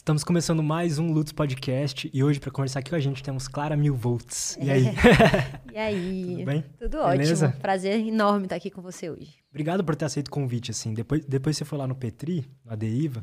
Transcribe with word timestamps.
Estamos 0.00 0.24
começando 0.24 0.62
mais 0.62 0.98
um 0.98 1.12
Lutz 1.12 1.30
Podcast 1.30 2.10
e 2.10 2.24
hoje 2.24 2.40
para 2.40 2.50
conversar 2.50 2.78
aqui 2.80 2.88
com 2.88 2.96
a 2.96 3.00
gente 3.00 3.22
temos 3.22 3.46
Clara 3.46 3.76
Mil 3.76 3.94
Volts. 3.94 4.56
E 4.58 4.70
aí? 4.70 4.84
e 5.74 5.76
aí? 5.76 6.36
Tudo 6.36 6.44
bem? 6.46 6.64
Tudo 6.78 7.06
Beleza? 7.10 7.48
ótimo. 7.48 7.60
Prazer 7.60 8.00
enorme 8.00 8.46
estar 8.46 8.56
aqui 8.56 8.70
com 8.70 8.80
você 8.80 9.10
hoje. 9.10 9.34
Obrigado 9.50 9.84
por 9.84 9.94
ter 9.94 10.06
aceito 10.06 10.28
o 10.28 10.30
convite, 10.30 10.70
assim. 10.70 10.94
Depois, 10.94 11.22
depois 11.26 11.54
você 11.54 11.66
foi 11.66 11.78
lá 11.78 11.86
no 11.86 11.94
Petri, 11.94 12.50
na 12.64 12.74
Deiva, 12.74 13.22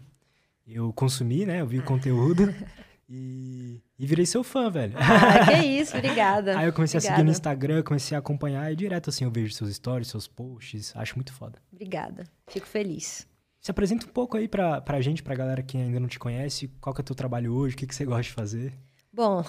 eu 0.68 0.94
consumi, 0.94 1.48
né? 1.48 1.62
Eu 1.62 1.66
vi 1.66 1.80
o 1.80 1.84
conteúdo 1.84 2.54
e, 3.10 3.82
e 3.98 4.06
virei 4.06 4.28
seu 4.28 4.44
fã, 4.44 4.70
velho. 4.70 4.94
Ah, 4.98 5.48
que 5.52 5.66
isso, 5.66 5.98
obrigada. 5.98 6.60
Aí 6.60 6.68
eu 6.68 6.74
comecei 6.74 7.00
obrigada. 7.00 7.16
a 7.16 7.18
seguir 7.18 7.26
no 7.26 7.32
Instagram, 7.32 7.82
comecei 7.82 8.16
a 8.16 8.20
acompanhar 8.20 8.72
e 8.72 8.76
direto 8.76 9.10
assim 9.10 9.26
eu 9.26 9.32
vejo 9.32 9.52
seus 9.52 9.74
stories, 9.74 10.10
seus 10.10 10.28
posts, 10.28 10.96
acho 10.96 11.16
muito 11.16 11.34
foda. 11.34 11.58
Obrigada, 11.74 12.26
fico 12.48 12.68
feliz. 12.68 13.28
Se 13.62 13.72
apresenta 13.72 14.06
um 14.06 14.10
pouco 14.10 14.38
aí 14.38 14.48
pra, 14.48 14.82
pra 14.82 15.02
gente, 15.02 15.22
pra 15.24 15.36
galera 15.36 15.62
que 15.62 15.78
ainda 15.78 16.00
não 16.00 16.08
te 16.08 16.20
conhece, 16.20 16.68
qual 16.80 16.94
que 16.94 17.02
é 17.02 17.04
o 17.04 17.06
teu 17.06 17.16
trabalho 17.16 17.54
hoje, 17.54 17.76
o 17.76 17.78
que, 17.78 17.88
que 17.88 17.96
você 17.96 18.06
gosta 18.06 18.24
de 18.24 18.32
fazer? 18.32 18.74
Bom, 19.12 19.44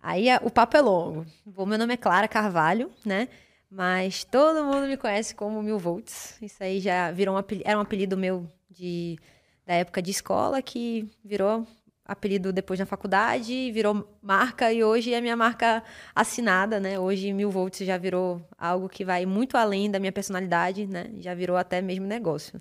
aí 0.00 0.28
é, 0.28 0.36
o 0.42 0.50
papo 0.50 0.76
é 0.76 0.80
longo. 0.80 1.26
Bom, 1.44 1.66
meu 1.66 1.78
nome 1.78 1.94
é 1.94 1.96
Clara 1.96 2.28
Carvalho, 2.28 2.90
né? 3.04 3.28
Mas 3.70 4.24
todo 4.24 4.64
mundo 4.64 4.86
me 4.86 4.96
conhece 4.96 5.34
como 5.34 5.62
Mil 5.62 5.78
Volts. 5.78 6.38
Isso 6.40 6.62
aí 6.62 6.80
já 6.80 7.10
virou 7.10 7.34
um 7.34 7.38
apelido, 7.38 7.68
era 7.68 7.78
um 7.78 7.82
apelido 7.82 8.16
meu 8.16 8.46
de, 8.70 9.18
da 9.66 9.74
época 9.74 10.00
de 10.00 10.10
escola 10.10 10.62
que 10.62 11.10
virou 11.24 11.66
apelido 12.04 12.52
depois 12.52 12.78
na 12.78 12.86
faculdade, 12.86 13.72
virou 13.72 14.08
marca 14.22 14.72
e 14.72 14.84
hoje 14.84 15.12
é 15.12 15.20
minha 15.20 15.36
marca 15.36 15.82
assinada, 16.14 16.78
né? 16.78 16.98
Hoje 16.98 17.32
Mil 17.32 17.50
Volts 17.50 17.84
já 17.84 17.98
virou 17.98 18.40
algo 18.56 18.88
que 18.88 19.04
vai 19.04 19.26
muito 19.26 19.56
além 19.56 19.90
da 19.90 19.98
minha 19.98 20.12
personalidade, 20.12 20.86
né? 20.86 21.10
Já 21.18 21.34
virou 21.34 21.56
até 21.56 21.82
mesmo 21.82 22.06
negócio. 22.06 22.60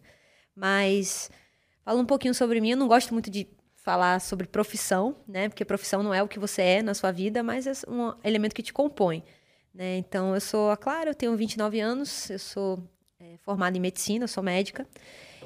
Mas 0.55 1.30
fala 1.84 2.00
um 2.00 2.05
pouquinho 2.05 2.34
sobre 2.34 2.62
mim. 2.62 2.72
Eu 2.72 2.77
não 2.77 2.88
gosto 2.88 3.14
muito 3.14 3.30
de 3.30 3.48
falar 3.76 4.20
sobre 4.20 4.48
profissão, 4.48 5.16
né? 5.28 5.48
Porque 5.48 5.64
profissão 5.64 6.02
não 6.02 6.14
é 6.14 6.23
o 6.23 6.28
que 6.28 6.40
você 6.40 6.62
é 6.62 6.81
na 6.81 6.94
sua 6.94 7.12
vida, 7.12 7.44
mas 7.44 7.68
é 7.68 7.73
um 7.88 8.14
elemento 8.23 8.56
que 8.56 8.64
te 8.64 8.73
compõe. 8.73 9.23
Né? 9.73 9.98
Então, 9.98 10.33
eu 10.33 10.42
sou 10.42 10.72
a 10.72 10.78
Clara, 10.78 11.09
eu 11.09 11.14
tenho 11.14 11.36
29 11.36 11.80
anos, 11.81 12.30
eu 12.30 12.39
sou 12.39 12.89
é, 13.20 13.38
formada 13.38 13.78
em 13.78 13.80
medicina, 13.81 14.23
eu 14.23 14.28
sou 14.28 14.42
médica 14.42 14.88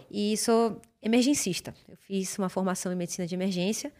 e 0.09 0.37
sou 0.37 0.80
emergencista. 1.02 1.73
Eu 1.87 1.97
fiz 1.97 2.37
uma 2.37 2.47
formação 2.47 2.91
em 2.91 2.95
medicina 2.95 3.27
de 3.27 3.35
emergência 3.35 3.91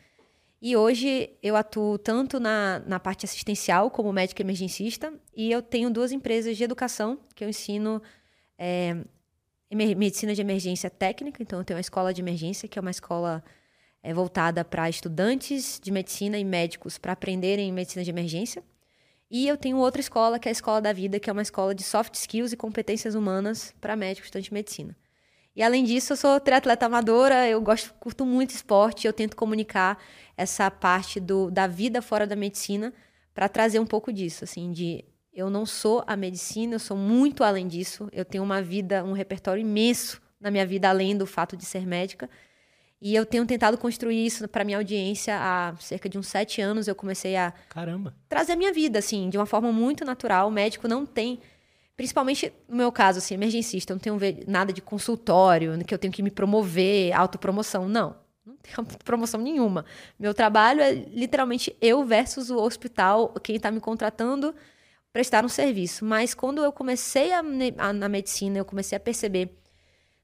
e 0.62 0.76
hoje 0.76 1.32
eu 1.42 1.56
atuo 1.56 1.98
tanto 1.98 2.40
na, 2.40 2.80
na 2.86 3.00
parte 3.00 3.26
assistencial 3.26 3.90
como 3.90 4.12
médica 4.14 4.42
emergencista 4.42 5.14
e 5.36 5.52
eu 5.52 5.62
tenho 5.62 5.90
duas 5.90 6.12
empresas 6.12 6.56
de 6.56 6.64
educação 6.64 7.20
que 7.36 7.44
eu 7.44 7.50
ensino 7.50 8.02
é, 8.58 8.98
medicina 9.76 10.34
de 10.34 10.42
emergência 10.42 10.90
técnica, 10.90 11.42
então 11.42 11.60
eu 11.60 11.66
tenho 11.66 11.78
uma 11.78 11.82
escola 11.82 12.14
de 12.14 12.22
emergência, 12.22 12.68
que 12.68 12.80
é 12.80 12.82
uma 12.82 12.92
escola 12.92 13.44
é, 14.02 14.14
voltada 14.14 14.66
para 14.66 14.90
estudantes 14.90 15.80
de 15.82 15.92
medicina 15.92 16.38
e 16.38 16.44
médicos 16.44 16.98
para 16.98 17.14
aprenderem 17.14 17.72
medicina 17.72 18.04
de 18.04 18.10
emergência. 18.10 18.64
E 19.32 19.48
eu 19.48 19.58
tenho 19.58 19.78
outra 19.78 20.02
escola, 20.02 20.40
que 20.40 20.48
é 20.48 20.52
a 20.52 20.52
Escola 20.52 20.82
da 20.82 20.92
Vida, 20.92 21.20
que 21.20 21.30
é 21.30 21.34
uma 21.34 21.44
escola 21.44 21.76
de 21.76 21.84
soft 21.84 22.16
skills 22.16 22.52
e 22.52 22.58
competências 22.58 23.14
humanas 23.14 23.76
para 23.80 23.96
médicos 23.96 24.26
estudantes 24.26 24.50
de 24.50 24.54
medicina. 24.54 24.98
E 25.56 25.62
além 25.62 25.84
disso, 25.84 26.14
eu 26.14 26.18
sou 26.18 26.40
triatleta 26.40 26.86
amadora, 26.86 27.48
eu 27.48 27.62
gosto, 27.62 27.94
curto 28.00 28.26
muito 28.26 28.52
esporte, 28.52 29.06
eu 29.06 29.14
tento 29.14 29.36
comunicar 29.36 30.02
essa 30.36 30.72
parte 30.72 31.20
do, 31.20 31.52
da 31.52 31.68
vida 31.68 32.02
fora 32.02 32.26
da 32.26 32.36
medicina 32.36 32.94
para 33.36 33.48
trazer 33.48 33.80
um 33.80 33.86
pouco 33.86 34.12
disso, 34.12 34.44
assim, 34.44 34.72
de 34.72 35.06
eu 35.40 35.50
não 35.50 35.66
sou 35.66 36.04
a 36.06 36.18
medicina, 36.18 36.76
eu 36.76 36.80
sou 36.80 36.98
muito 36.98 37.46
além 37.46 37.66
disso. 37.66 38.10
Eu 38.12 38.26
tenho 38.26 38.44
uma 38.44 38.62
vida, 38.62 39.04
um 39.06 39.14
repertório 39.14 39.62
imenso 39.62 40.22
na 40.40 40.52
minha 40.52 40.66
vida, 40.66 40.90
além 40.90 41.18
do 41.18 41.26
fato 41.26 41.56
de 41.56 41.66
ser 41.66 41.88
médica. 41.88 42.30
E 43.02 43.16
eu 43.16 43.26
tenho 43.26 43.46
tentado 43.46 43.78
construir 43.78 44.26
isso 44.26 44.46
para 44.50 44.66
minha 44.66 44.78
audiência 44.78 45.38
há 45.40 45.74
cerca 45.80 46.10
de 46.10 46.18
uns 46.18 46.28
sete 46.28 46.62
anos. 46.62 46.90
Eu 46.90 46.96
comecei 46.96 47.38
a 47.38 47.54
Caramba. 47.70 48.14
trazer 48.28 48.52
a 48.52 48.56
minha 48.58 48.74
vida, 48.74 49.00
assim, 49.00 49.30
de 49.30 49.38
uma 49.38 49.46
forma 49.46 49.72
muito 49.72 50.04
natural. 50.04 50.50
O 50.50 50.52
médico 50.52 50.90
não 50.90 51.06
tem, 51.06 51.40
principalmente 51.96 52.52
no 52.68 52.76
meu 52.76 52.92
caso, 52.92 53.20
assim, 53.20 53.34
emergencista, 53.34 53.94
eu 53.94 53.96
não 53.96 54.02
tenho 54.02 54.20
nada 54.46 54.74
de 54.74 54.82
consultório, 54.82 55.80
que 55.86 55.94
eu 55.94 55.98
tenho 55.98 56.12
que 56.12 56.22
me 56.22 56.30
promover, 56.30 57.14
autopromoção. 57.14 57.88
Não, 57.88 58.14
não 58.46 58.58
tenho 58.58 58.86
promoção 59.06 59.40
nenhuma. 59.40 59.86
Meu 60.20 60.34
trabalho 60.34 60.82
é 60.82 60.92
literalmente 60.92 61.74
eu 61.80 62.04
versus 62.04 62.50
o 62.50 62.58
hospital, 62.58 63.34
quem 63.42 63.56
está 63.56 63.72
me 63.72 63.80
contratando 63.80 64.54
prestar 65.12 65.44
um 65.46 65.50
serviço. 65.50 66.06
Mas 66.06 66.34
quando 66.34 66.64
eu 66.64 66.72
comecei 66.72 67.32
a, 67.34 67.42
a, 67.78 67.94
na 67.94 68.10
medicina, 68.10 68.58
eu 68.58 68.66
comecei 68.66 68.96
a 68.96 69.00
perceber 69.00 69.58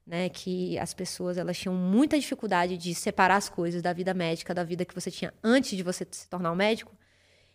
né, 0.06 0.28
que 0.28 0.78
as 0.78 0.94
pessoas 0.94 1.36
elas 1.36 1.58
tinham 1.58 1.74
muita 1.74 2.18
dificuldade 2.18 2.76
de 2.76 2.94
separar 2.94 3.36
as 3.36 3.48
coisas 3.48 3.82
da 3.82 3.92
vida 3.92 4.14
médica, 4.14 4.54
da 4.54 4.62
vida 4.62 4.84
que 4.84 4.94
você 4.94 5.10
tinha 5.10 5.34
antes 5.42 5.76
de 5.76 5.82
você 5.82 6.06
se 6.10 6.28
tornar 6.28 6.52
um 6.52 6.56
médico. 6.56 6.96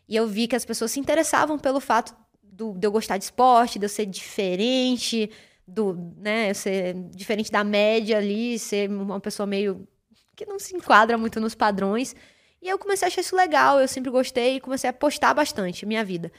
E 0.08 0.16
eu 0.16 0.28
vi 0.28 0.48
que 0.48 0.56
as 0.56 0.66
pessoas 0.66 0.92
se 0.92 1.00
interessavam 1.00 1.58
pelo 1.58 1.80
fato 1.80 2.14
do, 2.44 2.74
de 2.74 2.86
eu 2.86 2.92
gostar 2.92 3.18
de 3.18 3.24
esporte, 3.24 3.80
de 3.80 3.86
eu 3.86 3.90
ser 3.90 4.06
diferente, 4.06 5.32
do, 5.66 5.94
né, 6.18 6.50
eu 6.50 6.56
ser 6.56 6.94
diferente 7.16 7.50
da 7.50 7.64
média 7.64 8.18
ali, 8.18 8.60
ser 8.60 8.90
uma 8.90 9.22
pessoa 9.22 9.48
meio 9.48 9.88
que 10.36 10.46
não 10.46 10.60
se 10.60 10.76
enquadra 10.76 11.18
muito 11.18 11.40
nos 11.40 11.56
padrões. 11.56 12.14
E 12.62 12.68
eu 12.68 12.78
comecei 12.78 13.06
a 13.06 13.08
achar 13.08 13.22
isso 13.22 13.36
legal, 13.36 13.80
eu 13.80 13.88
sempre 13.88 14.12
gostei 14.12 14.58
e 14.58 14.60
comecei 14.60 14.90
a 14.90 14.94
postar 14.94 15.34
bastante 15.34 15.86
minha 15.86 16.04
vida. 16.04 16.32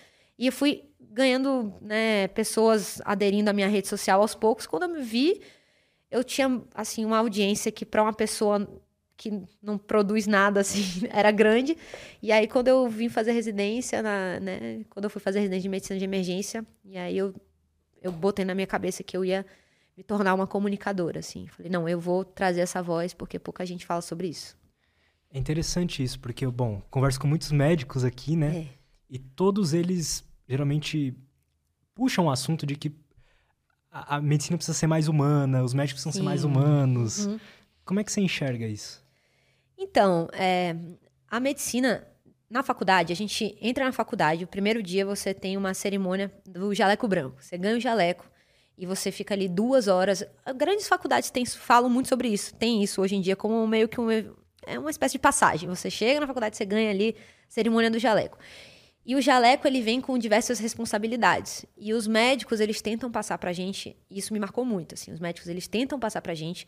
E 0.42 0.46
eu 0.46 0.52
fui 0.52 0.82
ganhando 0.98 1.72
né, 1.80 2.26
pessoas 2.26 3.00
aderindo 3.04 3.48
à 3.48 3.52
minha 3.52 3.68
rede 3.68 3.86
social 3.86 4.20
aos 4.20 4.34
poucos. 4.34 4.66
Quando 4.66 4.82
eu 4.82 4.88
me 4.88 5.00
vi, 5.00 5.40
eu 6.10 6.24
tinha 6.24 6.60
assim 6.74 7.04
uma 7.04 7.18
audiência 7.18 7.70
que 7.70 7.86
para 7.86 8.02
uma 8.02 8.12
pessoa 8.12 8.68
que 9.16 9.40
não 9.62 9.78
produz 9.78 10.26
nada 10.26 10.58
assim 10.58 10.82
era 11.14 11.30
grande. 11.30 11.78
E 12.20 12.32
aí 12.32 12.48
quando 12.48 12.66
eu 12.66 12.88
vim 12.88 13.08
fazer 13.08 13.30
residência 13.30 14.02
na, 14.02 14.40
né, 14.40 14.84
quando 14.90 15.04
eu 15.04 15.10
fui 15.10 15.20
fazer 15.20 15.38
residência 15.38 15.62
de 15.62 15.68
medicina 15.68 15.96
de 15.96 16.04
emergência, 16.04 16.66
e 16.84 16.98
aí 16.98 17.16
eu 17.16 17.32
eu 18.02 18.10
botei 18.10 18.44
na 18.44 18.52
minha 18.52 18.66
cabeça 18.66 19.04
que 19.04 19.16
eu 19.16 19.24
ia 19.24 19.46
me 19.96 20.02
tornar 20.02 20.34
uma 20.34 20.48
comunicadora, 20.48 21.20
assim. 21.20 21.46
Falei, 21.46 21.70
não, 21.70 21.88
eu 21.88 22.00
vou 22.00 22.24
trazer 22.24 22.62
essa 22.62 22.82
voz 22.82 23.14
porque 23.14 23.38
pouca 23.38 23.64
gente 23.64 23.86
fala 23.86 24.00
sobre 24.00 24.26
isso. 24.26 24.56
É 25.30 25.38
interessante 25.38 26.02
isso, 26.02 26.18
porque, 26.18 26.44
bom, 26.48 26.82
converso 26.90 27.20
com 27.20 27.28
muitos 27.28 27.52
médicos 27.52 28.02
aqui, 28.02 28.34
né? 28.34 28.56
É. 28.56 28.68
E 29.08 29.20
todos 29.20 29.72
eles 29.72 30.31
geralmente 30.52 31.16
puxam 31.94 32.26
o 32.26 32.30
assunto 32.30 32.66
de 32.66 32.76
que 32.76 32.92
a, 33.90 34.16
a 34.16 34.20
medicina 34.20 34.56
precisa 34.56 34.76
ser 34.76 34.86
mais 34.86 35.08
humana, 35.08 35.62
os 35.62 35.72
médicos 35.72 36.02
precisam 36.02 36.12
Sim. 36.12 36.18
ser 36.18 36.24
mais 36.24 36.44
humanos. 36.44 37.26
Uhum. 37.26 37.40
Como 37.84 38.00
é 38.00 38.04
que 38.04 38.12
você 38.12 38.20
enxerga 38.20 38.66
isso? 38.66 39.02
Então, 39.76 40.28
é, 40.32 40.76
a 41.28 41.40
medicina, 41.40 42.06
na 42.48 42.62
faculdade, 42.62 43.12
a 43.12 43.16
gente 43.16 43.56
entra 43.60 43.84
na 43.84 43.92
faculdade, 43.92 44.44
o 44.44 44.46
primeiro 44.46 44.82
dia 44.82 45.06
você 45.06 45.32
tem 45.32 45.56
uma 45.56 45.72
cerimônia 45.72 46.30
do 46.46 46.74
jaleco 46.74 47.08
branco. 47.08 47.42
Você 47.42 47.56
ganha 47.56 47.76
o 47.76 47.80
jaleco 47.80 48.30
e 48.76 48.84
você 48.84 49.10
fica 49.10 49.34
ali 49.34 49.48
duas 49.48 49.88
horas. 49.88 50.22
Grandes 50.56 50.86
faculdades 50.86 51.30
têm, 51.30 51.46
falam 51.46 51.88
muito 51.88 52.08
sobre 52.08 52.28
isso. 52.28 52.54
Tem 52.54 52.82
isso 52.82 53.00
hoje 53.00 53.16
em 53.16 53.20
dia 53.20 53.34
como 53.34 53.66
meio 53.66 53.88
que 53.88 54.00
um, 54.00 54.10
é 54.10 54.78
uma 54.78 54.90
espécie 54.90 55.12
de 55.12 55.18
passagem. 55.18 55.68
Você 55.68 55.90
chega 55.90 56.20
na 56.20 56.26
faculdade, 56.26 56.56
você 56.56 56.64
ganha 56.64 56.90
ali 56.90 57.16
cerimônia 57.48 57.90
do 57.90 57.98
jaleco. 57.98 58.38
E 59.04 59.16
o 59.16 59.20
jaleco 59.20 59.66
ele 59.66 59.80
vem 59.80 60.00
com 60.00 60.16
diversas 60.16 60.58
responsabilidades. 60.58 61.66
E 61.76 61.92
os 61.92 62.06
médicos 62.06 62.60
eles 62.60 62.80
tentam 62.80 63.10
passar 63.10 63.36
pra 63.38 63.52
gente, 63.52 63.96
e 64.08 64.18
isso 64.18 64.32
me 64.32 64.38
marcou 64.38 64.64
muito, 64.64 64.94
assim, 64.94 65.12
os 65.12 65.20
médicos 65.20 65.48
eles 65.48 65.66
tentam 65.66 65.98
passar 65.98 66.22
pra 66.22 66.34
gente 66.34 66.66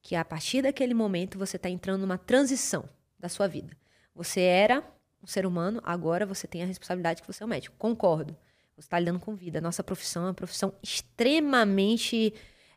que 0.00 0.16
a 0.16 0.24
partir 0.24 0.62
daquele 0.62 0.94
momento 0.94 1.38
você 1.38 1.56
está 1.56 1.68
entrando 1.68 2.02
numa 2.02 2.18
transição 2.18 2.84
da 3.18 3.28
sua 3.28 3.46
vida. 3.46 3.76
Você 4.14 4.40
era 4.40 4.82
um 5.22 5.26
ser 5.26 5.46
humano, 5.46 5.80
agora 5.84 6.26
você 6.26 6.46
tem 6.46 6.62
a 6.62 6.66
responsabilidade 6.66 7.22
que 7.22 7.26
você 7.26 7.42
é 7.42 7.46
um 7.46 7.48
médico. 7.48 7.76
Concordo. 7.78 8.36
Você 8.76 8.86
está 8.86 8.98
lidando 8.98 9.20
com 9.20 9.34
vida. 9.34 9.60
Nossa 9.60 9.84
profissão 9.84 10.24
é 10.24 10.26
uma 10.26 10.34
profissão 10.34 10.74
extremamente 10.82 12.34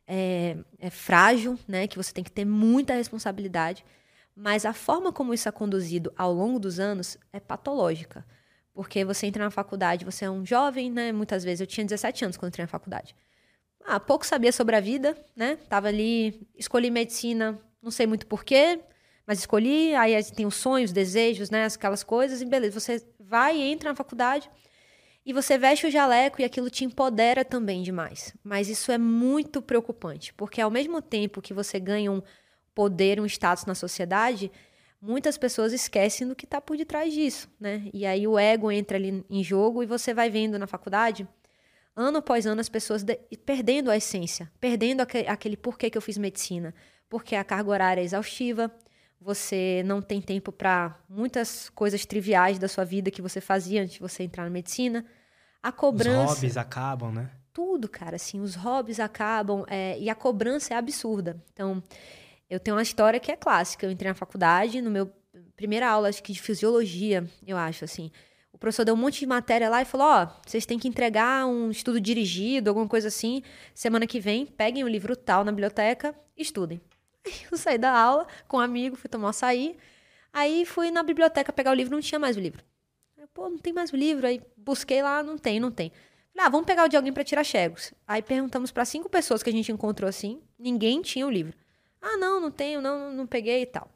é, 0.07 0.57
é 0.77 0.89
frágil, 0.89 1.57
né? 1.67 1.88
Que 1.88 1.97
você 1.97 2.13
tem 2.13 2.23
que 2.23 2.31
ter 2.31 2.45
muita 2.45 2.94
responsabilidade. 2.94 3.83
Mas 4.35 4.65
a 4.65 4.73
forma 4.73 5.11
como 5.11 5.33
isso 5.33 5.49
é 5.49 5.51
conduzido 5.51 6.13
ao 6.15 6.31
longo 6.31 6.59
dos 6.59 6.80
anos 6.80 7.18
é 7.33 7.39
patológica. 7.39 8.25
Porque 8.75 9.06
você 9.06 9.25
entra 9.25 9.44
na 9.45 9.50
faculdade, 9.50 10.04
você 10.04 10.25
é 10.25 10.30
um 10.30 10.45
jovem, 10.45 10.92
né? 10.92 11.13
Muitas 11.13 11.45
vezes 11.45 11.62
eu 11.62 11.66
tinha 11.66 11.86
17 11.86 12.25
anos 12.25 12.38
quando 12.38 12.50
entrei 12.50 12.66
na 12.66 12.68
faculdade. 12.68 13.16
Ah, 13.86 14.00
pouco 14.01 14.25
sabia 14.25 14.51
sobre 14.51 14.75
a 14.75 14.81
vida, 14.81 15.18
né? 15.33 15.56
Tava 15.69 15.88
ali, 15.88 16.45
escolhi 16.56 16.92
medicina, 16.92 17.57
não 17.81 17.89
sei 17.89 18.06
muito 18.06 18.27
porquê, 18.27 18.81
mas 19.25 19.39
escolhi, 19.39 19.95
aí 19.95 20.22
tem 20.25 20.45
os 20.45 20.56
sonhos, 20.56 20.89
os 20.89 20.94
desejos, 20.94 21.50
né? 21.50 21.66
Aquelas 21.66 22.04
coisas, 22.04 22.42
e 22.42 22.45
beleza, 22.45 22.77
você 22.77 23.01
vai 23.18 23.57
entra 23.62 23.89
na 23.89 23.95
faculdade 23.95 24.50
e 25.25 25.31
você 25.31 25.57
veste 25.57 25.88
o 25.88 25.92
jaleco 25.92 26.42
e 26.42 26.44
aquilo 26.44 26.69
te 26.69 26.83
empodera 26.83 27.45
também 27.45 27.81
demais. 27.81 28.36
Mas 28.44 28.68
isso 28.68 28.92
é 28.92 28.98
muito 28.98 29.62
preocupante, 29.62 30.33
porque 30.33 30.60
ao 30.60 30.69
mesmo 30.69 31.01
tempo 31.01 31.42
que 31.42 31.54
você 31.54 31.80
ganha 31.80 32.12
um 32.12 32.21
poder, 32.75 33.21
um 33.21 33.25
status 33.25 33.66
na 33.66 33.74
sociedade, 33.74 34.51
muitas 35.01 35.38
pessoas 35.38 35.74
esquecem 35.74 36.27
do 36.27 36.36
que 36.36 36.45
está 36.45 36.59
por 36.59 36.77
detrás 36.77 37.13
disso, 37.13 37.50
né? 37.59 37.89
E 37.94 38.06
aí 38.06 38.27
o 38.27 38.38
ego 38.38 38.71
entra 38.71 38.97
ali 38.97 39.24
em 39.30 39.44
jogo 39.44 39.83
e 39.83 39.86
você 39.86 40.13
vai 40.13 40.30
vendo 40.30 40.57
na 40.57 40.68
faculdade, 40.68 41.27
ano 41.95 42.18
após 42.18 42.45
ano, 42.45 42.59
as 42.59 42.69
pessoas 42.69 43.03
de, 43.03 43.15
perdendo 43.45 43.89
a 43.89 43.97
essência, 43.97 44.51
perdendo 44.59 45.01
aquele, 45.01 45.27
aquele 45.27 45.57
porquê 45.57 45.89
que 45.89 45.97
eu 45.97 46.01
fiz 46.01 46.18
medicina. 46.18 46.74
Porque 47.07 47.36
a 47.36 47.44
carga 47.44 47.69
horária 47.69 48.01
é 48.01 48.03
exaustiva, 48.03 48.71
você 49.21 49.81
não 49.86 50.01
tem 50.01 50.21
tempo 50.21 50.51
para 50.51 51.00
muitas 51.09 51.69
coisas 51.69 52.06
triviais 52.06 52.59
da 52.59 52.68
sua 52.68 52.83
vida 52.83 53.09
que 53.09 53.21
você 53.21 53.39
fazia 53.39 53.81
antes 53.81 53.95
de 53.95 54.00
você 54.00 54.24
entrar 54.24 54.44
na 54.44 54.50
medicina. 54.50 55.06
A 55.63 55.71
cobrança. 55.71 56.25
Os 56.25 56.38
hobbies 56.38 56.57
acabam, 56.57 57.12
né? 57.12 57.31
Tudo, 57.51 57.88
cara, 57.88 58.18
assim, 58.18 58.39
os 58.39 58.53
hobbies 58.53 59.00
acabam 59.00 59.65
é, 59.68 59.97
e 59.97 60.09
a 60.09 60.15
cobrança 60.15 60.74
é 60.74 60.77
absurda. 60.77 61.42
Então, 61.53 61.81
eu 62.50 62.59
tenho 62.59 62.75
uma 62.75 62.83
história 62.83 63.19
que 63.19 63.31
é 63.31 63.36
clássica. 63.36 63.86
Eu 63.86 63.92
entrei 63.92 64.09
na 64.09 64.15
faculdade, 64.15 64.81
no 64.81 64.92
meu 64.92 65.12
primeira 65.56 65.89
aula 65.89 66.09
acho 66.09 66.24
que 66.24 66.33
de 66.33 66.42
fisiologia, 66.42 67.27
eu 67.45 67.57
acho, 67.57 67.86
assim. 67.86 68.12
O 68.51 68.57
professor 68.57 68.86
deu 68.86 68.94
um 68.94 68.97
monte 68.97 69.19
de 69.19 69.25
matéria 69.25 69.69
lá 69.69 69.81
e 69.81 69.86
falou: 69.86 70.07
Ó, 70.07 70.24
oh, 70.24 70.50
vocês 70.50 70.65
têm 70.65 70.80
que 70.80 70.88
entregar 70.88 71.45
um 71.45 71.69
estudo 71.69 72.00
dirigido, 72.00 72.69
alguma 72.69 72.88
coisa 72.88 73.09
assim. 73.09 73.44
Semana 73.74 74.07
que 74.07 74.19
vem, 74.19 74.45
peguem 74.45 74.83
o 74.83 74.88
livro 74.88 75.15
tal 75.15 75.44
na 75.44 75.51
biblioteca, 75.51 76.15
estudem. 76.38 76.80
Eu 77.51 77.57
saí 77.57 77.77
da 77.77 77.92
aula 77.92 78.25
com 78.47 78.57
um 78.57 78.62
amigo, 78.62 78.95
fui 78.95 79.09
tomar 79.09 79.27
um 79.27 79.30
açaí. 79.30 79.77
Aí 80.31 80.65
fui 80.65 80.92
na 80.92 81.03
biblioteca 81.03 81.51
pegar 81.51 81.71
o 81.71 81.74
livro, 81.74 81.94
não 81.94 82.01
tinha 82.01 82.19
mais 82.19 82.38
o 82.38 82.39
livro. 82.39 82.63
Aí, 83.18 83.25
Pô, 83.33 83.50
não 83.50 83.57
tem 83.57 83.74
mais 83.74 83.92
o 83.92 83.95
livro. 83.95 84.25
Aí 84.25 84.42
busquei 84.56 85.01
lá, 85.01 85.21
não 85.21 85.38
tem, 85.38 85.59
não 85.59 85.71
tem. 85.71 85.92
Falei, 86.33 86.47
ah, 86.47 86.50
vamos 86.50 86.65
pegar 86.65 86.86
o 86.86 86.88
de 86.88 86.97
alguém 86.97 87.13
para 87.13 87.24
tirar 87.24 87.44
chegos. 87.44 87.94
Aí 88.07 88.21
perguntamos 88.21 88.71
para 88.71 88.83
cinco 88.86 89.09
pessoas 89.09 89.42
que 89.42 89.50
a 89.50 89.53
gente 89.53 89.71
encontrou 89.71 90.07
assim, 90.07 90.42
ninguém 90.59 91.01
tinha 91.01 91.25
o 91.25 91.30
livro. 91.30 91.57
Ah, 92.07 92.18
não, 92.18 92.40
não 92.40 92.52
tenho, 92.52 92.81
não, 92.81 93.12
não 93.12 93.25
peguei 93.25 93.63
e 93.63 93.66
tal. 93.66 93.90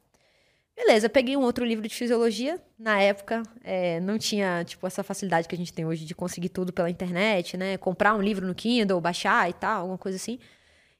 Beleza, 0.75 1.07
peguei 1.07 1.37
um 1.37 1.41
outro 1.41 1.63
livro 1.63 1.87
de 1.87 1.93
fisiologia. 1.93 2.59
Na 2.77 2.99
época, 2.99 3.43
é, 3.63 3.99
não 3.99 4.17
tinha, 4.17 4.63
tipo, 4.63 4.87
essa 4.87 5.03
facilidade 5.03 5.47
que 5.47 5.53
a 5.53 5.57
gente 5.57 5.71
tem 5.71 5.85
hoje 5.85 6.05
de 6.05 6.15
conseguir 6.15 6.49
tudo 6.49 6.73
pela 6.73 6.89
internet, 6.89 7.55
né? 7.55 7.77
Comprar 7.77 8.15
um 8.15 8.21
livro 8.21 8.47
no 8.47 8.55
Kindle, 8.55 8.99
baixar 8.99 9.47
e 9.47 9.53
tal, 9.53 9.81
alguma 9.81 9.97
coisa 9.97 10.15
assim. 10.15 10.39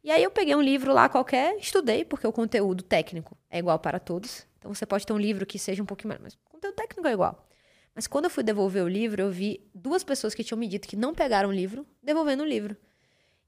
E 0.03 0.11
aí 0.11 0.21
eu 0.21 0.29
peguei 0.29 0.53
um 0.53 0.61
livro 0.61 0.93
lá 0.93 1.09
qualquer, 1.09 1.57
estudei, 1.57 2.05
porque 2.05 2.27
o 2.27 2.31
conteúdo 2.31 2.83
técnico 2.83 3.35
é 3.49 3.57
igual 3.57 3.79
para 3.79 3.99
todos. 3.99 4.45
Então 4.59 4.71
você 4.71 4.85
pode 4.85 5.03
ter 5.03 5.13
um 5.13 5.17
livro 5.17 5.47
que 5.47 5.57
seja 5.57 5.81
um 5.81 5.87
pouquinho 5.87 6.09
mais, 6.09 6.21
mas 6.21 6.33
o 6.35 6.37
conteúdo 6.51 6.75
técnico 6.75 7.07
é 7.07 7.13
igual. 7.13 7.47
Mas 7.95 8.05
quando 8.05 8.25
eu 8.25 8.29
fui 8.29 8.43
devolver 8.43 8.83
o 8.83 8.87
livro, 8.87 9.19
eu 9.19 9.31
vi 9.31 9.67
duas 9.73 10.03
pessoas 10.03 10.35
que 10.35 10.43
tinham 10.43 10.59
me 10.59 10.67
dito 10.67 10.87
que 10.87 10.95
não 10.95 11.15
pegaram 11.15 11.49
o 11.49 11.51
livro, 11.51 11.87
devolvendo 12.03 12.43
o 12.43 12.45
livro. 12.45 12.77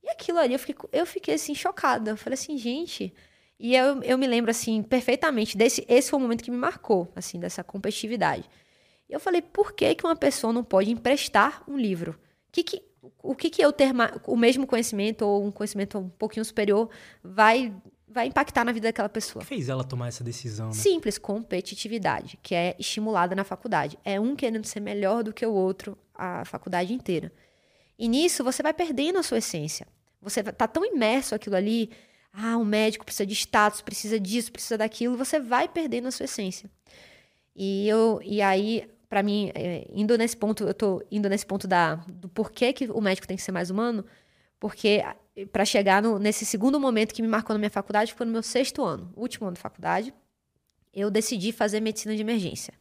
E 0.03 0.09
aquilo 0.09 0.39
ali, 0.39 0.53
eu 0.53 0.59
fiquei, 0.59 0.89
eu 0.91 1.05
fiquei 1.05 1.35
assim, 1.35 1.53
chocada. 1.53 2.11
Eu 2.11 2.17
falei 2.17 2.33
assim, 2.33 2.57
gente. 2.57 3.13
E 3.61 3.75
eu, 3.75 4.01
eu 4.01 4.17
me 4.17 4.25
lembro, 4.25 4.49
assim, 4.49 4.81
perfeitamente 4.81 5.55
desse. 5.55 5.85
Esse 5.87 6.09
foi 6.09 6.17
o 6.17 6.21
momento 6.21 6.43
que 6.43 6.49
me 6.49 6.57
marcou, 6.57 7.11
assim, 7.15 7.39
dessa 7.39 7.63
competitividade. 7.63 8.49
E 9.07 9.13
eu 9.13 9.19
falei, 9.19 9.39
por 9.39 9.73
que, 9.73 9.93
que 9.93 10.03
uma 10.03 10.15
pessoa 10.15 10.51
não 10.51 10.63
pode 10.63 10.89
emprestar 10.89 11.63
um 11.67 11.77
livro? 11.77 12.19
Que 12.51 12.63
que, 12.63 12.81
o 13.21 13.35
que, 13.35 13.51
que 13.51 13.63
eu 13.63 13.71
ter 13.71 13.91
o 14.25 14.35
mesmo 14.35 14.65
conhecimento 14.65 15.21
ou 15.21 15.45
um 15.45 15.51
conhecimento 15.51 15.99
um 15.99 16.09
pouquinho 16.09 16.43
superior 16.43 16.89
vai 17.23 17.71
vai 18.13 18.27
impactar 18.27 18.65
na 18.65 18.73
vida 18.73 18.89
daquela 18.89 19.07
pessoa. 19.07 19.41
O 19.41 19.45
que 19.45 19.55
fez 19.55 19.69
ela 19.69 19.85
tomar 19.85 20.09
essa 20.09 20.21
decisão? 20.21 20.67
Né? 20.67 20.73
Simples, 20.73 21.17
competitividade, 21.17 22.37
que 22.43 22.53
é 22.53 22.75
estimulada 22.77 23.33
na 23.33 23.45
faculdade. 23.45 23.97
É 24.03 24.19
um 24.19 24.35
querendo 24.35 24.65
ser 24.65 24.81
melhor 24.81 25.23
do 25.23 25.31
que 25.31 25.45
o 25.45 25.53
outro 25.53 25.97
a 26.13 26.43
faculdade 26.43 26.93
inteira. 26.93 27.31
E 27.97 28.09
nisso 28.09 28.43
você 28.43 28.61
vai 28.61 28.73
perdendo 28.73 29.17
a 29.17 29.23
sua 29.23 29.37
essência. 29.37 29.87
Você 30.21 30.43
tá 30.43 30.67
tão 30.67 30.85
imerso 30.85 31.33
aquilo 31.33 31.55
ali, 31.55 31.89
ah, 32.33 32.57
o 32.57 32.65
médico 32.65 33.05
precisa 33.05 33.25
de 33.25 33.33
status, 33.33 33.81
precisa 33.81 34.19
disso, 34.19 34.51
precisa 34.51 34.77
daquilo, 34.77 35.17
você 35.17 35.39
vai 35.39 35.67
perdendo 35.67 36.07
a 36.07 36.11
sua 36.11 36.25
essência. 36.25 36.69
E 37.55 37.87
eu 37.87 38.21
e 38.23 38.41
aí 38.41 38.89
para 39.11 39.21
mim, 39.21 39.51
é, 39.53 39.85
indo 39.91 40.17
nesse 40.17 40.37
ponto, 40.37 40.63
eu 40.63 40.73
tô 40.73 41.03
indo 41.11 41.27
nesse 41.27 41.45
ponto 41.45 41.67
da 41.67 41.95
do 42.07 42.29
porquê 42.29 42.71
que 42.71 42.89
o 42.89 43.01
médico 43.01 43.27
tem 43.27 43.35
que 43.35 43.43
ser 43.43 43.51
mais 43.51 43.69
humano, 43.69 44.05
porque 44.57 45.03
para 45.51 45.65
chegar 45.65 46.01
no, 46.01 46.17
nesse 46.17 46.45
segundo 46.45 46.79
momento 46.79 47.13
que 47.13 47.21
me 47.21 47.27
marcou 47.27 47.53
na 47.53 47.59
minha 47.59 47.69
faculdade, 47.69 48.13
foi 48.13 48.25
no 48.25 48.31
meu 48.31 48.41
sexto 48.41 48.83
ano, 48.83 49.11
último 49.17 49.47
ano 49.47 49.55
de 49.55 49.61
faculdade, 49.61 50.13
eu 50.93 51.11
decidi 51.11 51.51
fazer 51.51 51.81
medicina 51.81 52.15
de 52.15 52.21
emergência. 52.21 52.73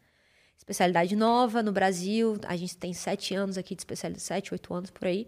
Especialidade 0.57 1.17
nova 1.17 1.65
no 1.65 1.73
Brasil, 1.73 2.39
a 2.47 2.55
gente 2.55 2.77
tem 2.77 2.93
sete 2.93 3.35
anos 3.35 3.59
aqui 3.59 3.75
de 3.75 3.81
especialidade, 3.81 4.23
sete, 4.23 4.53
oito 4.55 4.73
anos 4.73 4.91
por 4.91 5.09
aí. 5.09 5.27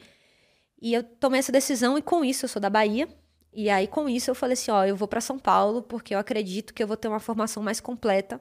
E 0.81 0.95
eu 0.95 1.03
tomei 1.03 1.41
essa 1.41 1.51
decisão 1.51 1.99
e 1.99 2.03
com 2.03 2.25
isso 2.25 2.45
eu 2.45 2.49
sou 2.49 2.61
da 2.63 2.71
Bahia. 2.71 3.09
E 3.53 3.69
aí 3.69 3.87
com 3.87 4.09
isso 4.09 4.31
eu 4.31 4.35
falei 4.35 4.55
assim, 4.55 4.71
ó, 4.71 4.85
eu 4.85 4.97
vou 4.97 5.07
para 5.07 5.21
São 5.21 5.39
Paulo 5.39 5.83
porque 5.83 6.15
eu 6.15 6.19
acredito 6.19 6.73
que 6.73 6.83
eu 6.83 6.87
vou 6.87 6.97
ter 6.97 7.09
uma 7.09 7.21
formação 7.21 7.63
mais 7.63 7.81
completa. 7.81 8.41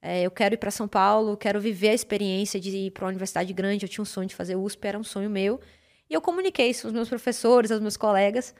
É, 0.00 0.22
eu 0.22 0.30
quero 0.30 0.54
ir 0.54 0.58
para 0.58 0.70
São 0.70 0.88
Paulo, 0.88 1.36
quero 1.36 1.60
viver 1.60 1.90
a 1.90 1.94
experiência 1.94 2.60
de 2.60 2.70
ir 2.70 2.90
para 2.92 3.04
uma 3.04 3.10
universidade 3.10 3.52
grande. 3.52 3.84
Eu 3.84 3.88
tinha 3.88 4.02
um 4.02 4.06
sonho 4.06 4.28
de 4.28 4.34
fazer 4.34 4.56
USP, 4.56 4.86
era 4.86 4.98
um 4.98 5.04
sonho 5.04 5.28
meu. 5.28 5.60
E 6.08 6.14
eu 6.14 6.20
comuniquei 6.20 6.70
isso 6.70 6.86
aos 6.86 6.94
meus 6.94 7.08
professores, 7.08 7.70
aos 7.70 7.80
meus 7.80 7.96
colegas. 7.96 8.54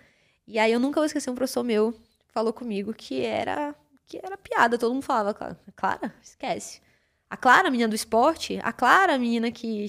E 0.47 0.59
aí 0.59 0.73
eu 0.73 0.81
nunca 0.81 1.01
vou 1.01 1.07
esquecer 1.07 1.31
um 1.31 1.35
professor 1.35 1.63
meu 1.63 1.95
falou 2.37 2.53
comigo 2.53 2.93
que 2.93 3.25
era 3.25 3.75
que 4.07 4.19
era 4.23 4.37
piada. 4.37 4.77
Todo 4.77 4.93
mundo 4.93 5.03
falava, 5.03 5.35
Clara, 5.75 6.15
esquece. 6.23 6.83
A 7.31 7.37
Clara, 7.37 7.71
menina 7.71 7.89
do 7.89 7.95
esporte, 7.95 8.61
a 8.63 8.73
Clara, 8.73 9.19
menina 9.19 9.51
que 9.51 9.87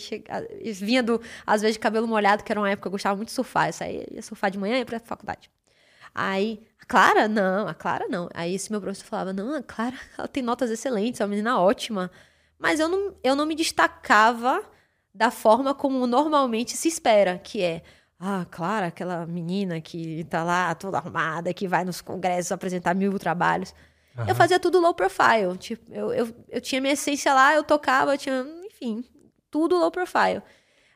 vinha 0.81 1.04
do, 1.04 1.21
às 1.45 1.62
vezes, 1.62 1.75
de 1.75 1.80
cabelo 1.80 2.07
molhado, 2.07 2.44
que 2.44 2.51
era 2.51 2.59
uma 2.59 2.69
época 2.69 2.83
que 2.83 2.88
eu 2.88 2.92
gostava 2.92 3.15
muito 3.18 3.27
de 3.27 3.36
surfar. 3.36 3.68
Eu 3.68 3.74
saía, 3.74 4.07
ia 4.09 4.21
surfar 4.21 4.50
de 4.50 4.57
manhã 4.57 4.75
e 4.75 4.80
ia 4.80 4.86
pra 4.86 5.00
faculdade. 5.00 5.51
Aí, 6.13 6.62
a 6.81 6.86
Clara? 6.86 7.27
Não, 7.27 7.68
a 7.68 7.74
Clara 7.74 8.07
não. 8.07 8.30
Aí 8.33 8.56
esse 8.56 8.71
meu 8.71 8.81
professor 8.81 9.06
falava, 9.06 9.33
não, 9.33 9.54
a 9.56 9.63
Clara, 9.63 9.98
ela 10.18 10.27
tem 10.27 10.44
notas 10.44 10.69
excelentes, 10.71 11.21
é 11.21 11.24
uma 11.24 11.30
menina 11.30 11.59
ótima. 11.59 12.12
Mas 12.59 12.80
eu 12.80 12.88
não, 12.88 13.15
eu 13.24 13.36
não 13.36 13.45
me 13.45 13.56
destacava 13.56 14.63
da 15.13 15.31
forma 15.31 15.74
como 15.74 16.06
normalmente 16.07 16.77
se 16.77 16.88
espera, 16.88 17.38
que 17.38 17.62
é 17.62 17.83
ah, 18.19 18.45
claro, 18.50 18.88
aquela 18.88 19.25
menina 19.27 19.80
que 19.80 20.24
tá 20.24 20.44
lá 20.44 20.74
toda 20.74 20.98
arrumada, 20.98 21.54
que 21.54 21.68
vai 21.68 21.86
nos 21.86 22.01
congressos 22.01 22.51
apresentar 22.51 22.95
mil 22.95 23.18
trabalhos. 23.19 23.75
Uhum. 24.18 24.27
Eu 24.27 24.36
fazia 24.36 24.59
tudo 24.59 24.80
low 24.80 24.94
profile. 24.94 25.56
Tipo, 25.59 25.94
eu, 25.94 26.12
eu, 26.12 26.36
eu 26.50 26.59
tinha 26.59 26.81
minha 26.81 26.94
essência 26.94 27.31
lá, 27.33 27.54
eu 27.54 27.63
tocava, 27.63 28.15
eu 28.15 28.18
tinha, 28.18 28.45
enfim, 28.65 29.04
tudo 29.51 29.77
low 29.77 29.92
profile. 29.92 30.42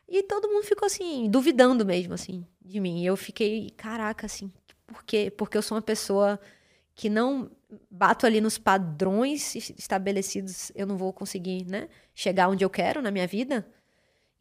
E 0.08 0.22
todo 0.24 0.48
mundo 0.48 0.64
ficou 0.64 0.86
assim, 0.86 1.30
duvidando 1.30 1.86
mesmo, 1.86 2.12
assim, 2.12 2.44
de 2.60 2.80
mim. 2.80 3.02
E 3.02 3.06
eu 3.06 3.16
fiquei, 3.16 3.70
caraca, 3.70 4.26
assim, 4.26 4.52
por 4.92 5.04
quê? 5.04 5.32
Porque 5.36 5.56
eu 5.56 5.62
sou 5.62 5.76
uma 5.76 5.82
pessoa 5.82 6.38
que 6.94 7.08
não 7.08 7.50
bato 7.90 8.26
ali 8.26 8.40
nos 8.40 8.58
padrões 8.58 9.54
estabelecidos, 9.54 10.70
eu 10.74 10.86
não 10.86 10.96
vou 10.96 11.12
conseguir, 11.12 11.64
né, 11.64 11.88
chegar 12.14 12.48
onde 12.48 12.64
eu 12.64 12.70
quero 12.70 13.00
na 13.00 13.10
minha 13.10 13.26
vida. 13.26 13.66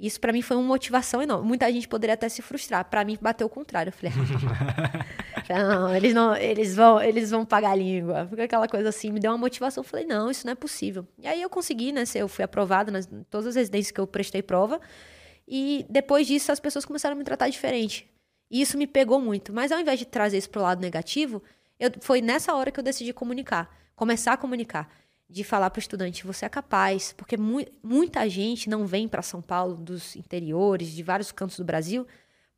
Isso 0.01 0.19
para 0.19 0.33
mim 0.33 0.41
foi 0.41 0.57
uma 0.57 0.65
motivação 0.65 1.21
enorme. 1.21 1.47
Muita 1.47 1.71
gente 1.71 1.87
poderia 1.87 2.15
até 2.15 2.27
se 2.27 2.41
frustrar. 2.41 2.83
Para 2.85 3.05
mim 3.05 3.19
bateu 3.21 3.45
o 3.45 3.49
contrário. 3.49 3.89
Eu 3.89 3.93
falei, 3.93 4.11
ah, 5.47 5.63
não, 5.63 5.95
eles 5.95 6.11
não, 6.11 6.35
eles 6.35 6.75
vão, 6.75 6.99
eles 6.99 7.29
vão 7.29 7.45
pagar 7.45 7.73
a 7.73 7.75
língua. 7.75 8.25
Porque 8.25 8.41
aquela 8.41 8.67
coisa 8.67 8.89
assim 8.89 9.11
me 9.11 9.19
deu 9.19 9.29
uma 9.31 9.37
motivação. 9.37 9.83
Eu 9.83 9.87
falei, 9.87 10.07
não, 10.07 10.31
isso 10.31 10.47
não 10.47 10.53
é 10.53 10.55
possível. 10.55 11.07
E 11.19 11.27
aí 11.27 11.39
eu 11.39 11.49
consegui, 11.51 11.91
né? 11.91 12.03
Eu 12.15 12.27
fui 12.27 12.43
aprovada 12.43 12.91
nas 12.91 13.07
todas 13.29 13.45
as 13.45 13.55
residências 13.55 13.91
que 13.91 14.01
eu 14.01 14.07
prestei 14.07 14.41
prova. 14.41 14.81
E 15.47 15.85
depois 15.87 16.25
disso 16.25 16.51
as 16.51 16.59
pessoas 16.59 16.83
começaram 16.83 17.15
a 17.15 17.19
me 17.19 17.23
tratar 17.23 17.47
diferente. 17.49 18.09
E 18.51 18.61
isso 18.61 18.77
me 18.77 18.85
pegou 18.85 19.21
muito. 19.21 19.53
Mas 19.53 19.71
ao 19.71 19.79
invés 19.79 19.97
de 19.97 20.05
trazer 20.05 20.37
isso 20.37 20.49
pro 20.49 20.61
lado 20.61 20.81
negativo, 20.81 21.41
eu, 21.79 21.89
foi 22.01 22.21
nessa 22.21 22.53
hora 22.53 22.69
que 22.69 22.79
eu 22.79 22.83
decidi 22.83 23.13
comunicar, 23.13 23.73
começar 23.95 24.33
a 24.33 24.37
comunicar 24.37 24.93
de 25.29 25.45
falar 25.45 25.69
para 25.69 25.79
o 25.79 25.79
estudante, 25.79 26.27
você 26.27 26.45
é 26.45 26.49
capaz, 26.49 27.13
porque 27.13 27.37
mu 27.37 27.65
muita 27.81 28.27
gente 28.27 28.69
não 28.69 28.85
vem 28.85 29.07
para 29.07 29.21
São 29.21 29.41
Paulo 29.41 29.77
dos 29.77 30.13
interiores, 30.17 30.89
de 30.89 31.01
vários 31.01 31.31
cantos 31.31 31.55
do 31.55 31.63
Brasil, 31.63 32.05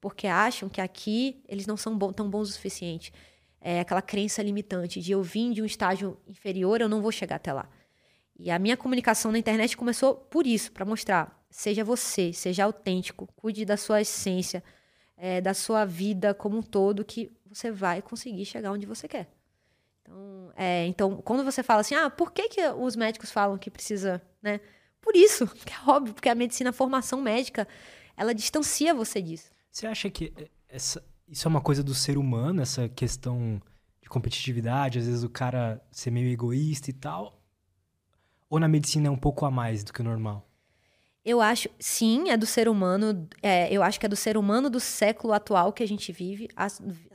porque 0.01 0.25
acham 0.25 0.67
que 0.67 0.81
aqui 0.81 1.43
eles 1.47 1.67
não 1.67 1.77
são 1.77 1.95
tão 2.11 2.27
bons 2.27 2.49
o 2.49 2.51
suficiente. 2.53 3.13
É 3.61 3.79
aquela 3.79 4.01
crença 4.01 4.41
limitante 4.41 4.99
de 4.99 5.11
eu 5.11 5.21
vim 5.21 5.51
de 5.51 5.61
um 5.61 5.65
estágio 5.65 6.17
inferior, 6.27 6.81
eu 6.81 6.89
não 6.89 6.99
vou 6.99 7.11
chegar 7.11 7.35
até 7.35 7.53
lá. 7.53 7.69
E 8.39 8.49
a 8.49 8.57
minha 8.57 8.75
comunicação 8.75 9.31
na 9.31 9.37
internet 9.37 9.77
começou 9.77 10.15
por 10.15 10.47
isso, 10.47 10.71
para 10.71 10.83
mostrar, 10.83 11.45
seja 11.51 11.83
você, 11.83 12.33
seja 12.33 12.63
autêntico, 12.63 13.29
cuide 13.35 13.63
da 13.63 13.77
sua 13.77 14.01
essência, 14.01 14.63
é, 15.23 15.39
da 15.39 15.53
sua 15.53 15.85
vida 15.85 16.33
como 16.33 16.57
um 16.57 16.61
todo, 16.61 17.05
que 17.05 17.31
você 17.47 17.71
vai 17.71 18.01
conseguir 18.01 18.43
chegar 18.43 18.73
onde 18.73 18.85
você 18.85 19.07
quer. 19.07 19.31
Então, 20.01 20.51
é, 20.53 20.85
então, 20.85 21.15
quando 21.21 21.45
você 21.45 21.63
fala 21.63 21.79
assim, 21.79 21.95
ah, 21.95 22.09
por 22.09 22.33
que, 22.33 22.49
que 22.49 22.67
os 22.71 22.97
médicos 22.97 23.31
falam 23.31 23.57
que 23.57 23.71
precisa, 23.71 24.21
né? 24.41 24.59
Por 24.99 25.15
isso, 25.15 25.47
que 25.65 25.71
é 25.71 25.89
óbvio, 25.89 26.13
porque 26.13 26.27
a 26.27 26.35
medicina, 26.35 26.71
a 26.71 26.73
formação 26.73 27.21
médica, 27.21 27.65
ela 28.17 28.35
distancia 28.35 28.93
você 28.93 29.21
disso. 29.21 29.49
Você 29.71 29.87
acha 29.87 30.09
que 30.09 30.33
essa, 30.67 31.01
isso 31.25 31.47
é 31.47 31.49
uma 31.49 31.61
coisa 31.61 31.81
do 31.81 31.95
ser 31.95 32.17
humano, 32.17 32.61
essa 32.61 32.89
questão 32.89 33.61
de 34.01 34.09
competitividade, 34.09 34.99
às 34.99 35.05
vezes 35.05 35.23
o 35.23 35.29
cara 35.29 35.81
ser 35.89 36.11
meio 36.11 36.29
egoísta 36.29 36.89
e 36.89 36.93
tal? 36.93 37.41
Ou 38.49 38.59
na 38.59 38.67
medicina 38.67 39.07
é 39.07 39.11
um 39.11 39.15
pouco 39.15 39.45
a 39.45 39.51
mais 39.51 39.85
do 39.85 39.93
que 39.93 40.01
o 40.01 40.03
normal? 40.03 40.45
Eu 41.25 41.39
acho, 41.39 41.69
sim, 41.79 42.29
é 42.29 42.35
do 42.35 42.45
ser 42.45 42.67
humano. 42.67 43.27
É, 43.41 43.73
eu 43.73 43.81
acho 43.81 43.99
que 43.99 44.05
é 44.05 44.09
do 44.09 44.15
ser 44.15 44.37
humano 44.37 44.69
do 44.69 44.79
século 44.79 45.33
atual 45.33 45.71
que 45.71 45.81
a 45.81 45.87
gente 45.87 46.11
vive. 46.11 46.49
A 46.55 46.67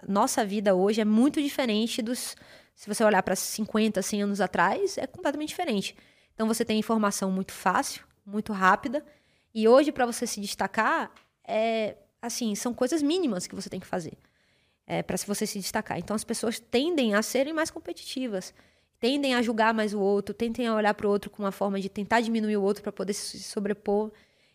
nossa 0.06 0.44
vida 0.44 0.74
hoje 0.74 1.00
é 1.00 1.04
muito 1.04 1.42
diferente 1.42 2.00
dos 2.00 2.34
se 2.78 2.86
você 2.86 3.02
olhar 3.02 3.24
para 3.24 3.34
50, 3.34 4.00
100 4.00 4.22
anos 4.22 4.40
atrás, 4.40 4.96
é 4.98 5.04
completamente 5.04 5.48
diferente. 5.48 5.96
Então 6.32 6.46
você 6.46 6.64
tem 6.64 6.78
informação 6.78 7.28
muito 7.28 7.50
fácil, 7.50 8.06
muito 8.24 8.52
rápida, 8.52 9.04
e 9.52 9.66
hoje 9.66 9.90
para 9.90 10.06
você 10.06 10.28
se 10.28 10.40
destacar, 10.40 11.10
é 11.44 11.96
assim, 12.22 12.54
são 12.54 12.72
coisas 12.72 13.02
mínimas 13.02 13.48
que 13.48 13.54
você 13.56 13.68
tem 13.68 13.80
que 13.80 13.86
fazer. 13.86 14.16
É, 14.86 15.02
para 15.02 15.16
você 15.26 15.44
se 15.44 15.58
destacar. 15.58 15.98
Então 15.98 16.14
as 16.14 16.22
pessoas 16.22 16.60
tendem 16.60 17.16
a 17.16 17.20
serem 17.20 17.52
mais 17.52 17.68
competitivas. 17.68 18.54
Tendem 19.00 19.34
a 19.34 19.42
julgar 19.42 19.72
mais 19.72 19.94
o 19.94 20.00
outro, 20.00 20.34
tendem 20.34 20.66
a 20.66 20.74
olhar 20.74 20.94
para 20.94 21.06
o 21.06 21.10
outro 21.10 21.30
com 21.30 21.42
uma 21.42 21.52
forma 21.52 21.80
de 21.80 21.88
tentar 21.88 22.20
diminuir 22.20 22.56
o 22.56 22.62
outro 22.62 22.82
para 22.82 22.92
poder 22.92 23.12
se 23.12 23.42
sobrepor. 23.42 24.10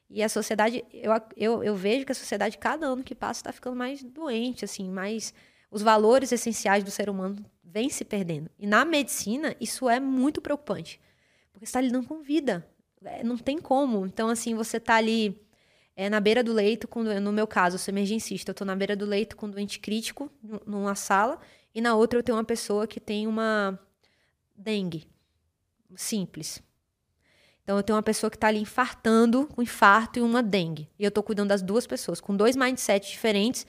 E 0.10 0.22
a 0.22 0.30
sociedade, 0.30 0.84
eu, 0.94 1.12
eu, 1.36 1.64
eu 1.64 1.76
vejo 1.76 2.06
que 2.06 2.12
a 2.12 2.16
sociedade, 2.16 2.58
cada 2.58 2.86
ano 2.86 3.04
que 3.04 3.16
passa, 3.16 3.40
está 3.40 3.52
ficando 3.52 3.76
mais 3.76 4.04
doente, 4.04 4.64
assim, 4.64 4.90
mais. 4.90 5.34
Os 5.72 5.82
valores 5.82 6.32
essenciais 6.32 6.84
do 6.84 6.92
ser 6.92 7.10
humano 7.10 7.44
vêm 7.64 7.90
se 7.90 8.06
perdendo. 8.06 8.50
E 8.60 8.68
na 8.68 8.86
medicina, 8.86 9.56
isso 9.60 9.90
é 9.90 10.00
muito 10.00 10.40
preocupante. 10.40 11.02
Porque 11.52 11.66
você 11.66 11.70
está 11.70 11.82
lidando 11.82 12.08
com 12.08 12.22
vida. 12.22 12.68
É, 13.04 13.24
não 13.24 13.38
tem 13.38 13.58
como. 13.58 14.06
Então, 14.06 14.30
assim, 14.30 14.54
você 14.54 14.78
está 14.78 14.96
ali 14.96 15.36
é, 15.96 16.10
na 16.10 16.20
beira 16.20 16.44
do 16.44 16.54
leito, 16.54 16.88
com, 16.88 17.02
no 17.02 17.32
meu 17.32 17.48
caso, 17.48 17.76
eu 17.76 17.80
sou 17.80 17.92
emergencista, 17.92 18.52
eu 18.52 18.54
estou 18.54 18.68
na 18.68 18.76
beira 18.76 18.96
do 18.96 19.06
leito 19.06 19.36
com 19.36 19.48
um 19.48 19.52
doente 19.52 19.80
crítico, 19.80 20.30
numa 20.66 20.96
sala, 20.96 21.40
e 21.74 21.82
na 21.82 21.96
outra 21.96 22.20
eu 22.20 22.24
tenho 22.24 22.38
uma 22.38 22.44
pessoa 22.44 22.86
que 22.86 23.00
tem 23.00 23.28
uma 23.28 23.80
dengue. 24.56 25.08
Simples. 25.96 26.62
Então 27.64 27.78
eu 27.78 27.84
tenho 27.84 27.96
uma 27.96 28.04
pessoa 28.04 28.30
que 28.30 28.36
está 28.38 28.48
ali 28.48 28.60
infartando, 28.60 29.48
com 29.48 29.62
infarto 29.62 30.20
e 30.20 30.22
uma 30.22 30.44
dengue. 30.44 30.90
E 31.00 31.04
eu 31.04 31.10
estou 31.10 31.24
cuidando 31.24 31.50
das 31.50 31.62
duas 31.62 31.88
pessoas, 31.88 32.20
com 32.20 32.36
dois 32.36 32.56
mindsets 32.56 33.10
diferentes. 33.10 33.66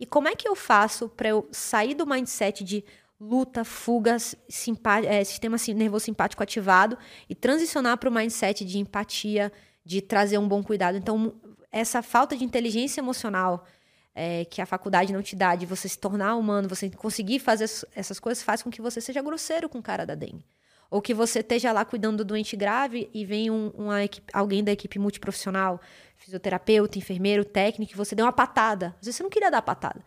E 0.00 0.06
como 0.06 0.28
é 0.28 0.34
que 0.34 0.48
eu 0.48 0.56
faço 0.56 1.08
para 1.08 1.28
eu 1.28 1.48
sair 1.52 1.94
do 1.94 2.06
mindset 2.06 2.64
de 2.64 2.84
luta, 3.20 3.64
fuga, 3.64 4.16
é, 5.06 5.24
sistema 5.24 5.56
nervoso 5.74 6.06
simpático 6.06 6.42
ativado 6.42 6.98
e 7.28 7.34
transicionar 7.34 7.98
para 7.98 8.08
o 8.08 8.12
mindset 8.12 8.64
de 8.64 8.78
empatia, 8.78 9.52
de 9.84 10.00
trazer 10.00 10.38
um 10.38 10.48
bom 10.48 10.62
cuidado? 10.62 10.96
Então, 10.96 11.34
essa 11.70 12.02
falta 12.02 12.36
de 12.36 12.44
inteligência 12.44 13.00
emocional 13.00 13.66
é, 14.14 14.44
que 14.44 14.62
a 14.62 14.66
faculdade 14.66 15.12
não 15.12 15.22
te 15.22 15.34
dá, 15.34 15.56
de 15.56 15.66
você 15.66 15.88
se 15.88 15.98
tornar 15.98 16.36
humano, 16.36 16.68
você 16.68 16.88
conseguir 16.90 17.40
fazer 17.40 17.64
essas 17.94 18.20
coisas, 18.20 18.42
faz 18.42 18.62
com 18.62 18.70
que 18.70 18.80
você 18.80 19.00
seja 19.00 19.20
grosseiro 19.20 19.68
com 19.68 19.78
o 19.78 19.82
cara 19.82 20.06
da 20.06 20.14
dengue. 20.14 20.46
Ou 20.90 21.02
que 21.02 21.12
você 21.12 21.40
esteja 21.40 21.72
lá 21.72 21.84
cuidando 21.84 22.18
do 22.18 22.24
doente 22.24 22.56
grave 22.56 23.10
e 23.12 23.24
vem 23.24 23.50
um, 23.50 23.70
uma 23.70 24.04
equipe, 24.04 24.30
alguém 24.32 24.62
da 24.62 24.70
equipe 24.70 24.98
multiprofissional, 24.98 25.80
fisioterapeuta, 26.16 26.98
enfermeiro, 26.98 27.44
técnico, 27.44 27.92
e 27.92 27.96
você 27.96 28.14
deu 28.14 28.24
uma 28.24 28.32
patada. 28.32 28.94
Às 29.00 29.06
vezes 29.06 29.16
você 29.16 29.22
não 29.24 29.30
queria 29.30 29.50
dar 29.50 29.62
patada, 29.62 30.04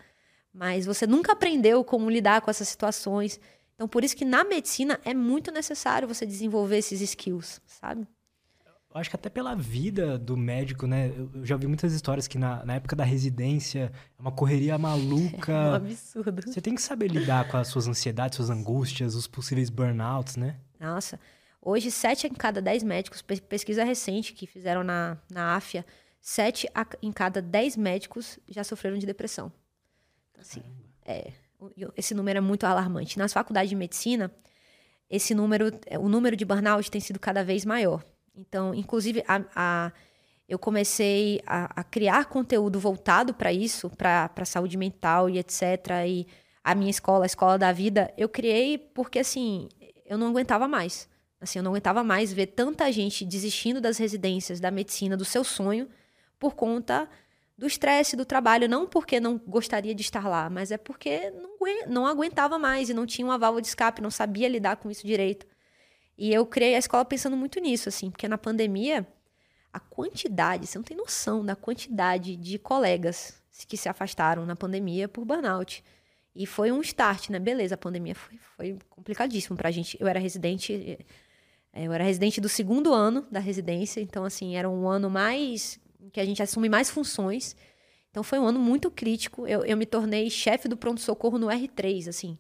mas 0.54 0.86
você 0.86 1.06
nunca 1.06 1.34
aprendeu 1.34 1.84
como 1.84 2.10
lidar 2.10 2.40
com 2.42 2.50
essas 2.50 2.70
situações. 2.70 3.40
Então, 3.76 3.88
por 3.88 4.04
isso 4.04 4.16
que 4.16 4.24
na 4.24 4.46
medicina 4.46 5.00
é 5.04 5.14
muito 5.14 5.52
necessário 5.52 6.08
você 6.08 6.26
desenvolver 6.26 6.78
esses 6.78 7.02
skills, 7.02 7.60
sabe? 7.66 8.08
Acho 8.98 9.10
que 9.10 9.16
até 9.16 9.30
pela 9.30 9.56
vida 9.56 10.18
do 10.18 10.36
médico, 10.36 10.88
né? 10.88 11.12
Eu 11.34 11.46
já 11.46 11.56
vi 11.56 11.68
muitas 11.68 11.94
histórias 11.94 12.28
que 12.28 12.38
na, 12.38 12.66
na 12.66 12.76
época 12.76 12.96
da 12.96 13.04
residência 13.04 13.92
é 14.18 14.22
uma 14.22 14.32
correria 14.32 14.78
maluca. 14.78 15.54
É 15.58 15.70
um 15.70 15.74
absurdo. 15.76 16.42
Você 16.46 16.62
tem 16.62 16.76
que 16.76 16.82
saber 16.82 17.08
lidar 17.08 17.48
com 17.48 17.58
as 17.58 17.68
suas 17.68 17.88
ansiedades, 17.88 18.36
suas 18.36 18.50
angústias, 18.50 19.16
os 19.16 19.28
possíveis 19.28 19.70
burnouts, 19.70 20.36
né? 20.36 20.58
Nossa. 20.80 21.20
Hoje, 21.62 21.92
sete 21.92 22.28
em 22.28 22.34
cada 22.34 22.62
dez 22.62 22.84
médicos, 22.84 23.22
pesquisa 23.22 23.84
recente 23.84 24.34
que 24.34 24.48
fizeram 24.48 24.84
na, 24.84 25.18
na 25.30 25.56
AFIA, 25.56 25.86
sete 26.22 26.70
em 27.02 27.12
cada 27.12 27.42
dez 27.42 27.76
médicos 27.76 28.40
já 28.48 28.64
sofreram 28.64 28.98
de 28.98 29.06
depressão. 29.06 29.52
Então, 30.32 30.42
assim, 30.42 30.64
é, 31.06 31.34
esse 31.96 32.14
número 32.14 32.38
é 32.38 32.42
muito 32.42 32.66
alarmante. 32.66 33.18
Nas 33.18 33.34
faculdades 33.34 33.70
de 33.70 33.76
medicina, 33.76 34.32
esse 35.10 35.34
número, 35.34 35.72
o 36.00 36.10
número 36.10 36.36
de 36.36 36.46
burnout 36.46 36.92
tem 36.92 37.02
sido 37.02 37.20
cada 37.20 37.44
vez 37.44 37.66
maior. 37.66 38.04
Então, 38.38 38.74
inclusive, 38.74 39.24
a, 39.28 39.42
a 39.56 39.92
eu 40.48 40.58
comecei 40.58 41.42
a, 41.46 41.82
a, 41.82 41.84
criar 41.84 42.26
conteúdo 42.26 42.80
voltado 42.80 43.34
para 43.34 43.52
isso, 43.52 43.90
para 43.90 44.46
saúde 44.46 44.78
mental 44.78 45.30
e 45.30 45.38
etc. 45.38 45.62
E 46.08 46.26
a 46.64 46.74
minha 46.74 46.90
escola, 46.90 47.26
a 47.26 47.28
escola 47.28 47.58
da 47.58 47.72
vida, 47.74 48.14
eu 48.18 48.30
criei 48.30 48.78
porque 48.78 49.20
assim 49.20 49.68
eu 50.06 50.18
não 50.18 50.28
aguentava 50.28 50.68
mais. 50.68 51.10
Assim, 51.40 51.60
eu 51.60 51.64
não 51.64 51.72
aguentava 51.72 52.04
mais 52.04 52.34
ver 52.34 52.48
tanta 52.48 52.92
gente 52.92 53.26
desistindo 53.26 53.80
das 53.82 53.98
residências, 53.98 54.60
da 54.60 54.72
medicina, 54.72 55.16
do 55.16 55.26
seu 55.26 55.44
sonho, 55.44 55.88
por 56.40 56.56
conta 56.56 57.08
do 57.58 57.68
estresse 57.68 58.16
do 58.16 58.26
trabalho. 58.26 58.70
Não 58.70 58.88
porque 58.88 59.20
não 59.20 59.38
gostaria 59.38 59.94
de 59.94 60.02
estar 60.02 60.28
lá, 60.28 60.50
mas 60.50 60.72
é 60.72 60.78
porque 60.78 61.30
não, 61.32 61.50
não 61.88 62.08
aguentava 62.08 62.58
mais 62.58 62.90
e 62.90 62.94
não 62.94 63.06
tinha 63.06 63.28
uma 63.28 63.38
válvula 63.38 63.62
de 63.62 63.68
escape, 63.68 64.02
não 64.02 64.10
sabia 64.10 64.48
lidar 64.48 64.78
com 64.78 64.90
isso 64.90 65.06
direito. 65.06 65.46
E 66.18 66.34
eu 66.34 66.46
criei 66.46 66.76
a 66.76 66.80
escola 66.80 67.06
pensando 67.06 67.38
muito 67.38 67.60
nisso, 67.60 67.88
assim, 67.88 68.10
porque 68.10 68.28
na 68.28 68.38
pandemia, 68.38 69.06
a 69.72 69.80
quantidade, 69.80 70.66
você 70.66 70.78
não 70.78 70.84
tem 70.84 70.98
noção 70.98 71.46
da 71.46 71.56
quantidade 71.56 72.36
de 72.36 72.58
colegas 72.58 73.40
que 73.68 73.78
se 73.78 73.88
afastaram 73.88 74.46
na 74.46 74.56
pandemia 74.56 75.08
por 75.08 75.24
burnout. 75.24 75.84
E 76.36 76.46
foi 76.46 76.72
um 76.72 76.82
start, 76.82 77.30
né? 77.30 77.40
Beleza, 77.40 77.76
a 77.76 77.78
pandemia 77.78 78.16
foi, 78.16 78.38
foi 78.56 78.80
complicadíssimo 78.90 79.56
pra 79.56 79.70
gente. 79.70 79.98
Eu 80.00 80.08
era 80.08 80.20
residente, 80.20 80.74
eh, 81.74 81.86
eu 81.86 81.94
era 81.94 82.04
residente 82.04 82.42
do 82.42 82.50
segundo 82.50 82.94
ano 82.94 83.28
da 83.32 83.40
residência, 83.40 84.02
então, 84.02 84.24
assim, 84.24 84.56
era 84.56 84.70
um 84.70 84.88
ano 84.88 85.10
mais. 85.10 85.80
que 86.12 86.20
a 86.20 86.26
gente 86.26 86.42
assume 86.42 86.70
mais 86.70 86.90
funções. 86.90 87.56
Então, 88.10 88.24
foi 88.24 88.40
um 88.40 88.48
ano 88.48 88.60
muito 88.60 88.90
crítico. 88.90 89.48
Eu, 89.48 89.64
eu 89.66 89.78
me 89.78 89.86
tornei 89.86 90.30
chefe 90.30 90.68
do 90.68 90.78
pronto-socorro 90.78 91.38
no 91.38 91.48
R3, 91.48 92.08
assim 92.08 92.38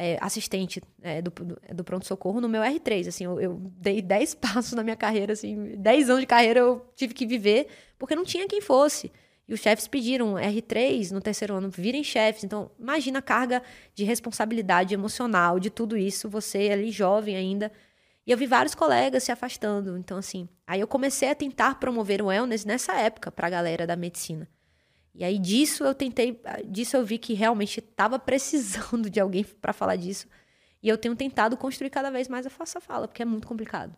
é, 0.00 0.16
assistente 0.18 0.82
é, 1.02 1.20
do, 1.20 1.30
do 1.74 1.84
pronto-socorro 1.84 2.40
no 2.40 2.48
meu 2.48 2.62
R3. 2.62 3.08
Assim, 3.08 3.24
eu, 3.24 3.38
eu, 3.38 3.60
dei 3.76 4.00
10 4.00 4.34
passos 4.40 4.72
na 4.72 4.82
minha 4.82 4.96
carreira, 4.96 5.34
assim, 5.34 5.74
10 5.76 6.08
anos 6.08 6.22
de 6.22 6.26
carreira 6.26 6.60
eu 6.60 6.86
tive 6.96 7.12
que 7.12 7.26
viver, 7.26 7.66
porque 7.98 8.16
não 8.16 8.24
tinha 8.24 8.48
quem 8.48 8.62
fosse. 8.62 9.12
E 9.46 9.52
os 9.52 9.60
chefes 9.60 9.86
pediram 9.86 10.34
R3 10.34 11.10
no 11.10 11.20
terceiro 11.20 11.54
ano, 11.54 11.68
virem 11.68 12.02
chefes. 12.02 12.44
Então, 12.44 12.70
imagina 12.78 13.18
a 13.18 13.22
carga 13.22 13.62
de 13.94 14.02
responsabilidade 14.02 14.94
emocional 14.94 15.60
de 15.60 15.68
tudo 15.68 15.98
isso, 15.98 16.30
você 16.30 16.70
ali 16.70 16.90
jovem 16.90 17.36
ainda. 17.36 17.70
E 18.26 18.30
eu 18.30 18.38
vi 18.38 18.46
vários 18.46 18.74
colegas 18.74 19.24
se 19.24 19.32
afastando. 19.32 19.98
Então, 19.98 20.16
assim, 20.16 20.48
aí 20.66 20.80
eu 20.80 20.86
comecei 20.86 21.28
a 21.28 21.34
tentar 21.34 21.78
promover 21.78 22.22
o 22.22 22.26
wellness 22.26 22.64
nessa 22.64 22.94
época 22.94 23.30
para 23.30 23.48
a 23.48 23.50
galera 23.50 23.86
da 23.86 23.96
medicina. 23.96 24.48
E 25.14 25.24
aí 25.24 25.38
disso 25.38 25.84
eu 25.84 25.94
tentei, 25.94 26.40
disso 26.66 26.96
eu 26.96 27.04
vi 27.04 27.18
que 27.18 27.34
realmente 27.34 27.80
estava 27.80 28.18
precisando 28.18 29.10
de 29.10 29.20
alguém 29.20 29.44
para 29.44 29.72
falar 29.72 29.96
disso. 29.96 30.28
E 30.82 30.88
eu 30.88 30.96
tenho 30.96 31.14
tentado 31.14 31.56
construir 31.56 31.90
cada 31.90 32.10
vez 32.10 32.28
mais 32.28 32.46
a 32.46 32.50
falsa 32.50 32.80
fala, 32.80 33.06
porque 33.06 33.22
é 33.22 33.24
muito 33.24 33.46
complicado. 33.46 33.94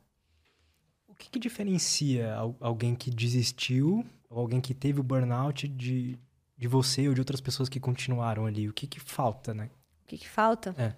O 1.07 1.15
que, 1.15 1.31
que 1.31 1.39
diferencia 1.39 2.35
alguém 2.59 2.95
que 2.95 3.11
desistiu, 3.11 4.05
ou 4.29 4.41
alguém 4.41 4.61
que 4.61 4.75
teve 4.75 4.99
o 4.99 5.03
burnout 5.03 5.69
de, 5.69 6.19
de 6.57 6.67
você 6.67 7.07
ou 7.07 7.15
de 7.15 7.21
outras 7.21 7.41
pessoas 7.41 7.69
que 7.69 7.79
continuaram 7.79 8.47
ali? 8.47 8.69
O 8.69 8.73
que, 8.73 8.87
que 8.87 8.99
falta, 8.99 9.55
né? 9.55 9.71
O 10.05 10.07
que, 10.07 10.19
que 10.19 10.29
falta? 10.29 10.75
É. 10.79 10.95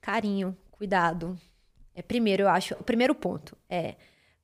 Carinho, 0.00 0.56
cuidado. 0.70 1.38
É 1.94 2.00
primeiro, 2.00 2.44
eu 2.44 2.48
acho, 2.48 2.74
o 2.74 2.84
primeiro 2.84 3.14
ponto 3.14 3.56
é 3.68 3.96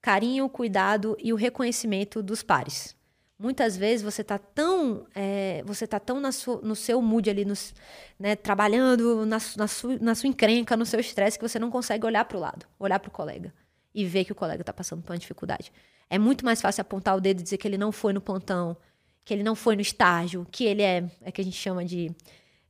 carinho, 0.02 0.48
cuidado 0.48 1.16
e 1.22 1.32
o 1.32 1.36
reconhecimento 1.36 2.22
dos 2.22 2.42
pares. 2.42 2.95
Muitas 3.38 3.76
vezes 3.76 4.02
você 4.02 4.22
está 4.22 4.38
tão, 4.38 5.06
é, 5.14 5.62
você 5.66 5.86
tá 5.86 6.00
tão 6.00 6.20
na 6.20 6.30
no 6.62 6.74
seu 6.74 7.02
mood 7.02 7.28
ali, 7.28 7.44
nos, 7.44 7.74
né, 8.18 8.34
trabalhando 8.34 9.26
na, 9.26 9.36
na, 9.56 9.66
sua, 9.68 9.98
na 9.98 10.14
sua 10.14 10.28
encrenca, 10.28 10.74
no 10.74 10.86
seu 10.86 10.98
estresse, 11.00 11.38
que 11.38 11.46
você 11.46 11.58
não 11.58 11.70
consegue 11.70 12.06
olhar 12.06 12.24
para 12.24 12.38
o 12.38 12.40
lado, 12.40 12.66
olhar 12.78 12.98
para 12.98 13.08
o 13.08 13.12
colega 13.12 13.52
e 13.94 14.06
ver 14.06 14.24
que 14.24 14.32
o 14.32 14.34
colega 14.34 14.62
está 14.62 14.72
passando 14.72 15.02
por 15.02 15.12
uma 15.12 15.18
dificuldade. 15.18 15.70
É 16.08 16.18
muito 16.18 16.44
mais 16.46 16.62
fácil 16.62 16.80
apontar 16.80 17.14
o 17.14 17.20
dedo 17.20 17.40
e 17.40 17.42
dizer 17.42 17.58
que 17.58 17.68
ele 17.68 17.76
não 17.76 17.92
foi 17.92 18.14
no 18.14 18.22
plantão, 18.22 18.74
que 19.22 19.34
ele 19.34 19.42
não 19.42 19.54
foi 19.54 19.74
no 19.74 19.82
estágio, 19.82 20.46
que 20.50 20.64
ele 20.64 20.82
é, 20.82 21.04
é 21.20 21.30
que 21.30 21.40
a 21.42 21.44
gente 21.44 21.56
chama 21.56 21.84
de, 21.84 22.10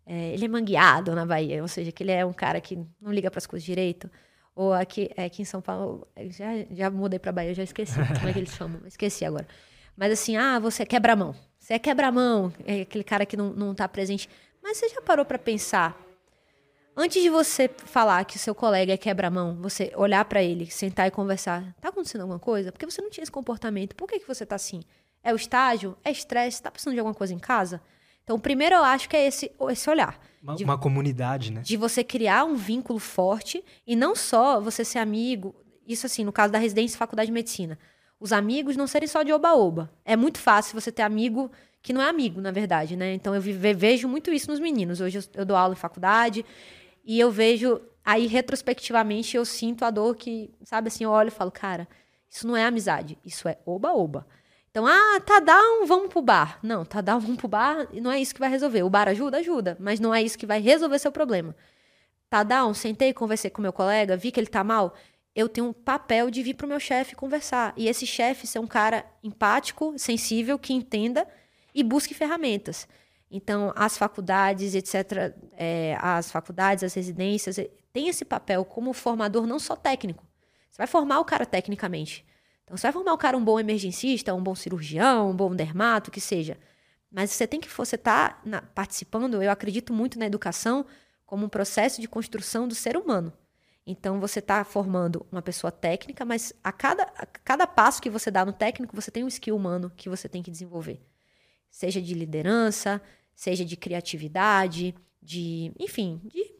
é, 0.04 0.32
ele 0.32 0.46
é 0.46 0.48
mangueado 0.48 1.14
na 1.14 1.26
Bahia, 1.26 1.62
ou 1.62 1.68
seja, 1.68 1.92
que 1.92 2.02
ele 2.02 2.12
é 2.12 2.24
um 2.24 2.32
cara 2.32 2.60
que 2.60 2.76
não 3.00 3.12
liga 3.12 3.30
para 3.30 3.38
as 3.38 3.46
coisas 3.46 3.64
direito. 3.64 4.10
Ou 4.54 4.72
aqui, 4.72 5.10
é, 5.16 5.26
aqui 5.26 5.42
em 5.42 5.44
São 5.44 5.60
Paulo, 5.60 6.08
já, 6.30 6.46
já 6.70 6.90
mudei 6.90 7.18
para 7.18 7.30
Bahia, 7.30 7.54
já 7.54 7.62
esqueci 7.62 7.94
como 7.94 8.28
é 8.28 8.32
que 8.32 8.38
eles 8.38 8.52
chamam, 8.52 8.80
esqueci 8.86 9.24
agora. 9.24 9.46
Mas 9.96 10.12
assim, 10.12 10.36
ah, 10.36 10.58
você 10.58 10.82
é 10.82 10.86
quebra-mão. 10.86 11.34
Você 11.58 11.74
é 11.74 11.78
quebra-mão, 11.78 12.52
é 12.64 12.82
aquele 12.82 13.02
cara 13.02 13.26
que 13.26 13.36
não, 13.36 13.52
não 13.52 13.74
tá 13.74 13.88
presente. 13.88 14.28
Mas 14.62 14.76
você 14.76 14.88
já 14.88 15.00
parou 15.00 15.24
para 15.24 15.38
pensar? 15.38 16.00
Antes 16.96 17.22
de 17.22 17.28
você 17.28 17.68
falar 17.68 18.24
que 18.24 18.36
o 18.36 18.38
seu 18.38 18.54
colega 18.54 18.92
é 18.92 18.96
quebra-mão, 18.96 19.56
você 19.56 19.92
olhar 19.96 20.24
para 20.24 20.42
ele, 20.42 20.70
sentar 20.70 21.08
e 21.08 21.10
conversar, 21.10 21.74
tá 21.80 21.88
acontecendo 21.88 22.20
alguma 22.22 22.38
coisa? 22.38 22.70
Porque 22.70 22.86
você 22.86 23.02
não 23.02 23.10
tinha 23.10 23.22
esse 23.22 23.32
comportamento. 23.32 23.94
Por 23.94 24.08
que, 24.08 24.20
que 24.20 24.28
você 24.28 24.46
tá 24.46 24.54
assim? 24.54 24.80
É 25.22 25.32
o 25.32 25.36
estágio? 25.36 25.96
É 26.04 26.10
estresse? 26.10 26.62
Tá 26.62 26.70
precisando 26.70 26.94
de 26.94 27.00
alguma 27.00 27.14
coisa 27.14 27.34
em 27.34 27.38
casa? 27.38 27.82
Então, 28.22 28.38
primeiro 28.38 28.76
eu 28.76 28.84
acho 28.84 29.08
que 29.08 29.16
é 29.16 29.26
esse, 29.26 29.50
esse 29.70 29.90
olhar. 29.90 30.18
Uma, 30.42 30.54
de, 30.54 30.64
uma 30.64 30.78
comunidade, 30.78 31.52
né? 31.52 31.62
De 31.62 31.76
você 31.76 32.04
criar 32.04 32.44
um 32.44 32.54
vínculo 32.54 32.98
forte 32.98 33.64
e 33.86 33.94
não 33.96 34.14
só 34.14 34.60
você 34.60 34.84
ser 34.84 34.98
amigo. 34.98 35.54
Isso 35.86 36.06
assim, 36.06 36.24
no 36.24 36.32
caso 36.32 36.52
da 36.52 36.58
residência 36.58 36.94
e 36.94 36.98
faculdade 36.98 37.26
de 37.26 37.32
medicina 37.32 37.78
os 38.18 38.32
amigos 38.32 38.76
não 38.76 38.86
serem 38.86 39.08
só 39.08 39.22
de 39.22 39.32
oba-oba. 39.32 39.90
É 40.04 40.16
muito 40.16 40.38
fácil 40.38 40.78
você 40.78 40.90
ter 40.90 41.02
amigo 41.02 41.50
que 41.82 41.92
não 41.92 42.02
é 42.02 42.08
amigo, 42.08 42.40
na 42.40 42.50
verdade, 42.50 42.96
né? 42.96 43.14
Então 43.14 43.34
eu 43.34 43.40
vejo 43.40 44.08
muito 44.08 44.32
isso 44.32 44.50
nos 44.50 44.58
meninos. 44.58 45.00
Hoje 45.00 45.20
eu 45.34 45.44
dou 45.44 45.56
aula 45.56 45.74
em 45.74 45.76
faculdade 45.76 46.44
e 47.04 47.20
eu 47.20 47.30
vejo 47.30 47.80
aí 48.04 48.26
retrospectivamente 48.26 49.36
eu 49.36 49.44
sinto 49.44 49.84
a 49.84 49.90
dor 49.90 50.16
que, 50.16 50.50
sabe 50.64 50.88
assim, 50.88 51.04
eu 51.04 51.10
olho 51.10 51.28
e 51.28 51.30
falo, 51.30 51.50
cara, 51.50 51.88
isso 52.28 52.46
não 52.46 52.56
é 52.56 52.64
amizade, 52.64 53.18
isso 53.24 53.48
é 53.48 53.58
oba-oba. 53.64 54.26
Então, 54.70 54.86
ah, 54.86 55.20
tá 55.24 55.40
down, 55.40 55.86
vamos 55.86 56.08
pro 56.08 56.20
bar. 56.20 56.58
Não, 56.62 56.84
tá 56.84 57.00
down, 57.00 57.18
vamos 57.18 57.36
pro 57.38 57.48
bar, 57.48 57.88
e 57.92 58.00
não 58.00 58.12
é 58.12 58.20
isso 58.20 58.34
que 58.34 58.40
vai 58.40 58.50
resolver. 58.50 58.82
O 58.82 58.90
bar 58.90 59.08
ajuda, 59.08 59.38
ajuda, 59.38 59.76
mas 59.80 59.98
não 59.98 60.14
é 60.14 60.22
isso 60.22 60.36
que 60.36 60.44
vai 60.44 60.60
resolver 60.60 60.98
seu 60.98 61.10
problema. 61.10 61.56
Tá 62.28 62.42
down, 62.42 62.74
sentei, 62.74 63.14
conversei 63.14 63.50
com 63.50 63.62
meu 63.62 63.72
colega, 63.72 64.16
vi 64.16 64.30
que 64.30 64.38
ele 64.38 64.48
tá 64.48 64.62
mal. 64.62 64.94
Eu 65.36 65.50
tenho 65.50 65.66
um 65.66 65.72
papel 65.74 66.30
de 66.30 66.42
vir 66.42 66.54
pro 66.54 66.66
meu 66.66 66.80
chefe 66.80 67.14
conversar. 67.14 67.74
E 67.76 67.88
esse 67.88 68.06
chefe 68.06 68.46
ser 68.46 68.58
um 68.58 68.66
cara 68.66 69.04
empático, 69.22 69.94
sensível, 69.98 70.58
que 70.58 70.72
entenda 70.72 71.28
e 71.74 71.82
busque 71.82 72.14
ferramentas. 72.14 72.88
Então, 73.30 73.70
as 73.76 73.98
faculdades, 73.98 74.74
etc., 74.74 75.34
é, 75.52 75.98
as 76.00 76.30
faculdades, 76.30 76.82
as 76.82 76.94
residências, 76.94 77.56
tem 77.92 78.08
esse 78.08 78.24
papel 78.24 78.64
como 78.64 78.94
formador 78.94 79.46
não 79.46 79.58
só 79.58 79.76
técnico. 79.76 80.24
Você 80.70 80.78
vai 80.78 80.86
formar 80.86 81.20
o 81.20 81.24
cara 81.24 81.44
tecnicamente. 81.44 82.24
Então, 82.64 82.74
você 82.74 82.86
vai 82.86 82.92
formar 82.92 83.12
o 83.12 83.18
cara 83.18 83.36
um 83.36 83.44
bom 83.44 83.60
emergencista, 83.60 84.34
um 84.34 84.42
bom 84.42 84.54
cirurgião, 84.54 85.30
um 85.30 85.36
bom 85.36 85.54
dermato, 85.54 86.10
que 86.10 86.20
seja. 86.20 86.56
Mas 87.10 87.30
você 87.30 87.46
tem 87.46 87.60
que 87.60 87.68
você 87.68 87.98
tá 87.98 88.42
participando, 88.74 89.42
eu 89.42 89.50
acredito 89.50 89.92
muito 89.92 90.18
na 90.18 90.24
educação 90.24 90.86
como 91.26 91.44
um 91.44 91.48
processo 91.48 92.00
de 92.00 92.08
construção 92.08 92.66
do 92.66 92.74
ser 92.74 92.96
humano. 92.96 93.34
Então 93.86 94.18
você 94.18 94.40
está 94.40 94.64
formando 94.64 95.24
uma 95.30 95.40
pessoa 95.40 95.70
técnica, 95.70 96.24
mas 96.24 96.52
a 96.64 96.72
cada, 96.72 97.04
a 97.16 97.24
cada 97.24 97.66
passo 97.66 98.02
que 98.02 98.10
você 98.10 98.30
dá 98.30 98.44
no 98.44 98.52
técnico, 98.52 98.96
você 98.96 99.10
tem 99.10 99.22
um 99.22 99.28
skill 99.28 99.54
humano 99.54 99.92
que 99.96 100.08
você 100.08 100.28
tem 100.28 100.42
que 100.42 100.50
desenvolver. 100.50 101.00
Seja 101.70 102.02
de 102.02 102.12
liderança, 102.12 103.00
seja 103.34 103.64
de 103.64 103.76
criatividade, 103.76 104.94
de, 105.22 105.72
enfim, 105.78 106.20
de 106.24 106.56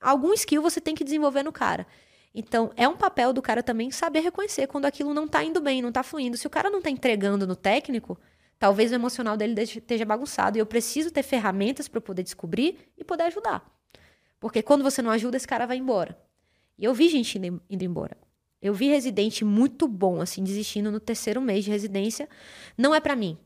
algum 0.00 0.32
skill 0.32 0.62
você 0.62 0.80
tem 0.80 0.94
que 0.94 1.02
desenvolver 1.02 1.42
no 1.42 1.52
cara. 1.52 1.86
Então, 2.32 2.70
é 2.76 2.86
um 2.86 2.96
papel 2.96 3.32
do 3.32 3.42
cara 3.42 3.62
também 3.62 3.90
saber 3.90 4.20
reconhecer 4.20 4.68
quando 4.68 4.84
aquilo 4.84 5.12
não 5.12 5.24
está 5.24 5.42
indo 5.42 5.60
bem, 5.60 5.82
não 5.82 5.88
está 5.88 6.02
fluindo. 6.02 6.36
Se 6.36 6.46
o 6.46 6.50
cara 6.50 6.70
não 6.70 6.78
está 6.78 6.88
entregando 6.88 7.44
no 7.44 7.56
técnico, 7.56 8.16
talvez 8.56 8.92
o 8.92 8.94
emocional 8.94 9.36
dele 9.36 9.60
esteja 9.60 10.04
bagunçado. 10.04 10.56
E 10.56 10.60
eu 10.60 10.66
preciso 10.66 11.10
ter 11.10 11.24
ferramentas 11.24 11.88
para 11.88 12.00
poder 12.00 12.22
descobrir 12.22 12.92
e 12.96 13.02
poder 13.02 13.24
ajudar. 13.24 13.68
Porque 14.38 14.62
quando 14.62 14.84
você 14.84 15.02
não 15.02 15.10
ajuda, 15.10 15.36
esse 15.36 15.48
cara 15.48 15.66
vai 15.66 15.76
embora. 15.76 16.16
E 16.80 16.84
eu 16.84 16.94
vi 16.94 17.08
gente 17.08 17.38
indo, 17.38 17.62
indo 17.70 17.84
embora. 17.84 18.16
Eu 18.60 18.74
vi 18.74 18.88
residente 18.88 19.44
muito 19.44 19.86
bom, 19.86 20.20
assim, 20.20 20.42
desistindo 20.42 20.90
no 20.90 20.98
terceiro 20.98 21.40
mês 21.40 21.64
de 21.64 21.70
residência. 21.70 22.28
Não 22.76 22.94
é 22.94 23.00
para 23.00 23.14
mim. 23.14 23.38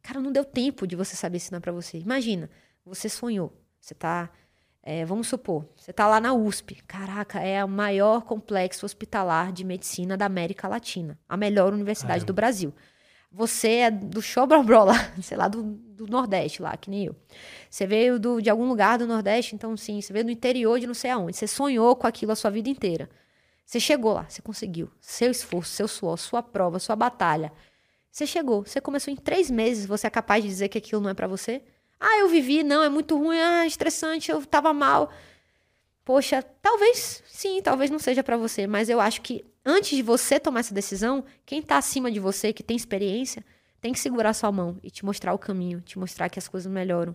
Cara, 0.00 0.20
não 0.20 0.32
deu 0.32 0.44
tempo 0.44 0.86
de 0.86 0.96
você 0.96 1.14
saber 1.14 1.40
se 1.40 1.52
não 1.52 1.58
é 1.58 1.60
pra 1.60 1.72
você. 1.72 1.98
Imagina, 1.98 2.48
você 2.84 3.08
sonhou. 3.08 3.52
Você 3.80 3.94
tá 3.94 4.30
é, 4.84 5.04
vamos 5.04 5.28
supor, 5.28 5.64
você 5.76 5.92
está 5.92 6.08
lá 6.08 6.20
na 6.20 6.34
USP. 6.34 6.82
Caraca, 6.86 7.38
é 7.38 7.64
o 7.64 7.68
maior 7.68 8.22
complexo 8.22 8.84
hospitalar 8.84 9.52
de 9.52 9.64
medicina 9.64 10.16
da 10.16 10.26
América 10.26 10.66
Latina. 10.66 11.16
A 11.28 11.36
melhor 11.36 11.72
universidade 11.72 12.24
do 12.24 12.32
Brasil. 12.32 12.74
Você 13.34 13.68
é 13.68 13.90
do 13.90 14.20
Xobrobro 14.20 14.84
lá, 14.84 15.12
sei 15.22 15.36
lá, 15.36 15.48
do, 15.48 15.62
do, 15.62 16.06
Nordeste 16.06 16.60
lá, 16.60 16.76
que 16.76 16.90
nem 16.90 17.06
eu. 17.06 17.16
Você 17.70 17.86
veio 17.86 18.20
do, 18.20 18.42
de 18.42 18.50
algum 18.50 18.68
lugar 18.68 18.98
do 18.98 19.06
Nordeste, 19.06 19.54
então 19.54 19.74
sim, 19.76 20.00
você 20.00 20.12
veio 20.12 20.26
do 20.26 20.30
interior 20.30 20.78
de 20.78 20.86
não 20.86 20.94
sei 20.94 21.10
aonde. 21.10 21.36
Você 21.36 21.46
sonhou 21.46 21.96
com 21.96 22.06
aquilo 22.06 22.32
a 22.32 22.36
sua 22.36 22.50
vida 22.50 22.68
inteira. 22.68 23.08
Você 23.64 23.80
chegou 23.80 24.12
lá, 24.12 24.26
você 24.28 24.42
conseguiu. 24.42 24.90
Seu 25.00 25.30
esforço, 25.30 25.72
seu 25.72 25.88
suor, 25.88 26.18
sua 26.18 26.42
prova, 26.42 26.78
sua 26.78 26.94
batalha. 26.94 27.50
Você 28.10 28.26
chegou, 28.26 28.66
você 28.66 28.80
começou 28.80 29.10
em 29.10 29.16
três 29.16 29.50
meses, 29.50 29.86
você 29.86 30.06
é 30.06 30.10
capaz 30.10 30.42
de 30.42 30.50
dizer 30.50 30.68
que 30.68 30.76
aquilo 30.76 31.00
não 31.00 31.08
é 31.08 31.14
para 31.14 31.26
você? 31.26 31.62
Ah, 31.98 32.18
eu 32.18 32.28
vivi, 32.28 32.62
não, 32.62 32.82
é 32.82 32.88
muito 32.90 33.16
ruim, 33.16 33.38
ah, 33.38 33.66
estressante, 33.66 34.30
eu 34.30 34.44
tava 34.44 34.74
mal. 34.74 35.10
Poxa, 36.04 36.42
talvez 36.60 37.22
sim, 37.26 37.62
talvez 37.62 37.90
não 37.90 37.98
seja 37.98 38.22
para 38.22 38.36
você, 38.36 38.66
mas 38.66 38.90
eu 38.90 39.00
acho 39.00 39.22
que 39.22 39.44
antes 39.64 39.96
de 39.96 40.02
você 40.02 40.38
tomar 40.38 40.60
essa 40.60 40.74
decisão, 40.74 41.24
quem 41.44 41.62
tá 41.62 41.76
acima 41.76 42.10
de 42.10 42.20
você, 42.20 42.52
que 42.52 42.62
tem 42.62 42.76
experiência, 42.76 43.44
tem 43.80 43.92
que 43.92 43.98
segurar 43.98 44.32
sua 44.32 44.52
mão 44.52 44.78
e 44.82 44.90
te 44.90 45.04
mostrar 45.04 45.34
o 45.34 45.38
caminho, 45.38 45.80
te 45.80 45.98
mostrar 45.98 46.28
que 46.28 46.38
as 46.38 46.46
coisas 46.46 46.70
melhoram, 46.70 47.14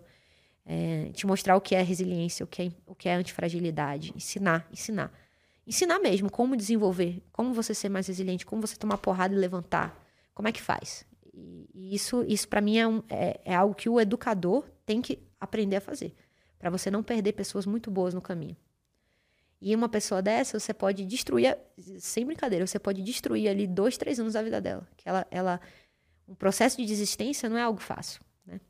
é, 0.65 1.09
te 1.13 1.25
mostrar 1.25 1.55
o 1.55 1.61
que 1.61 1.73
é 1.73 1.81
resiliência, 1.81 2.43
o 2.43 2.47
que 2.47 2.63
é, 2.63 2.71
o 2.85 2.93
que 2.93 3.07
é 3.07 3.15
antifragilidade, 3.15 4.11
ensinar, 4.15 4.67
ensinar. 4.71 5.11
Ensinar 5.65 5.99
mesmo 5.99 6.29
como 6.29 6.55
desenvolver, 6.55 7.21
como 7.31 7.53
você 7.53 7.73
ser 7.73 7.89
mais 7.89 8.07
resiliente, 8.07 8.45
como 8.45 8.61
você 8.61 8.75
tomar 8.75 8.97
porrada 8.97 9.33
e 9.33 9.37
levantar, 9.37 9.97
como 10.33 10.47
é 10.47 10.51
que 10.51 10.61
faz. 10.61 11.05
E, 11.33 11.69
e 11.73 11.95
isso, 11.95 12.23
isso 12.27 12.47
para 12.47 12.61
mim 12.61 12.77
é, 12.77 12.87
um, 12.87 13.03
é, 13.09 13.39
é 13.45 13.55
algo 13.55 13.73
que 13.75 13.89
o 13.89 13.99
educador 13.99 14.65
tem 14.85 15.01
que 15.01 15.19
aprender 15.39 15.77
a 15.77 15.81
fazer, 15.81 16.13
para 16.59 16.69
você 16.69 16.91
não 16.91 17.03
perder 17.03 17.33
pessoas 17.33 17.65
muito 17.65 17.89
boas 17.89 18.13
no 18.13 18.21
caminho. 18.21 18.55
E 19.59 19.75
uma 19.75 19.89
pessoa 19.89 20.21
dessa, 20.21 20.59
você 20.59 20.73
pode 20.73 21.03
destruir, 21.03 21.57
sem 21.99 22.25
brincadeira, 22.25 22.65
você 22.65 22.77
pode 22.77 23.01
destruir 23.01 23.49
ali 23.49 23.65
dois, 23.65 23.97
três 23.97 24.19
anos 24.19 24.33
da 24.33 24.41
vida 24.43 24.61
dela. 24.61 24.87
Que 24.95 25.09
ela, 25.09 25.25
ela, 25.31 25.59
um 26.27 26.35
processo 26.35 26.77
de 26.77 26.85
desistência 26.85 27.49
não 27.49 27.57
é 27.57 27.63
algo 27.63 27.79
fácil, 27.79 28.21
né? 28.45 28.61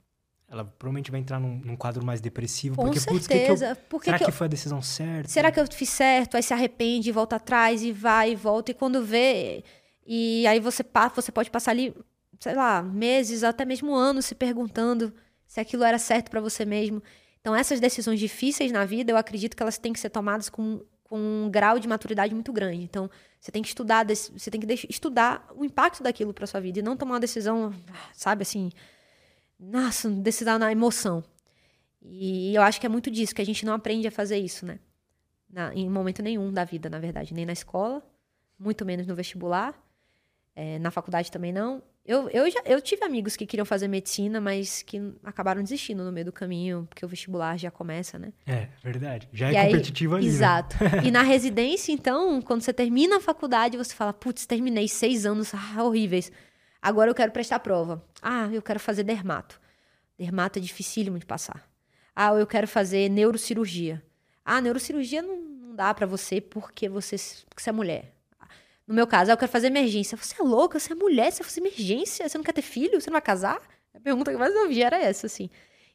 Ela 0.48 0.64
provavelmente 0.64 1.12
vai 1.12 1.20
entrar 1.20 1.42
num, 1.42 1.60
num 1.60 1.76
quadro 1.76 2.06
mais 2.06 2.22
depressivo. 2.22 2.78
Com 2.78 2.86
porque, 2.86 3.02
certeza. 3.02 3.18
Putz, 3.20 3.28
que 3.28 3.46
que 3.46 3.82
eu, 3.82 3.86
porque 3.90 4.06
será 4.06 4.18
que, 4.18 4.24
que, 4.24 4.30
eu, 4.30 4.34
foi 4.34 4.46
a 4.46 4.50
decisão 4.50 4.82
certa? 4.82 5.30
Será 5.30 5.52
que 5.52 5.60
eu 5.60 5.68
fiz 5.70 5.90
certo? 5.90 6.38
Aí 6.38 6.44
se 6.44 6.54
arrepende, 6.54 7.12
volta 7.12 7.36
atrás 7.36 7.84
e 7.84 7.92
vai 7.92 8.32
e 8.32 8.36
volta. 8.36 8.72
E 8.72 8.74
quando 8.74 9.04
vê... 9.04 9.64
E 10.10 10.48
aí 10.48 10.62
você, 10.62 10.86
você 11.14 11.34
pode 11.34 11.52
passar 11.52 11.72
ali, 11.72 11.94
sei 12.40 12.56
lá, 12.56 12.82
meses, 12.82 13.44
até 13.44 13.66
mesmo 13.66 13.94
anos 13.94 14.26
se 14.26 14.34
perguntando 14.34 15.14
se 15.46 15.60
aquilo 15.60 15.84
era 15.84 16.00
certo 16.00 16.32
para 16.32 16.40
você 16.40 16.64
mesmo. 16.64 17.04
Então, 17.48 17.56
essas 17.56 17.80
decisões 17.80 18.20
difíceis 18.20 18.74
na 18.74 18.84
vida, 18.84 19.10
eu 19.10 19.16
acredito 19.16 19.56
que 19.56 19.64
elas 19.64 19.78
têm 19.78 19.94
que 19.94 20.02
ser 20.02 20.10
tomadas 20.10 20.50
com, 20.50 20.84
com 21.02 21.18
um 21.18 21.50
grau 21.50 21.80
de 21.80 21.88
maturidade 21.88 22.34
muito 22.34 22.52
grande. 22.52 22.84
Então, 22.84 23.10
você 23.40 23.50
tem 23.54 23.62
que 23.62 23.70
estudar, 23.70 24.06
você 24.06 24.52
tem 24.52 24.60
que 24.60 24.88
estudar 24.90 25.48
o 25.56 25.64
impacto 25.64 26.04
daquilo 26.04 26.34
para 26.34 26.46
sua 26.46 26.60
vida 26.60 26.80
e 26.80 26.82
não 26.82 26.98
tomar 26.98 27.14
uma 27.14 27.20
decisão, 27.22 27.74
sabe, 28.14 28.42
assim, 28.42 28.70
nossa, 29.58 30.10
decisão 30.10 30.60
na 30.60 30.70
emoção. 30.74 31.24
E 32.02 32.54
eu 32.54 32.62
acho 32.62 32.82
que 32.82 32.86
é 32.86 32.90
muito 32.90 33.10
disso, 33.10 33.34
que 33.34 33.42
a 33.42 33.46
gente 33.46 33.66
não 33.66 33.72
aprende 33.72 34.06
a 34.10 34.12
fazer 34.12 34.38
isso, 34.40 34.66
né? 34.66 34.78
Na, 35.50 35.74
em 35.74 35.90
momento 35.90 36.22
nenhum 36.22 36.52
da 36.52 36.66
vida, 36.66 36.90
na 36.90 37.00
verdade. 37.00 37.34
Nem 37.34 37.46
na 37.46 37.54
escola, 37.54 38.06
muito 38.60 38.86
menos 38.86 39.08
no 39.08 39.16
vestibular, 39.16 39.74
é, 40.54 40.80
na 40.80 40.92
faculdade 40.92 41.32
também 41.32 41.54
não. 41.54 41.82
Eu, 42.08 42.30
eu, 42.30 42.50
já, 42.50 42.62
eu 42.66 42.80
tive 42.80 43.04
amigos 43.04 43.36
que 43.36 43.46
queriam 43.46 43.66
fazer 43.66 43.90
medicina, 43.90 44.40
mas 44.40 44.82
que 44.82 45.14
acabaram 45.26 45.62
desistindo 45.62 46.06
no 46.06 46.12
meio 46.12 46.28
do 46.28 46.32
caminho, 46.32 46.88
porque 46.90 47.06
o 47.06 47.08
vestibular 47.08 47.58
já 47.60 47.70
começa, 47.70 48.18
né? 48.18 48.32
É, 48.46 48.70
verdade. 48.82 49.28
Já 49.34 49.50
é 49.50 49.52
e 49.52 49.72
competitivo 49.72 50.16
aí, 50.16 50.22
ali. 50.22 50.30
Né? 50.30 50.34
Exato. 50.34 50.82
Né? 50.82 50.90
e 51.04 51.12
na 51.12 51.22
residência, 51.22 51.92
então, 51.92 52.42
quando 52.42 52.62
você 52.62 52.72
termina 52.72 53.18
a 53.18 53.20
faculdade, 53.20 53.76
você 53.76 53.94
fala, 53.94 54.14
putz, 54.14 54.46
terminei 54.46 54.88
seis 54.88 55.26
anos 55.26 55.54
ah, 55.54 55.84
horríveis. 55.84 56.32
Agora 56.82 57.12
eu 57.12 57.16
quero 57.16 57.34
prestar 57.34 57.60
prova. 57.60 58.02
Ah, 58.22 58.48
eu 58.54 58.62
quero 58.62 58.80
fazer 58.80 59.04
dermato. 59.04 59.60
Dermato 60.18 60.60
é 60.60 60.62
dificílimo 60.62 61.20
de 61.20 61.26
passar. 61.26 61.70
Ah, 62.16 62.30
eu 62.36 62.48
quero 62.48 62.70
fazer 62.70 63.10
neurocirurgia. 63.10 64.02
Ah, 64.46 64.62
neurocirurgia 64.62 65.22
não, 65.22 65.42
não 65.42 65.76
dá 65.76 65.94
para 65.94 66.08
você 66.08 66.40
porque 66.40 66.88
você, 66.88 67.18
porque 67.50 67.62
você 67.62 67.70
é 67.70 67.74
mulher. 67.74 68.17
No 68.88 68.96
meu 68.96 69.06
caso, 69.06 69.30
eu 69.30 69.38
quero 69.38 69.52
fazer 69.52 69.68
emergência. 69.68 70.18
Você 70.18 70.42
é 70.42 70.44
louca, 70.44 70.80
você 70.80 70.94
é 70.94 70.96
mulher, 70.96 71.30
você 71.32 71.44
vai 71.44 71.50
fazer 71.50 71.60
emergência, 71.60 72.28
você 72.28 72.38
não 72.38 72.46
quer 72.46 72.54
ter 72.54 72.62
filho, 72.62 73.02
você 73.02 73.10
não 73.10 73.16
vai 73.16 73.22
casar? 73.22 73.62
A 73.94 74.00
pergunta 74.00 74.32
que 74.32 74.38
mais 74.38 74.56
eu 74.56 74.62
ouvi 74.62 74.82
era 74.82 74.98
essa, 74.98 75.28
assim. 75.28 75.50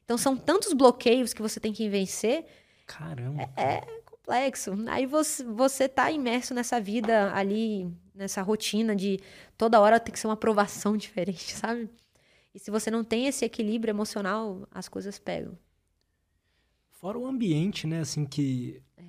Então 0.05 0.17
são 0.17 0.37
tantos 0.37 0.73
bloqueios 0.73 1.33
que 1.33 1.41
você 1.41 1.59
tem 1.59 1.73
que 1.73 1.89
vencer. 1.89 2.45
Caramba. 2.85 3.49
É, 3.57 3.77
é 3.77 4.01
complexo. 4.05 4.73
Aí 4.87 5.05
você, 5.07 5.43
você 5.43 5.89
tá 5.89 6.11
imerso 6.11 6.53
nessa 6.53 6.79
vida 6.79 7.33
ali, 7.33 7.91
nessa 8.13 8.41
rotina 8.41 8.95
de 8.95 9.19
toda 9.57 9.79
hora 9.79 9.99
tem 9.99 10.13
que 10.13 10.19
ser 10.19 10.27
uma 10.27 10.33
aprovação 10.33 10.95
diferente, 10.97 11.53
sabe? 11.53 11.89
E 12.53 12.59
se 12.59 12.69
você 12.69 12.91
não 12.91 13.03
tem 13.03 13.25
esse 13.25 13.43
equilíbrio 13.43 13.91
emocional, 13.91 14.67
as 14.71 14.87
coisas 14.87 15.17
pegam. 15.17 15.57
Fora 16.91 17.17
o 17.17 17.25
ambiente, 17.25 17.87
né? 17.87 18.01
Assim, 18.01 18.25
que 18.25 18.81
é. 18.95 19.03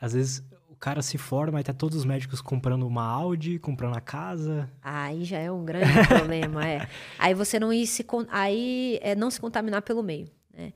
às 0.00 0.12
vezes 0.14 0.42
cara 0.80 1.02
se 1.02 1.18
forma 1.18 1.60
e 1.60 1.62
tá 1.62 1.74
todos 1.74 1.98
os 1.98 2.04
médicos 2.06 2.40
comprando 2.40 2.86
uma 2.86 3.04
Audi, 3.04 3.58
comprando 3.58 3.96
a 3.96 4.00
casa. 4.00 4.68
Aí 4.82 5.24
já 5.24 5.38
é 5.38 5.52
um 5.52 5.62
grande 5.62 5.92
problema, 6.08 6.66
é. 6.66 6.88
Aí 7.18 7.34
você 7.34 7.60
não 7.60 7.70
ir 7.70 7.86
se 7.86 8.04
aí 8.30 8.98
é 9.02 9.14
não 9.14 9.30
se 9.30 9.38
contaminar 9.38 9.82
pelo 9.82 10.02
meio, 10.02 10.28
né? 10.52 10.72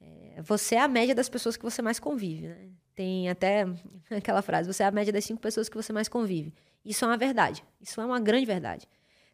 É, 0.00 0.42
você 0.42 0.74
é 0.74 0.80
a 0.80 0.88
média 0.88 1.14
das 1.14 1.28
pessoas 1.28 1.56
que 1.56 1.62
você 1.62 1.80
mais 1.80 2.00
convive, 2.00 2.48
né? 2.48 2.68
Tem 2.92 3.28
até 3.30 3.66
aquela 4.10 4.42
frase, 4.42 4.72
você 4.72 4.82
é 4.82 4.86
a 4.86 4.90
média 4.90 5.12
das 5.12 5.24
cinco 5.24 5.40
pessoas 5.40 5.68
que 5.68 5.76
você 5.76 5.92
mais 5.92 6.08
convive. 6.08 6.52
Isso 6.84 7.04
é 7.04 7.08
uma 7.08 7.16
verdade. 7.16 7.64
Isso 7.80 8.00
é 8.00 8.04
uma 8.04 8.18
grande 8.18 8.46
verdade. 8.46 8.88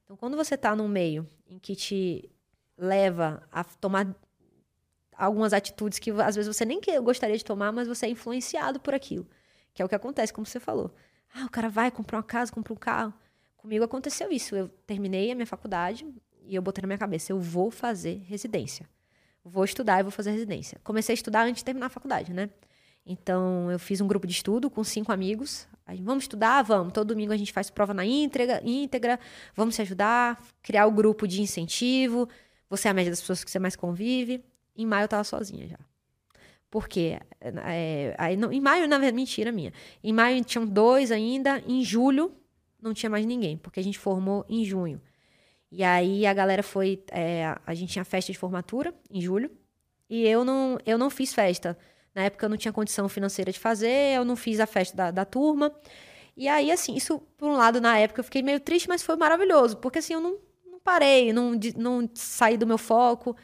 Então, 0.05 0.15
quando 0.15 0.37
você 0.37 0.57
está 0.57 0.77
num 0.77 0.89
meio 0.89 1.27
em 1.49 1.59
que 1.59 1.75
te 1.75 2.31
leva 2.77 3.43
a 3.51 3.65
tomar 3.65 4.15
algumas 5.17 5.53
atitudes 5.53 5.99
que 5.99 6.11
às 6.11 6.35
vezes 6.37 6.55
você 6.55 6.65
nem 6.67 6.81
gostaria 7.03 7.37
de 7.37 7.45
tomar, 7.45 7.73
mas 7.73 7.89
você 7.89 8.07
é 8.07 8.11
influenciado 8.11 8.79
por 8.79 8.93
aquilo. 8.93 9.27
Que 9.75 9.83
é 9.83 9.85
o 9.85 9.89
que 9.89 9.95
acontece, 9.95 10.33
como 10.33 10.47
você 10.47 10.61
falou. 10.61 10.95
Ah, 11.35 11.47
o 11.47 11.51
cara 11.51 11.69
vai 11.69 11.91
comprar 11.91 12.19
uma 12.19 12.23
casa, 12.23 12.53
compra 12.53 12.73
um 12.73 12.77
carro. 12.77 13.15
Comigo 13.57 13.85
aconteceu 13.85 14.31
isso. 14.31 14.55
Eu 14.55 14.69
terminei 14.87 15.31
a 15.31 15.35
minha 15.35 15.47
faculdade 15.47 16.07
e 16.45 16.55
eu 16.55 16.63
botei 16.63 16.83
na 16.83 16.87
minha 16.87 16.99
cabeça, 16.99 17.33
eu 17.33 17.41
vou 17.41 17.71
fazer 17.71 18.23
residência. 18.27 18.89
Vou 19.45 19.65
estudar 19.65 20.01
e 20.01 20.03
vou 20.03 20.13
fazer 20.13 20.31
residência. 20.31 20.81
Comecei 20.85 21.13
a 21.13 21.15
estudar 21.15 21.43
antes 21.43 21.61
de 21.61 21.65
terminar 21.65 21.87
a 21.87 21.91
faculdade, 21.91 22.33
né? 22.33 22.51
Então, 23.05 23.71
eu 23.71 23.79
fiz 23.79 24.01
um 24.01 24.07
grupo 24.07 24.27
de 24.27 24.33
estudo 24.33 24.71
com 24.71 24.85
cinco 24.85 25.11
amigos. 25.11 25.67
Aí, 25.85 26.01
vamos 26.01 26.25
estudar? 26.25 26.63
Vamos. 26.63 26.93
Todo 26.93 27.09
domingo 27.09 27.33
a 27.33 27.37
gente 27.37 27.53
faz 27.53 27.69
prova 27.69 27.93
na 27.93 28.05
íntegra, 28.05 28.63
íntegra. 28.65 29.19
Vamos 29.57 29.75
se 29.75 29.83
ajudar, 29.83 30.41
criar 30.63 30.87
o 30.87 30.93
grupo 30.93 31.27
de 31.27 31.43
incentivo. 31.43 32.29
Você 32.71 32.87
é 32.87 32.91
a 32.93 32.95
média 32.95 33.11
das 33.11 33.21
pessoas 33.21 33.43
que 33.43 33.51
você 33.51 33.59
mais 33.59 33.75
convive. 33.75 34.45
Em 34.77 34.87
maio 34.87 35.05
eu 35.05 35.09
tava 35.09 35.25
sozinha 35.25 35.67
já. 35.67 35.79
Por 36.73 36.89
quê? 36.89 37.21
É, 37.39 38.15
aí, 38.17 38.35
não, 38.35 38.51
em 38.51 38.59
maio, 38.59 38.89
na 38.89 38.97
verdade, 38.97 39.15
mentira 39.15 39.53
minha. 39.53 39.75
Em 40.03 40.11
maio 40.11 40.43
tinham 40.43 40.65
dois 40.67 41.13
ainda, 41.13 41.63
em 41.69 41.85
julho 41.85 42.33
não 42.81 42.95
tinha 42.95 43.11
mais 43.11 43.27
ninguém, 43.27 43.59
porque 43.59 43.79
a 43.79 43.83
gente 43.85 43.99
formou 43.99 44.43
em 44.49 44.65
junho. 44.65 44.99
E 45.71 45.85
aí 45.85 46.25
a 46.25 46.33
galera 46.33 46.63
foi. 46.63 47.05
É, 47.11 47.55
a 47.67 47.75
gente 47.75 47.93
tinha 47.93 48.07
festa 48.07 48.33
de 48.33 48.39
formatura 48.39 48.95
em 49.11 49.21
julho. 49.21 49.51
E 50.09 50.27
eu 50.27 50.47
não, 50.47 50.79
eu 50.87 50.97
não 50.97 51.11
fiz 51.11 51.35
festa. 51.35 51.77
Na 52.15 52.23
época 52.23 52.47
eu 52.47 52.49
não 52.49 52.57
tinha 52.57 52.73
condição 52.73 53.07
financeira 53.07 53.53
de 53.53 53.59
fazer, 53.59 54.17
eu 54.17 54.25
não 54.25 54.35
fiz 54.35 54.59
a 54.59 54.67
festa 54.67 54.97
da, 54.97 55.11
da 55.11 55.25
turma. 55.27 55.71
E 56.35 56.49
aí, 56.49 56.71
assim, 56.71 56.95
isso, 56.97 57.19
por 57.37 57.51
um 57.51 57.57
lado, 57.57 57.83
na 57.83 57.99
época 57.99 58.21
eu 58.21 58.25
fiquei 58.25 58.41
meio 58.41 58.61
triste, 58.61 58.89
mas 58.89 59.03
foi 59.03 59.17
maravilhoso, 59.17 59.77
porque 59.77 59.99
assim, 59.99 60.15
eu 60.15 60.23
não, 60.23 60.39
não 60.65 60.81
parei, 60.81 61.35
não, 61.35 61.53
não 61.77 62.09
saí 62.15 62.57
do 62.57 62.67
meu 62.67 62.79
foco. 62.79 63.37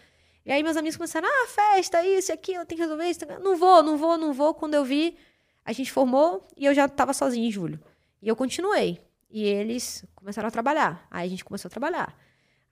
E 0.48 0.50
aí 0.50 0.62
meus 0.62 0.78
amigos 0.78 0.96
começaram, 0.96 1.28
ah, 1.28 1.46
festa, 1.46 2.02
isso, 2.06 2.32
aquilo, 2.32 2.64
tem 2.64 2.74
que 2.74 2.82
resolver 2.82 3.04
isso. 3.04 3.20
Não 3.42 3.54
vou, 3.54 3.82
não 3.82 3.98
vou, 3.98 4.16
não 4.16 4.32
vou. 4.32 4.54
Quando 4.54 4.72
eu 4.72 4.82
vi, 4.82 5.14
a 5.62 5.74
gente 5.74 5.92
formou 5.92 6.48
e 6.56 6.64
eu 6.64 6.72
já 6.72 6.86
estava 6.86 7.12
sozinha 7.12 7.46
em 7.46 7.50
julho. 7.52 7.78
E 8.22 8.28
eu 8.28 8.34
continuei. 8.34 8.98
E 9.28 9.44
eles 9.44 10.06
começaram 10.14 10.48
a 10.48 10.50
trabalhar. 10.50 11.06
Aí 11.10 11.26
a 11.26 11.28
gente 11.28 11.44
começou 11.44 11.68
a 11.68 11.70
trabalhar. 11.70 12.16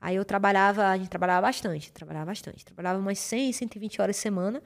Aí 0.01 0.17
eu 0.17 0.25
trabalhava, 0.25 0.87
a 0.87 0.97
gente 0.97 1.11
trabalhava 1.11 1.47
bastante, 1.47 1.93
trabalhava 1.93 2.25
bastante. 2.25 2.65
Trabalhava 2.65 2.99
umas 2.99 3.19
100, 3.19 3.53
120 3.53 4.01
horas 4.01 4.17
por 4.17 4.23
semana. 4.23 4.63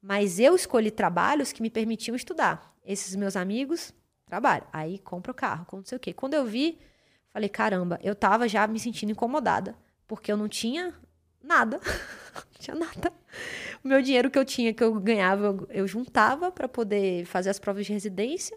Mas 0.00 0.38
eu 0.38 0.54
escolhi 0.54 0.92
trabalhos 0.92 1.50
que 1.50 1.60
me 1.60 1.68
permitiam 1.68 2.14
estudar. 2.14 2.72
Esses 2.84 3.16
meus 3.16 3.34
amigos, 3.34 3.92
trabalho. 4.24 4.62
Aí 4.72 5.00
compro 5.00 5.32
o 5.32 5.34
carro, 5.34 5.64
compro 5.64 5.78
não 5.78 5.84
sei 5.86 5.96
o 5.96 6.00
quê. 6.00 6.12
Quando 6.12 6.34
eu 6.34 6.44
vi, 6.44 6.78
falei, 7.32 7.48
caramba, 7.48 7.98
eu 8.04 8.14
tava 8.14 8.46
já 8.46 8.68
me 8.68 8.78
sentindo 8.78 9.10
incomodada. 9.10 9.74
Porque 10.06 10.30
eu 10.30 10.36
não 10.36 10.48
tinha 10.48 10.94
nada. 11.46 11.80
não 12.34 12.58
tinha 12.58 12.76
nada. 12.76 13.12
O 13.84 13.88
meu 13.88 14.02
dinheiro 14.02 14.30
que 14.30 14.38
eu 14.38 14.44
tinha, 14.44 14.74
que 14.74 14.82
eu 14.82 14.92
ganhava, 14.94 15.56
eu, 15.70 15.86
juntava 15.86 16.50
para 16.50 16.68
poder 16.68 17.24
fazer 17.26 17.50
as 17.50 17.58
provas 17.58 17.86
de 17.86 17.92
residência 17.92 18.56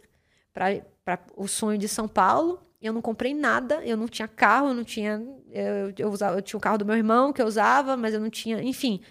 para 0.54 1.20
o 1.36 1.48
sonho 1.48 1.78
de 1.78 1.88
São 1.88 2.08
Paulo. 2.08 2.62
Eu 2.82 2.94
não 2.94 3.02
comprei 3.02 3.34
nada, 3.34 3.84
eu 3.86 3.98
não 3.98 4.08
tinha 4.08 4.28
carro, 4.28 4.70
eu 4.70 4.74
não 4.74 4.84
tinha. 4.84 5.22
Eu, 5.52 5.94
eu, 5.98 6.10
usava, 6.10 6.38
eu 6.38 6.42
tinha 6.42 6.58
o 6.58 6.62
carro 6.62 6.78
do 6.78 6.86
meu 6.86 6.96
irmão 6.96 7.34
que 7.34 7.42
eu 7.42 7.46
usava, 7.46 7.96
mas 7.98 8.14
eu 8.14 8.20
não 8.20 8.30
tinha. 8.30 8.62
Enfim. 8.62 9.02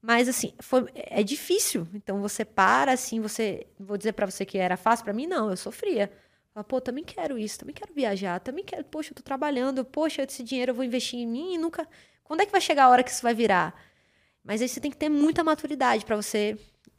Mas 0.00 0.28
assim, 0.28 0.52
foi, 0.60 0.86
é 0.94 1.22
difícil. 1.22 1.88
Então 1.94 2.20
você 2.20 2.44
para, 2.44 2.92
assim, 2.92 3.20
você. 3.20 3.66
Vou 3.78 3.96
dizer 3.96 4.12
para 4.12 4.26
você 4.26 4.44
que 4.44 4.58
era 4.58 4.76
fácil, 4.76 5.04
para 5.04 5.14
mim 5.14 5.26
não, 5.26 5.50
eu 5.50 5.56
sofria. 5.56 6.12
Fala, 6.54 6.64
pô, 6.64 6.80
também 6.80 7.04
quero 7.04 7.36
isso, 7.38 7.58
também 7.58 7.74
quero 7.74 7.92
viajar, 7.92 8.40
também 8.40 8.64
quero, 8.64 8.84
poxa, 8.84 9.10
eu 9.10 9.16
tô 9.16 9.22
trabalhando, 9.22 9.84
poxa, 9.84 10.22
esse 10.22 10.42
dinheiro 10.42 10.70
eu 10.70 10.74
vou 10.74 10.84
investir 10.84 11.18
em 11.18 11.26
mim 11.26 11.54
e 11.54 11.58
nunca. 11.58 11.88
Quando 12.26 12.40
é 12.40 12.46
que 12.46 12.52
vai 12.52 12.60
chegar 12.60 12.84
a 12.84 12.88
hora 12.88 13.04
que 13.04 13.10
isso 13.10 13.22
vai 13.22 13.34
virar? 13.34 13.72
Mas 14.42 14.60
aí 14.60 14.68
você 14.68 14.80
tem 14.80 14.90
que 14.90 14.96
ter 14.96 15.08
muita 15.08 15.44
maturidade 15.44 16.04
para 16.04 16.16
você 16.16 16.58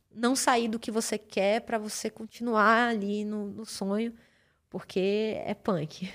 não 0.09 0.35
sair 0.35 0.69
do 0.69 0.79
que 0.79 0.89
você 0.89 1.17
quer 1.17 1.61
para 1.61 1.77
você 1.77 2.09
continuar 2.09 2.87
ali 2.87 3.25
no, 3.25 3.47
no, 3.47 3.65
sonho, 3.65 4.13
porque 4.69 5.35
é 5.45 5.53
punk. 5.53 6.11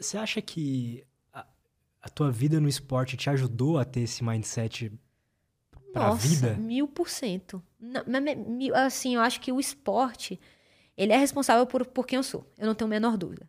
Você 0.00 0.18
acha 0.18 0.42
que 0.42 1.04
a, 1.32 1.46
a, 2.02 2.08
tua 2.10 2.30
vida 2.30 2.60
no 2.60 2.68
esporte 2.68 3.16
te 3.16 3.30
ajudou 3.30 3.78
a 3.78 3.84
ter 3.84 4.00
esse 4.00 4.22
mindset 4.22 4.92
para 5.92 6.08
a 6.08 6.14
vida? 6.14 6.54
Mil 6.56 6.86
por 6.86 7.08
cento. 7.08 7.62
Assim, 8.74 9.14
eu 9.14 9.22
acho 9.22 9.40
que 9.40 9.50
o 9.50 9.58
esporte 9.58 10.38
ele 10.96 11.12
é 11.12 11.16
responsável 11.16 11.66
por, 11.66 11.86
por 11.86 12.06
quem 12.06 12.18
eu 12.18 12.22
sou. 12.22 12.44
Eu 12.58 12.66
não 12.66 12.74
tenho 12.74 12.88
a 12.88 12.90
menor 12.90 13.16
dúvida 13.16 13.48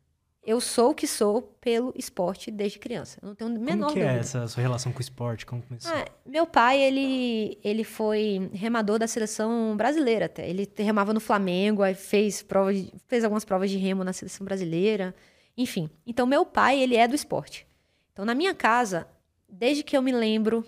eu 0.49 0.59
sou 0.59 0.89
o 0.89 0.95
que 0.95 1.05
sou 1.05 1.43
pelo 1.61 1.93
esporte 1.95 2.49
desde 2.49 2.79
criança. 2.79 3.19
Eu 3.21 3.27
não 3.27 3.35
tenho 3.35 3.51
a 3.51 3.53
menor 3.53 3.89
Como 3.89 3.93
que 3.93 3.99
é 3.99 4.05
dúvida. 4.05 4.17
é 4.17 4.19
essa 4.19 4.47
sua 4.47 4.63
relação 4.63 4.91
com 4.91 4.97
o 4.97 5.01
esporte? 5.01 5.45
Como 5.45 5.61
começou? 5.61 5.91
Ah, 5.93 6.03
meu 6.25 6.47
pai, 6.47 6.81
ele, 6.81 7.59
ele 7.63 7.83
foi 7.83 8.49
remador 8.51 8.97
da 8.97 9.05
seleção 9.05 9.77
brasileira 9.77 10.25
até. 10.25 10.49
Ele 10.49 10.67
remava 10.75 11.13
no 11.13 11.19
Flamengo, 11.19 11.83
aí 11.83 11.93
fez, 11.93 12.41
prova 12.41 12.73
de, 12.73 12.91
fez 13.07 13.23
algumas 13.23 13.45
provas 13.45 13.69
de 13.69 13.77
remo 13.77 14.03
na 14.03 14.11
seleção 14.11 14.43
brasileira. 14.43 15.13
Enfim. 15.55 15.87
Então, 16.03 16.25
meu 16.25 16.43
pai, 16.43 16.81
ele 16.81 16.95
é 16.95 17.07
do 17.07 17.13
esporte. 17.13 17.67
Então, 18.11 18.25
na 18.25 18.33
minha 18.33 18.55
casa, 18.55 19.07
desde 19.47 19.83
que 19.83 19.95
eu 19.95 20.01
me 20.01 20.11
lembro, 20.11 20.65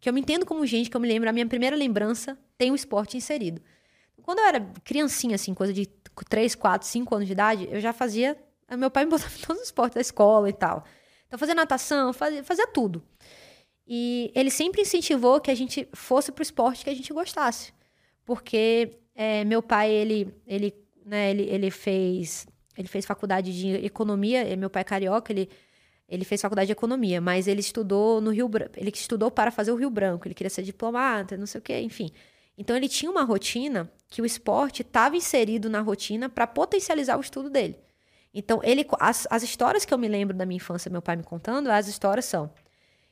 que 0.00 0.08
eu 0.08 0.12
me 0.14 0.22
entendo 0.22 0.46
como 0.46 0.64
gente, 0.64 0.88
que 0.88 0.96
eu 0.96 1.00
me 1.02 1.08
lembro, 1.08 1.28
a 1.28 1.34
minha 1.34 1.46
primeira 1.46 1.76
lembrança 1.76 2.38
tem 2.56 2.70
o 2.70 2.74
esporte 2.74 3.18
inserido. 3.18 3.60
Quando 4.22 4.38
eu 4.38 4.46
era 4.46 4.60
criancinha, 4.82 5.34
assim, 5.34 5.52
coisa 5.52 5.74
de 5.74 5.84
3, 6.30 6.54
4, 6.54 6.88
5 6.88 7.14
anos 7.14 7.26
de 7.26 7.32
idade, 7.34 7.68
eu 7.70 7.78
já 7.78 7.92
fazia 7.92 8.34
Meu 8.76 8.90
pai 8.90 9.04
me 9.04 9.10
botava 9.10 9.34
em 9.34 9.40
todos 9.40 9.62
os 9.62 9.68
esportes 9.68 9.94
da 9.94 10.00
escola 10.00 10.48
e 10.48 10.52
tal. 10.52 10.84
Então, 11.26 11.38
fazia 11.38 11.54
natação, 11.54 12.12
fazia, 12.12 12.42
fazia 12.44 12.66
tudo. 12.66 13.02
E 13.86 14.30
ele 14.34 14.50
sempre 14.50 14.82
incentivou 14.82 15.40
que 15.40 15.50
a 15.50 15.54
gente 15.54 15.88
fosse 15.94 16.30
pro 16.30 16.42
esporte 16.42 16.84
que 16.84 16.90
a 16.90 16.94
gente 16.94 17.12
gostasse. 17.12 17.72
Porque 18.24 18.98
é, 19.14 19.44
meu 19.44 19.62
pai, 19.62 19.90
ele, 19.90 20.34
ele, 20.46 20.74
né, 21.04 21.30
ele, 21.30 21.42
ele, 21.44 21.70
fez, 21.70 22.46
ele 22.76 22.86
fez 22.86 23.06
faculdade 23.06 23.58
de 23.58 23.84
economia, 23.84 24.54
meu 24.56 24.68
pai 24.68 24.82
é 24.82 24.84
carioca, 24.84 25.32
ele, 25.32 25.48
ele 26.06 26.24
fez 26.24 26.42
faculdade 26.42 26.66
de 26.66 26.72
economia, 26.72 27.20
mas 27.20 27.48
ele 27.48 27.60
estudou 27.60 28.20
no 28.20 28.30
Rio 28.30 28.48
Branco, 28.48 28.72
ele 28.76 28.90
estudou 28.90 29.30
para 29.30 29.50
fazer 29.50 29.72
o 29.72 29.76
Rio 29.76 29.88
Branco, 29.88 30.28
ele 30.28 30.34
queria 30.34 30.50
ser 30.50 30.62
diplomata, 30.62 31.38
não 31.38 31.46
sei 31.46 31.58
o 31.58 31.62
quê, 31.62 31.80
enfim. 31.80 32.10
Então 32.56 32.76
ele 32.76 32.88
tinha 32.88 33.10
uma 33.10 33.22
rotina 33.22 33.90
que 34.08 34.20
o 34.20 34.26
esporte 34.26 34.82
estava 34.82 35.16
inserido 35.16 35.70
na 35.70 35.80
rotina 35.80 36.28
para 36.28 36.46
potencializar 36.46 37.16
o 37.16 37.20
estudo 37.22 37.48
dele. 37.48 37.78
Então, 38.32 38.60
ele, 38.62 38.86
as, 39.00 39.26
as 39.30 39.42
histórias 39.42 39.84
que 39.84 39.92
eu 39.92 39.98
me 39.98 40.08
lembro 40.08 40.36
da 40.36 40.44
minha 40.44 40.56
infância, 40.56 40.90
meu 40.90 41.02
pai 41.02 41.16
me 41.16 41.22
contando, 41.22 41.68
as 41.70 41.88
histórias 41.88 42.24
são: 42.24 42.50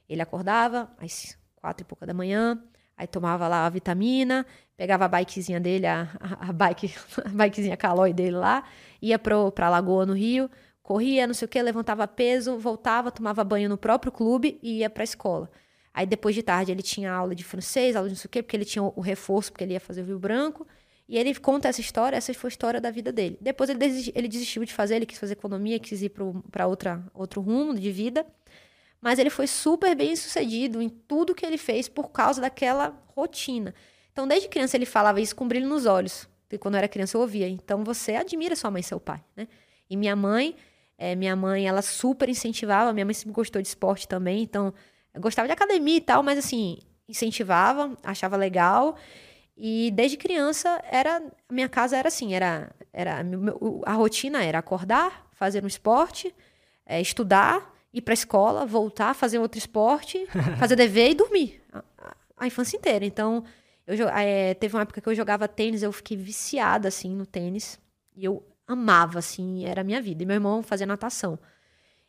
ele 0.08 0.22
acordava 0.22 0.90
às 0.98 1.36
quatro 1.54 1.84
e 1.84 1.86
pouca 1.86 2.06
da 2.06 2.14
manhã, 2.14 2.62
aí 2.96 3.06
tomava 3.06 3.48
lá 3.48 3.66
a 3.66 3.68
vitamina, 3.68 4.46
pegava 4.76 5.04
a 5.06 5.08
bikezinha 5.08 5.58
dele, 5.58 5.86
a, 5.86 6.08
a, 6.20 6.52
bike, 6.52 6.94
a 7.24 7.28
bikezinha 7.28 7.76
calói 7.76 8.12
dele 8.12 8.36
lá, 8.36 8.64
ia 9.00 9.18
pro, 9.18 9.50
pra 9.50 9.68
lagoa 9.68 10.06
no 10.06 10.12
Rio, 10.12 10.50
corria, 10.82 11.26
não 11.26 11.34
sei 11.34 11.46
o 11.46 11.48
que, 11.48 11.60
levantava 11.60 12.06
peso, 12.06 12.58
voltava, 12.58 13.10
tomava 13.10 13.42
banho 13.42 13.68
no 13.68 13.76
próprio 13.76 14.12
clube 14.12 14.58
e 14.62 14.78
ia 14.78 14.90
pra 14.90 15.02
escola. 15.02 15.50
Aí 15.92 16.06
depois 16.06 16.34
de 16.34 16.42
tarde 16.42 16.70
ele 16.70 16.82
tinha 16.82 17.10
aula 17.10 17.34
de 17.34 17.42
francês, 17.42 17.96
aula 17.96 18.08
de 18.08 18.14
não 18.14 18.20
sei 18.20 18.28
o 18.28 18.30
quê, 18.30 18.42
porque 18.42 18.56
ele 18.56 18.66
tinha 18.66 18.82
o, 18.82 18.92
o 18.94 19.00
reforço, 19.00 19.50
porque 19.50 19.64
ele 19.64 19.72
ia 19.72 19.80
fazer 19.80 20.02
o 20.02 20.04
Rio 20.04 20.18
Branco. 20.18 20.66
E 21.08 21.16
ele 21.16 21.34
conta 21.36 21.68
essa 21.68 21.80
história, 21.80 22.16
essa 22.16 22.34
foi 22.34 22.48
a 22.48 22.50
história 22.50 22.80
da 22.80 22.90
vida 22.90 23.12
dele. 23.12 23.38
Depois 23.40 23.70
ele, 23.70 23.78
desistiu, 23.78 24.12
ele 24.16 24.26
desistiu 24.26 24.64
de 24.64 24.72
fazer, 24.72 24.96
ele 24.96 25.06
quis 25.06 25.18
fazer 25.18 25.34
economia, 25.34 25.78
quis 25.78 26.02
ir 26.02 26.10
para 26.50 26.66
outro 26.66 27.40
rumo 27.40 27.74
de 27.74 27.92
vida. 27.92 28.26
Mas 29.00 29.18
ele 29.18 29.30
foi 29.30 29.46
super 29.46 29.94
bem 29.94 30.16
sucedido 30.16 30.82
em 30.82 30.88
tudo 30.88 31.34
que 31.34 31.46
ele 31.46 31.58
fez 31.58 31.88
por 31.88 32.10
causa 32.10 32.40
daquela 32.40 32.92
rotina. 33.14 33.72
Então, 34.12 34.26
desde 34.26 34.48
criança, 34.48 34.76
ele 34.76 34.86
falava 34.86 35.20
isso 35.20 35.36
com 35.36 35.46
brilho 35.46 35.68
nos 35.68 35.86
olhos. 35.86 36.28
Quando 36.58 36.74
eu 36.74 36.78
era 36.78 36.88
criança, 36.88 37.16
eu 37.16 37.20
ouvia. 37.20 37.48
Então, 37.48 37.84
você 37.84 38.16
admira 38.16 38.56
sua 38.56 38.70
mãe 38.70 38.80
e 38.80 38.84
seu 38.84 38.98
pai, 38.98 39.22
né? 39.36 39.46
E 39.88 39.96
minha 39.96 40.16
mãe, 40.16 40.56
é, 40.98 41.14
minha 41.14 41.36
mãe, 41.36 41.68
ela 41.68 41.82
super 41.82 42.28
incentivava. 42.28 42.92
Minha 42.92 43.04
mãe 43.04 43.14
sempre 43.14 43.32
gostou 43.32 43.62
de 43.62 43.68
esporte 43.68 44.08
também. 44.08 44.42
Então, 44.42 44.72
gostava 45.18 45.46
de 45.46 45.52
academia 45.52 45.98
e 45.98 46.00
tal, 46.00 46.22
mas 46.22 46.38
assim, 46.38 46.78
incentivava, 47.08 47.96
achava 48.02 48.36
legal. 48.36 48.96
E 49.56 49.90
desde 49.90 50.16
criança 50.18 50.80
era 50.90 51.16
a 51.48 51.52
minha 51.52 51.68
casa 51.68 51.96
era 51.96 52.08
assim, 52.08 52.34
era 52.34 52.70
era 52.92 53.22
a 53.84 53.92
rotina 53.94 54.42
era 54.44 54.58
acordar, 54.58 55.26
fazer 55.32 55.64
um 55.64 55.66
esporte, 55.66 56.34
é, 56.84 57.00
estudar, 57.00 57.74
ir 57.92 58.02
para 58.02 58.12
a 58.12 58.14
escola, 58.14 58.66
voltar, 58.66 59.14
fazer 59.14 59.38
outro 59.38 59.58
esporte, 59.58 60.26
fazer 60.58 60.76
dever 60.76 61.10
e 61.10 61.14
dormir 61.14 61.62
a, 61.72 61.82
a 62.36 62.46
infância 62.46 62.76
inteira. 62.76 63.04
Então 63.04 63.44
eu 63.86 64.08
é, 64.08 64.52
teve 64.54 64.76
uma 64.76 64.82
época 64.82 65.00
que 65.00 65.08
eu 65.08 65.14
jogava 65.14 65.48
tênis, 65.48 65.82
eu 65.82 65.92
fiquei 65.92 66.16
viciada 66.16 66.88
assim 66.88 67.14
no 67.14 67.24
tênis 67.24 67.78
e 68.14 68.24
eu 68.24 68.44
amava 68.66 69.20
assim, 69.20 69.64
era 69.64 69.80
a 69.80 69.84
minha 69.84 70.02
vida. 70.02 70.22
E 70.22 70.26
meu 70.26 70.34
irmão 70.34 70.62
fazia 70.62 70.86
natação. 70.86 71.38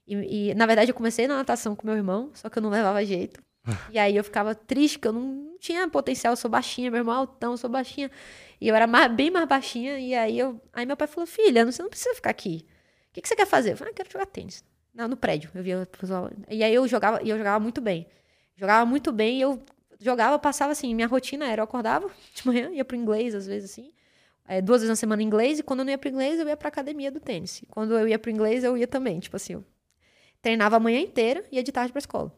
E, 0.05 0.49
e, 0.49 0.55
na 0.55 0.65
verdade 0.65 0.91
eu 0.91 0.95
comecei 0.95 1.27
na 1.27 1.35
natação 1.35 1.75
com 1.75 1.85
meu 1.85 1.95
irmão, 1.95 2.31
só 2.33 2.49
que 2.49 2.57
eu 2.57 2.63
não 2.63 2.69
levava 2.69 3.05
jeito. 3.05 3.41
e 3.91 3.99
aí 3.99 4.15
eu 4.15 4.23
ficava 4.23 4.55
triste, 4.55 4.99
que 4.99 5.07
eu 5.07 5.13
não 5.13 5.55
tinha 5.59 5.87
potencial, 5.87 6.33
eu 6.33 6.37
sou 6.37 6.49
baixinha, 6.49 6.89
meu 6.91 6.99
irmão 6.99 7.15
é 7.15 7.17
altão, 7.17 7.51
eu 7.51 7.57
sou 7.57 7.69
baixinha. 7.69 8.09
E 8.59 8.67
eu 8.67 8.75
era 8.75 8.87
mais, 8.87 9.11
bem 9.11 9.29
mais 9.29 9.47
baixinha, 9.47 9.99
e 9.99 10.15
aí 10.15 10.37
eu. 10.39 10.59
Aí 10.73 10.85
meu 10.85 10.97
pai 10.97 11.07
falou, 11.07 11.27
filha, 11.27 11.65
você 11.65 11.81
não 11.81 11.89
precisa 11.89 12.15
ficar 12.15 12.29
aqui. 12.29 12.65
O 13.09 13.13
que, 13.13 13.21
que 13.21 13.27
você 13.27 13.35
quer 13.35 13.47
fazer? 13.47 13.73
Eu 13.73 13.77
falei, 13.77 13.91
ah, 13.93 13.95
quero 13.95 14.11
jogar 14.11 14.25
tênis. 14.25 14.63
Não, 14.93 15.07
no 15.07 15.17
prédio. 15.17 15.51
Eu 15.53 15.63
via 15.63 15.85
pessoal. 15.85 16.29
E 16.49 16.63
aí 16.63 16.73
eu 16.73 16.87
jogava, 16.87 17.21
e 17.23 17.29
eu 17.29 17.37
jogava 17.37 17.59
muito 17.59 17.81
bem. 17.81 18.07
Jogava 18.55 18.85
muito 18.85 19.11
bem 19.11 19.37
e 19.37 19.41
eu 19.41 19.61
jogava, 19.99 20.39
passava 20.39 20.71
assim, 20.71 20.93
minha 20.95 21.07
rotina 21.07 21.45
era, 21.45 21.61
eu 21.61 21.63
acordava 21.63 22.09
de 22.33 22.45
manhã, 22.45 22.71
ia 22.71 22.85
pro 22.85 22.95
inglês, 22.95 23.35
às 23.35 23.45
vezes, 23.45 23.71
assim. 23.71 23.93
É, 24.47 24.61
duas 24.61 24.81
vezes 24.81 24.89
na 24.89 24.95
semana 24.95 25.21
em 25.21 25.25
inglês, 25.25 25.59
e 25.59 25.63
quando 25.63 25.79
eu 25.79 25.85
não 25.85 25.91
ia 25.91 25.97
pro 25.97 26.09
inglês, 26.09 26.39
eu 26.39 26.47
ia 26.47 26.55
pra 26.55 26.69
academia 26.69 27.11
do 27.11 27.19
tênis. 27.19 27.61
Quando 27.69 27.97
eu 27.97 28.07
ia 28.07 28.17
pro 28.17 28.31
inglês, 28.31 28.63
eu 28.63 28.77
ia 28.77 28.87
também, 28.87 29.19
tipo 29.19 29.35
assim, 29.35 29.53
eu 29.53 29.65
treinava 30.41 30.77
a 30.77 30.79
manhã 30.79 30.99
inteira 31.01 31.43
e 31.51 31.57
ia 31.57 31.63
de 31.63 31.71
tarde 31.71 31.91
pra 31.91 31.99
escola. 31.99 32.33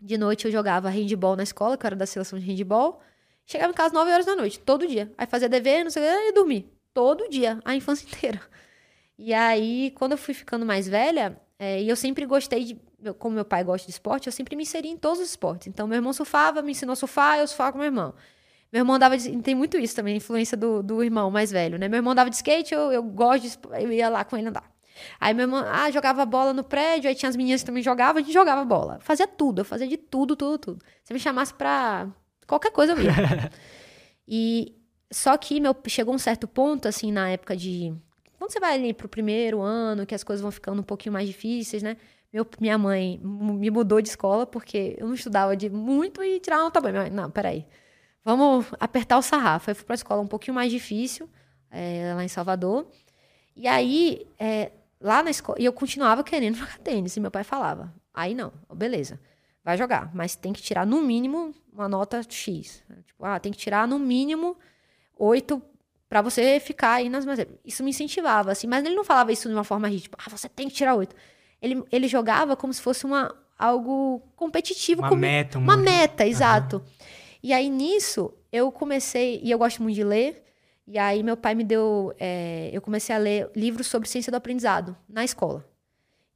De 0.00 0.16
noite 0.16 0.46
eu 0.46 0.52
jogava 0.52 0.88
handball 0.88 1.36
na 1.36 1.42
escola, 1.42 1.76
que 1.76 1.84
eu 1.84 1.88
era 1.88 1.96
da 1.96 2.06
seleção 2.06 2.38
de 2.38 2.46
handball. 2.46 3.00
Chegava 3.44 3.72
em 3.72 3.74
casa 3.74 3.92
9 3.92 4.10
horas 4.12 4.26
da 4.26 4.36
noite, 4.36 4.58
todo 4.60 4.86
dia. 4.86 5.12
Aí 5.18 5.26
fazia 5.26 5.48
dever, 5.48 5.84
não 5.84 5.90
sei 5.90 6.02
o 6.02 6.06
que, 6.06 6.28
e 6.28 6.32
dormir. 6.32 6.72
Todo 6.94 7.28
dia, 7.28 7.60
a 7.64 7.74
infância 7.74 8.06
inteira. 8.08 8.40
E 9.18 9.34
aí, 9.34 9.92
quando 9.96 10.12
eu 10.12 10.18
fui 10.18 10.32
ficando 10.32 10.64
mais 10.64 10.88
velha, 10.88 11.38
é, 11.58 11.82
e 11.82 11.88
eu 11.88 11.96
sempre 11.96 12.24
gostei 12.24 12.64
de. 12.64 12.80
Como 13.18 13.34
meu 13.34 13.44
pai 13.44 13.64
gosta 13.64 13.86
de 13.86 13.92
esporte, 13.92 14.26
eu 14.26 14.32
sempre 14.32 14.56
me 14.56 14.62
inseri 14.62 14.88
em 14.88 14.96
todos 14.96 15.20
os 15.20 15.30
esportes. 15.30 15.68
Então, 15.68 15.86
meu 15.86 15.96
irmão 15.96 16.12
surfava, 16.12 16.62
me 16.62 16.72
ensinou 16.72 16.92
a 16.92 16.96
surfar, 16.96 17.38
eu 17.38 17.46
surfava 17.46 17.72
com 17.72 17.78
meu 17.78 17.86
irmão. 17.86 18.14
Meu 18.72 18.80
irmão 18.80 18.98
dava 18.98 19.16
de, 19.18 19.36
tem 19.42 19.54
muito 19.54 19.76
isso 19.78 19.96
também, 19.96 20.16
influência 20.16 20.56
do, 20.56 20.82
do 20.82 21.02
irmão 21.02 21.30
mais 21.30 21.50
velho, 21.50 21.78
né? 21.78 21.88
Meu 21.88 21.98
irmão 21.98 22.14
dava 22.14 22.30
de 22.30 22.36
skate, 22.36 22.72
eu, 22.72 22.92
eu 22.92 23.02
gosto 23.02 23.42
de, 23.42 23.58
eu 23.82 23.92
ia 23.92 24.08
lá 24.08 24.24
com 24.24 24.36
ele 24.36 24.48
andar. 24.48 24.70
Aí 25.20 25.34
meu 25.34 25.44
irmão, 25.44 25.64
ah, 25.66 25.90
jogava 25.90 26.24
bola 26.24 26.52
no 26.52 26.64
prédio, 26.64 27.08
aí 27.08 27.14
tinha 27.14 27.28
as 27.28 27.36
meninas 27.36 27.62
que 27.62 27.66
também 27.66 27.82
jogavam, 27.82 28.20
a 28.20 28.24
gente 28.24 28.32
jogava 28.32 28.64
bola. 28.64 28.98
Fazia 29.00 29.26
tudo, 29.26 29.60
eu 29.60 29.64
fazia 29.64 29.86
de 29.86 29.96
tudo, 29.96 30.36
tudo, 30.36 30.58
tudo. 30.58 30.84
Se 31.04 31.12
me 31.12 31.20
chamasse 31.20 31.54
pra 31.54 32.08
qualquer 32.46 32.72
coisa, 32.72 32.92
eu 32.92 33.02
ia. 33.02 33.12
e 34.26 34.74
só 35.10 35.36
que 35.36 35.60
meu, 35.60 35.74
chegou 35.86 36.14
um 36.14 36.18
certo 36.18 36.46
ponto, 36.46 36.86
assim, 36.86 37.12
na 37.12 37.30
época 37.30 37.56
de. 37.56 37.94
Quando 38.38 38.52
você 38.52 38.60
vai 38.60 38.74
ali 38.74 38.94
pro 38.94 39.08
primeiro 39.08 39.60
ano, 39.60 40.06
que 40.06 40.14
as 40.14 40.24
coisas 40.24 40.40
vão 40.40 40.50
ficando 40.50 40.80
um 40.80 40.84
pouquinho 40.84 41.12
mais 41.12 41.26
difíceis, 41.26 41.82
né? 41.82 41.96
Meu, 42.32 42.46
minha 42.60 42.78
mãe 42.78 43.20
me 43.22 43.70
mudou 43.70 44.00
de 44.00 44.08
escola 44.08 44.46
porque 44.46 44.96
eu 44.98 45.06
não 45.08 45.14
estudava 45.14 45.56
de 45.56 45.68
muito 45.68 46.22
e 46.22 46.38
tirava 46.38 46.62
nota 46.62 46.80
boa. 46.80 46.92
Minha 46.92 47.10
não, 47.10 47.30
peraí. 47.30 47.66
Vamos 48.24 48.66
apertar 48.78 49.18
o 49.18 49.22
sarrafo. 49.22 49.70
Eu 49.70 49.74
fui 49.74 49.84
pra 49.84 49.94
escola 49.94 50.22
um 50.22 50.26
pouquinho 50.26 50.54
mais 50.54 50.70
difícil, 50.70 51.28
é, 51.70 52.12
lá 52.14 52.22
em 52.22 52.28
Salvador. 52.28 52.86
E 53.56 53.66
aí, 53.66 54.26
é, 54.38 54.70
lá 55.00 55.22
na 55.22 55.30
escola, 55.30 55.58
e 55.60 55.64
eu 55.64 55.72
continuava 55.72 56.22
querendo 56.22 56.56
jogar 56.58 56.78
tênis. 56.78 57.16
E 57.16 57.20
meu 57.20 57.30
pai 57.30 57.44
falava, 57.44 57.92
aí 58.12 58.34
não, 58.34 58.52
beleza, 58.74 59.20
vai 59.64 59.76
jogar. 59.76 60.10
Mas 60.14 60.36
tem 60.36 60.52
que 60.52 60.62
tirar 60.62 60.86
no 60.86 61.00
mínimo 61.00 61.54
uma 61.72 61.88
nota 61.88 62.22
X. 62.28 62.82
Tipo, 63.06 63.24
ah, 63.24 63.40
tem 63.40 63.52
que 63.52 63.58
tirar 63.58 63.88
no 63.88 63.98
mínimo 63.98 64.56
oito 65.18 65.62
para 66.08 66.22
você 66.22 66.58
ficar 66.58 66.94
aí 66.94 67.08
nas 67.08 67.24
Isso 67.64 67.84
me 67.84 67.90
incentivava, 67.90 68.50
assim. 68.50 68.66
Mas 68.66 68.84
ele 68.84 68.94
não 68.94 69.04
falava 69.04 69.32
isso 69.32 69.48
de 69.48 69.54
uma 69.54 69.64
forma 69.64 69.88
rígida, 69.88 70.02
tipo, 70.04 70.18
ah, 70.20 70.28
você 70.28 70.48
tem 70.48 70.68
que 70.68 70.74
tirar 70.74 70.94
oito. 70.94 71.14
Ele, 71.62 71.84
ele 71.92 72.08
jogava 72.08 72.56
como 72.56 72.72
se 72.72 72.82
fosse 72.82 73.04
uma, 73.04 73.34
algo 73.58 74.20
competitivo. 74.34 75.02
Uma 75.02 75.14
meta. 75.14 75.58
Uma 75.58 75.76
meta, 75.76 76.26
exato. 76.26 76.76
Uhum. 76.76 76.82
E 77.42 77.52
aí, 77.52 77.70
nisso, 77.70 78.34
eu 78.50 78.72
comecei... 78.72 79.40
E 79.42 79.50
eu 79.50 79.58
gosto 79.58 79.82
muito 79.82 79.94
de 79.94 80.04
ler. 80.04 80.42
E 80.86 80.98
aí, 80.98 81.22
meu 81.22 81.36
pai 81.36 81.54
me 81.54 81.64
deu... 81.64 82.14
É, 82.18 82.70
eu 82.72 82.80
comecei 82.80 83.14
a 83.14 83.18
ler 83.18 83.50
livros 83.54 83.86
sobre 83.86 84.08
ciência 84.08 84.30
do 84.30 84.36
aprendizado 84.36 84.96
na 85.08 85.24
escola. 85.24 85.64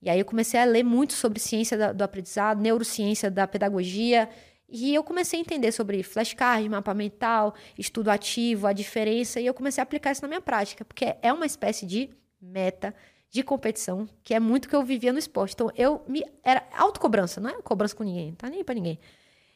E 0.00 0.08
aí, 0.10 0.18
eu 0.18 0.24
comecei 0.24 0.60
a 0.60 0.64
ler 0.64 0.82
muito 0.82 1.12
sobre 1.12 1.40
ciência 1.40 1.76
do, 1.76 1.98
do 1.98 2.04
aprendizado, 2.04 2.60
neurociência 2.60 3.30
da 3.30 3.46
pedagogia... 3.46 4.28
E 4.66 4.92
eu 4.92 5.04
comecei 5.04 5.38
a 5.38 5.42
entender 5.42 5.70
sobre 5.70 6.02
flashcard, 6.02 6.68
mapa 6.68 6.92
mental, 6.94 7.54
estudo 7.78 8.08
ativo, 8.08 8.66
a 8.66 8.72
diferença, 8.72 9.38
e 9.38 9.46
eu 9.46 9.54
comecei 9.54 9.80
a 9.80 9.84
aplicar 9.84 10.10
isso 10.10 10.22
na 10.22 10.26
minha 10.26 10.40
prática, 10.40 10.84
porque 10.84 11.14
é 11.22 11.32
uma 11.32 11.46
espécie 11.46 11.86
de 11.86 12.10
meta 12.40 12.92
de 13.30 13.44
competição, 13.44 14.08
que 14.24 14.34
é 14.34 14.40
muito 14.40 14.68
que 14.68 14.74
eu 14.74 14.82
vivia 14.82 15.12
no 15.12 15.18
esporte. 15.18 15.52
Então, 15.54 15.70
eu 15.76 16.02
me. 16.08 16.24
Era 16.42 16.66
autocobrança, 16.72 17.40
não 17.40 17.50
é 17.50 17.62
cobrança 17.62 17.94
com 17.94 18.02
ninguém, 18.02 18.34
tá 18.34 18.50
nem 18.50 18.64
para 18.64 18.74
ninguém. 18.74 18.98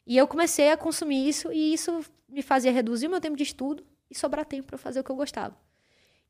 E 0.07 0.17
eu 0.17 0.29
comecei 0.29 0.71
a 0.71 0.77
consumir 0.77 1.27
isso, 1.27 1.51
e 1.51 1.73
isso 1.73 2.01
me 2.29 2.43
fazia 2.43 2.71
reduzir 2.71 3.09
o 3.09 3.11
meu 3.11 3.21
tempo 3.21 3.37
de 3.37 3.43
estudo 3.43 3.85
e 4.11 4.15
sobrar 4.15 4.45
tempo 4.45 4.67
para 4.69 4.79
fazer 4.79 5.01
o 5.01 5.05
que 5.05 5.11
eu 5.11 5.17
gostava. 5.17 5.57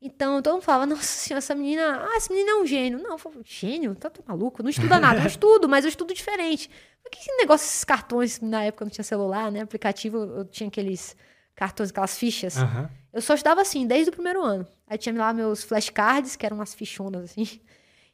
Então, 0.00 0.40
todo 0.40 0.54
mundo 0.54 0.62
falava, 0.62 0.86
nossa 0.86 1.02
senhora, 1.02 1.38
essa 1.38 1.54
menina, 1.54 2.06
ah, 2.08 2.16
essa 2.16 2.32
menina 2.32 2.52
é 2.52 2.54
um 2.54 2.66
gênio. 2.66 3.02
Não, 3.02 3.12
eu 3.12 3.18
falava, 3.18 3.40
gênio? 3.44 3.94
Tá, 3.96 4.08
tá 4.08 4.22
maluco? 4.26 4.62
Não 4.62 4.70
estuda 4.70 4.98
nada. 5.00 5.20
Eu 5.20 5.26
estudo, 5.26 5.68
mas 5.68 5.84
eu 5.84 5.88
estudo 5.88 6.14
diferente. 6.14 6.70
Por 7.02 7.10
que 7.10 7.18
esse 7.18 7.36
negócio, 7.36 7.66
esses 7.66 7.84
cartões, 7.84 8.40
na 8.40 8.64
época 8.64 8.84
não 8.84 8.90
tinha 8.90 9.04
celular, 9.04 9.50
né? 9.50 9.60
Aplicativo, 9.60 10.18
eu 10.18 10.44
tinha 10.44 10.68
aqueles 10.68 11.16
cartões, 11.54 11.90
aquelas 11.90 12.16
fichas. 12.16 12.56
Uhum. 12.56 12.88
Eu 13.12 13.20
só 13.20 13.34
estudava 13.34 13.60
assim, 13.60 13.86
desde 13.86 14.10
o 14.10 14.12
primeiro 14.12 14.42
ano. 14.42 14.66
Aí 14.86 14.96
tinha 14.96 15.14
lá 15.16 15.32
meus 15.32 15.64
flashcards, 15.64 16.36
que 16.36 16.46
eram 16.46 16.58
umas 16.58 16.74
fichonas 16.74 17.24
assim. 17.24 17.60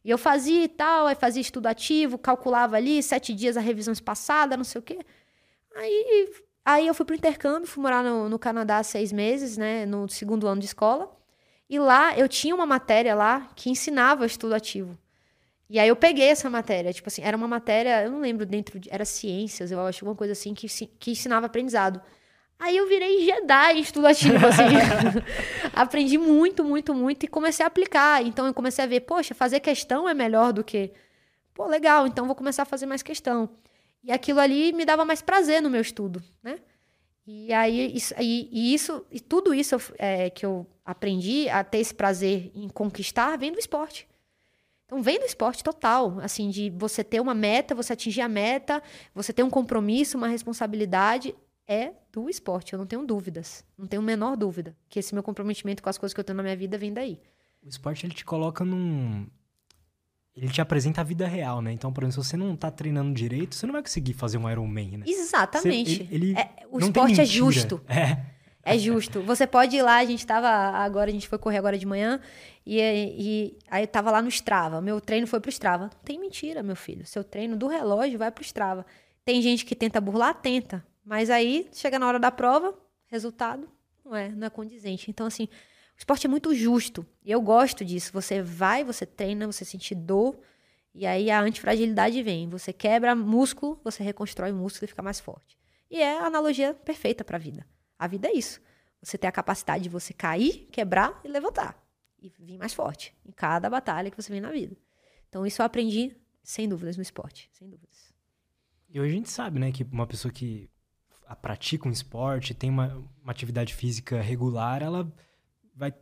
E 0.03 0.11
eu 0.11 0.16
fazia 0.16 0.64
e 0.64 0.68
tal, 0.68 1.07
aí 1.07 1.14
fazia 1.14 1.40
estudo 1.40 1.66
ativo, 1.66 2.16
calculava 2.16 2.77
ali, 2.77 3.03
sete 3.03 3.35
dias 3.35 3.57
a 3.57 3.61
revisão 3.61 3.92
espaçada, 3.92 4.57
não 4.57 4.64
sei 4.64 4.79
o 4.79 4.83
quê. 4.83 4.98
Aí, 5.77 6.31
aí 6.64 6.87
eu 6.87 6.94
fui 6.94 7.05
pro 7.05 7.14
intercâmbio, 7.14 7.68
fui 7.68 7.83
morar 7.83 8.03
no, 8.03 8.29
no 8.29 8.38
Canadá 8.38 8.83
seis 8.83 9.12
meses, 9.12 9.57
né? 9.57 9.87
No 9.87 10.09
segundo 10.09 10.46
ano 10.46 10.61
de 10.61 10.66
escola. 10.66 11.11
E 11.68 11.79
lá 11.79 12.16
eu 12.16 12.29
tinha 12.29 12.55
uma 12.55 12.66
matéria 12.66 13.14
lá 13.14 13.48
que 13.57 13.70
ensinava 13.70 14.27
estudo 14.27 14.55
ativo. 14.55 14.98
E 15.68 15.79
aí 15.79 15.88
eu 15.88 15.96
peguei 15.96 16.29
essa 16.29 16.50
matéria, 16.50 16.92
tipo 16.92 17.09
assim, 17.09 17.22
era 17.22 17.37
uma 17.37 17.48
matéria, 17.48 18.05
eu 18.05 18.11
não 18.11 18.20
lembro 18.20 18.44
dentro 18.44 18.79
de, 18.79 18.88
era 18.92 19.05
ciências, 19.05 19.70
eu 19.72 19.81
acho, 19.81 20.05
alguma 20.05 20.16
coisa 20.16 20.33
assim 20.33 20.55
que 20.55 20.68
que 20.68 21.11
ensinava 21.12 21.46
aprendizado. 21.46 22.00
Aí 22.59 22.77
eu 22.77 22.88
virei 22.88 23.24
Jedi 23.24 23.81
estudativo, 23.81 24.37
assim. 24.46 24.62
Aprendi 25.74 26.18
muito, 26.18 26.64
muito, 26.64 26.94
muito 26.94 27.24
e 27.24 27.29
comecei 27.29 27.64
a 27.64 27.66
aplicar. 27.66 28.22
Então 28.24 28.46
eu 28.46 28.55
comecei 28.55 28.85
a 28.85 28.88
ver, 28.88 29.00
poxa, 29.00 29.35
fazer 29.35 29.61
questão 29.61 30.09
é 30.09 30.14
melhor 30.14 30.53
do 30.53 30.62
que. 30.64 30.92
Pô, 31.55 31.66
legal, 31.66 32.07
então 32.07 32.27
vou 32.27 32.35
começar 32.35 32.62
a 32.62 32.66
fazer 32.66 32.87
mais 32.87 33.03
questão. 33.03 33.48
E 34.04 34.12
aquilo 34.12 34.38
ali 34.38 34.72
me 34.72 34.84
dava 34.84 35.04
mais 35.04 35.22
prazer 35.22 35.62
no 35.62 35.70
meu 35.70 35.80
estudo, 35.80 36.22
né? 36.42 36.58
E 37.26 37.52
aí, 37.54 37.96
isso, 37.96 38.12
e, 38.20 38.48
e 38.52 38.74
isso, 38.74 39.04
e 39.10 39.18
tudo 39.18 39.54
isso 39.54 39.76
é, 39.98 40.28
que 40.28 40.44
eu 40.44 40.66
aprendi 40.84 41.48
a 41.48 41.64
ter 41.64 41.78
esse 41.78 41.94
prazer 41.94 42.52
em 42.54 42.68
conquistar 42.68 43.38
vem 43.38 43.50
do 43.50 43.58
esporte. 43.58 44.06
Então, 44.84 45.02
vem 45.02 45.18
do 45.18 45.24
esporte 45.24 45.64
total, 45.64 46.18
assim, 46.20 46.50
de 46.50 46.68
você 46.68 47.02
ter 47.02 47.18
uma 47.18 47.34
meta, 47.34 47.74
você 47.74 47.94
atingir 47.94 48.20
a 48.20 48.28
meta, 48.28 48.82
você 49.14 49.32
ter 49.32 49.42
um 49.42 49.48
compromisso, 49.48 50.18
uma 50.18 50.28
responsabilidade 50.28 51.34
é 51.66 51.94
do 52.12 52.28
esporte, 52.28 52.74
eu 52.74 52.78
não 52.78 52.86
tenho 52.86 53.06
dúvidas. 53.06 53.64
Não 53.78 53.86
tenho 53.86 54.02
a 54.02 54.04
menor 54.04 54.36
dúvida 54.36 54.76
que 54.90 54.98
esse 54.98 55.14
meu 55.14 55.22
comprometimento 55.22 55.82
com 55.82 55.88
as 55.88 55.96
coisas 55.96 56.12
que 56.12 56.20
eu 56.20 56.24
tenho 56.24 56.36
na 56.36 56.42
minha 56.42 56.56
vida 56.56 56.76
vem 56.76 56.92
daí. 56.92 57.18
O 57.62 57.68
esporte, 57.68 58.04
ele 58.04 58.14
te 58.14 58.24
coloca 58.24 58.62
num... 58.64 59.26
Ele 60.37 60.49
te 60.49 60.61
apresenta 60.61 61.01
a 61.01 61.05
vida 61.05 61.27
real, 61.27 61.62
né? 61.62 61.70
Então, 61.70 61.92
por 61.92 62.03
exemplo, 62.03 62.23
se 62.23 62.29
você 62.29 62.37
não 62.37 62.57
tá 62.57 62.70
treinando 62.70 63.14
direito, 63.14 63.55
você 63.55 63.66
não 63.66 63.73
vai 63.73 63.83
conseguir 63.83 64.14
fazer 64.14 64.37
um 64.37 64.51
Ironman, 64.51 64.99
né? 64.99 65.05
Exatamente. 65.07 65.97
Você, 65.97 66.03
ele, 66.14 66.31
ele 66.31 66.38
é, 66.38 66.51
o 66.70 66.79
esporte 66.81 67.20
é 67.20 67.25
justo. 67.25 67.81
É. 67.88 68.35
É 68.66 68.79
justo. 68.79 69.20
Você 69.20 69.47
pode 69.47 69.77
ir 69.77 69.83
lá, 69.83 69.97
a 69.97 70.05
gente 70.07 70.27
tava 70.27 70.49
agora, 70.49 71.11
a 71.11 71.12
gente 71.12 71.29
foi 71.29 71.37
correr 71.37 71.59
agora 71.59 71.77
de 71.77 71.85
manhã, 71.85 72.18
e, 72.64 72.81
e 72.81 73.59
aí 73.70 73.87
tava 73.87 74.11
lá 74.11 74.23
no 74.23 74.29
Strava. 74.29 74.81
Meu 74.81 75.03
treino 75.03 75.27
foi 75.27 75.38
pro 75.38 75.51
Strava. 75.51 75.85
Não 75.85 76.01
tem 76.03 76.18
mentira, 76.18 76.62
meu 76.62 76.75
filho. 76.75 77.05
Seu 77.05 77.23
treino 77.23 77.59
do 77.59 77.66
relógio 77.68 78.18
vai 78.18 78.31
pro 78.31 78.42
Strava. 78.42 78.87
Tem 79.23 79.42
gente 79.42 79.66
que 79.66 79.77
tenta 79.77 80.01
burlar, 80.01 80.33
tenta. 80.40 80.83
Mas 81.05 81.29
aí, 81.29 81.68
chega 81.75 81.99
na 81.99 82.09
hora 82.09 82.18
da 82.18 82.31
prova, 82.31 82.75
resultado 83.07 83.68
não 84.05 84.14
é, 84.14 84.29
não 84.29 84.47
é 84.47 84.51
condizente. 84.51 85.11
Então, 85.11 85.27
assim, 85.27 85.49
o 85.96 85.98
esporte 85.98 86.26
é 86.26 86.30
muito 86.30 86.54
justo. 86.54 87.07
E 87.24 87.30
eu 87.30 87.40
gosto 87.40 87.85
disso. 87.85 88.12
Você 88.12 88.42
vai, 88.42 88.85
você 88.85 89.07
treina, 89.07 89.46
você 89.46 89.64
sente 89.64 89.94
dor, 89.94 90.38
e 90.94 91.07
aí 91.07 91.30
a 91.30 91.40
antifragilidade 91.40 92.22
vem. 92.22 92.48
Você 92.48 92.72
quebra 92.72 93.14
músculo, 93.14 93.80
você 93.83 94.02
reconstrói 94.02 94.52
o 94.52 94.57
músculo 94.57 94.85
e 94.85 94.88
fica 94.88 95.02
mais 95.02 95.20
forte. 95.20 95.59
E 95.90 96.00
é 96.00 96.18
a 96.18 96.26
analogia 96.26 96.74
perfeita 96.74 97.24
para 97.24 97.37
a 97.37 97.40
vida. 97.40 97.66
A 97.98 98.07
vida 98.07 98.28
é 98.28 98.33
isso. 98.33 98.61
Você 99.02 99.18
tem 99.18 99.28
a 99.28 99.33
capacidade 99.33 99.85
de 99.85 99.88
você 99.88 100.12
cair, 100.12 100.68
quebrar 100.72 101.20
e 101.24 101.28
levantar. 101.28 101.80
E 102.20 102.28
vir 102.38 102.59
mais 102.59 102.72
forte 102.72 103.14
em 103.24 103.33
cada 103.33 103.68
batalha 103.68 104.11
que 104.11 104.20
você 104.20 104.33
vem 104.33 104.40
na 104.40 104.50
vida. 104.50 104.76
Então, 105.28 105.46
isso 105.46 105.61
eu 105.61 105.66
aprendi, 105.66 106.16
sem 106.42 106.68
dúvidas, 106.68 106.96
no 106.96 107.02
esporte. 107.02 107.50
Sem 107.52 107.68
dúvidas. 107.68 108.14
E 108.88 108.98
hoje 108.98 109.12
a 109.12 109.16
gente 109.16 109.30
sabe, 109.30 109.59
né, 109.59 109.72
que 109.72 109.85
uma 109.85 110.07
pessoa 110.07 110.33
que 110.33 110.70
pratica 111.35 111.88
um 111.88 111.92
esporte, 111.92 112.54
tem 112.54 112.70
uma, 112.70 112.96
uma 113.22 113.33
atividade 113.33 113.74
física 113.74 114.20
regular, 114.20 114.83
ela 114.83 115.12
vai 115.74 115.92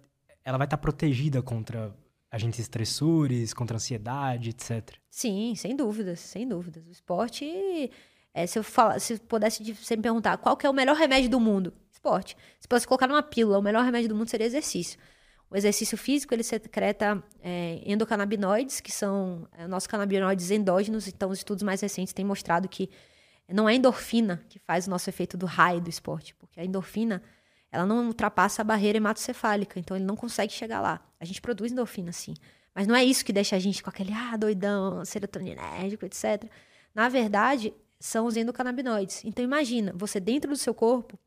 ela 0.44 0.58
vai 0.58 0.66
estar 0.66 0.76
tá 0.76 0.80
protegida 0.80 1.42
contra 1.42 1.94
agentes 2.30 2.58
estressores, 2.58 3.52
contra 3.52 3.76
ansiedade, 3.76 4.50
etc. 4.50 4.96
Sim, 5.10 5.54
sem 5.54 5.76
dúvidas, 5.76 6.20
sem 6.20 6.48
dúvidas. 6.48 6.86
O 6.86 6.90
esporte, 6.90 7.90
é, 8.32 8.46
se 8.46 8.58
eu 8.58 8.64
falar, 8.64 8.98
se 8.98 9.14
eu 9.14 9.18
pudesse 9.20 9.62
me 9.62 10.02
perguntar 10.02 10.38
qual 10.38 10.58
é 10.62 10.68
o 10.68 10.72
melhor 10.72 10.96
remédio 10.96 11.28
do 11.28 11.38
mundo, 11.38 11.72
esporte. 11.92 12.36
Se 12.58 12.66
pudesse 12.66 12.86
colocar 12.86 13.06
numa 13.06 13.22
pílula, 13.22 13.58
o 13.58 13.62
melhor 13.62 13.84
remédio 13.84 14.08
do 14.08 14.14
mundo 14.14 14.28
seria 14.28 14.46
exercício. 14.46 14.98
O 15.50 15.56
exercício 15.56 15.98
físico 15.98 16.32
ele 16.32 16.42
secreta 16.42 17.22
é, 17.42 17.82
endocannabinoides, 17.84 18.80
que 18.80 18.90
são 18.90 19.46
é, 19.52 19.66
nossos 19.66 19.86
canabinoides 19.86 20.50
endógenos. 20.50 21.06
Então, 21.06 21.28
os 21.28 21.38
estudos 21.38 21.62
mais 21.62 21.82
recentes 21.82 22.14
têm 22.14 22.24
mostrado 22.24 22.66
que 22.66 22.88
não 23.52 23.68
é 23.68 23.72
a 23.72 23.76
endorfina 23.76 24.42
que 24.48 24.58
faz 24.58 24.86
o 24.86 24.90
nosso 24.90 25.10
efeito 25.10 25.36
do 25.36 25.44
high 25.44 25.78
do 25.78 25.90
esporte, 25.90 26.34
porque 26.36 26.58
a 26.58 26.64
endorfina 26.64 27.22
ela 27.72 27.86
não 27.86 28.06
ultrapassa 28.06 28.60
a 28.60 28.64
barreira 28.64 28.98
hematocefálica, 28.98 29.80
então 29.80 29.96
ele 29.96 30.04
não 30.04 30.14
consegue 30.14 30.52
chegar 30.52 30.80
lá. 30.80 31.00
A 31.18 31.24
gente 31.24 31.40
produz 31.40 31.72
endorfina, 31.72 32.12
sim. 32.12 32.34
Mas 32.74 32.86
não 32.86 32.94
é 32.94 33.02
isso 33.02 33.24
que 33.24 33.32
deixa 33.32 33.56
a 33.56 33.58
gente 33.58 33.82
com 33.82 33.88
aquele, 33.88 34.12
ah, 34.12 34.36
doidão, 34.36 35.02
serotoninérgico, 35.06 36.04
etc. 36.04 36.44
Na 36.94 37.08
verdade, 37.08 37.72
são 37.98 38.26
os 38.26 38.36
endocannabinoides. 38.36 39.24
Então 39.24 39.42
imagina, 39.42 39.92
você 39.96 40.20
dentro 40.20 40.50
do 40.50 40.56
seu 40.56 40.74
corpo, 40.74 41.18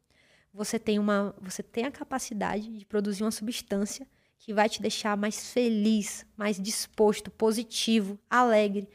você 0.53 0.77
tem 0.77 0.99
uma, 0.99 1.36
você 1.41 1.63
tem 1.63 1.86
a 1.86 1.91
capacidade 1.91 2.77
de 2.77 2.86
produzir 2.86 3.23
uma 3.23 3.31
substância 3.31 4.08
que 4.38 4.53
vai 4.53 4.69
te 4.69 4.81
deixar 4.81 5.17
mais 5.17 5.51
feliz, 5.51 6.25
mais 6.38 6.62
disposto, 6.62 7.31
positivo, 7.31 8.19
alegre 8.29 8.88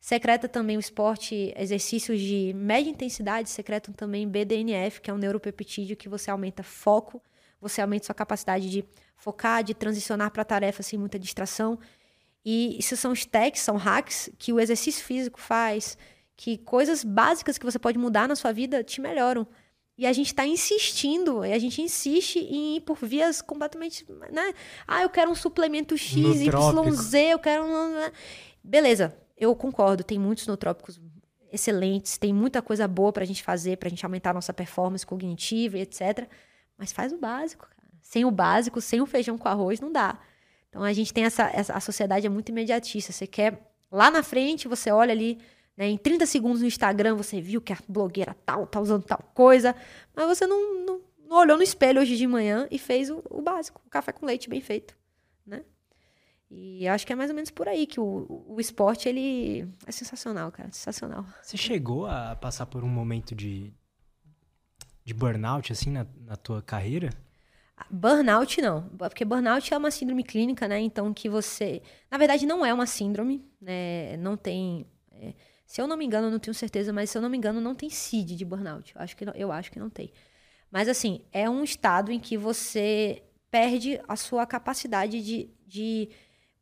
Secreta 0.00 0.48
também 0.48 0.76
o 0.76 0.80
esporte, 0.80 1.52
exercícios 1.56 2.20
de 2.20 2.52
média 2.54 2.90
intensidade, 2.90 3.50
secretam 3.50 3.92
também 3.92 4.28
BDNF, 4.28 5.00
que 5.00 5.10
é 5.10 5.14
um 5.14 5.18
neuropeptídeo 5.18 5.96
que 5.96 6.08
você 6.08 6.30
aumenta 6.30 6.62
foco, 6.62 7.20
você 7.60 7.80
aumenta 7.80 8.06
sua 8.06 8.14
capacidade 8.14 8.70
de 8.70 8.84
focar, 9.16 9.64
de 9.64 9.74
transicionar 9.74 10.30
para 10.30 10.44
tarefas 10.44 10.86
sem 10.86 10.98
muita 10.98 11.18
distração. 11.18 11.78
E 12.44 12.78
isso 12.78 12.96
são 12.96 13.10
os 13.10 13.24
techs, 13.24 13.62
são 13.62 13.76
hacks 13.76 14.30
que 14.38 14.52
o 14.52 14.60
exercício 14.60 15.04
físico 15.04 15.40
faz, 15.40 15.98
que 16.36 16.58
coisas 16.58 17.02
básicas 17.02 17.58
que 17.58 17.64
você 17.64 17.78
pode 17.78 17.98
mudar 17.98 18.28
na 18.28 18.36
sua 18.36 18.52
vida 18.52 18.84
te 18.84 19.00
melhoram. 19.00 19.46
E 19.98 20.06
a 20.06 20.12
gente 20.12 20.26
está 20.26 20.46
insistindo, 20.46 21.44
e 21.44 21.52
a 21.52 21.58
gente 21.58 21.80
insiste 21.80 22.38
em 22.38 22.76
ir 22.76 22.82
por 22.82 22.98
vias 22.98 23.40
completamente. 23.40 24.06
Né? 24.30 24.52
Ah, 24.86 25.02
eu 25.02 25.08
quero 25.08 25.30
um 25.30 25.34
suplemento 25.34 25.96
X, 25.96 26.42
Y, 26.42 26.92
Z, 26.92 27.18
eu 27.32 27.38
quero. 27.38 27.64
Beleza, 28.62 29.16
eu 29.36 29.54
concordo, 29.54 30.02
tem 30.02 30.18
muitos 30.18 30.46
nootrópicos 30.46 31.00
excelentes, 31.52 32.18
tem 32.18 32.32
muita 32.32 32.60
coisa 32.60 32.88
boa 32.88 33.12
para 33.12 33.22
a 33.22 33.26
gente 33.26 33.42
fazer, 33.42 33.76
para 33.76 33.88
a 33.88 33.90
gente 33.90 34.04
aumentar 34.04 34.30
a 34.30 34.34
nossa 34.34 34.52
performance 34.52 35.06
cognitiva 35.06 35.78
e 35.78 35.82
etc. 35.82 36.28
Mas 36.76 36.92
faz 36.92 37.12
o 37.12 37.18
básico, 37.18 37.68
cara. 37.68 37.90
Sem 38.00 38.24
o 38.24 38.30
básico, 38.30 38.80
sem 38.80 39.00
o 39.00 39.06
feijão 39.06 39.36
com 39.36 39.48
arroz, 39.48 39.80
não 39.80 39.90
dá. 39.90 40.18
Então 40.68 40.82
a 40.82 40.92
gente 40.92 41.12
tem 41.12 41.24
essa, 41.24 41.50
essa 41.52 41.72
a 41.74 41.80
sociedade 41.80 42.26
é 42.26 42.30
muito 42.30 42.50
imediatista. 42.50 43.12
Você 43.12 43.26
quer 43.26 43.60
lá 43.90 44.10
na 44.10 44.22
frente, 44.22 44.68
você 44.68 44.90
olha 44.90 45.12
ali 45.12 45.38
né? 45.76 45.88
Em 45.88 45.98
30 45.98 46.24
segundos 46.26 46.60
no 46.60 46.66
Instagram 46.66 47.14
você 47.16 47.40
viu 47.40 47.60
que 47.60 47.72
a 47.72 47.78
blogueira 47.86 48.34
tal 48.46 48.66
tá 48.66 48.80
usando 48.80 49.04
tal 49.04 49.22
coisa, 49.34 49.74
mas 50.14 50.26
você 50.26 50.46
não, 50.46 50.86
não, 50.86 51.00
não 51.28 51.36
olhou 51.36 51.56
no 51.56 51.62
espelho 51.62 52.00
hoje 52.00 52.16
de 52.16 52.26
manhã 52.26 52.66
e 52.70 52.78
fez 52.78 53.10
o, 53.10 53.22
o, 53.28 53.42
básico, 53.42 53.80
o 53.84 53.90
café 53.90 54.12
com 54.12 54.24
leite 54.24 54.48
bem 54.48 54.60
feito? 54.60 54.96
E 56.50 56.86
acho 56.86 57.06
que 57.06 57.12
é 57.12 57.16
mais 57.16 57.30
ou 57.30 57.34
menos 57.34 57.50
por 57.50 57.68
aí 57.68 57.86
que 57.86 57.98
o, 57.98 58.44
o 58.46 58.60
esporte 58.60 59.08
ele 59.08 59.68
é 59.86 59.92
sensacional, 59.92 60.52
cara, 60.52 60.70
sensacional. 60.72 61.26
Você 61.42 61.56
chegou 61.56 62.06
a 62.06 62.36
passar 62.36 62.66
por 62.66 62.84
um 62.84 62.88
momento 62.88 63.34
de, 63.34 63.72
de 65.04 65.12
burnout 65.12 65.72
assim 65.72 65.90
na, 65.90 66.06
na 66.20 66.36
tua 66.36 66.62
carreira? 66.62 67.10
Burnout 67.90 68.60
não, 68.62 68.88
porque 68.96 69.24
burnout 69.24 69.74
é 69.74 69.76
uma 69.76 69.90
síndrome 69.90 70.22
clínica, 70.22 70.66
né? 70.68 70.80
Então 70.80 71.12
que 71.12 71.28
você, 71.28 71.82
na 72.10 72.16
verdade, 72.16 72.46
não 72.46 72.64
é 72.64 72.72
uma 72.72 72.86
síndrome, 72.86 73.44
né? 73.60 74.16
Não 74.16 74.36
tem 74.36 74.86
é, 75.10 75.34
se 75.66 75.80
eu 75.80 75.86
não 75.86 75.96
me 75.96 76.04
engano, 76.04 76.30
não 76.30 76.38
tenho 76.38 76.54
certeza, 76.54 76.92
mas 76.92 77.10
se 77.10 77.18
eu 77.18 77.22
não 77.22 77.28
me 77.28 77.36
engano, 77.36 77.60
não 77.60 77.74
tem 77.74 77.90
CID 77.90 78.36
de 78.36 78.44
burnout. 78.44 78.94
Eu 78.94 79.02
acho 79.02 79.16
que 79.16 79.24
não, 79.24 79.32
eu 79.34 79.50
acho 79.50 79.70
que 79.70 79.80
não 79.80 79.90
tem. 79.90 80.12
Mas 80.70 80.88
assim, 80.88 81.22
é 81.32 81.50
um 81.50 81.64
estado 81.64 82.12
em 82.12 82.20
que 82.20 82.36
você 82.36 83.22
perde 83.50 84.00
a 84.06 84.16
sua 84.16 84.46
capacidade 84.46 85.20
de, 85.22 85.50
de 85.66 86.08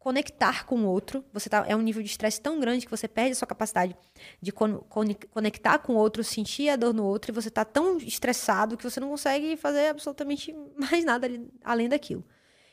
conectar 0.05 0.67
com 0.67 0.81
o 0.81 0.87
outro. 0.87 1.25
Você 1.33 1.49
tá, 1.49 1.65
é 1.67 1.75
um 1.75 1.81
nível 1.81 2.03
de 2.03 2.11
estresse 2.11 2.39
tão 2.39 2.61
grande 2.61 2.85
que 2.85 2.91
você 2.91 3.09
perde 3.09 3.33
a 3.33 3.35
sua 3.35 3.49
capacidade 3.49 3.97
de 4.39 4.53
con, 4.53 4.81
con, 4.81 5.07
conectar 5.31 5.79
com 5.79 5.95
o 5.95 5.97
outro, 5.97 6.23
sentir 6.23 6.69
a 6.69 6.77
dor 6.77 6.93
no 6.93 7.03
outro, 7.03 7.31
e 7.31 7.35
você 7.35 7.49
está 7.49 7.65
tão 7.65 7.97
estressado 7.97 8.77
que 8.77 8.85
você 8.85 9.01
não 9.01 9.09
consegue 9.09 9.57
fazer 9.57 9.89
absolutamente 9.89 10.55
mais 10.77 11.07
nada 11.07 11.27
ali, 11.27 11.49
além 11.65 11.89
daquilo. 11.89 12.23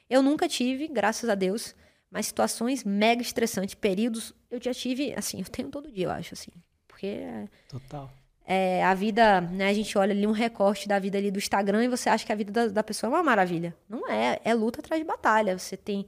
Eu 0.10 0.22
nunca 0.22 0.46
tive, 0.46 0.90
graças 0.90 1.30
a 1.30 1.36
Deus, 1.36 1.74
mas 2.10 2.26
situações 2.26 2.84
mega 2.84 3.22
estressantes, 3.22 3.76
períodos, 3.76 4.34
eu 4.50 4.62
já 4.62 4.74
tive, 4.74 5.14
assim, 5.14 5.40
eu 5.40 5.46
tenho 5.46 5.70
todo 5.70 5.90
dia, 5.90 6.08
eu 6.08 6.12
acho, 6.12 6.34
assim. 6.34 6.52
Porque. 6.86 7.22
Total. 7.70 8.12
É, 8.46 8.84
a 8.84 8.94
vida, 8.94 9.40
né? 9.40 9.70
A 9.70 9.74
gente 9.74 9.98
olha 9.98 10.12
ali 10.12 10.28
um 10.28 10.32
recorte 10.32 10.86
da 10.86 11.00
vida 11.00 11.18
ali 11.18 11.32
do 11.32 11.40
Instagram 11.40 11.86
e 11.86 11.88
você 11.88 12.10
acha 12.10 12.26
que 12.26 12.34
a 12.34 12.36
vida 12.36 12.52
da, 12.52 12.68
da 12.68 12.84
pessoa 12.84 13.10
é 13.10 13.16
uma 13.16 13.24
maravilha. 13.24 13.74
Não 13.88 14.10
é, 14.10 14.42
é 14.44 14.54
luta 14.54 14.82
atrás 14.82 15.02
de 15.02 15.08
batalha. 15.08 15.58
Você 15.58 15.78
tem. 15.78 16.06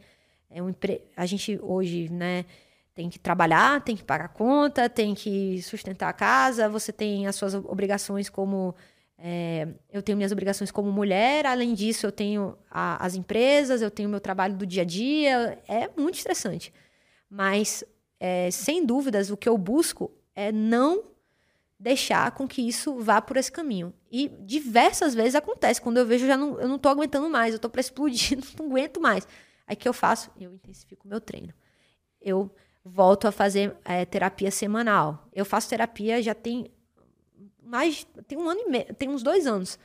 É 0.53 0.61
um, 0.61 0.73
a 1.15 1.25
gente 1.25 1.59
hoje, 1.61 2.09
né? 2.09 2.45
Tem 2.93 3.09
que 3.09 3.19
trabalhar, 3.19 3.81
tem 3.81 3.95
que 3.95 4.03
pagar 4.03 4.29
conta, 4.29 4.87
tem 4.87 5.15
que 5.15 5.61
sustentar 5.63 6.09
a 6.09 6.13
casa, 6.13 6.69
você 6.69 6.91
tem 6.91 7.25
as 7.25 7.35
suas 7.35 7.55
obrigações 7.55 8.29
como 8.29 8.75
é, 9.25 9.67
eu 9.89 10.01
tenho 10.01 10.17
minhas 10.17 10.33
obrigações 10.33 10.69
como 10.69 10.91
mulher, 10.91 11.45
além 11.45 11.73
disso, 11.73 12.05
eu 12.05 12.11
tenho 12.11 12.57
a, 12.69 13.03
as 13.03 13.15
empresas, 13.15 13.81
eu 13.81 13.89
tenho 13.89 14.09
meu 14.09 14.19
trabalho 14.19 14.55
do 14.55 14.65
dia 14.65 14.81
a 14.81 14.85
dia. 14.85 15.57
É 15.65 15.89
muito 15.95 16.15
estressante. 16.15 16.73
Mas, 17.29 17.85
é, 18.19 18.51
sem 18.51 18.85
dúvidas, 18.85 19.31
o 19.31 19.37
que 19.37 19.47
eu 19.47 19.57
busco 19.57 20.11
é 20.35 20.51
não 20.51 21.05
deixar 21.79 22.31
com 22.31 22.45
que 22.45 22.61
isso 22.67 22.99
vá 22.99 23.21
por 23.21 23.37
esse 23.37 23.51
caminho. 23.51 23.93
E 24.11 24.27
diversas 24.41 25.15
vezes 25.15 25.35
acontece, 25.35 25.81
quando 25.81 25.97
eu 25.97 26.05
vejo, 26.05 26.27
já 26.27 26.35
não, 26.35 26.59
eu 26.59 26.67
não 26.67 26.79
aguentando 26.83 27.29
mais, 27.29 27.53
eu 27.53 27.59
tô 27.59 27.69
para 27.69 27.81
explodir, 27.81 28.37
não 28.59 28.65
aguento 28.65 28.99
mais. 28.99 29.25
Aí 29.67 29.75
que 29.75 29.87
eu 29.87 29.93
faço? 29.93 30.31
Eu 30.39 30.53
intensifico 30.53 31.05
o 31.05 31.09
meu 31.09 31.21
treino. 31.21 31.53
Eu 32.21 32.53
volto 32.83 33.27
a 33.27 33.31
fazer 33.31 33.75
é, 33.85 34.05
terapia 34.05 34.51
semanal. 34.51 35.27
Eu 35.33 35.45
faço 35.45 35.69
terapia 35.69 36.21
já 36.21 36.33
tem 36.33 36.71
mais. 37.61 38.05
Tem 38.27 38.37
um 38.37 38.49
ano 38.49 38.61
e 38.61 38.69
meio, 38.69 38.93
tem 38.95 39.09
uns 39.09 39.23
dois 39.23 39.47
anos. 39.47 39.79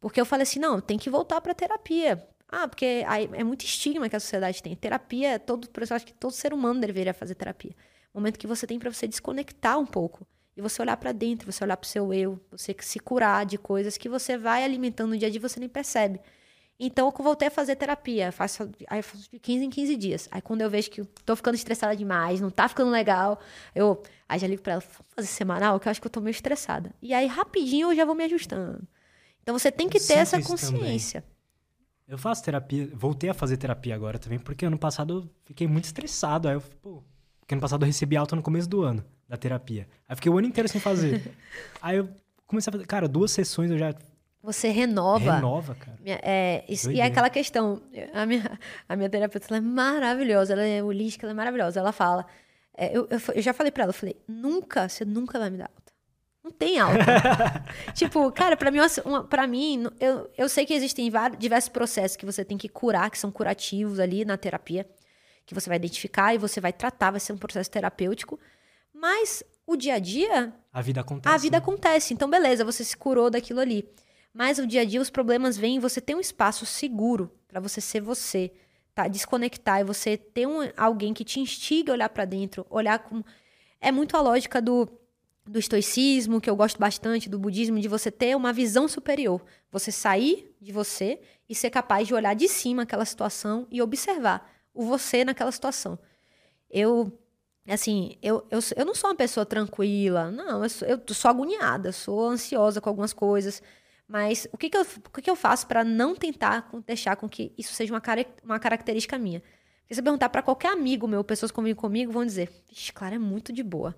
Porque 0.00 0.20
eu 0.20 0.26
falei 0.26 0.42
assim: 0.42 0.58
não, 0.58 0.80
tem 0.80 0.98
que 0.98 1.10
voltar 1.10 1.40
para 1.40 1.54
terapia. 1.54 2.26
Ah, 2.48 2.66
porque 2.66 3.04
aí 3.06 3.30
é 3.32 3.44
muito 3.44 3.64
estigma 3.64 4.08
que 4.08 4.16
a 4.16 4.20
sociedade 4.20 4.62
tem. 4.62 4.74
Terapia, 4.74 5.38
todo, 5.38 5.68
eu 5.72 5.96
acho 5.96 6.06
que 6.06 6.12
todo 6.12 6.32
ser 6.32 6.52
humano 6.52 6.80
deveria 6.80 7.14
fazer 7.14 7.36
terapia. 7.36 7.74
Momento 8.12 8.38
que 8.38 8.46
você 8.46 8.66
tem 8.66 8.78
para 8.78 8.92
você 8.92 9.06
desconectar 9.06 9.78
um 9.78 9.86
pouco 9.86 10.26
e 10.56 10.60
você 10.60 10.82
olhar 10.82 10.96
para 10.96 11.12
dentro, 11.12 11.50
você 11.50 11.62
olhar 11.62 11.76
para 11.76 11.86
o 11.86 11.88
seu 11.88 12.12
eu, 12.12 12.40
você 12.50 12.74
se 12.80 12.98
curar 12.98 13.46
de 13.46 13.56
coisas 13.56 13.96
que 13.96 14.08
você 14.08 14.36
vai 14.36 14.64
alimentando 14.64 15.10
no 15.10 15.18
dia 15.18 15.28
a 15.28 15.30
dia 15.30 15.38
e 15.38 15.40
você 15.40 15.60
nem 15.60 15.68
percebe. 15.68 16.20
Então 16.82 17.12
eu 17.14 17.22
voltei 17.22 17.48
a 17.48 17.50
fazer 17.50 17.76
terapia, 17.76 18.32
faço, 18.32 18.70
aí 18.88 19.02
faço 19.02 19.30
de 19.30 19.38
15 19.38 19.64
em 19.66 19.68
15 19.68 19.96
dias. 19.96 20.28
Aí 20.30 20.40
quando 20.40 20.62
eu 20.62 20.70
vejo 20.70 20.90
que 20.90 21.04
tô 21.26 21.36
ficando 21.36 21.54
estressada 21.54 21.94
demais, 21.94 22.40
não 22.40 22.50
tá 22.50 22.66
ficando 22.66 22.90
legal, 22.90 23.38
eu 23.74 24.02
aí 24.26 24.38
já 24.38 24.46
ligo 24.46 24.62
para 24.62 24.72
ela, 24.72 24.80
vamos 24.80 24.96
fazer 25.14 25.28
semanal, 25.28 25.78
que 25.78 25.86
eu 25.86 25.90
acho 25.90 26.00
que 26.00 26.06
eu 26.06 26.10
tô 26.10 26.22
meio 26.22 26.30
estressada. 26.30 26.90
E 27.02 27.12
aí 27.12 27.26
rapidinho 27.26 27.92
eu 27.92 27.94
já 27.94 28.06
vou 28.06 28.14
me 28.14 28.24
ajustando. 28.24 28.80
Então 29.42 29.58
você 29.58 29.70
tem 29.70 29.90
que 29.90 29.98
eu 29.98 30.06
ter 30.06 30.14
essa 30.14 30.40
consciência. 30.40 31.20
Também. 31.20 31.36
Eu 32.08 32.16
faço 32.16 32.42
terapia, 32.42 32.88
voltei 32.94 33.28
a 33.28 33.34
fazer 33.34 33.58
terapia 33.58 33.94
agora 33.94 34.18
também, 34.18 34.38
porque 34.38 34.64
ano 34.64 34.78
passado 34.78 35.22
eu 35.22 35.30
fiquei 35.44 35.66
muito 35.66 35.84
estressado. 35.84 36.48
Aí 36.48 36.54
eu, 36.54 36.62
pô, 36.80 37.04
porque 37.40 37.52
ano 37.52 37.60
passado 37.60 37.82
eu 37.82 37.86
recebi 37.86 38.16
alta 38.16 38.34
no 38.34 38.42
começo 38.42 38.68
do 38.68 38.82
ano 38.82 39.04
da 39.28 39.36
terapia. 39.36 39.86
Aí 40.08 40.16
fiquei 40.16 40.32
o 40.32 40.38
ano 40.38 40.46
inteiro 40.46 40.68
sem 40.68 40.80
fazer. 40.80 41.30
aí 41.82 41.98
eu 41.98 42.08
comecei 42.46 42.70
a 42.70 42.72
fazer, 42.72 42.86
cara, 42.86 43.06
duas 43.06 43.30
sessões 43.30 43.70
eu 43.70 43.78
já 43.78 43.92
você 44.42 44.68
renova. 44.68 45.34
Renova, 45.34 45.74
cara. 45.74 45.98
É, 46.04 46.64
isso, 46.68 46.90
e 46.90 47.00
é 47.00 47.04
aquela 47.04 47.28
questão. 47.28 47.82
A 48.14 48.24
minha, 48.24 48.58
a 48.88 48.96
minha 48.96 49.08
terapeuta 49.08 49.54
é 49.54 49.60
maravilhosa, 49.60 50.54
ela 50.54 50.64
é 50.64 50.82
holística, 50.82 51.26
ela 51.26 51.32
é 51.32 51.34
maravilhosa. 51.34 51.80
Ela 51.80 51.92
fala. 51.92 52.26
É, 52.76 52.96
eu, 52.96 53.06
eu, 53.10 53.20
eu, 53.34 53.42
já 53.42 53.52
falei 53.52 53.70
pra 53.70 53.82
ela, 53.82 53.90
eu 53.90 53.94
falei, 53.94 54.16
nunca, 54.26 54.88
você 54.88 55.04
nunca 55.04 55.38
vai 55.38 55.50
me 55.50 55.58
dar 55.58 55.64
alta. 55.64 55.92
Não 56.42 56.50
tem 56.50 56.78
alta. 56.78 57.04
tipo, 57.92 58.32
cara, 58.32 58.56
pra 58.56 58.70
mim, 58.70 58.78
uma, 59.04 59.24
pra 59.24 59.46
mim 59.46 59.86
eu, 60.00 60.30
eu 60.38 60.48
sei 60.48 60.64
que 60.64 60.72
existem 60.72 61.10
vários, 61.10 61.38
diversos 61.38 61.68
processos 61.68 62.16
que 62.16 62.24
você 62.24 62.42
tem 62.42 62.56
que 62.56 62.68
curar, 62.68 63.10
que 63.10 63.18
são 63.18 63.30
curativos 63.30 64.00
ali 64.00 64.24
na 64.24 64.38
terapia, 64.38 64.88
que 65.44 65.54
você 65.54 65.68
vai 65.68 65.76
identificar 65.76 66.34
e 66.34 66.38
você 66.38 66.58
vai 66.60 66.72
tratar, 66.72 67.10
vai 67.10 67.20
ser 67.20 67.34
um 67.34 67.38
processo 67.38 67.70
terapêutico. 67.70 68.40
Mas 68.94 69.42
o 69.66 69.76
dia 69.76 69.94
a 69.94 69.98
dia. 69.98 70.52
A 70.72 70.80
vida 70.80 71.02
acontece. 71.02 71.34
A 71.34 71.38
vida 71.38 71.56
né? 71.58 71.62
acontece. 71.62 72.14
Então, 72.14 72.30
beleza, 72.30 72.64
você 72.64 72.82
se 72.82 72.96
curou 72.96 73.28
daquilo 73.28 73.60
ali. 73.60 73.86
Mas 74.32 74.58
o 74.58 74.66
dia 74.66 74.82
a 74.82 74.84
dia 74.84 75.00
os 75.00 75.10
problemas 75.10 75.56
vêm 75.56 75.76
e 75.76 75.80
você 75.80 76.00
tem 76.00 76.16
um 76.16 76.20
espaço 76.20 76.64
seguro 76.64 77.30
para 77.48 77.60
você 77.60 77.80
ser 77.80 78.00
você, 78.00 78.52
tá? 78.94 79.08
Desconectar 79.08 79.80
e 79.80 79.84
você 79.84 80.16
ter 80.16 80.46
um, 80.46 80.60
alguém 80.76 81.12
que 81.12 81.24
te 81.24 81.40
instiga 81.40 81.92
a 81.92 81.94
olhar 81.94 82.08
para 82.08 82.24
dentro, 82.24 82.66
olhar 82.70 82.98
com 83.00 83.22
é 83.80 83.90
muito 83.90 84.16
a 84.16 84.20
lógica 84.20 84.60
do 84.60 84.88
do 85.50 85.58
estoicismo, 85.58 86.40
que 86.40 86.48
eu 86.48 86.54
gosto 86.54 86.78
bastante, 86.78 87.28
do 87.28 87.38
budismo, 87.38 87.80
de 87.80 87.88
você 87.88 88.10
ter 88.10 88.36
uma 88.36 88.52
visão 88.52 88.86
superior. 88.86 89.42
Você 89.72 89.90
sair 89.90 90.54
de 90.60 90.70
você 90.70 91.20
e 91.48 91.54
ser 91.54 91.70
capaz 91.70 92.06
de 92.06 92.14
olhar 92.14 92.34
de 92.34 92.46
cima 92.46 92.82
aquela 92.82 93.04
situação 93.04 93.66
e 93.68 93.82
observar 93.82 94.48
o 94.72 94.84
você 94.84 95.24
naquela 95.24 95.50
situação. 95.50 95.98
Eu, 96.70 97.12
assim, 97.66 98.16
eu, 98.22 98.46
eu, 98.48 98.60
eu 98.76 98.84
não 98.84 98.94
sou 98.94 99.10
uma 99.10 99.16
pessoa 99.16 99.44
tranquila, 99.44 100.30
não, 100.30 100.62
eu 100.62 100.70
sou, 100.70 100.86
eu 100.86 101.00
sou 101.08 101.28
agoniada, 101.28 101.90
sou 101.90 102.28
ansiosa 102.28 102.80
com 102.80 102.88
algumas 102.88 103.12
coisas. 103.12 103.60
Mas 104.10 104.48
o 104.50 104.58
que, 104.58 104.68
que, 104.68 104.76
eu, 104.76 104.82
o 104.82 105.10
que, 105.12 105.22
que 105.22 105.30
eu 105.30 105.36
faço 105.36 105.68
para 105.68 105.84
não 105.84 106.16
tentar 106.16 106.68
deixar 106.84 107.14
com 107.14 107.28
que 107.28 107.52
isso 107.56 107.72
seja 107.72 107.94
uma, 107.94 108.02
uma 108.42 108.58
característica 108.58 109.16
minha? 109.16 109.40
Porque 109.82 109.94
se 109.94 110.00
eu 110.00 110.04
perguntar 110.04 110.28
para 110.30 110.42
qualquer 110.42 110.72
amigo 110.72 111.06
meu, 111.06 111.22
pessoas 111.22 111.52
que 111.52 111.54
convivem 111.54 111.76
comigo, 111.76 112.10
vão 112.10 112.26
dizer: 112.26 112.50
Vixe, 112.68 112.92
Clara 112.92 113.14
é 113.14 113.18
muito 113.20 113.52
de 113.52 113.62
boa. 113.62 113.96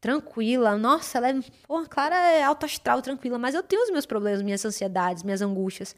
Tranquila. 0.00 0.78
Nossa, 0.78 1.18
ela 1.18 1.28
é. 1.28 1.34
Pô, 1.68 1.82
Clara 1.84 2.16
é 2.16 2.42
alto 2.42 2.64
astral, 2.64 3.02
tranquila. 3.02 3.38
Mas 3.38 3.54
eu 3.54 3.62
tenho 3.62 3.82
os 3.82 3.90
meus 3.90 4.06
problemas, 4.06 4.40
minhas 4.40 4.64
ansiedades, 4.64 5.22
minhas 5.22 5.42
angústias. 5.42 5.94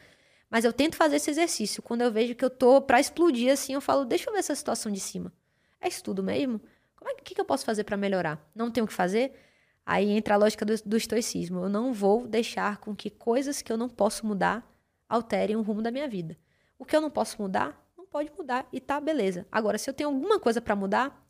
Mas 0.50 0.64
eu 0.64 0.72
tento 0.72 0.96
fazer 0.96 1.16
esse 1.16 1.30
exercício. 1.30 1.84
Quando 1.84 2.00
eu 2.00 2.10
vejo 2.10 2.34
que 2.34 2.44
eu 2.44 2.50
tô 2.50 2.82
para 2.82 2.98
explodir 2.98 3.52
assim, 3.52 3.74
eu 3.74 3.80
falo: 3.80 4.04
Deixa 4.04 4.28
eu 4.28 4.32
ver 4.32 4.40
essa 4.40 4.56
situação 4.56 4.90
de 4.90 4.98
cima. 4.98 5.32
É 5.80 5.86
isso 5.86 6.02
tudo 6.02 6.20
mesmo? 6.20 6.60
Como 6.96 7.08
é 7.08 7.14
que, 7.14 7.32
que 7.32 7.40
eu 7.40 7.44
posso 7.44 7.64
fazer 7.64 7.84
para 7.84 7.96
melhorar? 7.96 8.44
Não 8.52 8.72
tenho 8.72 8.86
o 8.86 8.88
que 8.88 8.92
fazer? 8.92 9.32
Aí 9.84 10.10
entra 10.10 10.34
a 10.34 10.36
lógica 10.36 10.64
do, 10.64 10.74
do 10.84 10.96
estoicismo. 10.96 11.64
Eu 11.64 11.68
não 11.68 11.92
vou 11.92 12.26
deixar 12.26 12.78
com 12.78 12.94
que 12.94 13.10
coisas 13.10 13.60
que 13.60 13.72
eu 13.72 13.76
não 13.76 13.88
posso 13.88 14.26
mudar 14.26 14.66
alterem 15.08 15.56
o 15.56 15.62
rumo 15.62 15.82
da 15.82 15.90
minha 15.90 16.08
vida. 16.08 16.36
O 16.78 16.84
que 16.84 16.96
eu 16.96 17.00
não 17.00 17.10
posso 17.10 17.40
mudar, 17.40 17.78
não 17.96 18.06
pode 18.06 18.30
mudar 18.36 18.66
e 18.72 18.80
tá 18.80 19.00
beleza. 19.00 19.46
Agora, 19.50 19.78
se 19.78 19.88
eu 19.88 19.94
tenho 19.94 20.10
alguma 20.10 20.40
coisa 20.40 20.60
para 20.60 20.74
mudar, 20.74 21.22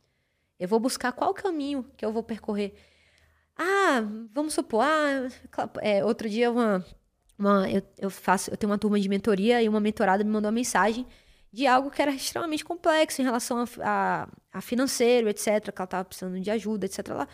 eu 0.58 0.68
vou 0.68 0.78
buscar 0.78 1.12
qual 1.12 1.34
caminho 1.34 1.84
que 1.96 2.04
eu 2.04 2.12
vou 2.12 2.22
percorrer. 2.22 2.74
Ah, 3.56 4.02
vamos 4.32 4.54
supor, 4.54 4.82
ah, 4.82 5.28
é, 5.80 6.04
outro 6.04 6.28
dia 6.28 6.50
uma, 6.50 6.84
uma 7.38 7.70
eu, 7.70 7.82
eu, 7.98 8.10
faço, 8.10 8.50
eu 8.50 8.56
tenho 8.56 8.70
uma 8.70 8.78
turma 8.78 8.98
de 8.98 9.08
mentoria 9.08 9.62
e 9.62 9.68
uma 9.68 9.80
mentorada 9.80 10.24
me 10.24 10.30
mandou 10.30 10.48
uma 10.48 10.54
mensagem 10.54 11.06
de 11.52 11.66
algo 11.66 11.90
que 11.90 12.00
era 12.00 12.12
extremamente 12.12 12.64
complexo 12.64 13.20
em 13.20 13.24
relação 13.24 13.58
a, 13.58 13.66
a, 13.82 14.28
a 14.52 14.60
financeiro, 14.60 15.28
etc, 15.28 15.70
que 15.70 15.82
ela 15.82 15.84
estava 15.84 16.04
precisando 16.04 16.40
de 16.40 16.50
ajuda, 16.50 16.86
etc. 16.86 17.28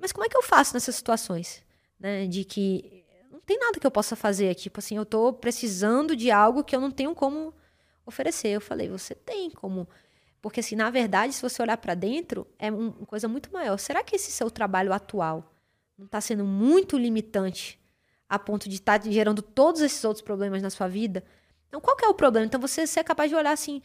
Mas 0.00 0.12
como 0.12 0.24
é 0.24 0.28
que 0.28 0.36
eu 0.36 0.42
faço 0.42 0.74
nessas 0.74 0.94
situações? 0.94 1.62
Né? 1.98 2.26
De 2.26 2.44
que 2.44 3.00
tem 3.50 3.58
nada 3.58 3.80
que 3.80 3.86
eu 3.86 3.90
possa 3.90 4.14
fazer. 4.14 4.54
Tipo 4.54 4.78
assim, 4.78 4.96
eu 4.96 5.04
tô 5.04 5.32
precisando 5.32 6.14
de 6.14 6.30
algo 6.30 6.62
que 6.62 6.76
eu 6.76 6.80
não 6.80 6.90
tenho 6.90 7.12
como 7.16 7.52
oferecer. 8.06 8.48
Eu 8.50 8.60
falei, 8.60 8.88
você 8.88 9.12
tem 9.12 9.50
como. 9.50 9.88
Porque, 10.40 10.60
assim, 10.60 10.76
na 10.76 10.88
verdade, 10.88 11.32
se 11.32 11.42
você 11.42 11.60
olhar 11.60 11.76
para 11.76 11.94
dentro, 11.94 12.46
é 12.60 12.70
uma 12.70 12.92
coisa 13.06 13.26
muito 13.26 13.52
maior. 13.52 13.76
Será 13.76 14.04
que 14.04 14.14
esse 14.14 14.30
seu 14.30 14.50
trabalho 14.52 14.92
atual 14.92 15.52
não 15.98 16.06
está 16.06 16.20
sendo 16.20 16.44
muito 16.44 16.96
limitante 16.96 17.76
a 18.28 18.38
ponto 18.38 18.68
de 18.68 18.76
estar 18.76 19.00
tá 19.00 19.10
gerando 19.10 19.42
todos 19.42 19.80
esses 19.80 20.04
outros 20.04 20.22
problemas 20.22 20.62
na 20.62 20.70
sua 20.70 20.86
vida? 20.86 21.24
Então, 21.66 21.80
qual 21.80 21.96
que 21.96 22.04
é 22.04 22.08
o 22.08 22.14
problema? 22.14 22.46
Então, 22.46 22.60
você 22.60 22.86
ser 22.86 23.02
capaz 23.02 23.28
de 23.28 23.34
olhar 23.34 23.52
assim, 23.52 23.82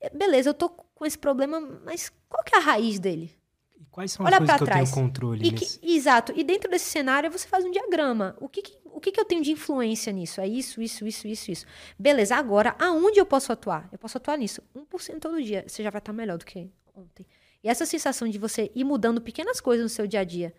é, 0.00 0.08
beleza, 0.08 0.50
eu 0.50 0.54
tô 0.54 0.68
com 0.68 1.04
esse 1.04 1.18
problema, 1.18 1.60
mas 1.84 2.12
qual 2.28 2.44
que 2.44 2.54
é 2.54 2.58
a 2.58 2.62
raiz 2.62 3.00
dele? 3.00 3.36
E 3.80 3.86
quais 3.86 4.12
são 4.12 4.26
as 4.26 4.30
Olha 4.30 4.38
coisas 4.38 4.56
que 4.58 4.64
trás. 4.64 4.88
eu 4.90 4.94
tenho 4.94 5.06
controle 5.06 5.48
e 5.48 5.52
que, 5.52 5.66
Exato. 5.82 6.32
E 6.36 6.44
dentro 6.44 6.70
desse 6.70 6.90
cenário, 6.90 7.30
você 7.30 7.48
faz 7.48 7.64
um 7.64 7.70
diagrama. 7.70 8.36
O 8.38 8.48
que, 8.48 8.60
que 8.60 8.78
o 8.92 9.00
que, 9.00 9.12
que 9.12 9.20
eu 9.20 9.24
tenho 9.24 9.42
de 9.42 9.52
influência 9.52 10.12
nisso? 10.12 10.40
É 10.40 10.46
isso, 10.46 10.82
isso, 10.82 11.06
isso, 11.06 11.26
isso, 11.26 11.50
isso. 11.50 11.66
Beleza, 11.98 12.36
agora, 12.36 12.76
aonde 12.78 13.18
eu 13.18 13.24
posso 13.24 13.52
atuar? 13.52 13.88
Eu 13.90 13.98
posso 13.98 14.18
atuar 14.18 14.36
nisso. 14.36 14.62
1% 14.76 15.18
todo 15.18 15.42
dia. 15.42 15.64
Você 15.66 15.82
já 15.82 15.90
vai 15.90 16.00
estar 16.00 16.12
melhor 16.12 16.36
do 16.36 16.44
que 16.44 16.70
ontem. 16.94 17.26
E 17.62 17.68
essa 17.68 17.86
sensação 17.86 18.28
de 18.28 18.38
você 18.38 18.70
ir 18.74 18.84
mudando 18.84 19.20
pequenas 19.20 19.60
coisas 19.60 19.82
no 19.82 19.88
seu 19.88 20.06
dia 20.06 20.20
a 20.20 20.24
dia 20.24 20.54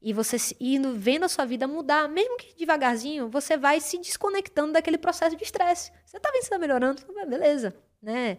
e 0.00 0.12
você 0.12 0.36
ir 0.60 0.80
vendo 0.94 1.24
a 1.24 1.28
sua 1.28 1.44
vida 1.44 1.66
mudar, 1.66 2.08
mesmo 2.08 2.36
que 2.36 2.54
devagarzinho, 2.56 3.28
você 3.28 3.56
vai 3.56 3.80
se 3.80 3.98
desconectando 3.98 4.72
daquele 4.72 4.98
processo 4.98 5.36
de 5.36 5.44
estresse. 5.44 5.92
Você 6.04 6.18
tá 6.18 6.30
vendo 6.32 6.42
se 6.42 6.50
tá 6.50 6.58
melhorando? 6.58 7.02
Beleza, 7.28 7.74
né? 8.00 8.38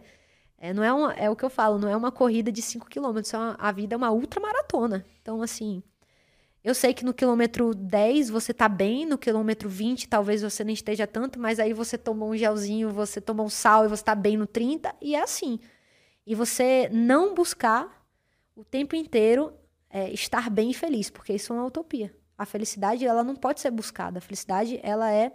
É, 0.60 0.74
não 0.74 0.82
é, 0.82 0.92
uma, 0.92 1.12
é 1.14 1.30
o 1.30 1.36
que 1.36 1.44
eu 1.44 1.50
falo, 1.50 1.78
não 1.78 1.88
é 1.88 1.96
uma 1.96 2.10
corrida 2.10 2.50
de 2.50 2.60
5 2.60 2.88
quilômetros, 2.88 3.32
é 3.32 3.36
a 3.58 3.70
vida 3.70 3.94
é 3.94 3.96
uma 3.96 4.10
ultramaratona. 4.10 5.06
Então, 5.22 5.40
assim, 5.40 5.82
eu 6.64 6.74
sei 6.74 6.92
que 6.92 7.04
no 7.04 7.14
quilômetro 7.14 7.74
10 7.74 8.28
você 8.28 8.52
tá 8.52 8.68
bem, 8.68 9.06
no 9.06 9.16
quilômetro 9.16 9.68
20 9.68 10.08
talvez 10.08 10.42
você 10.42 10.64
não 10.64 10.72
esteja 10.72 11.06
tanto, 11.06 11.38
mas 11.38 11.60
aí 11.60 11.72
você 11.72 11.96
tomou 11.96 12.30
um 12.30 12.36
gelzinho, 12.36 12.90
você 12.90 13.20
tomou 13.20 13.46
um 13.46 13.48
sal 13.48 13.84
e 13.84 13.88
você 13.88 14.02
tá 14.02 14.14
bem 14.14 14.36
no 14.36 14.46
30, 14.46 14.94
e 15.00 15.14
é 15.14 15.22
assim. 15.22 15.60
E 16.26 16.34
você 16.34 16.88
não 16.92 17.34
buscar 17.34 18.04
o 18.56 18.64
tempo 18.64 18.96
inteiro 18.96 19.52
é, 19.88 20.10
estar 20.10 20.50
bem 20.50 20.70
e 20.70 20.74
feliz, 20.74 21.08
porque 21.08 21.32
isso 21.32 21.52
é 21.52 21.56
uma 21.56 21.66
utopia. 21.66 22.12
A 22.36 22.44
felicidade, 22.44 23.06
ela 23.06 23.22
não 23.24 23.34
pode 23.34 23.60
ser 23.60 23.70
buscada. 23.70 24.18
A 24.18 24.20
felicidade, 24.20 24.78
ela 24.82 25.12
é, 25.12 25.32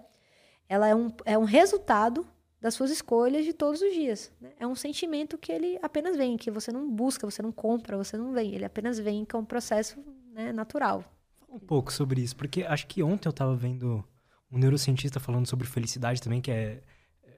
ela 0.70 0.88
é, 0.88 0.96
um, 0.96 1.10
é 1.26 1.38
um 1.38 1.44
resultado 1.46 2.28
das 2.64 2.76
suas 2.76 2.90
escolhas 2.92 3.44
de 3.44 3.52
todos 3.52 3.82
os 3.82 3.94
dias. 3.94 4.32
Né? 4.40 4.54
É 4.58 4.66
um 4.66 4.74
sentimento 4.74 5.38
que 5.38 5.52
ele 5.52 5.78
apenas 5.82 6.16
vem, 6.16 6.38
que 6.38 6.50
você 6.50 6.72
não 6.72 6.90
busca, 6.90 7.30
você 7.30 7.42
não 7.42 7.52
compra, 7.52 7.98
você 7.98 8.16
não 8.16 8.32
vem. 8.32 8.56
Ele 8.56 8.64
apenas 8.64 8.98
vem, 8.98 9.26
que 9.26 9.36
é 9.36 9.38
um 9.38 9.44
processo 9.44 10.00
né, 10.34 10.54
natural. 10.54 11.04
Um 11.50 11.60
pouco 11.60 11.92
sobre 11.92 12.22
isso, 12.22 12.38
porque 12.38 12.64
acho 12.64 12.88
que 12.88 13.04
ontem 13.04 13.28
eu 13.28 13.32
estava 13.32 13.54
vendo 13.54 14.02
um 14.50 14.58
neurocientista 14.58 15.20
falando 15.20 15.46
sobre 15.46 15.68
felicidade 15.68 16.22
também, 16.22 16.40
que 16.40 16.52
é, 16.52 16.82
é 17.22 17.32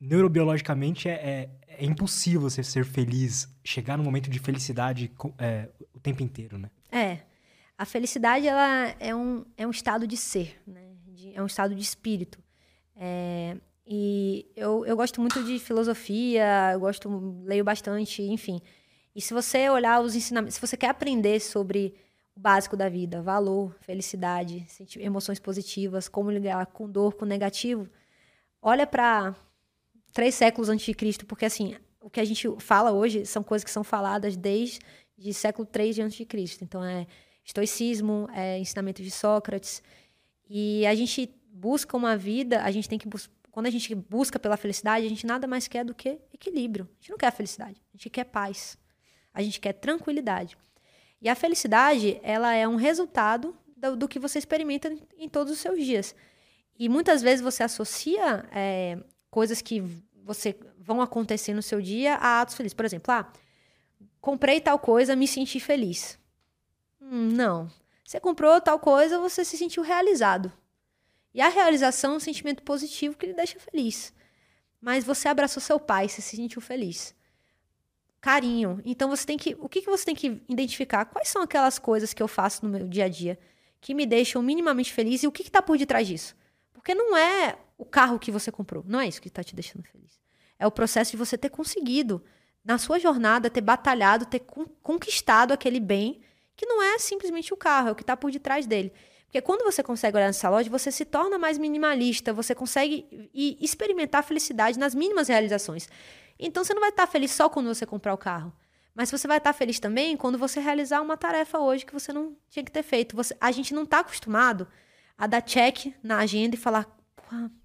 neurobiologicamente 0.00 1.08
é, 1.08 1.12
é, 1.12 1.50
é, 1.68 1.84
impossível 1.84 2.40
você 2.40 2.64
ser 2.64 2.84
feliz, 2.84 3.48
chegar 3.62 3.96
num 3.96 4.02
momento 4.02 4.28
de 4.28 4.40
felicidade 4.40 5.12
é, 5.38 5.68
o 5.94 6.00
tempo 6.00 6.20
inteiro, 6.20 6.58
né? 6.58 6.68
É. 6.90 7.20
A 7.78 7.84
felicidade 7.84 8.48
ela 8.48 8.92
é 8.98 9.14
um, 9.14 9.44
é 9.56 9.64
um 9.64 9.70
estado 9.70 10.04
de 10.04 10.16
ser, 10.16 10.60
né? 10.66 10.96
De, 11.06 11.32
é 11.32 11.40
um 11.40 11.46
estado 11.46 11.76
de 11.76 11.80
espírito. 11.80 12.42
É, 12.96 13.56
e 13.90 14.46
eu, 14.54 14.84
eu 14.84 14.94
gosto 14.94 15.18
muito 15.18 15.42
de 15.42 15.58
filosofia, 15.58 16.72
eu 16.74 16.80
gosto, 16.80 17.08
leio 17.46 17.64
bastante, 17.64 18.22
enfim. 18.22 18.60
E 19.16 19.20
se 19.22 19.32
você 19.32 19.70
olhar 19.70 20.02
os 20.02 20.14
ensinamentos, 20.14 20.56
se 20.56 20.60
você 20.60 20.76
quer 20.76 20.90
aprender 20.90 21.40
sobre 21.40 21.94
o 22.36 22.40
básico 22.40 22.76
da 22.76 22.90
vida, 22.90 23.22
valor, 23.22 23.74
felicidade, 23.80 24.66
emoções 24.98 25.40
positivas, 25.40 26.06
como 26.06 26.30
ligar 26.30 26.66
com 26.66 26.86
dor, 26.86 27.14
com 27.14 27.24
negativo, 27.24 27.88
olha 28.60 28.86
para 28.86 29.34
três 30.12 30.34
séculos 30.34 30.68
antes 30.68 30.84
de 30.84 30.92
Cristo, 30.92 31.24
porque 31.24 31.46
assim, 31.46 31.74
o 31.98 32.10
que 32.10 32.20
a 32.20 32.24
gente 32.26 32.46
fala 32.58 32.92
hoje 32.92 33.24
são 33.24 33.42
coisas 33.42 33.64
que 33.64 33.70
são 33.70 33.82
faladas 33.82 34.36
desde 34.36 34.80
de 35.16 35.32
século 35.32 35.66
3 35.66 35.94
de 35.94 36.02
antes 36.02 36.18
de 36.18 36.26
Cristo. 36.26 36.62
Então 36.62 36.84
é 36.84 37.06
estoicismo, 37.42 38.28
é 38.34 38.58
ensinamento 38.58 39.02
de 39.02 39.10
Sócrates. 39.10 39.82
E 40.46 40.86
a 40.86 40.94
gente 40.94 41.34
busca 41.50 41.96
uma 41.96 42.18
vida, 42.18 42.62
a 42.62 42.70
gente 42.70 42.86
tem 42.86 42.98
que 42.98 43.08
buscar 43.08 43.37
quando 43.58 43.66
a 43.66 43.70
gente 43.70 43.92
busca 43.92 44.38
pela 44.38 44.56
felicidade, 44.56 45.04
a 45.04 45.08
gente 45.08 45.26
nada 45.26 45.44
mais 45.44 45.66
quer 45.66 45.84
do 45.84 45.92
que 45.92 46.20
equilíbrio. 46.32 46.88
A 46.92 46.94
gente 47.00 47.10
não 47.10 47.18
quer 47.18 47.32
felicidade, 47.32 47.82
a 47.92 47.96
gente 47.96 48.08
quer 48.08 48.22
paz. 48.22 48.78
A 49.34 49.42
gente 49.42 49.58
quer 49.58 49.72
tranquilidade. 49.72 50.56
E 51.20 51.28
a 51.28 51.34
felicidade, 51.34 52.20
ela 52.22 52.54
é 52.54 52.68
um 52.68 52.76
resultado 52.76 53.56
do, 53.76 53.96
do 53.96 54.06
que 54.06 54.20
você 54.20 54.38
experimenta 54.38 54.96
em 55.16 55.28
todos 55.28 55.52
os 55.52 55.58
seus 55.58 55.84
dias. 55.84 56.14
E 56.78 56.88
muitas 56.88 57.20
vezes 57.20 57.40
você 57.40 57.64
associa 57.64 58.48
é, 58.52 58.96
coisas 59.28 59.60
que 59.60 59.80
você 60.22 60.56
vão 60.78 61.02
acontecer 61.02 61.52
no 61.52 61.60
seu 61.60 61.82
dia 61.82 62.14
a 62.14 62.40
atos 62.40 62.54
felizes. 62.54 62.74
Por 62.74 62.84
exemplo, 62.84 63.12
ah, 63.12 63.28
comprei 64.20 64.60
tal 64.60 64.78
coisa, 64.78 65.16
me 65.16 65.26
senti 65.26 65.58
feliz. 65.58 66.16
Hum, 67.02 67.30
não. 67.32 67.68
Você 68.04 68.20
comprou 68.20 68.60
tal 68.60 68.78
coisa, 68.78 69.18
você 69.18 69.44
se 69.44 69.58
sentiu 69.58 69.82
realizado. 69.82 70.52
E 71.34 71.40
a 71.40 71.48
realização 71.48 72.14
é 72.14 72.16
um 72.16 72.20
sentimento 72.20 72.62
positivo 72.62 73.16
que 73.16 73.26
lhe 73.26 73.34
deixa 73.34 73.58
feliz. 73.58 74.12
Mas 74.80 75.04
você 75.04 75.28
abraçou 75.28 75.60
seu 75.60 75.78
pai, 75.78 76.08
você 76.08 76.22
se 76.22 76.36
sentiu 76.36 76.60
feliz. 76.60 77.14
Carinho. 78.20 78.80
Então 78.84 79.08
você 79.08 79.24
tem 79.24 79.36
que. 79.36 79.56
O 79.60 79.68
que, 79.68 79.82
que 79.82 79.90
você 79.90 80.04
tem 80.04 80.14
que 80.14 80.42
identificar? 80.48 81.04
Quais 81.04 81.28
são 81.28 81.42
aquelas 81.42 81.78
coisas 81.78 82.12
que 82.12 82.22
eu 82.22 82.28
faço 82.28 82.64
no 82.64 82.70
meu 82.70 82.86
dia 82.88 83.04
a 83.04 83.08
dia 83.08 83.38
que 83.80 83.94
me 83.94 84.04
deixam 84.06 84.42
minimamente 84.42 84.92
feliz 84.92 85.22
e 85.22 85.26
o 85.26 85.32
que 85.32 85.42
está 85.42 85.62
por 85.62 85.78
detrás 85.78 86.06
disso? 86.06 86.36
Porque 86.72 86.94
não 86.94 87.16
é 87.16 87.56
o 87.76 87.84
carro 87.84 88.18
que 88.18 88.32
você 88.32 88.50
comprou. 88.50 88.84
Não 88.86 89.00
é 89.00 89.06
isso 89.06 89.22
que 89.22 89.28
está 89.28 89.42
te 89.44 89.54
deixando 89.54 89.84
feliz. 89.84 90.18
É 90.58 90.66
o 90.66 90.70
processo 90.70 91.12
de 91.12 91.16
você 91.16 91.38
ter 91.38 91.50
conseguido, 91.50 92.24
na 92.64 92.76
sua 92.76 92.98
jornada, 92.98 93.48
ter 93.48 93.60
batalhado, 93.60 94.26
ter 94.26 94.40
conquistado 94.82 95.52
aquele 95.52 95.78
bem 95.78 96.20
que 96.56 96.66
não 96.66 96.82
é 96.82 96.98
simplesmente 96.98 97.54
o 97.54 97.56
carro, 97.56 97.88
é 97.88 97.92
o 97.92 97.94
que 97.94 98.02
está 98.02 98.16
por 98.16 98.32
detrás 98.32 98.66
dele. 98.66 98.92
Porque 99.28 99.42
quando 99.42 99.62
você 99.62 99.82
consegue 99.82 100.16
olhar 100.16 100.26
nessa 100.26 100.48
loja, 100.48 100.70
você 100.70 100.90
se 100.90 101.04
torna 101.04 101.38
mais 101.38 101.58
minimalista, 101.58 102.32
você 102.32 102.54
consegue 102.54 103.28
experimentar 103.60 104.24
felicidade 104.24 104.78
nas 104.78 104.94
mínimas 104.94 105.28
realizações. 105.28 105.86
Então 106.38 106.64
você 106.64 106.72
não 106.72 106.80
vai 106.80 106.88
estar 106.88 107.06
feliz 107.06 107.30
só 107.32 107.46
quando 107.46 107.66
você 107.66 107.84
comprar 107.84 108.14
o 108.14 108.18
carro. 108.18 108.50
Mas 108.94 109.10
você 109.10 109.28
vai 109.28 109.36
estar 109.36 109.52
feliz 109.52 109.78
também 109.78 110.16
quando 110.16 110.38
você 110.38 110.60
realizar 110.60 111.02
uma 111.02 111.14
tarefa 111.14 111.58
hoje 111.58 111.84
que 111.84 111.92
você 111.92 112.10
não 112.10 112.34
tinha 112.48 112.64
que 112.64 112.72
ter 112.72 112.82
feito. 112.82 113.14
Você, 113.14 113.36
a 113.38 113.52
gente 113.52 113.74
não 113.74 113.82
está 113.82 114.00
acostumado 114.00 114.66
a 115.16 115.26
dar 115.26 115.42
check 115.42 115.94
na 116.02 116.18
agenda 116.18 116.56
e 116.56 116.58
falar: 116.58 116.86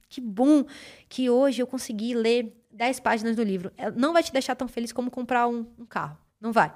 que 0.10 0.20
bom 0.20 0.66
que 1.08 1.30
hoje 1.30 1.62
eu 1.62 1.68
consegui 1.68 2.14
ler 2.14 2.54
10 2.72 3.00
páginas 3.00 3.38
do 3.38 3.42
livro. 3.42 3.72
É, 3.78 3.90
não 3.90 4.12
vai 4.12 4.22
te 4.22 4.34
deixar 4.34 4.54
tão 4.54 4.68
feliz 4.68 4.92
como 4.92 5.10
comprar 5.10 5.48
um, 5.48 5.66
um 5.80 5.86
carro. 5.86 6.18
Não 6.42 6.52
vai. 6.52 6.74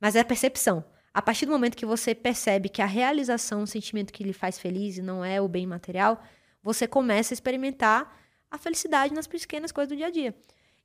Mas 0.00 0.16
é 0.16 0.20
a 0.20 0.24
percepção. 0.24 0.84
A 1.16 1.22
partir 1.22 1.46
do 1.46 1.52
momento 1.52 1.78
que 1.78 1.86
você 1.86 2.14
percebe 2.14 2.68
que 2.68 2.82
a 2.82 2.84
realização 2.84 3.60
é 3.60 3.62
um 3.62 3.66
sentimento 3.66 4.12
que 4.12 4.22
lhe 4.22 4.34
faz 4.34 4.58
feliz 4.58 4.98
e 4.98 5.02
não 5.02 5.24
é 5.24 5.40
o 5.40 5.48
bem 5.48 5.66
material, 5.66 6.22
você 6.62 6.86
começa 6.86 7.32
a 7.32 7.34
experimentar 7.34 8.20
a 8.50 8.58
felicidade 8.58 9.14
nas 9.14 9.26
pequenas 9.26 9.72
coisas 9.72 9.88
do 9.88 9.96
dia 9.96 10.08
a 10.08 10.10
dia. 10.10 10.34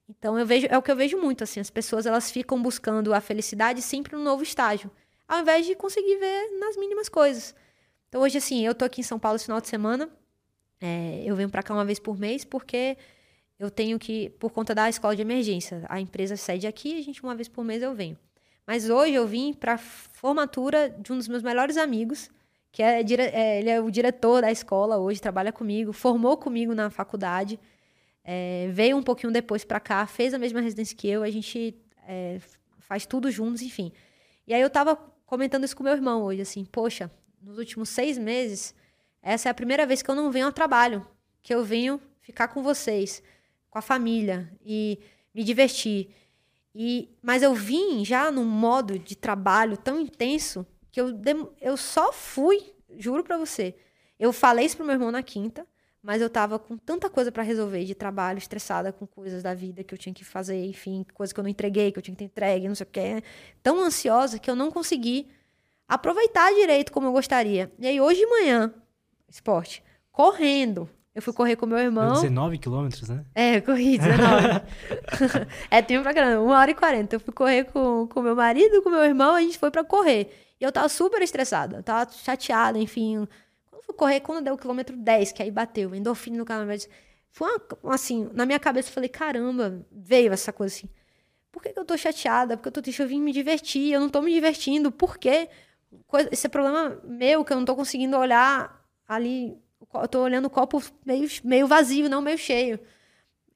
Então 0.07 0.39
eu 0.39 0.45
vejo, 0.45 0.67
é 0.69 0.77
o 0.77 0.81
que 0.81 0.89
eu 0.89 0.95
vejo 0.95 1.17
muito 1.17 1.43
assim, 1.43 1.59
as 1.59 1.69
pessoas 1.69 2.05
elas 2.05 2.31
ficam 2.31 2.61
buscando 2.61 3.13
a 3.13 3.19
felicidade 3.19 3.81
sempre 3.81 4.15
no 4.15 4.23
novo 4.23 4.41
estágio, 4.41 4.89
ao 5.27 5.41
invés 5.41 5.65
de 5.65 5.75
conseguir 5.75 6.15
ver 6.15 6.57
nas 6.61 6.77
mínimas 6.77 7.09
coisas. 7.09 7.53
Então 8.07 8.21
hoje 8.21 8.37
assim, 8.37 8.65
eu 8.65 8.73
tô 8.73 8.85
aqui 8.85 9.01
em 9.01 9.03
São 9.03 9.19
Paulo 9.19 9.35
esse 9.35 9.43
final 9.43 9.59
de 9.59 9.67
semana, 9.67 10.09
é, 10.79 11.23
eu 11.25 11.35
venho 11.35 11.49
para 11.49 11.61
cá 11.61 11.73
uma 11.73 11.83
vez 11.83 11.99
por 11.99 12.17
mês 12.17 12.45
porque 12.45 12.97
eu 13.59 13.69
tenho 13.69 13.99
que, 13.99 14.29
por 14.29 14.51
conta 14.51 14.73
da 14.73 14.87
escola 14.87 15.13
de 15.13 15.23
emergência, 15.23 15.85
a 15.89 15.99
empresa 15.99 16.37
sede 16.37 16.67
aqui, 16.67 16.97
a 16.97 17.03
gente 17.03 17.21
uma 17.21 17.35
vez 17.35 17.49
por 17.49 17.65
mês 17.65 17.83
eu 17.83 17.93
venho. 17.93 18.17
Mas 18.65 18.89
hoje 18.89 19.13
eu 19.13 19.27
vim 19.27 19.53
para 19.53 19.77
formatura 19.77 20.89
de 20.89 21.11
um 21.11 21.17
dos 21.17 21.27
meus 21.27 21.41
melhores 21.41 21.77
amigos, 21.77 22.29
que 22.71 22.81
é, 22.81 23.01
é, 23.01 23.59
ele 23.59 23.69
é 23.69 23.81
o 23.81 23.91
diretor 23.91 24.41
da 24.41 24.51
escola 24.51 24.97
hoje, 24.97 25.19
trabalha 25.19 25.51
comigo, 25.51 25.91
formou 25.91 26.37
comigo 26.37 26.73
na 26.73 26.89
faculdade, 26.89 27.59
é, 28.23 28.69
veio 28.71 28.95
um 28.95 29.03
pouquinho 29.03 29.33
depois 29.33 29.65
para 29.65 29.79
cá, 29.79 30.05
fez 30.05 30.33
a 30.33 30.39
mesma 30.39 30.61
residência 30.61 30.95
que 30.95 31.07
eu, 31.07 31.23
a 31.23 31.29
gente 31.29 31.75
é, 32.07 32.39
faz 32.79 33.05
tudo 33.05 33.29
juntos, 33.29 33.61
enfim. 33.61 33.91
E 34.47 34.53
aí 34.53 34.61
eu 34.61 34.67
estava 34.67 34.95
comentando 35.25 35.63
isso 35.63 35.75
com 35.75 35.83
meu 35.83 35.93
irmão 35.93 36.23
hoje, 36.23 36.41
assim, 36.41 36.63
poxa, 36.65 37.11
nos 37.41 37.57
últimos 37.57 37.89
seis 37.89 38.17
meses, 38.17 38.75
essa 39.21 39.49
é 39.49 39.51
a 39.51 39.53
primeira 39.53 39.85
vez 39.85 40.01
que 40.01 40.09
eu 40.09 40.15
não 40.15 40.31
venho 40.31 40.45
ao 40.45 40.51
trabalho, 40.51 41.05
que 41.41 41.53
eu 41.53 41.63
venho 41.63 41.99
ficar 42.21 42.47
com 42.49 42.61
vocês, 42.61 43.21
com 43.69 43.79
a 43.79 43.81
família 43.81 44.51
e 44.63 44.99
me 45.33 45.43
divertir. 45.43 46.13
E, 46.73 47.09
mas 47.21 47.43
eu 47.43 47.53
vim 47.53 48.05
já 48.05 48.31
num 48.31 48.45
modo 48.45 48.97
de 48.97 49.15
trabalho 49.15 49.77
tão 49.77 49.99
intenso 49.99 50.65
que 50.91 51.01
eu, 51.01 51.09
eu 51.59 51.75
só 51.75 52.11
fui, 52.11 52.73
juro 52.97 53.23
para 53.23 53.37
você. 53.37 53.75
Eu 54.19 54.31
falei 54.31 54.65
isso 54.65 54.77
pro 54.77 54.85
meu 54.85 54.95
irmão 54.95 55.11
na 55.11 55.23
quinta, 55.23 55.65
mas 56.01 56.21
eu 56.21 56.29
tava 56.29 56.57
com 56.57 56.77
tanta 56.77 57.09
coisa 57.09 57.31
para 57.31 57.43
resolver 57.43 57.83
de 57.85 57.93
trabalho, 57.93 58.37
estressada 58.37 58.91
com 58.91 59.05
coisas 59.05 59.43
da 59.43 59.53
vida 59.53 59.83
que 59.83 59.93
eu 59.93 59.97
tinha 59.97 60.13
que 60.13 60.23
fazer, 60.23 60.63
enfim, 60.65 61.05
coisas 61.13 61.33
que 61.33 61.39
eu 61.39 61.43
não 61.43 61.49
entreguei, 61.49 61.91
que 61.91 61.99
eu 61.99 62.03
tinha 62.03 62.15
que 62.15 62.19
ter 62.19 62.25
entregue, 62.25 62.67
não 62.67 62.75
sei 62.75 62.85
o 62.85 62.89
que, 62.89 63.23
tão 63.61 63.79
ansiosa 63.79 64.39
que 64.39 64.49
eu 64.49 64.55
não 64.55 64.71
consegui 64.71 65.27
aproveitar 65.87 66.53
direito 66.53 66.91
como 66.91 67.07
eu 67.07 67.11
gostaria. 67.11 67.71
E 67.77 67.85
aí 67.85 67.99
hoje 67.99 68.21
de 68.21 68.27
manhã, 68.27 68.73
esporte, 69.29 69.83
correndo. 70.11 70.89
Eu 71.13 71.21
fui 71.21 71.33
correr 71.33 71.55
com 71.57 71.65
meu 71.65 71.77
irmão. 71.77 72.13
19 72.13 72.57
quilômetros, 72.57 73.09
né? 73.09 73.25
É, 73.35 73.57
eu 73.57 73.61
corri 73.61 73.97
19. 73.97 74.61
é 75.69 75.81
tempo 75.81 76.03
pra 76.03 76.13
caramba, 76.13 76.41
uma 76.41 76.57
hora 76.57 76.71
e 76.71 76.75
quarenta. 76.75 77.15
Eu 77.15 77.19
fui 77.19 77.33
correr 77.33 77.65
com, 77.65 78.07
com 78.07 78.21
meu 78.21 78.35
marido, 78.35 78.81
com 78.81 78.89
meu 78.89 79.03
irmão, 79.03 79.35
a 79.35 79.41
gente 79.41 79.57
foi 79.57 79.69
pra 79.69 79.83
correr. 79.83 80.55
E 80.59 80.63
eu 80.63 80.71
tava 80.71 80.87
super 80.87 81.21
estressada, 81.21 81.77
eu 81.77 81.83
tava 81.83 82.09
chateada, 82.11 82.79
enfim. 82.79 83.27
Quando 83.69 83.81
eu 83.81 83.83
fui 83.83 83.95
correr, 83.95 84.19
quando 84.21 84.45
deu 84.45 84.53
o 84.53 84.57
quilômetro 84.57 84.95
10, 84.95 85.31
que 85.33 85.43
aí 85.43 85.51
bateu, 85.51 85.93
endorfina 85.93 86.37
no 86.37 86.45
canal, 86.45 86.67
foi 87.31 87.49
uma, 87.81 87.95
assim, 87.95 88.29
na 88.33 88.45
minha 88.45 88.59
cabeça 88.59 88.89
eu 88.89 88.93
falei, 88.93 89.09
caramba, 89.09 89.85
veio 89.91 90.31
essa 90.31 90.53
coisa 90.53 90.75
assim. 90.75 90.89
Por 91.51 91.61
que, 91.61 91.73
que 91.73 91.79
eu 91.79 91.85
tô 91.85 91.97
chateada? 91.97 92.55
Porque 92.55 92.69
eu 92.69 92.71
tô 92.71 92.81
triste, 92.81 93.01
eu 93.01 93.07
vim 93.07 93.21
me 93.21 93.33
divertir, 93.33 93.91
eu 93.91 93.99
não 93.99 94.09
tô 94.09 94.21
me 94.21 94.31
divertindo. 94.31 94.91
Por 94.91 95.17
quê? 95.17 95.49
Esse 96.31 96.47
é 96.47 96.49
problema 96.49 97.01
meu, 97.03 97.43
que 97.43 97.51
eu 97.51 97.57
não 97.57 97.65
tô 97.65 97.75
conseguindo 97.75 98.17
olhar 98.17 98.85
ali. 99.07 99.57
Eu 99.93 100.07
tô 100.07 100.21
olhando 100.23 100.45
o 100.45 100.49
copo 100.49 100.81
meio, 101.05 101.27
meio 101.43 101.67
vazio, 101.67 102.09
não 102.09 102.21
meio 102.21 102.37
cheio. 102.37 102.79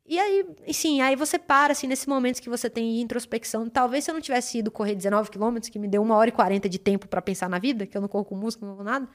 E 0.08 0.20
aí, 0.20 0.46
sim, 0.72 1.02
aí 1.02 1.16
você 1.16 1.40
para, 1.40 1.72
assim, 1.72 1.88
nesses 1.88 2.06
momentos 2.06 2.40
que 2.40 2.50
você 2.50 2.70
tem 2.70 3.02
introspecção. 3.02 3.68
Talvez 3.68 4.04
se 4.04 4.12
eu 4.12 4.14
não 4.14 4.22
tivesse 4.22 4.60
ido 4.60 4.70
correr 4.70 4.94
19 4.94 5.32
quilômetros, 5.32 5.70
que 5.70 5.80
me 5.80 5.88
deu 5.88 6.02
uma 6.02 6.16
hora 6.16 6.30
e 6.30 6.32
40 6.32 6.70
de 6.70 6.78
tempo 6.78 7.08
para 7.08 7.22
pensar 7.22 7.50
na 7.50 7.58
vida, 7.58 7.88
que 7.88 7.98
eu 7.98 8.02
não 8.02 8.08
corro 8.08 8.26
com 8.26 8.36
música, 8.36 8.64
não 8.66 8.74
corro 8.74 8.84
nada, 8.84 9.10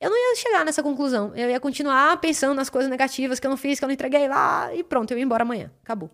eu 0.00 0.08
não 0.08 0.16
ia 0.16 0.36
chegar 0.36 0.64
nessa 0.64 0.82
conclusão. 0.82 1.34
Eu 1.34 1.50
ia 1.50 1.58
continuar 1.58 2.16
pensando 2.20 2.54
nas 2.54 2.70
coisas 2.70 2.88
negativas 2.88 3.40
que 3.40 3.46
eu 3.46 3.50
não 3.50 3.56
fiz, 3.56 3.78
que 3.78 3.84
eu 3.84 3.88
não 3.88 3.94
entreguei 3.94 4.28
lá, 4.28 4.72
e 4.72 4.84
pronto, 4.84 5.10
eu 5.10 5.18
ia 5.18 5.24
embora 5.24 5.42
amanhã. 5.42 5.72
Acabou. 5.82 6.10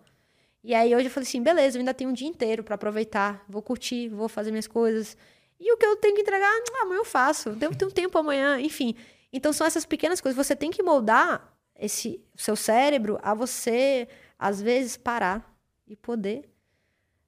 E 0.62 0.74
aí 0.74 0.94
hoje 0.96 1.06
eu 1.06 1.10
falei 1.10 1.28
assim, 1.28 1.42
beleza, 1.42 1.76
eu 1.76 1.80
ainda 1.80 1.92
tenho 1.92 2.08
um 2.08 2.14
dia 2.14 2.26
inteiro 2.26 2.64
para 2.64 2.76
aproveitar, 2.76 3.44
vou 3.46 3.60
curtir, 3.60 4.08
vou 4.08 4.30
fazer 4.30 4.50
minhas 4.50 4.66
coisas. 4.66 5.14
E 5.60 5.70
o 5.70 5.76
que 5.76 5.84
eu 5.84 5.96
tenho 5.96 6.14
que 6.14 6.22
entregar, 6.22 6.48
ah, 6.48 6.82
amanhã 6.82 7.00
eu 7.00 7.04
faço. 7.04 7.50
Devo 7.50 7.76
ter 7.76 7.84
um 7.84 7.90
tempo 7.90 8.16
amanhã, 8.18 8.58
enfim. 8.58 8.96
Então 9.36 9.52
são 9.52 9.66
essas 9.66 9.84
pequenas 9.84 10.20
coisas. 10.20 10.36
Você 10.36 10.54
tem 10.54 10.70
que 10.70 10.80
moldar 10.80 11.52
esse 11.74 12.24
seu 12.36 12.54
cérebro 12.54 13.18
a 13.20 13.34
você 13.34 14.06
às 14.38 14.62
vezes 14.62 14.96
parar 14.96 15.52
e 15.88 15.96
poder 15.96 16.48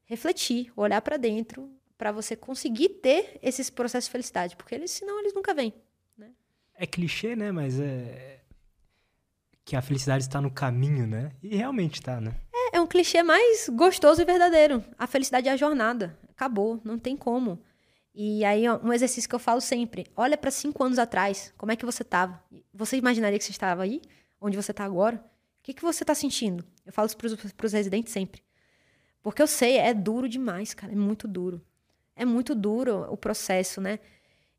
refletir, 0.05 0.73
olhar 0.77 1.03
para 1.03 1.17
dentro, 1.17 1.69
para 1.99 2.13
você 2.13 2.37
conseguir 2.37 2.91
ter 2.91 3.41
esses 3.43 3.69
processos 3.69 4.07
de 4.07 4.13
felicidade, 4.13 4.57
porque 4.57 4.73
eles 4.73 4.93
senão 4.93 5.19
eles 5.19 5.35
nunca 5.35 5.53
vêm, 5.53 5.75
né? 6.17 6.31
É 6.75 6.87
clichê, 6.87 7.35
né, 7.35 7.51
mas 7.51 7.81
é 7.81 8.41
que 9.65 9.75
a 9.75 9.83
felicidade 9.83 10.23
está 10.23 10.41
no 10.41 10.51
caminho, 10.51 11.09
né? 11.09 11.33
E 11.43 11.57
realmente 11.57 11.95
está, 11.95 12.21
né? 12.21 12.37
É, 12.55 12.77
é 12.77 12.81
um 12.81 12.87
clichê 12.87 13.21
mais 13.25 13.69
gostoso 13.69 14.23
e 14.23 14.25
verdadeiro. 14.25 14.85
A 14.97 15.09
felicidade 15.09 15.49
é 15.49 15.53
a 15.53 15.57
jornada. 15.57 16.17
Acabou, 16.31 16.81
não 16.85 16.97
tem 17.01 17.17
como. 17.17 17.61
E 18.19 18.43
aí, 18.47 18.64
um 18.71 18.95
exercício 18.95 19.29
que 19.29 19.35
eu 19.35 19.39
falo 19.39 19.61
sempre: 19.61 20.07
olha 20.17 20.39
para 20.39 20.51
cinco 20.51 20.83
anos 20.83 20.99
atrás, 20.99 21.53
como 21.59 21.71
é 21.71 21.77
que 21.77 21.85
você 21.85 22.03
estava? 22.03 22.43
Você 22.73 22.97
imaginaria 22.97 23.39
que 23.39 23.45
você 23.45 23.51
estava 23.51 23.83
aí? 23.83 24.01
Onde 24.41 24.57
você 24.57 24.71
está 24.71 24.85
agora? 24.85 25.17
O 25.17 25.62
que, 25.62 25.75
que 25.75 25.83
você 25.83 26.03
está 26.03 26.14
sentindo? 26.14 26.64
Eu 26.87 26.93
falo 26.93 27.07
isso 27.07 27.17
para 27.55 27.67
os 27.67 27.73
residentes 27.75 28.14
sempre. 28.14 28.43
Porque 29.23 29.43
eu 29.43 29.47
sei, 29.47 29.77
é 29.77 29.93
duro 29.93 30.29
demais, 30.29 30.73
cara. 30.73 30.95
É 30.95 30.97
muito 30.97 31.29
duro. 31.29 31.61
É 32.14 32.25
muito 32.25 32.55
duro 32.55 33.07
o 33.11 33.19
processo, 33.19 33.83
né? 33.83 33.99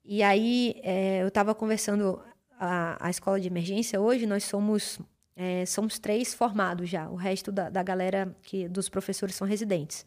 E 0.06 0.22
aí, 0.22 0.80
é, 0.84 1.24
eu 1.24 1.30
estava 1.30 1.56
conversando 1.56 2.22
a, 2.60 3.08
a 3.08 3.10
escola 3.10 3.40
de 3.40 3.48
emergência 3.48 4.00
hoje, 4.00 4.28
nós 4.28 4.44
somos 4.44 5.00
é, 5.36 5.66
somos 5.66 5.98
três 5.98 6.32
formados 6.34 6.90
já. 6.90 7.10
O 7.10 7.16
resto 7.16 7.52
da, 7.52 7.70
da 7.70 7.82
galera 7.82 8.36
que 8.44 8.68
dos 8.68 8.88
professores 8.88 9.34
são 9.36 9.48
residentes. 9.48 10.06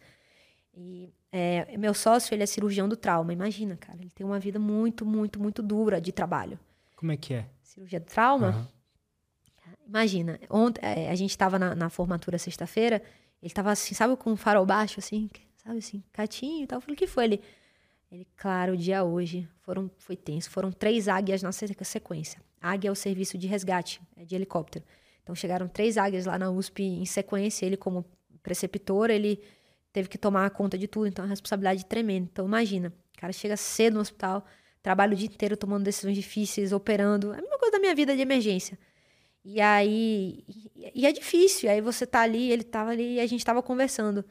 E 0.74 1.12
é, 1.32 1.76
meu 1.76 1.94
sócio, 1.94 2.34
ele 2.34 2.42
é 2.42 2.46
cirurgião 2.46 2.88
do 2.88 2.96
trauma. 2.96 3.32
Imagina, 3.32 3.76
cara, 3.76 3.98
ele 4.00 4.10
tem 4.10 4.26
uma 4.26 4.38
vida 4.38 4.58
muito, 4.58 5.04
muito, 5.04 5.40
muito 5.40 5.62
dura 5.62 6.00
de 6.00 6.12
trabalho. 6.12 6.58
Como 6.96 7.12
é 7.12 7.16
que 7.16 7.34
é? 7.34 7.46
Cirurgia 7.62 8.00
do 8.00 8.06
trauma? 8.06 8.50
Uhum. 8.50 8.66
Imagina, 9.86 10.38
ontem, 10.48 10.80
é, 10.84 11.10
a 11.10 11.14
gente 11.14 11.30
estava 11.30 11.58
na, 11.58 11.74
na, 11.74 11.90
formatura 11.90 12.38
sexta-feira, 12.38 13.02
ele 13.42 13.50
estava 13.50 13.72
assim, 13.72 13.94
sabe, 13.94 14.16
com 14.16 14.30
um 14.30 14.36
farol 14.36 14.64
baixo, 14.64 15.00
assim, 15.00 15.28
sabe, 15.56 15.78
assim, 15.78 16.02
catinho 16.12 16.64
e 16.64 16.66
tal. 16.66 16.76
Eu 16.76 16.80
falei, 16.80 16.94
o 16.94 16.98
que 16.98 17.06
foi? 17.06 17.24
Ele, 17.24 17.40
ele, 18.10 18.26
claro, 18.36 18.74
o 18.74 18.76
dia 18.76 19.02
hoje 19.02 19.48
foram, 19.62 19.90
foi 19.98 20.16
tenso. 20.16 20.50
Foram 20.50 20.70
três 20.70 21.08
águias 21.08 21.42
na 21.42 21.50
sequência. 21.52 22.40
Águia 22.60 22.88
é 22.88 22.92
o 22.92 22.94
serviço 22.94 23.38
de 23.38 23.46
resgate, 23.46 24.00
é 24.16 24.24
de 24.24 24.34
helicóptero. 24.34 24.84
Então 25.22 25.34
chegaram 25.34 25.66
três 25.66 25.96
águias 25.96 26.26
lá 26.26 26.38
na 26.38 26.50
USP 26.50 26.82
em 26.82 27.06
sequência. 27.06 27.64
Ele, 27.64 27.76
como 27.76 28.04
preceptor, 28.42 29.10
ele 29.10 29.40
teve 29.92 30.08
que 30.08 30.18
tomar 30.18 30.48
conta 30.50 30.78
de 30.78 30.88
tudo. 30.88 31.06
Então, 31.06 31.24
é 31.24 31.26
uma 31.26 31.30
responsabilidade 31.30 31.84
tremenda. 31.86 32.28
Então, 32.30 32.46
imagina, 32.46 32.92
o 33.16 33.20
cara 33.20 33.32
chega 33.32 33.56
cedo 33.56 33.94
no 33.94 34.00
hospital, 34.00 34.44
trabalha 34.82 35.12
o 35.12 35.16
dia 35.16 35.26
inteiro 35.26 35.56
tomando 35.56 35.84
decisões 35.84 36.16
difíceis, 36.16 36.72
operando. 36.72 37.32
É 37.32 37.38
a 37.38 37.42
mesma 37.42 37.58
coisa 37.58 37.72
da 37.72 37.78
minha 37.78 37.94
vida 37.94 38.14
de 38.14 38.22
emergência. 38.22 38.78
E 39.44 39.60
aí. 39.60 40.44
E 40.94 41.06
é 41.06 41.12
difícil. 41.12 41.68
E 41.68 41.72
aí 41.72 41.80
você 41.80 42.06
tá 42.06 42.20
ali, 42.20 42.50
ele 42.50 42.64
tava 42.64 42.90
ali 42.90 43.14
e 43.14 43.20
a 43.20 43.26
gente 43.26 43.44
tava 43.44 43.62
conversando. 43.62 44.24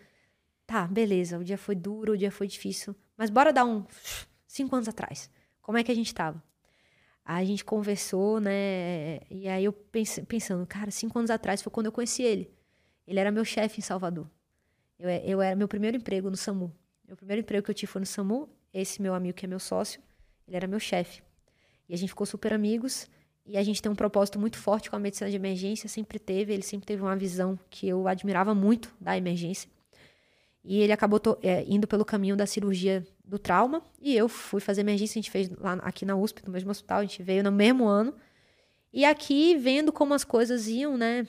Tá, 0.66 0.88
beleza, 0.88 1.40
o 1.40 1.44
dia 1.44 1.58
foi 1.58 1.76
duro, 1.76 2.14
o 2.14 2.18
dia 2.18 2.32
foi 2.32 2.48
difícil. 2.48 2.96
Mas 3.18 3.30
bora 3.32 3.52
dar 3.52 3.66
um 3.66 3.86
cinco 4.48 4.76
anos 4.76 4.88
atrás. 4.88 5.30
Como 5.62 5.78
é 5.78 5.84
que 5.84 5.92
a 5.92 5.96
gente 5.96 6.14
tava? 6.14 6.44
Aí 7.26 7.44
a 7.44 7.48
gente 7.48 7.66
conversou, 7.66 8.40
né? 8.40 9.20
E 9.30 9.48
aí 9.48 9.66
eu 9.66 9.74
pensando, 9.74 10.66
cara, 10.66 10.92
cinco 10.92 11.18
anos 11.18 11.32
atrás 11.32 11.62
foi 11.62 11.72
quando 11.72 11.88
eu 11.88 11.92
conheci 11.92 12.24
ele. 12.24 12.52
Ele 13.08 13.20
era 13.20 13.32
meu 13.32 13.44
chefe 13.46 13.80
em 13.80 13.84
Salvador. 13.84 14.30
Eu, 15.00 15.10
eu 15.10 15.42
era 15.42 15.56
meu 15.56 15.68
primeiro 15.68 15.98
emprego 15.98 16.30
no 16.30 16.36
SAMU. 16.36 16.72
Meu 17.08 17.16
primeiro 17.16 17.40
emprego 17.42 17.64
que 17.64 17.72
eu 17.72 17.76
tive 17.76 17.92
foi 17.92 18.02
no 18.02 18.06
SAMU. 18.06 18.50
Esse 18.74 19.02
meu 19.02 19.14
amigo 19.14 19.36
que 19.36 19.46
é 19.46 19.48
meu 19.48 19.60
sócio, 19.60 20.02
ele 20.48 20.58
era 20.58 20.68
meu 20.68 20.80
chefe. 20.80 21.24
E 21.88 21.94
a 21.94 21.98
gente 21.98 22.10
ficou 22.10 22.26
super 22.28 22.54
amigos. 22.54 23.08
E 23.46 23.58
a 23.58 23.64
gente 23.64 23.82
tem 23.82 23.92
um 23.92 23.96
propósito 23.96 24.38
muito 24.38 24.58
forte 24.58 24.90
com 24.90 24.96
a 24.96 25.00
medicina 25.00 25.30
de 25.30 25.36
emergência, 25.36 25.90
sempre 25.90 26.20
teve. 26.20 26.54
Ele 26.54 26.62
sempre 26.62 26.86
teve 26.86 27.02
uma 27.02 27.16
visão 27.16 27.58
que 27.70 27.88
eu 27.88 28.08
admirava 28.08 28.54
muito 28.54 28.94
da 29.00 29.18
emergência. 29.18 29.70
E 30.64 30.82
ele 30.82 30.92
acabou 30.92 31.20
é, 31.42 31.64
indo 31.68 31.88
pelo 31.88 32.06
caminho 32.06 32.36
da 32.36 32.46
cirurgia 32.46 33.04
do 33.26 33.40
trauma. 33.40 33.82
E 34.00 34.16
eu 34.16 34.30
fui 34.30 34.62
fazer 34.62 34.82
emergência, 34.82 35.14
a 35.14 35.22
gente 35.22 35.32
fez 35.32 35.50
lá 35.50 35.74
aqui 35.82 36.06
na 36.06 36.16
USP, 36.16 36.46
no 36.46 36.52
mesmo 36.52 36.70
hospital, 36.70 37.00
a 37.00 37.02
gente 37.02 37.24
veio 37.24 37.44
no 37.44 37.52
mesmo 37.52 37.88
ano. 37.88 38.14
E 38.92 39.06
aqui, 39.06 39.56
vendo 39.56 39.92
como 39.92 40.14
as 40.14 40.24
coisas 40.24 40.68
iam, 40.68 40.98
né? 40.98 41.26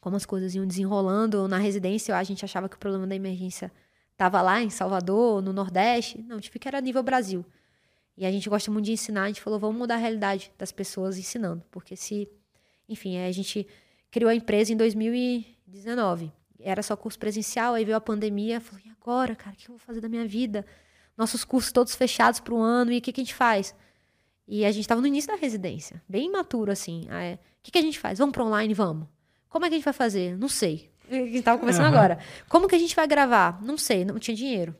Como 0.00 0.16
as 0.16 0.26
coisas 0.26 0.54
iam 0.54 0.66
desenrolando 0.66 1.48
na 1.48 1.58
residência, 1.58 2.16
a 2.16 2.22
gente 2.22 2.44
achava 2.44 2.68
que 2.68 2.76
o 2.76 2.78
problema 2.78 3.06
da 3.06 3.14
emergência 3.14 3.72
estava 4.12 4.40
lá 4.40 4.62
em 4.62 4.70
Salvador, 4.70 5.42
no 5.42 5.52
Nordeste. 5.52 6.22
Não, 6.22 6.40
tive 6.40 6.58
que 6.58 6.68
era 6.68 6.80
nível 6.80 7.02
Brasil. 7.02 7.44
E 8.16 8.24
a 8.24 8.30
gente 8.30 8.48
gosta 8.48 8.70
muito 8.70 8.86
de 8.86 8.92
ensinar, 8.92 9.24
a 9.24 9.26
gente 9.26 9.40
falou, 9.40 9.58
vamos 9.58 9.76
mudar 9.76 9.94
a 9.94 9.98
realidade 9.98 10.52
das 10.56 10.72
pessoas 10.72 11.18
ensinando. 11.18 11.62
Porque 11.70 11.96
se. 11.96 12.28
Enfim, 12.88 13.18
a 13.18 13.32
gente 13.32 13.66
criou 14.10 14.30
a 14.30 14.34
empresa 14.34 14.72
em 14.72 14.76
2019 14.76 16.32
era 16.60 16.82
só 16.82 16.96
curso 16.96 17.18
presencial, 17.18 17.74
aí 17.74 17.84
veio 17.84 17.96
a 17.96 18.00
pandemia, 18.00 18.60
falei, 18.60 18.86
e 18.86 18.90
agora, 18.90 19.34
cara, 19.36 19.54
o 19.54 19.56
que 19.58 19.68
eu 19.68 19.74
vou 19.74 19.78
fazer 19.78 20.00
da 20.00 20.08
minha 20.08 20.26
vida? 20.26 20.64
Nossos 21.16 21.44
cursos 21.44 21.72
todos 21.72 21.94
fechados 21.94 22.40
para 22.40 22.54
o 22.54 22.60
ano, 22.60 22.92
e 22.92 22.98
o 22.98 23.00
que, 23.00 23.12
que 23.12 23.20
a 23.20 23.24
gente 23.24 23.34
faz? 23.34 23.74
E 24.46 24.64
a 24.64 24.70
gente 24.70 24.82
estava 24.82 25.00
no 25.00 25.06
início 25.06 25.30
da 25.30 25.36
residência, 25.36 26.02
bem 26.08 26.26
imaturo, 26.26 26.70
assim. 26.70 27.06
Aí, 27.08 27.34
o 27.34 27.38
que, 27.62 27.70
que 27.70 27.78
a 27.78 27.82
gente 27.82 27.98
faz? 27.98 28.18
Vamos 28.18 28.32
para 28.32 28.44
online? 28.44 28.74
Vamos. 28.74 29.08
Como 29.56 29.64
é 29.64 29.68
que 29.70 29.74
a 29.76 29.78
gente 29.78 29.86
vai 29.86 29.94
fazer? 29.94 30.36
Não 30.36 30.50
sei. 30.50 30.90
A 31.10 31.14
gente 31.14 31.38
estava 31.38 31.58
conversando 31.58 31.86
uhum. 31.86 31.98
agora. 31.98 32.18
Como 32.46 32.68
que 32.68 32.74
a 32.74 32.78
gente 32.78 32.94
vai 32.94 33.06
gravar? 33.06 33.58
Não 33.62 33.78
sei, 33.78 34.04
não 34.04 34.18
tinha 34.18 34.36
dinheiro. 34.36 34.76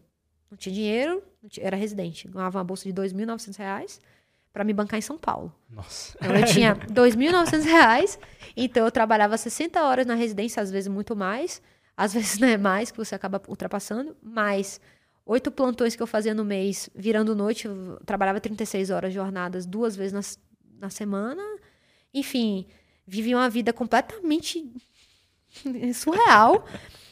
Não 0.51 0.59
tinha 0.59 0.75
dinheiro, 0.75 1.23
não 1.43 1.49
tinha, 1.49 1.67
era 1.67 1.75
residente. 1.75 2.29
Ganhava 2.29 2.59
uma 2.59 2.65
bolsa 2.65 2.85
de 2.85 2.91
R$ 2.91 3.09
2.900 3.09 4.01
para 4.53 4.65
me 4.65 4.75
bancar 4.75 4.99
em 4.99 5.01
São 5.01 5.17
Paulo. 5.17 5.51
Nossa. 5.71 6.15
Então 6.21 6.37
eu 6.37 6.45
tinha 6.45 6.75
R$ 6.77 6.89
2.900, 6.89 8.19
então 8.55 8.85
eu 8.85 8.91
trabalhava 8.91 9.39
60 9.39 9.83
horas 9.83 10.05
na 10.05 10.15
residência, 10.15 10.63
às 10.63 10.71
vezes 10.71 10.89
muito 10.89 11.17
mais, 11.17 11.63
às 11.97 12.13
vezes 12.15 12.39
não 12.39 12.47
é 12.47 12.59
mais, 12.59 12.91
que 12.91 12.99
você 12.99 13.15
acaba 13.15 13.41
ultrapassando, 13.49 14.15
mas 14.23 14.79
oito 15.25 15.51
plantões 15.51 15.97
que 15.97 16.03
eu 16.03 16.07
fazia 16.07 16.35
no 16.35 16.45
mês, 16.45 16.91
virando 16.95 17.35
noite, 17.35 17.67
eu 17.67 17.99
trabalhava 18.05 18.41
36 18.41 18.91
horas 18.91 19.15
jornadas 19.15 19.65
duas 19.65 19.97
vezes 19.97 20.13
na, 20.13 20.81
na 20.81 20.91
semana. 20.91 21.43
Enfim, 22.13 22.67
vivia 23.07 23.37
uma 23.37 23.49
vida 23.49 23.73
completamente 23.73 24.71
surreal. 25.95 26.67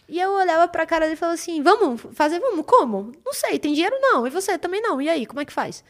E 0.09 0.21
eu 0.21 0.33
olhava 0.33 0.69
pra 0.69 0.87
cara 0.87 1.07
dele 1.07 1.15
e 1.15 1.19
falava 1.19 1.35
assim: 1.35 1.63
vamos 1.63 2.03
fazer, 2.13 2.41
vamos, 2.41 2.67
como? 2.67 3.13
Não 3.25 3.33
sei, 3.33 3.59
tem 3.59 3.73
dinheiro 3.73 3.97
não. 4.01 4.27
E 4.27 4.31
você 4.31 4.59
também 4.59 4.83
não. 4.83 5.01
E 5.01 5.09
aí, 5.09 5.25
como 5.27 5.41
é 5.41 5.45
que 5.45 5.53
faz? 5.53 5.85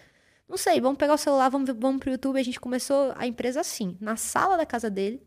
Não 0.48 0.56
sei, 0.56 0.80
vamos 0.80 0.98
pegar 0.98 1.14
o 1.14 1.18
celular, 1.18 1.48
vamos, 1.48 1.70
vamos 1.76 2.00
pro 2.00 2.10
YouTube. 2.10 2.38
A 2.38 2.42
gente 2.42 2.60
começou 2.60 3.12
a 3.16 3.26
empresa 3.26 3.60
assim, 3.60 3.96
na 4.00 4.16
sala 4.16 4.56
da 4.56 4.66
casa 4.66 4.90
dele, 4.90 5.22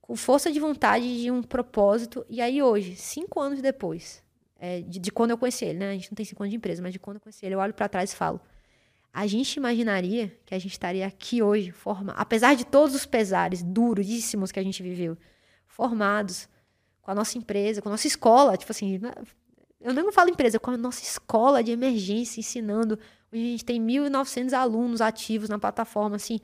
com 0.00 0.16
força 0.16 0.50
de 0.50 0.60
vontade, 0.60 1.22
de 1.22 1.30
um 1.30 1.42
propósito. 1.42 2.24
E 2.28 2.40
aí 2.40 2.62
hoje, 2.62 2.96
cinco 2.96 3.40
anos 3.40 3.60
depois, 3.60 4.22
é, 4.58 4.80
de, 4.80 5.00
de, 5.00 5.10
quando 5.10 5.32
eu 5.32 5.38
conheci 5.38 5.64
ele, 5.64 5.80
né? 5.80 5.90
A 5.90 5.92
gente 5.92 6.10
não 6.10 6.16
tem 6.16 6.24
cinco 6.24 6.42
anos 6.42 6.50
de 6.50 6.56
empresa, 6.56 6.80
mas 6.80 6.92
de 6.92 6.98
quando 6.98 7.16
eu 7.16 7.20
conheci 7.20 7.44
ele, 7.44 7.56
eu 7.56 7.58
olho 7.58 7.74
para 7.74 7.88
trás 7.88 8.12
e 8.12 8.16
falo: 8.16 8.40
a 9.12 9.26
gente 9.26 9.56
imaginaria 9.56 10.36
que 10.46 10.54
a 10.54 10.58
gente 10.58 10.72
estaria 10.72 11.06
aqui 11.06 11.42
hoje, 11.42 11.70
forma, 11.70 12.12
apesar 12.12 12.54
de 12.54 12.64
todos 12.64 12.94
os 12.94 13.04
pesares 13.04 13.62
duríssimos 13.62 14.50
que 14.50 14.58
a 14.58 14.62
gente 14.62 14.82
viveu, 14.82 15.16
formados 15.66 16.48
com 17.02 17.10
a 17.10 17.14
nossa 17.14 17.36
empresa, 17.36 17.82
com 17.82 17.88
a 17.88 17.92
nossa 17.92 18.06
escola, 18.06 18.56
tipo 18.56 18.72
assim, 18.72 18.98
né? 18.98 19.12
eu 19.80 19.92
não 19.92 20.12
falo 20.12 20.30
empresa, 20.30 20.58
com 20.58 20.70
a 20.70 20.76
nossa 20.76 21.02
escola 21.02 21.62
de 21.62 21.72
emergência 21.72 22.40
ensinando 22.40 22.98
Hoje 23.32 23.42
a 23.42 23.46
gente 23.46 23.64
tem 23.64 23.80
1.900 23.82 24.52
alunos 24.52 25.00
ativos 25.00 25.48
na 25.48 25.58
plataforma, 25.58 26.16
assim. 26.16 26.38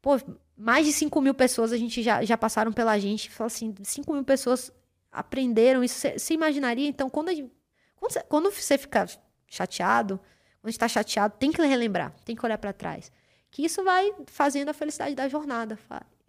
Pô, 0.00 0.12
mais 0.56 0.86
de 0.86 0.92
5 0.92 1.20
mil 1.20 1.34
pessoas 1.34 1.72
a 1.72 1.76
gente 1.76 2.00
já, 2.00 2.24
já 2.24 2.38
passaram 2.38 2.72
pela 2.72 2.96
gente. 2.96 3.28
Fala 3.28 3.48
assim, 3.48 3.74
5 3.82 4.12
mil 4.12 4.22
pessoas 4.22 4.72
aprenderam 5.10 5.82
isso. 5.82 6.08
Você 6.16 6.34
imaginaria? 6.34 6.86
Então, 6.86 7.10
quando, 7.10 7.34
gente, 7.34 7.52
quando, 7.96 8.24
quando 8.28 8.50
você 8.52 8.78
fica 8.78 9.06
chateado, 9.48 10.20
quando 10.66 10.72
está 10.72 10.88
chateado, 10.88 11.36
tem 11.38 11.52
que 11.52 11.62
relembrar, 11.62 12.12
tem 12.24 12.34
que 12.34 12.44
olhar 12.44 12.58
para 12.58 12.72
trás. 12.72 13.12
Que 13.52 13.64
isso 13.64 13.84
vai 13.84 14.12
fazendo 14.26 14.68
a 14.68 14.74
felicidade 14.74 15.14
da 15.14 15.28
jornada. 15.28 15.78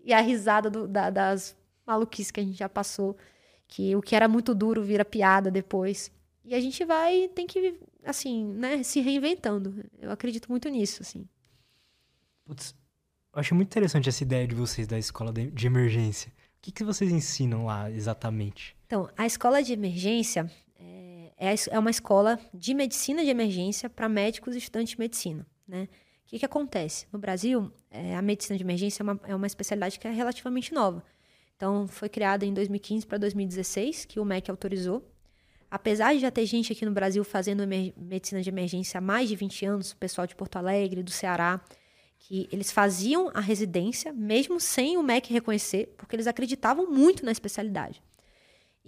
E 0.06 0.14
a 0.14 0.22
risada 0.22 0.70
do, 0.70 0.88
da, 0.88 1.10
das 1.10 1.56
maluquices 1.88 2.30
que 2.30 2.40
a 2.40 2.44
gente 2.44 2.56
já 2.56 2.70
passou. 2.70 3.18
Que 3.68 3.96
o 3.96 4.02
que 4.02 4.16
era 4.16 4.28
muito 4.28 4.54
duro 4.54 4.84
vira 4.84 5.04
piada 5.04 5.50
depois. 5.50 6.12
E 6.46 6.54
a 6.54 6.60
gente 6.60 6.86
vai, 6.86 7.28
tem 7.30 7.48
que, 7.48 7.80
assim, 8.06 8.46
né, 8.54 8.84
se 8.84 9.02
reinventando. 9.02 9.84
Eu 10.00 10.12
acredito 10.12 10.52
muito 10.52 10.70
nisso, 10.70 11.02
assim. 11.02 11.28
Putz, 12.46 12.76
eu 13.34 13.40
acho 13.40 13.56
muito 13.56 13.70
interessante 13.70 14.08
essa 14.08 14.22
ideia 14.22 14.48
de 14.48 14.54
vocês 14.54 14.86
da 14.86 15.00
escola 15.00 15.34
de 15.34 15.66
emergência. 15.66 16.30
O 16.30 16.62
que, 16.62 16.72
que 16.72 16.84
vocês 16.84 17.12
ensinam 17.12 17.66
lá 17.66 17.90
exatamente? 17.90 18.78
Então, 18.86 19.10
a 19.18 19.26
escola 19.26 19.64
de 19.64 19.74
emergência 19.74 20.48
é, 21.38 21.54
é 21.70 21.80
uma 21.80 21.92
escola 21.92 22.40
de 22.54 22.74
medicina 22.74 23.24
de 23.24 23.30
emergência 23.30 23.90
para 23.90 24.10
médicos 24.10 24.56
e 24.56 24.58
estudantes 24.58 24.92
de 24.92 25.00
medicina, 25.00 25.46
né? 25.68 25.88
O 26.26 26.30
que, 26.30 26.40
que 26.40 26.46
acontece? 26.46 27.08
No 27.12 27.18
Brasil, 27.18 27.72
é, 27.90 28.14
a 28.14 28.22
medicina 28.22 28.58
de 28.58 28.64
emergência 28.64 29.02
é 29.02 29.04
uma, 29.04 29.20
é 29.28 29.36
uma 29.36 29.48
especialidade 29.48 29.98
que 29.98 30.06
é 30.06 30.12
relativamente 30.12 30.74
nova. 30.74 31.02
Então, 31.56 31.88
foi 31.88 32.10
criada 32.10 32.46
em 32.46 32.54
2015 32.54 33.08
para 33.08 33.18
2016, 33.18 34.04
que 34.04 34.20
o 34.20 34.26
MEC 34.26 34.52
autorizou. 34.52 35.10
Apesar 35.72 36.14
de 36.14 36.20
já 36.20 36.30
ter 36.30 36.46
gente 36.46 36.74
aqui 36.74 36.86
no 36.86 36.92
Brasil 36.92 37.24
fazendo 37.24 37.66
medicina 37.66 38.42
de 38.42 38.50
emergência 38.50 38.98
há 38.98 39.02
mais 39.02 39.30
de 39.30 39.38
20 39.38 39.66
anos, 39.66 39.92
o 39.92 39.98
pessoal 39.98 40.28
de 40.28 40.36
Porto 40.36 40.58
Alegre, 40.58 41.02
do 41.02 41.12
Ceará, 41.12 41.62
que 42.20 42.50
eles 42.52 42.72
faziam 42.72 43.32
a 43.34 43.40
residência 43.40 44.12
mesmo 44.12 44.60
sem 44.60 44.98
o 44.98 45.04
MEC 45.04 45.32
reconhecer, 45.32 45.94
porque 45.98 46.16
eles 46.16 46.28
acreditavam 46.28 46.90
muito 46.92 47.26
na 47.26 47.32
especialidade. 47.32 48.04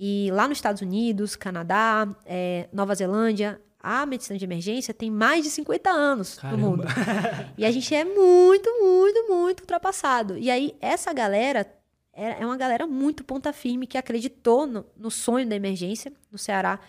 E 0.02 0.32
lá 0.32 0.48
nos 0.48 0.58
Estados 0.58 0.82
Unidos, 0.82 1.36
Canadá, 1.36 2.08
é, 2.26 2.70
Nova 2.72 2.96
Zelândia, 2.96 3.62
a 3.82 4.06
medicina 4.06 4.40
de 4.40 4.46
emergência 4.46 4.94
tem 4.94 5.12
mais 5.12 5.44
de 5.44 5.50
50 5.50 5.90
anos 5.90 6.40
Caramba. 6.40 6.58
no 6.62 6.70
mundo. 6.70 6.84
E 7.58 7.66
a 7.66 7.72
gente 7.72 7.94
é 7.94 8.06
muito, 8.06 8.70
muito, 8.82 9.28
muito 9.28 9.60
ultrapassado. 9.62 10.38
E 10.38 10.50
aí, 10.50 10.74
essa 10.80 11.12
galera 11.12 11.68
é, 12.14 12.42
é 12.42 12.46
uma 12.46 12.58
galera 12.58 12.88
muito 12.88 13.24
ponta 13.24 13.52
firme 13.54 13.88
que 13.88 13.98
acreditou 13.98 14.66
no, 14.66 14.86
no 14.96 15.12
sonho 15.12 15.48
da 15.48 15.56
emergência 15.56 16.12
no 16.32 16.38
Ceará 16.38 16.80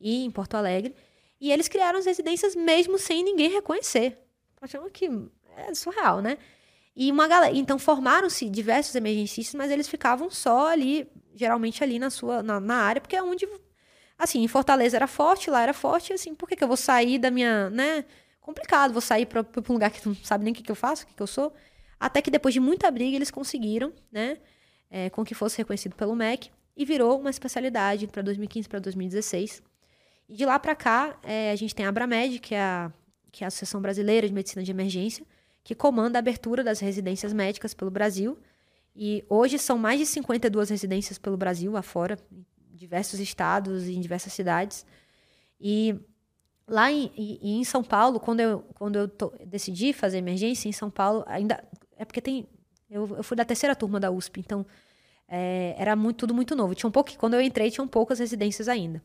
e 0.00 0.24
em 0.24 0.30
Porto 0.30 0.54
Alegre. 0.54 0.94
E 1.40 1.50
eles 1.50 1.68
criaram 1.68 1.98
as 1.98 2.06
residências 2.06 2.54
mesmo 2.54 2.98
sem 2.98 3.24
ninguém 3.24 3.50
reconhecer. 3.50 4.18
Achando 4.60 4.90
que 4.90 5.10
é 5.56 5.74
surreal, 5.74 6.20
né? 6.20 6.38
E 6.94 7.10
uma 7.10 7.26
galera. 7.26 7.56
Então 7.56 7.78
formaram-se 7.78 8.48
diversos 8.48 8.94
emergencistas, 8.94 9.54
mas 9.54 9.70
eles 9.70 9.88
ficavam 9.88 10.28
só 10.28 10.68
ali, 10.68 11.08
geralmente 11.40 11.82
ali 11.82 11.98
na 11.98 12.10
sua 12.10 12.42
na, 12.42 12.60
na, 12.60 12.76
área, 12.76 13.00
porque 13.00 13.16
é 13.16 13.22
onde. 13.22 13.48
Assim, 14.18 14.42
em 14.42 14.48
Fortaleza 14.48 14.98
era 14.98 15.06
forte, 15.06 15.50
lá 15.50 15.62
era 15.62 15.72
forte, 15.72 16.12
assim, 16.12 16.34
por 16.34 16.46
que, 16.46 16.54
que 16.54 16.62
eu 16.62 16.68
vou 16.68 16.76
sair 16.76 17.18
da 17.18 17.30
minha. 17.30 17.70
né? 17.70 18.04
Complicado, 18.42 18.92
vou 18.92 19.00
sair 19.00 19.24
para 19.24 19.40
um 19.40 19.72
lugar 19.72 19.90
que 19.90 20.06
não 20.06 20.14
sabe 20.14 20.44
nem 20.44 20.52
o 20.52 20.56
que, 20.56 20.62
que 20.62 20.70
eu 20.70 20.76
faço, 20.76 21.04
o 21.04 21.06
que, 21.06 21.14
que 21.14 21.22
eu 21.22 21.26
sou. 21.26 21.54
Até 21.98 22.20
que 22.20 22.30
depois 22.30 22.52
de 22.52 22.60
muita 22.60 22.90
briga, 22.90 23.16
eles 23.16 23.30
conseguiram, 23.30 23.92
né? 24.12 24.38
É, 24.90 25.08
com 25.08 25.24
que 25.24 25.34
fosse 25.34 25.56
reconhecido 25.56 25.94
pelo 25.94 26.14
MEC 26.14 26.50
e 26.76 26.84
virou 26.84 27.18
uma 27.18 27.30
especialidade 27.30 28.06
para 28.06 28.22
2015 28.22 28.68
para 28.68 28.80
2016. 28.80 29.62
E 30.28 30.34
de 30.34 30.44
lá 30.44 30.58
para 30.58 30.74
cá, 30.74 31.16
é, 31.22 31.52
a 31.52 31.56
gente 31.56 31.74
tem 31.74 31.86
a 31.86 31.88
Abramed, 31.88 32.38
que 32.40 32.54
é 32.54 32.60
a, 32.60 32.92
que 33.32 33.44
é 33.44 33.46
a 33.46 33.48
Associação 33.48 33.80
Brasileira 33.80 34.26
de 34.28 34.34
Medicina 34.34 34.62
de 34.62 34.70
Emergência, 34.70 35.24
que 35.64 35.74
comanda 35.74 36.18
a 36.18 36.20
abertura 36.20 36.62
das 36.62 36.80
residências 36.80 37.32
médicas 37.32 37.72
pelo 37.72 37.90
Brasil. 37.90 38.36
E 38.94 39.24
hoje 39.28 39.58
são 39.58 39.78
mais 39.78 39.98
de 39.98 40.06
52 40.06 40.70
residências 40.70 41.18
pelo 41.18 41.36
Brasil, 41.36 41.76
afora, 41.76 42.18
em 42.32 42.44
diversos 42.76 43.20
estados 43.20 43.86
e 43.86 43.94
em 43.94 44.00
diversas 44.00 44.32
cidades. 44.32 44.84
E 45.60 45.98
lá 46.66 46.90
em, 46.90 47.10
em 47.16 47.64
São 47.64 47.82
Paulo, 47.82 48.18
quando 48.18 48.40
eu, 48.40 48.60
quando 48.74 48.96
eu 48.96 49.10
decidi 49.46 49.92
fazer 49.92 50.18
emergência 50.18 50.68
em 50.68 50.72
São 50.72 50.90
Paulo, 50.90 51.24
ainda. 51.26 51.62
É 51.96 52.04
porque 52.04 52.20
tem. 52.20 52.48
Eu, 52.88 53.16
eu 53.16 53.22
fui 53.22 53.36
da 53.36 53.44
terceira 53.44 53.76
turma 53.76 54.00
da 54.00 54.10
USP, 54.10 54.40
então 54.40 54.66
é, 55.28 55.74
era 55.78 55.94
muito, 55.94 56.18
tudo 56.18 56.34
muito 56.34 56.56
novo. 56.56 56.74
Tinha 56.74 56.88
um 56.88 56.92
pouco, 56.92 57.16
quando 57.16 57.34
eu 57.34 57.40
entrei, 57.40 57.70
tinham 57.70 57.86
poucas 57.86 58.18
residências 58.18 58.68
ainda. 58.68 59.02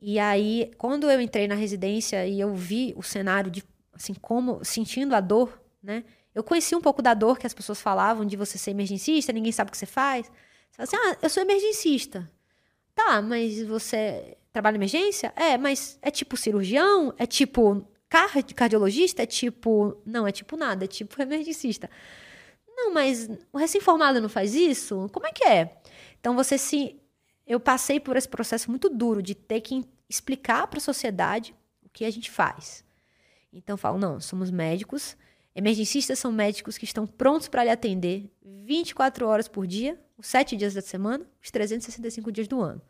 E 0.00 0.18
aí, 0.18 0.70
quando 0.78 1.10
eu 1.10 1.20
entrei 1.20 1.48
na 1.48 1.54
residência 1.54 2.26
e 2.26 2.40
eu 2.40 2.54
vi 2.54 2.92
o 2.96 3.02
cenário 3.02 3.50
de, 3.50 3.64
assim, 3.92 4.14
como, 4.14 4.64
sentindo 4.64 5.14
a 5.14 5.20
dor 5.20 5.62
né? 5.82 6.04
Eu 6.34 6.42
conheci 6.42 6.74
um 6.74 6.80
pouco 6.80 7.02
da 7.02 7.14
dor 7.14 7.38
que 7.38 7.46
as 7.46 7.54
pessoas 7.54 7.80
falavam 7.80 8.24
de 8.24 8.36
você 8.36 8.56
ser 8.56 8.70
emergencista, 8.70 9.32
ninguém 9.32 9.52
sabe 9.52 9.68
o 9.68 9.72
que 9.72 9.78
você 9.78 9.86
faz. 9.86 10.26
Você 10.70 10.76
fala 10.76 10.84
assim, 10.84 10.96
ah, 10.96 11.18
eu 11.22 11.28
sou 11.28 11.42
emergencista. 11.42 12.30
Tá, 12.94 13.20
mas 13.20 13.62
você 13.62 14.36
trabalha 14.52 14.74
em 14.74 14.78
emergência? 14.78 15.32
É, 15.36 15.56
mas 15.58 15.98
é 16.02 16.10
tipo 16.10 16.36
cirurgião? 16.36 17.14
É 17.18 17.26
tipo 17.26 17.86
cardiologista? 18.54 19.22
É 19.22 19.26
tipo. 19.26 19.96
Não, 20.04 20.26
é 20.26 20.32
tipo 20.32 20.56
nada, 20.56 20.84
é 20.84 20.88
tipo 20.88 21.20
emergencista. 21.20 21.88
Não, 22.68 22.92
mas 22.92 23.28
o 23.52 23.58
recém-formado 23.58 24.20
não 24.20 24.28
faz 24.28 24.54
isso? 24.54 25.08
Como 25.12 25.26
é 25.26 25.32
que 25.32 25.44
é? 25.44 25.80
Então 26.20 26.34
você 26.34 26.58
se. 26.58 26.98
Eu 27.46 27.58
passei 27.58 27.98
por 27.98 28.16
esse 28.16 28.28
processo 28.28 28.70
muito 28.70 28.88
duro 28.88 29.22
de 29.22 29.34
ter 29.34 29.60
que 29.60 29.84
explicar 30.08 30.66
para 30.68 30.78
a 30.78 30.80
sociedade 30.80 31.54
o 31.82 31.88
que 31.88 32.04
a 32.04 32.10
gente 32.10 32.30
faz. 32.30 32.84
Então 33.52 33.74
eu 33.74 33.78
falo, 33.78 33.98
não, 33.98 34.20
somos 34.20 34.50
médicos, 34.50 35.16
Emergencistas 35.54 36.18
são 36.18 36.32
médicos 36.32 36.78
que 36.78 36.84
estão 36.84 37.06
prontos 37.06 37.48
para 37.48 37.64
lhe 37.64 37.70
atender 37.70 38.30
24 38.42 39.26
horas 39.26 39.48
por 39.48 39.66
dia, 39.66 40.00
os 40.16 40.26
7 40.26 40.56
dias 40.56 40.74
da 40.74 40.80
semana, 40.80 41.26
os 41.42 41.50
365 41.50 42.32
dias 42.32 42.48
do 42.48 42.60
ano, 42.60 42.80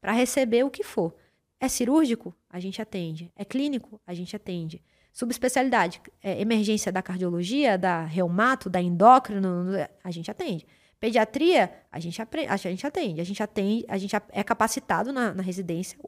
para 0.00 0.12
receber 0.12 0.64
o 0.64 0.70
que 0.70 0.84
for. 0.84 1.14
É 1.58 1.68
cirúrgico? 1.68 2.34
A 2.48 2.60
gente 2.60 2.80
atende. 2.80 3.32
É 3.34 3.44
clínico? 3.44 4.00
A 4.06 4.14
gente 4.14 4.36
atende. 4.36 4.82
Subespecialidade, 5.12 6.00
é 6.22 6.40
emergência 6.40 6.90
da 6.90 7.00
cardiologia, 7.00 7.78
da 7.78 8.04
reumato, 8.04 8.68
da 8.68 8.82
endócrino, 8.82 9.66
a 10.02 10.10
gente 10.10 10.30
atende. 10.30 10.66
Pediatria, 10.98 11.72
a 11.90 12.00
gente, 12.00 12.20
a 12.20 12.56
gente 12.56 12.86
atende. 12.86 13.20
A 13.20 13.24
gente 13.24 13.42
atende, 13.42 13.84
a 13.88 13.96
gente 13.96 14.16
é 14.30 14.42
capacitado 14.42 15.12
na, 15.12 15.32
na 15.32 15.42
residência. 15.42 15.98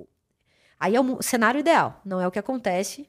Aí 0.78 0.94
é 0.94 1.00
o 1.00 1.22
cenário 1.22 1.60
ideal, 1.60 2.00
não 2.04 2.20
é 2.20 2.26
o 2.26 2.30
que 2.30 2.38
acontece 2.38 3.08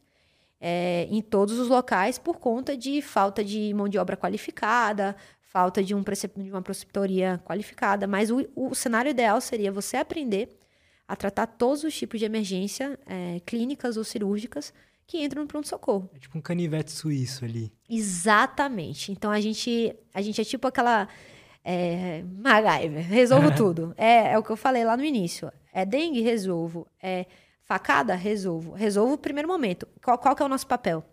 é, 0.60 1.08
em 1.10 1.22
todos 1.22 1.60
os 1.60 1.68
locais 1.68 2.18
por 2.18 2.40
conta 2.40 2.76
de 2.76 3.02
falta 3.02 3.44
de 3.44 3.74
mão 3.74 3.88
de 3.88 3.98
obra 3.98 4.18
qualificada, 4.18 5.16
falta 5.42 5.84
de, 5.84 5.96
um 5.96 6.04
de 6.04 6.52
uma 6.52 6.62
preceptoria 6.62 7.42
qualificada. 7.46 8.08
Mas 8.08 8.30
o, 8.30 8.48
o, 8.56 8.76
cenário 8.76 9.10
ideal 9.10 9.40
seria 9.40 9.72
você 9.72 9.98
aprender 9.98 10.60
a 11.08 11.16
tratar 11.16 11.48
todos 11.48 11.84
os 11.84 11.96
tipos 11.96 12.20
de 12.20 12.26
emergência, 12.26 13.00
é, 13.06 13.40
clínicas 13.46 13.98
ou 13.98 14.04
cirúrgicas, 14.04 14.74
que 15.06 15.24
entram 15.24 15.44
no 15.44 15.48
pronto-socorro. 15.48 16.10
É 16.14 16.20
tipo 16.20 16.38
um 16.38 16.42
canivete 16.42 16.92
suíço 16.92 17.46
ali. 17.46 17.72
Exatamente. 17.90 19.12
Então 19.12 19.32
a 19.32 19.40
gente, 19.40 19.96
a 20.14 20.22
gente 20.22 20.42
é 20.42 20.44
tipo 20.44 20.68
aquela. 20.68 21.08
É, 21.64 22.24
MacGyver, 22.24 23.06
resolvo 23.08 23.52
tudo. 23.56 23.94
É, 23.98 24.34
é 24.34 24.38
o 24.38 24.44
que 24.44 24.50
eu 24.50 24.58
falei 24.58 24.84
lá 24.84 24.98
no 24.98 25.04
início. 25.04 25.52
É 25.74 25.86
dengue, 25.86 26.22
resolvo. 26.22 26.86
É 27.02 27.26
Facada, 27.68 28.16
resolvo. 28.16 28.72
Resolvo 28.72 29.16
o 29.16 29.18
primeiro 29.18 29.48
momento. 29.48 29.86
Qual, 30.02 30.18
qual 30.18 30.34
que 30.34 30.42
é 30.42 30.46
o 30.46 30.50
nosso 30.50 30.66
papel? 30.66 31.04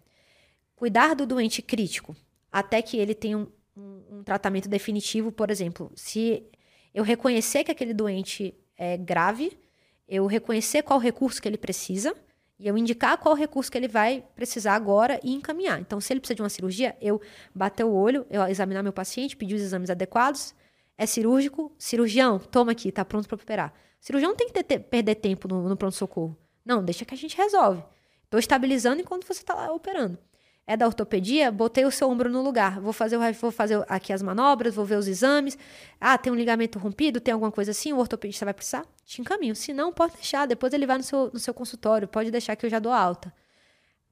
Cuidar 0.76 1.14
do 1.14 1.26
doente 1.26 1.61
crítico 1.61 2.14
até 2.50 2.80
que 2.80 2.96
ele 2.96 3.12
tenha 3.12 3.38
um, 3.38 3.48
um, 3.76 4.18
um 4.18 4.22
tratamento 4.22 4.68
definitivo. 4.68 5.32
Por 5.32 5.50
exemplo, 5.50 5.90
se 5.96 6.48
eu 6.94 7.02
reconhecer 7.02 7.64
que 7.64 7.72
aquele 7.72 7.92
doente 7.92 8.55
é 8.76 8.96
grave, 8.96 9.59
eu 10.07 10.26
reconhecer 10.26 10.84
qual 10.84 11.00
recurso 11.00 11.42
que 11.42 11.48
ele 11.48 11.59
precisa 11.59 12.14
e 12.57 12.68
eu 12.68 12.78
indicar 12.78 13.18
qual 13.18 13.34
recurso 13.34 13.68
que 13.68 13.76
ele 13.76 13.88
vai 13.88 14.24
precisar 14.36 14.76
agora 14.76 15.18
e 15.24 15.34
encaminhar. 15.34 15.80
Então, 15.80 16.00
se 16.00 16.12
ele 16.12 16.20
precisa 16.20 16.36
de 16.36 16.42
uma 16.42 16.48
cirurgia, 16.48 16.96
eu 17.00 17.20
bater 17.52 17.82
o 17.82 17.92
olho, 17.92 18.24
eu 18.30 18.40
examinar 18.46 18.84
meu 18.84 18.92
paciente, 18.92 19.36
pedir 19.36 19.57
os 19.57 19.61
exames 19.61 19.90
adequados. 19.90 20.55
É 20.96 21.05
cirúrgico? 21.05 21.74
Cirurgião, 21.76 22.38
toma 22.38 22.70
aqui, 22.70 22.92
tá 22.92 23.05
pronto 23.05 23.26
para 23.26 23.34
operar. 23.34 23.74
O 24.00 24.05
cirurgião 24.05 24.30
não 24.30 24.36
tem 24.36 24.48
que 24.48 24.62
ter, 24.62 24.78
perder 24.78 25.16
tempo 25.16 25.48
no, 25.48 25.68
no 25.68 25.76
pronto-socorro. 25.76 26.43
Não, 26.65 26.85
deixa 26.85 27.05
que 27.05 27.15
a 27.15 27.17
gente 27.17 27.37
resolve. 27.37 27.83
Estou 28.25 28.41
estabilizando 28.41 29.01
enquanto 29.01 29.27
você 29.27 29.43
está 29.43 29.55
lá 29.55 29.73
operando. 29.73 30.19
É 30.67 30.77
da 30.77 30.87
ortopedia? 30.87 31.53
Botei 31.53 31.85
o 31.85 31.91
seu 31.91 32.09
ombro 32.09 32.31
no 32.31 32.43
lugar. 32.43 32.81
Vou 32.81 32.93
fazer, 32.93 33.19
vou 33.35 33.51
fazer 33.51 33.85
aqui 33.87 34.12
as 34.12 34.23
manobras, 34.23 34.75
vou 34.75 34.85
ver 34.85 34.97
os 34.97 35.07
exames. 35.07 35.59
Ah, 36.01 36.17
tem 36.17 36.33
um 36.33 36.37
ligamento 36.37 36.79
rompido, 36.79 37.21
tem 37.21 37.35
alguma 37.35 37.53
coisa 37.53 37.71
assim? 37.71 37.93
O 37.93 37.99
ortopedista 37.99 38.47
vai 38.47 38.55
precisar? 38.55 38.87
Te 39.05 39.21
encaminho. 39.21 39.55
Se 39.55 39.75
não, 39.75 39.93
pode 39.93 40.15
deixar. 40.15 40.47
Depois 40.47 40.73
ele 40.73 40.87
vai 40.87 40.97
no 40.97 41.03
seu, 41.05 41.31
no 41.33 41.39
seu 41.39 41.53
consultório. 41.53 42.09
Pode 42.09 42.31
deixar 42.31 42.57
que 42.57 42.65
eu 42.65 42.71
já 42.71 42.79
dou 42.79 42.93
alta. 42.93 43.33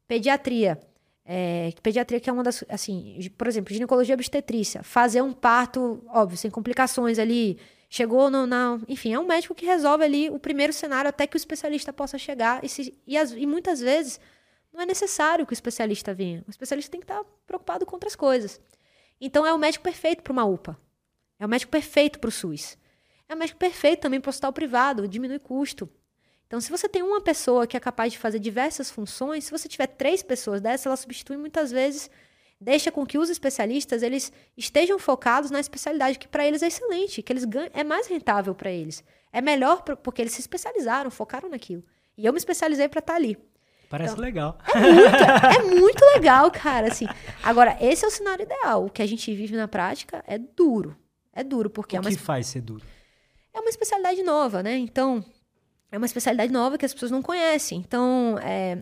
Pediatria. 0.06 0.78
É, 1.24 1.72
pediatria 1.82 2.20
que 2.20 2.28
é 2.28 2.32
uma 2.32 2.42
das, 2.42 2.62
assim, 2.68 3.16
por 3.38 3.46
exemplo, 3.46 3.72
ginecologia 3.72 4.14
obstetrícia. 4.14 4.82
Fazer 4.82 5.22
um 5.22 5.32
parto, 5.32 6.04
óbvio, 6.08 6.36
sem 6.36 6.50
complicações 6.50 7.18
ali 7.18 7.58
chegou 7.92 8.30
no, 8.30 8.46
na. 8.46 8.80
Enfim, 8.88 9.12
é 9.12 9.18
um 9.18 9.26
médico 9.26 9.54
que 9.54 9.66
resolve 9.66 10.02
ali 10.02 10.30
o 10.30 10.38
primeiro 10.38 10.72
cenário 10.72 11.10
até 11.10 11.26
que 11.26 11.36
o 11.36 11.38
especialista 11.38 11.92
possa 11.92 12.16
chegar. 12.16 12.64
E, 12.64 12.68
se, 12.68 12.98
e, 13.06 13.18
as, 13.18 13.32
e 13.32 13.46
muitas 13.46 13.80
vezes 13.80 14.18
não 14.72 14.80
é 14.80 14.86
necessário 14.86 15.44
que 15.44 15.52
o 15.52 15.54
especialista 15.54 16.14
venha. 16.14 16.42
O 16.48 16.50
especialista 16.50 16.90
tem 16.90 17.00
que 17.00 17.04
estar 17.04 17.22
preocupado 17.46 17.84
com 17.84 17.94
outras 17.94 18.16
coisas. 18.16 18.58
Então 19.20 19.46
é 19.46 19.52
o 19.52 19.58
médico 19.58 19.84
perfeito 19.84 20.22
para 20.22 20.32
uma 20.32 20.42
UPA. 20.42 20.78
É 21.38 21.44
o 21.44 21.48
médico 21.48 21.70
perfeito 21.70 22.18
para 22.18 22.28
o 22.28 22.32
SUS. 22.32 22.78
É 23.28 23.34
o 23.34 23.36
médico 23.36 23.58
perfeito 23.58 24.00
também 24.00 24.22
para 24.22 24.30
o 24.30 24.30
hospital 24.30 24.54
privado, 24.54 25.06
diminui 25.06 25.38
custo. 25.38 25.86
Então, 26.46 26.60
se 26.60 26.70
você 26.70 26.88
tem 26.88 27.02
uma 27.02 27.20
pessoa 27.20 27.66
que 27.66 27.76
é 27.76 27.80
capaz 27.80 28.12
de 28.12 28.18
fazer 28.18 28.38
diversas 28.38 28.90
funções, 28.90 29.44
se 29.44 29.50
você 29.50 29.68
tiver 29.68 29.86
três 29.86 30.22
pessoas 30.22 30.60
dessas, 30.60 30.86
ela 30.86 30.96
substitui 30.96 31.36
muitas 31.36 31.70
vezes, 31.70 32.10
deixa 32.62 32.92
com 32.92 33.04
que 33.04 33.18
os 33.18 33.28
especialistas 33.28 34.02
eles 34.02 34.32
estejam 34.56 34.98
focados 34.98 35.50
na 35.50 35.60
especialidade 35.60 36.18
que 36.18 36.28
para 36.28 36.46
eles 36.46 36.62
é 36.62 36.68
excelente, 36.68 37.22
que 37.22 37.32
eles 37.32 37.44
ganham, 37.44 37.70
é 37.74 37.82
mais 37.82 38.06
rentável 38.06 38.54
para 38.54 38.70
eles. 38.70 39.02
É 39.32 39.40
melhor 39.40 39.82
porque 39.82 40.22
eles 40.22 40.32
se 40.32 40.40
especializaram, 40.40 41.10
focaram 41.10 41.48
naquilo. 41.48 41.82
E 42.16 42.24
eu 42.24 42.32
me 42.32 42.38
especializei 42.38 42.88
para 42.88 43.00
estar 43.00 43.14
tá 43.14 43.18
ali. 43.18 43.36
Parece 43.88 44.12
então, 44.12 44.24
legal. 44.24 44.58
É 44.74 44.80
muito, 44.80 45.74
é 45.74 45.80
muito 45.80 46.04
legal, 46.14 46.50
cara. 46.50 46.88
Assim. 46.88 47.06
Agora, 47.42 47.76
esse 47.80 48.04
é 48.04 48.08
o 48.08 48.10
cenário 48.10 48.42
ideal. 48.42 48.86
O 48.86 48.90
que 48.90 49.02
a 49.02 49.06
gente 49.06 49.34
vive 49.34 49.54
na 49.56 49.68
prática 49.68 50.24
é 50.26 50.38
duro. 50.38 50.96
É 51.32 51.42
duro, 51.42 51.68
porque 51.68 51.96
o 51.96 51.98
é 51.98 52.00
uma. 52.00 52.08
O 52.08 52.12
que 52.12 52.18
faz 52.18 52.46
ser 52.46 52.60
duro? 52.60 52.84
É 53.52 53.60
uma 53.60 53.68
especialidade 53.68 54.22
nova, 54.22 54.62
né? 54.62 54.76
Então, 54.76 55.22
é 55.90 55.98
uma 55.98 56.06
especialidade 56.06 56.50
nova 56.50 56.78
que 56.78 56.86
as 56.86 56.94
pessoas 56.94 57.10
não 57.10 57.20
conhecem. 57.20 57.78
Então, 57.78 58.38
é, 58.38 58.78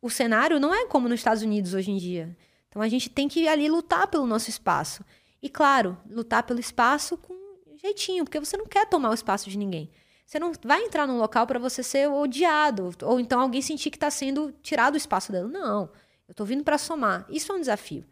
o 0.00 0.08
cenário 0.08 0.60
não 0.60 0.72
é 0.72 0.86
como 0.86 1.08
nos 1.08 1.18
Estados 1.18 1.42
Unidos 1.42 1.74
hoje 1.74 1.90
em 1.90 1.96
dia. 1.96 2.36
Então, 2.72 2.80
a 2.80 2.88
gente 2.88 3.10
tem 3.10 3.28
que 3.28 3.46
ali 3.46 3.68
lutar 3.68 4.06
pelo 4.06 4.26
nosso 4.26 4.48
espaço. 4.48 5.04
E, 5.42 5.50
claro, 5.50 5.94
lutar 6.08 6.42
pelo 6.44 6.58
espaço 6.58 7.18
com 7.18 7.34
jeitinho, 7.76 8.24
porque 8.24 8.40
você 8.40 8.56
não 8.56 8.64
quer 8.64 8.86
tomar 8.86 9.10
o 9.10 9.14
espaço 9.14 9.50
de 9.50 9.58
ninguém. 9.58 9.90
Você 10.24 10.38
não 10.38 10.52
vai 10.64 10.82
entrar 10.82 11.06
num 11.06 11.18
local 11.18 11.46
para 11.46 11.58
você 11.58 11.82
ser 11.82 12.08
odiado, 12.08 12.88
ou 13.02 13.20
então 13.20 13.38
alguém 13.38 13.60
sentir 13.60 13.90
que 13.90 13.98
está 13.98 14.10
sendo 14.10 14.50
tirado 14.62 14.94
o 14.94 14.96
espaço 14.96 15.30
dela. 15.30 15.46
Não, 15.46 15.90
eu 16.26 16.32
estou 16.32 16.46
vindo 16.46 16.64
para 16.64 16.78
somar. 16.78 17.26
Isso 17.28 17.52
é 17.52 17.54
um 17.54 17.60
desafio. 17.60 18.06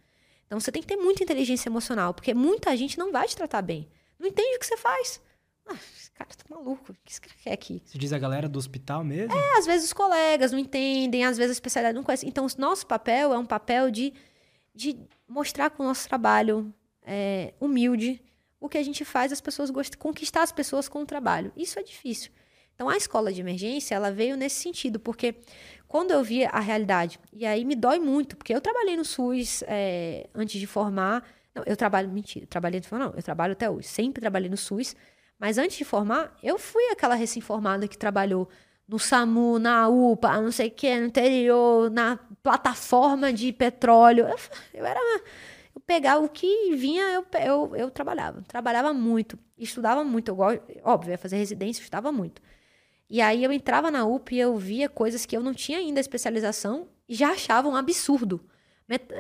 Então 0.45 0.61
você 0.61 0.71
tem 0.71 0.83
que 0.83 0.89
ter 0.89 0.97
muita 0.97 1.23
inteligência 1.23 1.71
emocional, 1.71 2.13
porque 2.13 2.35
muita 2.35 2.77
gente 2.77 2.99
não 2.99 3.11
vai 3.11 3.27
te 3.27 3.35
tratar 3.35 3.63
bem. 3.63 3.89
Não 4.19 4.29
entende 4.29 4.57
o 4.57 4.59
que 4.59 4.67
você 4.67 4.77
faz. 4.77 5.23
Ah, 5.67 5.77
esse 5.97 6.11
cara 6.11 6.29
tá 6.29 6.45
maluco. 6.55 6.93
O 6.93 6.95
que 7.05 7.11
esse 7.11 7.21
cara 7.21 7.35
quer 7.43 7.53
aqui? 7.53 7.81
Você 7.87 7.97
diz 7.97 8.13
a 8.13 8.19
galera 8.19 8.49
do 8.49 8.59
hospital 8.59 9.03
mesmo? 9.03 9.35
É, 9.35 9.59
às 9.59 9.65
vezes 9.65 9.87
os 9.87 9.93
colegas 9.93 10.53
não 10.53 10.59
entendem, 10.59 11.25
às 11.25 11.39
vezes 11.39 11.53
a 11.53 11.59
especialidade 11.59 11.95
não 11.95 12.03
conhece. 12.03 12.27
Então, 12.27 12.45
o 12.45 12.61
nosso 12.61 12.87
papel 12.87 13.33
é 13.33 13.39
um 13.39 13.47
papel 13.47 13.91
de, 13.91 14.13
de 14.75 14.99
mostrar 15.29 15.71
com 15.71 15.83
o 15.83 15.87
nosso 15.87 16.09
trabalho 16.09 16.73
é, 17.03 17.55
humilde, 17.61 18.23
o 18.61 18.69
que 18.69 18.79
a 18.79 18.83
gente 18.83 19.05
faz 19.05 19.33
as 19.33 19.41
pessoas 19.41 19.71
gostam, 19.71 19.99
conquistar 19.99 20.43
as 20.43 20.53
pessoas 20.53 20.89
com 20.89 21.03
o 21.03 21.07
trabalho. 21.07 21.53
Isso 21.57 21.79
é 21.79 21.83
difícil. 21.83 22.31
Então 22.75 22.89
a 22.89 22.97
escola 22.97 23.33
de 23.33 23.41
emergência, 23.41 23.95
ela 23.95 24.11
veio 24.11 24.37
nesse 24.37 24.63
sentido, 24.63 24.99
porque 24.99 25.35
quando 25.87 26.13
eu 26.13 26.23
vi 26.23 26.45
a 26.45 26.61
realidade, 26.61 27.19
e 27.33 27.45
aí 27.45 27.65
me 27.65 27.75
dói 27.75 27.99
muito, 27.99 28.37
porque 28.37 28.55
eu 28.55 28.61
trabalhei 28.61 28.97
no 28.97 29.05
SUS 29.05 29.63
é, 29.67 30.29
antes 30.35 30.59
de 30.59 30.67
formar, 30.67 31.23
não, 31.55 31.63
eu 31.67 31.77
trabalho, 31.77 32.09
mentira, 32.09 32.47
trabalhei, 32.47 32.81
não, 32.93 33.13
eu 33.15 33.23
trabalhei 33.23 33.53
até 33.53 33.69
hoje, 33.69 33.89
sempre 33.89 34.21
trabalhei 34.21 34.49
no 34.49 34.57
SUS, 34.57 34.95
mas 35.39 35.59
antes 35.59 35.77
de 35.77 35.85
formar, 35.85 36.37
eu 36.43 36.59
fui 36.59 36.85
aquela 36.91 37.15
recém-formada 37.15 37.89
que 37.89 37.99
trabalhou 37.99 38.49
no 38.91 38.99
SAMU, 38.99 39.61
na 39.61 39.89
UPA, 39.89 40.41
não 40.41 40.51
sei 40.51 40.67
o 40.67 40.71
que, 40.73 40.99
no 40.99 41.07
interior, 41.07 41.89
na 41.91 42.19
plataforma 42.43 43.33
de 43.33 43.53
petróleo. 43.53 44.27
Eu, 44.27 44.37
eu 44.75 44.85
era 44.85 45.01
eu 45.73 45.81
pegava 45.81 46.25
o 46.25 46.29
que 46.29 46.75
vinha, 46.75 47.05
eu, 47.13 47.25
eu, 47.41 47.77
eu 47.77 47.91
trabalhava. 47.91 48.43
Trabalhava 48.49 48.93
muito, 48.93 49.39
estudava 49.57 50.03
muito. 50.03 50.29
Eu, 50.29 50.39
óbvio, 50.83 51.13
ia 51.13 51.19
fazer 51.19 51.37
residência, 51.37 51.81
estudava 51.81 52.11
muito. 52.11 52.43
E 53.09 53.21
aí 53.21 53.45
eu 53.45 53.53
entrava 53.53 53.93
na 53.93 54.05
UP 54.05 54.35
e 54.35 54.41
eu 54.41 54.57
via 54.57 54.89
coisas 54.89 55.25
que 55.25 55.37
eu 55.37 55.43
não 55.43 55.55
tinha 55.55 55.79
ainda 55.79 56.01
especialização 56.01 56.89
e 57.09 57.15
já 57.15 57.31
achava 57.31 57.69
um 57.69 57.77
absurdo. 57.77 58.45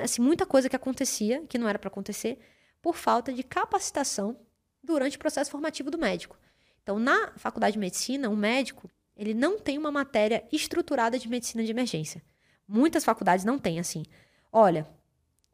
Assim, 0.02 0.20
muita 0.20 0.44
coisa 0.44 0.68
que 0.68 0.74
acontecia, 0.74 1.44
que 1.48 1.58
não 1.58 1.68
era 1.68 1.78
para 1.78 1.88
acontecer, 1.88 2.40
por 2.82 2.96
falta 2.96 3.32
de 3.32 3.44
capacitação 3.44 4.36
durante 4.82 5.16
o 5.16 5.20
processo 5.20 5.48
formativo 5.48 5.92
do 5.92 5.98
médico. 5.98 6.36
Então, 6.82 6.98
na 6.98 7.32
faculdade 7.36 7.74
de 7.74 7.78
medicina, 7.78 8.28
o 8.28 8.36
médico, 8.36 8.90
ele 9.20 9.34
não 9.34 9.58
tem 9.58 9.76
uma 9.76 9.90
matéria 9.90 10.42
estruturada 10.50 11.18
de 11.18 11.28
medicina 11.28 11.62
de 11.62 11.70
emergência. 11.70 12.22
Muitas 12.66 13.04
faculdades 13.04 13.44
não 13.44 13.58
têm 13.58 13.78
assim. 13.78 14.02
Olha, 14.50 14.88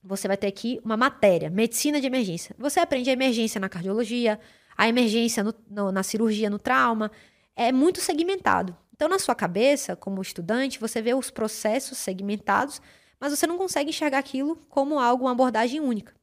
você 0.01 0.29
vai 0.29 0.37
ter 0.37 0.47
aqui 0.47 0.81
uma 0.85 0.97
matéria, 0.97 1.51
medicina 1.51 2.01
de 2.01 2.07
emergência. 2.07 2.55
Você 2.61 2.79
aprende 2.79 3.11
a 3.11 3.13
emergência 3.13 3.61
na 3.61 3.69
cardiologia, 3.69 4.39
a 4.79 4.89
emergência 4.89 5.43
no, 5.43 5.53
no, 5.69 5.91
na 5.91 6.05
cirurgia, 6.05 6.49
no 6.49 6.61
trauma. 6.61 7.11
É 7.57 7.73
muito 7.73 8.01
segmentado. 8.01 8.77
Então, 8.95 9.09
na 9.09 9.19
sua 9.19 9.35
cabeça, 9.35 9.97
como 9.97 10.23
estudante, 10.23 10.79
você 10.79 11.03
vê 11.03 11.13
os 11.13 11.29
processos 11.33 11.99
segmentados, 11.99 12.81
mas 13.19 13.37
você 13.37 13.49
não 13.49 13.59
consegue 13.59 13.91
enxergar 13.91 14.19
aquilo 14.19 14.55
como 14.69 15.01
algo, 15.01 15.25
uma 15.25 15.33
abordagem 15.33 15.81
única. 15.81 16.15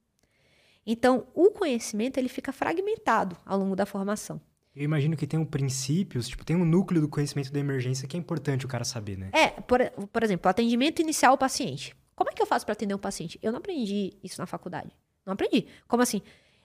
Então, 0.85 1.27
o 1.33 1.51
conhecimento 1.51 2.17
ele 2.17 2.29
fica 2.29 2.53
fragmentado 2.53 3.35
ao 3.45 3.59
longo 3.59 3.75
da 3.75 3.85
formação. 3.85 4.39
Eu 4.76 4.84
imagino 4.84 5.15
que 5.15 5.28
tem 5.28 5.39
um 5.39 5.45
princípios, 5.45 6.28
tipo, 6.28 6.43
tem 6.43 6.55
um 6.55 6.65
núcleo 6.65 6.99
do 6.99 7.07
conhecimento 7.07 7.51
da 7.51 7.59
emergência 7.59 8.07
que 8.07 8.17
é 8.17 8.19
importante 8.19 8.65
o 8.65 8.67
cara 8.67 8.84
saber, 8.84 9.17
né? 9.17 9.30
É, 9.32 9.49
por, 9.49 9.80
por 10.11 10.24
exemplo, 10.24 10.49
atendimento 10.49 10.99
inicial 10.99 11.34
ao 11.34 11.38
paciente. 11.38 11.95
Como 12.15 12.30
é 12.30 12.34
que 12.34 12.41
eu 12.41 12.45
faço 12.45 12.65
para 12.65 12.74
atender 12.74 12.95
um 12.95 12.99
paciente? 12.99 13.39
Eu 13.41 13.51
não 13.51 13.59
aprendi 13.59 14.13
isso 14.24 14.39
na 14.39 14.47
faculdade. 14.47 14.89
Não 15.26 15.34
aprendi. 15.34 15.67
Como 15.88 16.01
assim? 16.01 16.21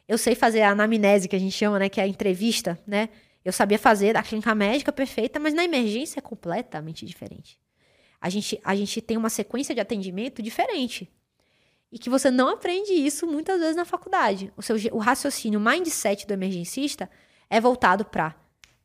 Eu 0.06 0.16
sei 0.16 0.34
fazer 0.34 0.62
a 0.62 0.70
anamnese, 0.70 1.28
que 1.28 1.36
a 1.36 1.38
gente 1.38 1.52
chama, 1.52 1.78
né? 1.78 1.88
Que 1.90 2.00
é 2.00 2.04
a 2.04 2.08
entrevista, 2.08 2.78
né? 2.86 3.10
Eu 3.44 3.52
sabia 3.52 3.78
fazer 3.78 4.14
da 4.14 4.22
clínica 4.22 4.54
médica 4.54 4.90
perfeita, 4.90 5.38
mas 5.38 5.52
na 5.52 5.64
emergência 5.64 6.18
é 6.18 6.22
completamente 6.22 7.04
diferente. 7.04 7.58
A 8.20 8.28
gente, 8.30 8.58
a 8.64 8.74
gente 8.74 9.00
tem 9.00 9.16
uma 9.16 9.30
sequência 9.30 9.74
de 9.74 9.80
atendimento 9.80 10.42
diferente. 10.42 11.10
E 11.92 11.98
que 11.98 12.10
você 12.10 12.30
não 12.30 12.48
aprende 12.48 12.92
isso 12.92 13.26
muitas 13.26 13.60
vezes 13.60 13.76
na 13.76 13.84
faculdade. 13.84 14.52
O, 14.56 14.62
seu, 14.62 14.76
o 14.92 14.98
raciocínio, 14.98 15.60
o 15.60 15.62
mindset 15.62 16.26
do 16.26 16.32
emergencista 16.32 17.08
é 17.50 17.60
voltado 17.60 18.04
para 18.04 18.34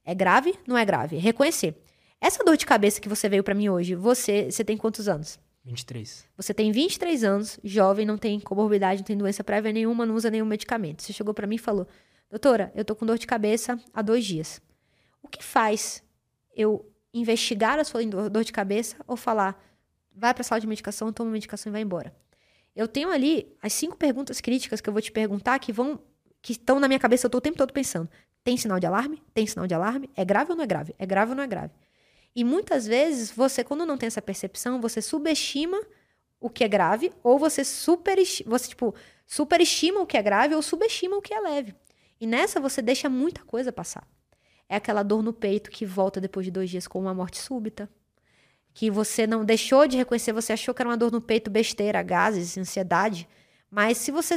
é 0.05 0.13
grave, 0.13 0.53
não 0.67 0.77
é 0.77 0.83
grave? 0.83 1.17
Reconhecer. 1.17 1.81
Essa 2.19 2.43
dor 2.43 2.57
de 2.57 2.65
cabeça 2.65 3.01
que 3.01 3.09
você 3.09 3.27
veio 3.27 3.43
para 3.43 3.53
mim 3.53 3.69
hoje, 3.69 3.95
você, 3.95 4.51
você 4.51 4.63
tem 4.63 4.77
quantos 4.77 5.07
anos? 5.07 5.39
23. 5.65 6.25
Você 6.35 6.53
tem 6.53 6.71
23 6.71 7.23
anos, 7.23 7.59
jovem, 7.63 8.05
não 8.05 8.17
tem 8.17 8.39
comorbidade, 8.39 8.99
não 9.01 9.05
tem 9.05 9.17
doença 9.17 9.43
prévia 9.43 9.71
nenhuma, 9.71 10.05
não 10.05 10.15
usa 10.15 10.29
nenhum 10.29 10.45
medicamento. 10.45 11.01
Você 11.01 11.13
chegou 11.13 11.33
para 11.33 11.47
mim 11.47 11.55
e 11.55 11.59
falou: 11.59 11.87
Doutora, 12.29 12.71
eu 12.75 12.83
tô 12.83 12.95
com 12.95 13.05
dor 13.05 13.17
de 13.17 13.25
cabeça 13.25 13.79
há 13.93 14.01
dois 14.01 14.25
dias. 14.25 14.61
O 15.21 15.27
que 15.27 15.43
faz 15.43 16.03
eu 16.55 16.85
investigar 17.13 17.79
a 17.79 17.83
sua 17.83 18.05
dor 18.05 18.43
de 18.43 18.51
cabeça 18.51 18.97
ou 19.07 19.15
falar, 19.15 19.61
vai 20.13 20.33
para 20.33 20.41
a 20.41 20.43
sala 20.43 20.59
de 20.59 20.67
medicação, 20.67 21.13
toma 21.13 21.31
medicação 21.31 21.69
e 21.69 21.73
vai 21.73 21.81
embora? 21.81 22.13
Eu 22.75 22.87
tenho 22.87 23.09
ali 23.09 23.55
as 23.61 23.71
cinco 23.71 23.95
perguntas 23.95 24.41
críticas 24.41 24.81
que 24.81 24.89
eu 24.89 24.93
vou 24.93 25.01
te 25.01 25.11
perguntar 25.11 25.59
que 25.59 25.71
vão 25.71 26.01
que 26.41 26.51
estão 26.51 26.77
na 26.77 26.89
minha 26.89 26.99
cabeça, 26.99 27.25
eu 27.25 27.29
tô 27.29 27.37
o 27.37 27.41
tempo 27.41 27.57
todo 27.57 27.71
pensando. 27.71 28.09
Tem 28.43 28.57
sinal 28.57 28.79
de 28.79 28.85
alarme? 28.85 29.21
Tem 29.33 29.47
sinal 29.47 29.65
de 29.65 29.73
alarme? 29.73 30.09
É 30.15 30.25
grave 30.25 30.51
ou 30.51 30.57
não 30.57 30.63
é 30.63 30.67
grave? 30.67 30.95
É 30.99 31.05
grave 31.05 31.31
ou 31.31 31.35
não 31.35 31.43
é 31.43 31.47
grave? 31.47 31.73
E 32.35 32.43
muitas 32.43 32.85
vezes, 32.85 33.31
você, 33.31 33.63
quando 33.63 33.85
não 33.85 33.97
tem 33.97 34.07
essa 34.07 34.21
percepção, 34.21 34.81
você 34.81 35.01
subestima 35.01 35.79
o 36.39 36.49
que 36.49 36.63
é 36.63 36.67
grave, 36.67 37.13
ou 37.23 37.39
você 37.39 37.63
super, 37.63 38.17
você, 38.45 38.67
tipo, 38.67 38.93
superestima 39.25 40.01
o 40.01 40.05
que 40.05 40.17
é 40.17 40.21
grave 40.21 40.53
ou 40.53 40.61
subestima 40.61 41.15
o 41.15 41.21
que 41.21 41.33
é 41.33 41.39
leve. 41.39 41.73
E 42.19 42.27
nessa 42.27 42.59
você 42.59 42.81
deixa 42.81 43.07
muita 43.07 43.41
coisa 43.43 43.71
passar. 43.71 44.05
É 44.67 44.75
aquela 44.75 45.03
dor 45.03 45.21
no 45.23 45.31
peito 45.31 45.71
que 45.71 45.85
volta 45.85 46.19
depois 46.19 46.45
de 46.45 46.51
dois 46.51 46.69
dias 46.69 46.87
com 46.87 46.99
uma 46.99 47.13
morte 47.13 47.37
súbita. 47.37 47.89
Que 48.73 48.89
você 48.89 49.27
não 49.27 49.45
deixou 49.45 49.87
de 49.87 49.97
reconhecer, 49.97 50.33
você 50.33 50.51
achou 50.51 50.73
que 50.73 50.81
era 50.81 50.89
uma 50.89 50.97
dor 50.97 51.11
no 51.11 51.21
peito 51.21 51.49
besteira, 51.49 52.01
gases, 52.01 52.57
ansiedade. 52.57 53.27
Mas 53.69 53.97
se 53.99 54.11
você, 54.11 54.35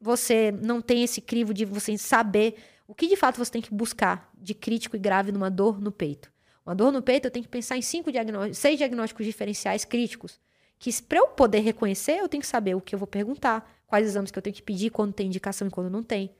você 0.00 0.52
não 0.52 0.80
tem 0.80 1.02
esse 1.02 1.20
crivo 1.20 1.52
de 1.52 1.64
você 1.64 1.98
saber 1.98 2.56
o 2.92 2.94
que 2.94 3.08
de 3.08 3.16
fato 3.16 3.38
você 3.38 3.50
tem 3.50 3.62
que 3.62 3.72
buscar 3.72 4.30
de 4.36 4.52
crítico 4.52 4.96
e 4.96 4.98
grave 4.98 5.32
numa 5.32 5.50
dor 5.50 5.80
no 5.80 5.90
peito. 5.90 6.30
Uma 6.64 6.74
dor 6.74 6.92
no 6.92 7.00
peito, 7.00 7.26
eu 7.26 7.30
tenho 7.30 7.42
que 7.42 7.48
pensar 7.48 7.78
em 7.78 7.80
cinco 7.80 8.12
diagnósticos, 8.12 8.58
seis 8.58 8.76
diagnósticos 8.76 9.24
diferenciais 9.24 9.82
críticos. 9.82 10.38
Que 10.78 10.92
para 11.02 11.16
eu 11.16 11.28
poder 11.28 11.60
reconhecer, 11.60 12.18
eu 12.18 12.28
tenho 12.28 12.42
que 12.42 12.46
saber 12.46 12.74
o 12.74 12.82
que 12.82 12.94
eu 12.94 12.98
vou 12.98 13.08
perguntar, 13.08 13.82
quais 13.86 14.06
exames 14.06 14.30
que 14.30 14.38
eu 14.38 14.42
tenho 14.42 14.54
que 14.54 14.60
pedir, 14.60 14.90
quando 14.90 15.14
tem 15.14 15.28
indicação 15.28 15.68
e 15.68 15.70
quando 15.70 15.88
não 15.88 16.02
tem. 16.02 16.34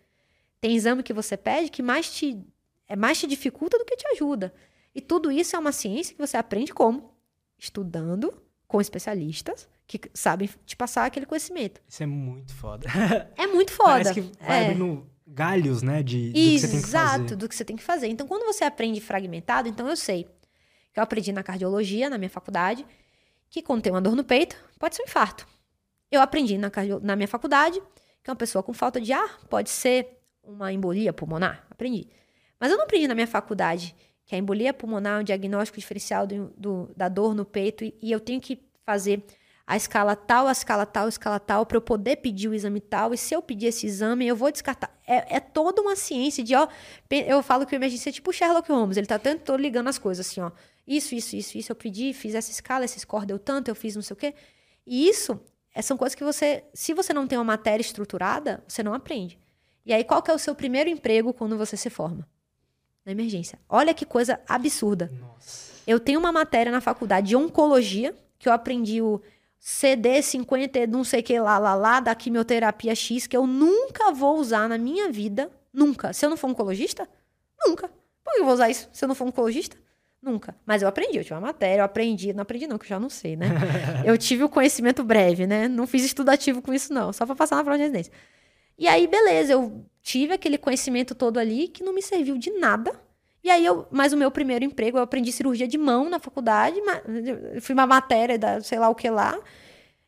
Tem 0.61 0.77
exame 0.77 1.03
que 1.03 1.15
você 1.15 1.39
pede 1.39 1.71
que 1.71 1.83
mais 1.83 2.13
te, 2.13 2.39
é 2.87 2.95
mais 2.95 3.19
te 3.19 3.27
dificulta 3.27 3.79
do 3.79 3.87
que 3.87 3.97
te 3.97 4.07
ajuda. 4.09 4.53
E 4.95 5.01
tudo 5.01 5.33
isso 5.33 5.57
é 5.57 5.59
uma 5.59 5.73
ciência 5.73 6.15
que 6.15 6.21
você 6.21 6.37
aprende 6.37 6.75
como? 6.75 7.15
Estudando 7.59 8.43
com 8.69 8.79
especialistas 8.79 9.67
que 9.87 9.99
sabem 10.13 10.51
te 10.67 10.77
passar 10.77 11.07
aquele 11.07 11.25
conhecimento. 11.25 11.81
Isso 11.89 12.03
é 12.03 12.07
muito 12.07 12.55
foda. 12.55 12.91
É 13.39 13.47
muito 13.47 13.73
foda. 13.73 14.05
Parece 14.05 14.13
que 14.13 14.21
vai 14.21 14.65
é. 14.65 14.67
abrindo 14.67 15.11
galhos, 15.33 15.83
né, 15.83 16.03
de, 16.03 16.29
do 16.29 16.33
que 16.35 16.59
você 16.59 16.69
tem 16.69 16.81
que 16.81 16.87
fazer. 16.89 16.97
Exato, 16.97 17.37
do 17.37 17.49
que 17.49 17.55
você 17.55 17.65
tem 17.65 17.77
que 17.77 17.83
fazer. 17.83 18.09
Então, 18.09 18.27
quando 18.27 18.45
você 18.45 18.65
aprende 18.65 19.01
fragmentado, 19.01 19.69
então 19.69 19.89
eu 19.89 19.97
sei 19.97 20.25
que 20.93 21.01
eu 21.01 21.03
aprendi 21.03 21.33
na 21.33 21.43
cardiologia, 21.43 22.11
na 22.11 22.19
minha 22.19 22.29
faculdade, 22.31 22.85
que 23.49 23.63
quando 23.63 23.83
tem 23.83 23.93
uma 23.93 24.01
dor 24.01 24.15
no 24.15 24.25
peito, 24.25 24.57
pode 24.79 24.95
ser 24.95 25.03
um 25.03 25.07
infarto. 25.07 25.47
Eu 26.11 26.21
aprendi 26.21 26.59
na, 26.59 26.71
na 27.03 27.17
minha 27.17 27.29
faculdade 27.29 27.83
que 28.23 28.31
uma 28.31 28.37
pessoa 28.37 28.63
com 28.63 28.73
falta 28.73 29.01
de 29.01 29.13
ar 29.13 29.41
pode 29.49 29.71
ser 29.71 30.21
uma 30.43 30.73
embolia 30.73 31.13
pulmonar. 31.13 31.67
Aprendi. 31.71 32.09
Mas 32.61 32.71
eu 32.71 32.77
não 32.77 32.85
aprendi 32.85 33.09
na 33.09 33.15
minha 33.15 33.27
faculdade 33.27 33.95
que 34.25 34.35
a 34.35 34.39
embolia 34.39 34.73
pulmonar 34.73 35.19
é 35.19 35.21
um 35.23 35.25
diagnóstico 35.25 35.79
diferencial 35.79 36.27
do, 36.27 36.53
do, 36.57 36.91
da 36.97 37.09
dor 37.09 37.35
no 37.35 37.45
peito 37.45 37.85
e, 37.85 37.95
e 38.01 38.13
eu 38.13 38.21
tenho 38.21 38.41
que 38.41 38.63
fazer 38.85 39.25
a 39.67 39.77
escala 39.77 40.17
tal, 40.17 40.49
a 40.49 40.53
escala 40.53 40.85
tal, 40.85 41.07
a 41.07 41.09
escala 41.09 41.41
tal, 41.41 41.65
para 41.65 41.77
eu 41.77 41.81
poder 41.81 42.17
pedir 42.17 42.49
o 42.49 42.55
exame 42.55 42.81
tal, 42.81 43.15
e 43.15 43.19
se 43.19 43.35
eu 43.35 43.41
pedir 43.41 43.67
esse 43.67 43.87
exame, 43.87 44.27
eu 44.27 44.37
vou 44.37 44.51
descartar. 44.51 44.97
É, 45.07 45.37
é 45.37 45.41
toda 45.41 45.81
uma 45.81 45.97
ciência 45.97 46.43
de, 46.43 46.55
ó, 46.55 46.69
eu 47.11 47.43
falo 47.43 47.65
que 47.65 47.75
o 47.75 47.77
emergência 47.77 48.11
é 48.11 48.13
tipo 48.13 48.33
Sherlock 48.33 48.71
Holmes, 48.71 48.97
ele 48.97 49.07
tá 49.07 49.19
tanto 49.19 49.57
ligando 49.57 49.89
as 49.89 49.99
coisas 49.99 50.27
assim, 50.27 50.41
ó, 50.41 50.51
isso, 50.87 51.15
isso, 51.15 51.37
isso, 51.37 51.57
isso, 51.59 51.73
eu 51.73 51.77
pedi, 51.77 52.13
fiz 52.13 52.35
essa 52.35 52.51
escala, 52.51 52.85
esse 52.85 52.99
score 52.99 53.27
deu 53.27 53.39
tanto, 53.39 53.69
eu 53.69 53.75
fiz 53.75 53.95
não 53.95 54.03
sei 54.03 54.15
o 54.15 54.17
quê. 54.17 54.35
E 54.87 55.09
isso 55.09 55.41
é, 55.75 55.81
são 55.81 55.97
coisas 55.97 56.15
que 56.15 56.25
você, 56.25 56.65
se 56.75 56.93
você 56.93 57.13
não 57.13 57.27
tem 57.27 57.39
uma 57.39 57.45
matéria 57.45 57.81
estruturada, 57.81 58.63
você 58.67 58.83
não 58.83 58.93
aprende. 58.93 59.39
E 59.85 59.93
aí, 59.93 60.05
qual 60.05 60.23
que 60.23 60.31
é 60.31 60.35
o 60.35 60.39
seu 60.39 60.55
primeiro 60.55 60.89
emprego 60.91 61.33
quando 61.33 61.57
você 61.57 61.77
se 61.77 61.91
forma? 61.91 62.29
Na 63.05 63.13
emergência. 63.13 63.59
Olha 63.69 63.93
que 63.93 64.07
coisa 64.07 64.41
absurda. 64.49 65.11
Nossa. 65.21 65.73
Eu 65.87 65.99
tenho 65.99 66.21
uma 66.21 66.31
matéria 66.31 66.71
na 66.71 66.81
faculdade 66.81 67.29
de 67.29 67.37
oncologia, 67.37 68.15
que 68.39 68.49
eu 68.49 68.53
aprendi 68.53 69.03
o 69.03 69.21
CD50, 69.63 70.89
não 70.89 71.05
sei 71.05 71.21
o 71.21 71.23
que 71.23 71.39
lá, 71.39 71.57
lá, 71.59 71.75
lá, 71.75 72.01
da 72.01 72.15
quimioterapia 72.15 72.95
X, 72.95 73.29
que 73.29 73.37
eu 73.37 73.47
nunca 73.47 74.11
vou 74.11 74.39
usar 74.39 74.69
na 74.69 74.77
minha 74.77 75.11
vida. 75.11 75.51
Nunca. 75.73 76.13
Se 76.13 76.27
eu 76.27 76.31
não 76.31 76.37
for 76.37 76.51
oncologista, 76.51 77.09
nunca. 77.65 77.89
Por 78.25 78.33
que 78.35 78.41
eu 78.41 78.45
vou 78.45 78.55
usar 78.55 78.69
isso 78.69 78.89
se 78.93 79.05
eu 79.05 79.09
não 79.09 79.15
for 79.15 79.27
oncologista? 79.27 79.77
Nunca. 80.21 80.55
Mas 80.67 80.83
eu 80.83 80.89
aprendi, 80.89 81.19
eu 81.19 81.25
tive 81.25 81.35
uma 81.35 81.41
matéria, 81.41 81.81
eu 81.81 81.85
aprendi. 81.85 82.33
Não 82.33 82.43
aprendi, 82.43 82.67
não, 82.67 82.79
que 82.79 82.85
eu 82.85 82.89
já 82.89 83.01
não 83.01 83.09
sei, 83.09 83.37
né? 83.37 83.47
eu 84.05 84.17
tive 84.19 84.45
o 84.45 84.49
conhecimento 84.49 85.03
breve, 85.03 85.47
né? 85.47 85.69
Não 85.69 85.87
fiz 85.87 86.05
estudo 86.05 86.29
ativo 86.29 86.61
com 86.61 86.73
isso, 86.73 86.93
não. 86.93 87.13
Só 87.13 87.25
pra 87.27 87.35
passar 87.35 87.57
na 87.57 87.65
prova 87.65 87.77
de 87.77 87.83
residência. 87.83 88.13
E 88.79 88.89
aí, 88.89 89.07
beleza, 89.07 89.53
eu 89.53 89.85
tive 90.01 90.35
aquele 90.35 90.59
conhecimento 90.59 91.15
todo 91.15 91.39
ali 91.39 91.69
que 91.69 91.83
não 91.83 91.93
me 91.93 92.03
serviu 92.03 92.37
de 92.37 92.51
nada. 92.53 92.93
E 93.43 93.51
aí, 93.51 93.67
eu, 93.67 93.87
mas 93.91 94.13
o 94.13 94.17
meu 94.17 94.31
primeiro 94.31 94.65
emprego, 94.65 94.99
eu 94.99 95.03
aprendi 95.03 95.33
cirurgia 95.33 95.67
de 95.67 95.77
mão 95.77 96.09
na 96.09 96.21
faculdade, 96.21 96.81
fui 97.61 97.75
uma 97.75 97.87
matéria 97.87 98.39
da 98.39 98.61
sei 98.61 98.79
lá 98.79 98.89
o 98.89 98.95
que 98.95 99.11
lá, 99.11 99.37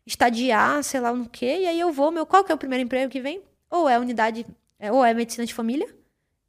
estadiar, 0.06 0.82
sei 0.84 1.00
lá 1.00 1.10
o 1.12 1.28
que, 1.28 1.44
e 1.46 1.66
aí 1.66 1.80
eu 1.80 1.92
vou, 1.92 2.12
meu, 2.12 2.24
qual 2.26 2.44
que 2.44 2.52
é 2.52 2.54
o 2.54 2.58
primeiro 2.58 2.84
emprego 2.84 3.10
que 3.10 3.20
vem? 3.20 3.42
Ou 3.70 3.88
é 3.88 3.98
unidade, 3.98 4.46
é, 4.78 4.92
ou 4.92 5.04
é 5.04 5.12
medicina 5.12 5.44
de 5.44 5.52
família, 5.52 5.88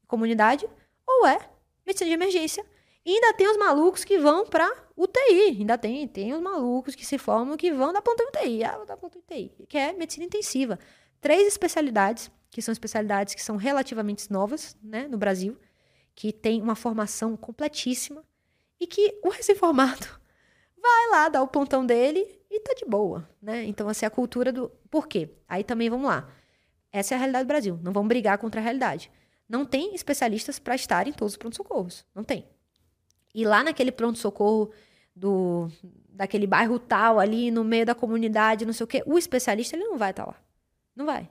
comunidade, 0.07 0.67
ou 1.07 1.25
é 1.27 1.39
medicina 1.85 2.09
de 2.09 2.13
emergência. 2.13 2.63
E 3.03 3.13
ainda 3.13 3.33
tem 3.33 3.49
os 3.49 3.57
malucos 3.57 4.03
que 4.03 4.17
vão 4.19 4.45
pra 4.45 4.71
UTI, 4.95 5.57
ainda 5.59 5.77
tem, 5.77 6.07
tem 6.07 6.33
os 6.33 6.41
malucos 6.41 6.95
que 6.95 7.05
se 7.05 7.17
formam 7.17 7.57
que 7.57 7.71
vão 7.71 7.93
da 7.93 8.01
ponta 8.01 8.23
UTI, 8.23 8.63
ah, 8.63 8.77
da 8.85 8.97
ponta 8.97 9.17
UTI, 9.17 9.51
que 9.67 9.77
é 9.77 9.93
medicina 9.93 10.25
intensiva. 10.25 10.77
Três 11.21 11.47
especialidades, 11.47 12.29
que 12.51 12.61
são 12.61 12.71
especialidades 12.71 13.33
que 13.33 13.41
são 13.41 13.57
relativamente 13.57 14.31
novas, 14.31 14.77
né, 14.83 15.07
no 15.07 15.17
Brasil, 15.17 15.57
que 16.15 16.31
tem 16.31 16.61
uma 16.61 16.75
formação 16.75 17.35
completíssima 17.35 18.23
e 18.79 18.87
que 18.87 19.19
o 19.23 19.29
recém-formado 19.29 20.07
vai 20.81 21.09
lá 21.11 21.29
dar 21.29 21.43
o 21.43 21.47
pontão 21.47 21.85
dele 21.85 22.41
e 22.49 22.59
tá 22.61 22.73
de 22.73 22.85
boa, 22.85 23.27
né? 23.41 23.65
Então, 23.65 23.89
assim, 23.89 24.05
a 24.05 24.09
cultura 24.09 24.51
do. 24.51 24.69
Por 24.89 25.07
quê? 25.07 25.29
Aí 25.47 25.63
também 25.63 25.89
vamos 25.89 26.07
lá. 26.07 26.29
Essa 26.91 27.13
é 27.13 27.15
a 27.15 27.19
realidade 27.19 27.43
do 27.43 27.47
Brasil. 27.47 27.79
Não 27.83 27.91
vamos 27.91 28.07
brigar 28.07 28.37
contra 28.37 28.61
a 28.61 28.63
realidade. 28.63 29.11
Não 29.47 29.65
tem 29.65 29.93
especialistas 29.93 30.57
para 30.57 30.75
estar 30.75 31.07
em 31.07 31.11
todos 31.11 31.33
os 31.33 31.37
pronto-socorros. 31.37 32.05
Não 32.15 32.23
tem. 32.23 32.47
E 33.33 33.43
lá 33.43 33.63
naquele 33.63 33.91
pronto-socorro 33.91 34.71
do 35.13 35.69
daquele 36.09 36.47
bairro 36.47 36.79
tal 36.79 37.19
ali 37.19 37.51
no 37.51 37.63
meio 37.63 37.85
da 37.85 37.93
comunidade, 37.93 38.65
não 38.65 38.71
sei 38.71 38.85
o 38.85 38.87
quê, 38.87 39.03
o 39.05 39.17
especialista 39.17 39.75
ele 39.75 39.83
não 39.83 39.97
vai 39.97 40.11
estar 40.11 40.23
tá 40.23 40.31
lá. 40.31 40.37
Não 40.95 41.05
vai. 41.05 41.29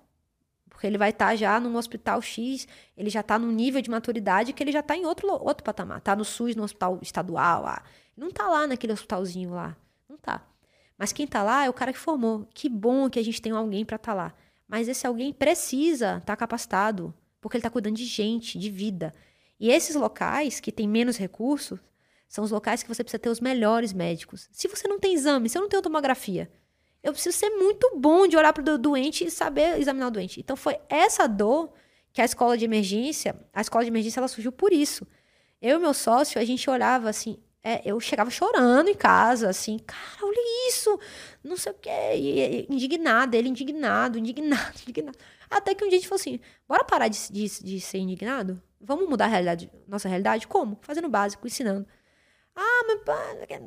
Porque 0.85 0.91
ele 0.91 0.99
vai 0.99 1.09
estar 1.09 1.28
tá 1.28 1.35
já 1.35 1.59
num 1.59 1.76
hospital 1.76 2.20
X, 2.20 2.68
ele 2.95 3.09
já 3.09 3.20
está 3.20 3.39
num 3.39 3.51
nível 3.51 3.80
de 3.80 3.89
maturidade 3.89 4.53
que 4.53 4.62
ele 4.62 4.70
já 4.70 4.80
está 4.80 4.95
em 4.95 5.07
outro, 5.07 5.28
outro 5.30 5.64
patamar. 5.64 5.97
Está 5.97 6.14
no 6.14 6.26
SUS, 6.26 6.55
no 6.55 6.62
hospital 6.62 6.99
estadual 7.01 7.62
lá. 7.62 7.82
Não 8.14 8.28
está 8.28 8.47
lá 8.51 8.66
naquele 8.66 8.93
hospitalzinho 8.93 9.55
lá. 9.55 9.74
Não 10.07 10.16
está. 10.16 10.47
Mas 10.99 11.11
quem 11.11 11.24
está 11.24 11.43
lá 11.43 11.64
é 11.64 11.70
o 11.70 11.72
cara 11.72 11.91
que 11.91 11.99
formou. 11.99 12.47
Que 12.53 12.68
bom 12.68 13.09
que 13.09 13.18
a 13.18 13.24
gente 13.24 13.41
tem 13.41 13.53
alguém 13.53 13.82
para 13.82 13.97
estar 13.97 14.12
tá 14.12 14.14
lá. 14.14 14.35
Mas 14.68 14.87
esse 14.87 15.07
alguém 15.07 15.32
precisa 15.32 16.18
estar 16.18 16.20
tá 16.20 16.37
capacitado, 16.37 17.14
porque 17.41 17.57
ele 17.57 17.61
está 17.61 17.70
cuidando 17.70 17.97
de 17.97 18.05
gente, 18.05 18.59
de 18.59 18.68
vida. 18.68 19.14
E 19.59 19.70
esses 19.70 19.97
locais 19.97 20.61
que 20.61 20.70
têm 20.70 20.87
menos 20.87 21.16
recursos 21.16 21.80
são 22.28 22.45
os 22.45 22.51
locais 22.51 22.82
que 22.82 22.89
você 22.91 23.03
precisa 23.03 23.18
ter 23.18 23.30
os 23.30 23.41
melhores 23.41 23.95
médicos. 23.95 24.51
Se 24.53 24.68
você 24.68 24.87
não 24.87 25.01
tem 25.01 25.14
exame, 25.14 25.49
se 25.49 25.57
eu 25.57 25.62
não 25.62 25.68
tenho 25.70 25.80
tomografia, 25.80 26.53
eu 27.05 27.13
preciso 27.13 27.37
ser 27.37 27.51
muito 27.51 27.99
bom 27.99 28.27
de 28.27 28.35
olhar 28.35 28.53
para 28.55 28.75
o 28.75 28.79
doente 28.79 29.25
e 29.27 29.31
saber 29.31 29.79
examinar 29.79 30.09
o 30.09 30.11
doente. 30.11 30.41
Então 30.41 30.57
foi 30.57 30.79
essa 30.89 31.29
dor 31.29 31.71
que 32.15 32.23
a 32.23 32.25
escola 32.25 32.57
de 32.57 32.65
emergência, 32.65 33.37
a 33.53 33.61
escola 33.61 33.85
de 33.85 33.91
emergência 33.91 34.21
ela 34.21 34.29
surgiu 34.29 34.51
por 34.51 34.73
isso. 34.73 35.07
Eu 35.61 35.77
e 35.77 35.81
meu 35.81 35.93
sócio, 35.93 36.41
a 36.41 36.45
gente 36.45 36.69
olhava 36.71 37.11
assim, 37.11 37.39
é, 37.63 37.83
eu 37.85 38.01
chegava 38.01 38.31
chorando 38.31 38.89
em 38.89 38.95
casa, 38.95 39.51
assim, 39.51 39.79
cara, 39.79 40.19
olha 40.23 40.69
isso, 40.69 40.99
não 41.43 41.59
sei 41.59 41.73
o 41.73 41.75
quê, 41.75 42.67
indignada, 42.71 43.37
ele 43.37 43.51
indignado, 43.51 44.19
indignado, 44.19 44.79
indignado. 44.89 45.19
Até 45.51 45.75
que 45.75 45.85
um 45.85 45.89
dia 45.89 45.99
a 45.99 46.01
gente 46.01 46.09
falou 46.09 46.21
assim, 46.21 46.41
bora 46.67 46.85
parar 46.85 47.09
de, 47.09 47.31
de, 47.31 47.63
de 47.63 47.81
ser 47.81 47.99
indignado? 47.99 48.63
Vamos 48.81 49.09
mudar 49.09 49.27
a 49.27 49.29
realidade, 49.29 49.71
nossa 49.87 50.09
realidade? 50.09 50.47
Como? 50.47 50.79
Fazendo 50.81 51.09
básico, 51.09 51.47
ensinando. 51.47 51.87
Ah, 52.57 52.85
mas 52.87 53.01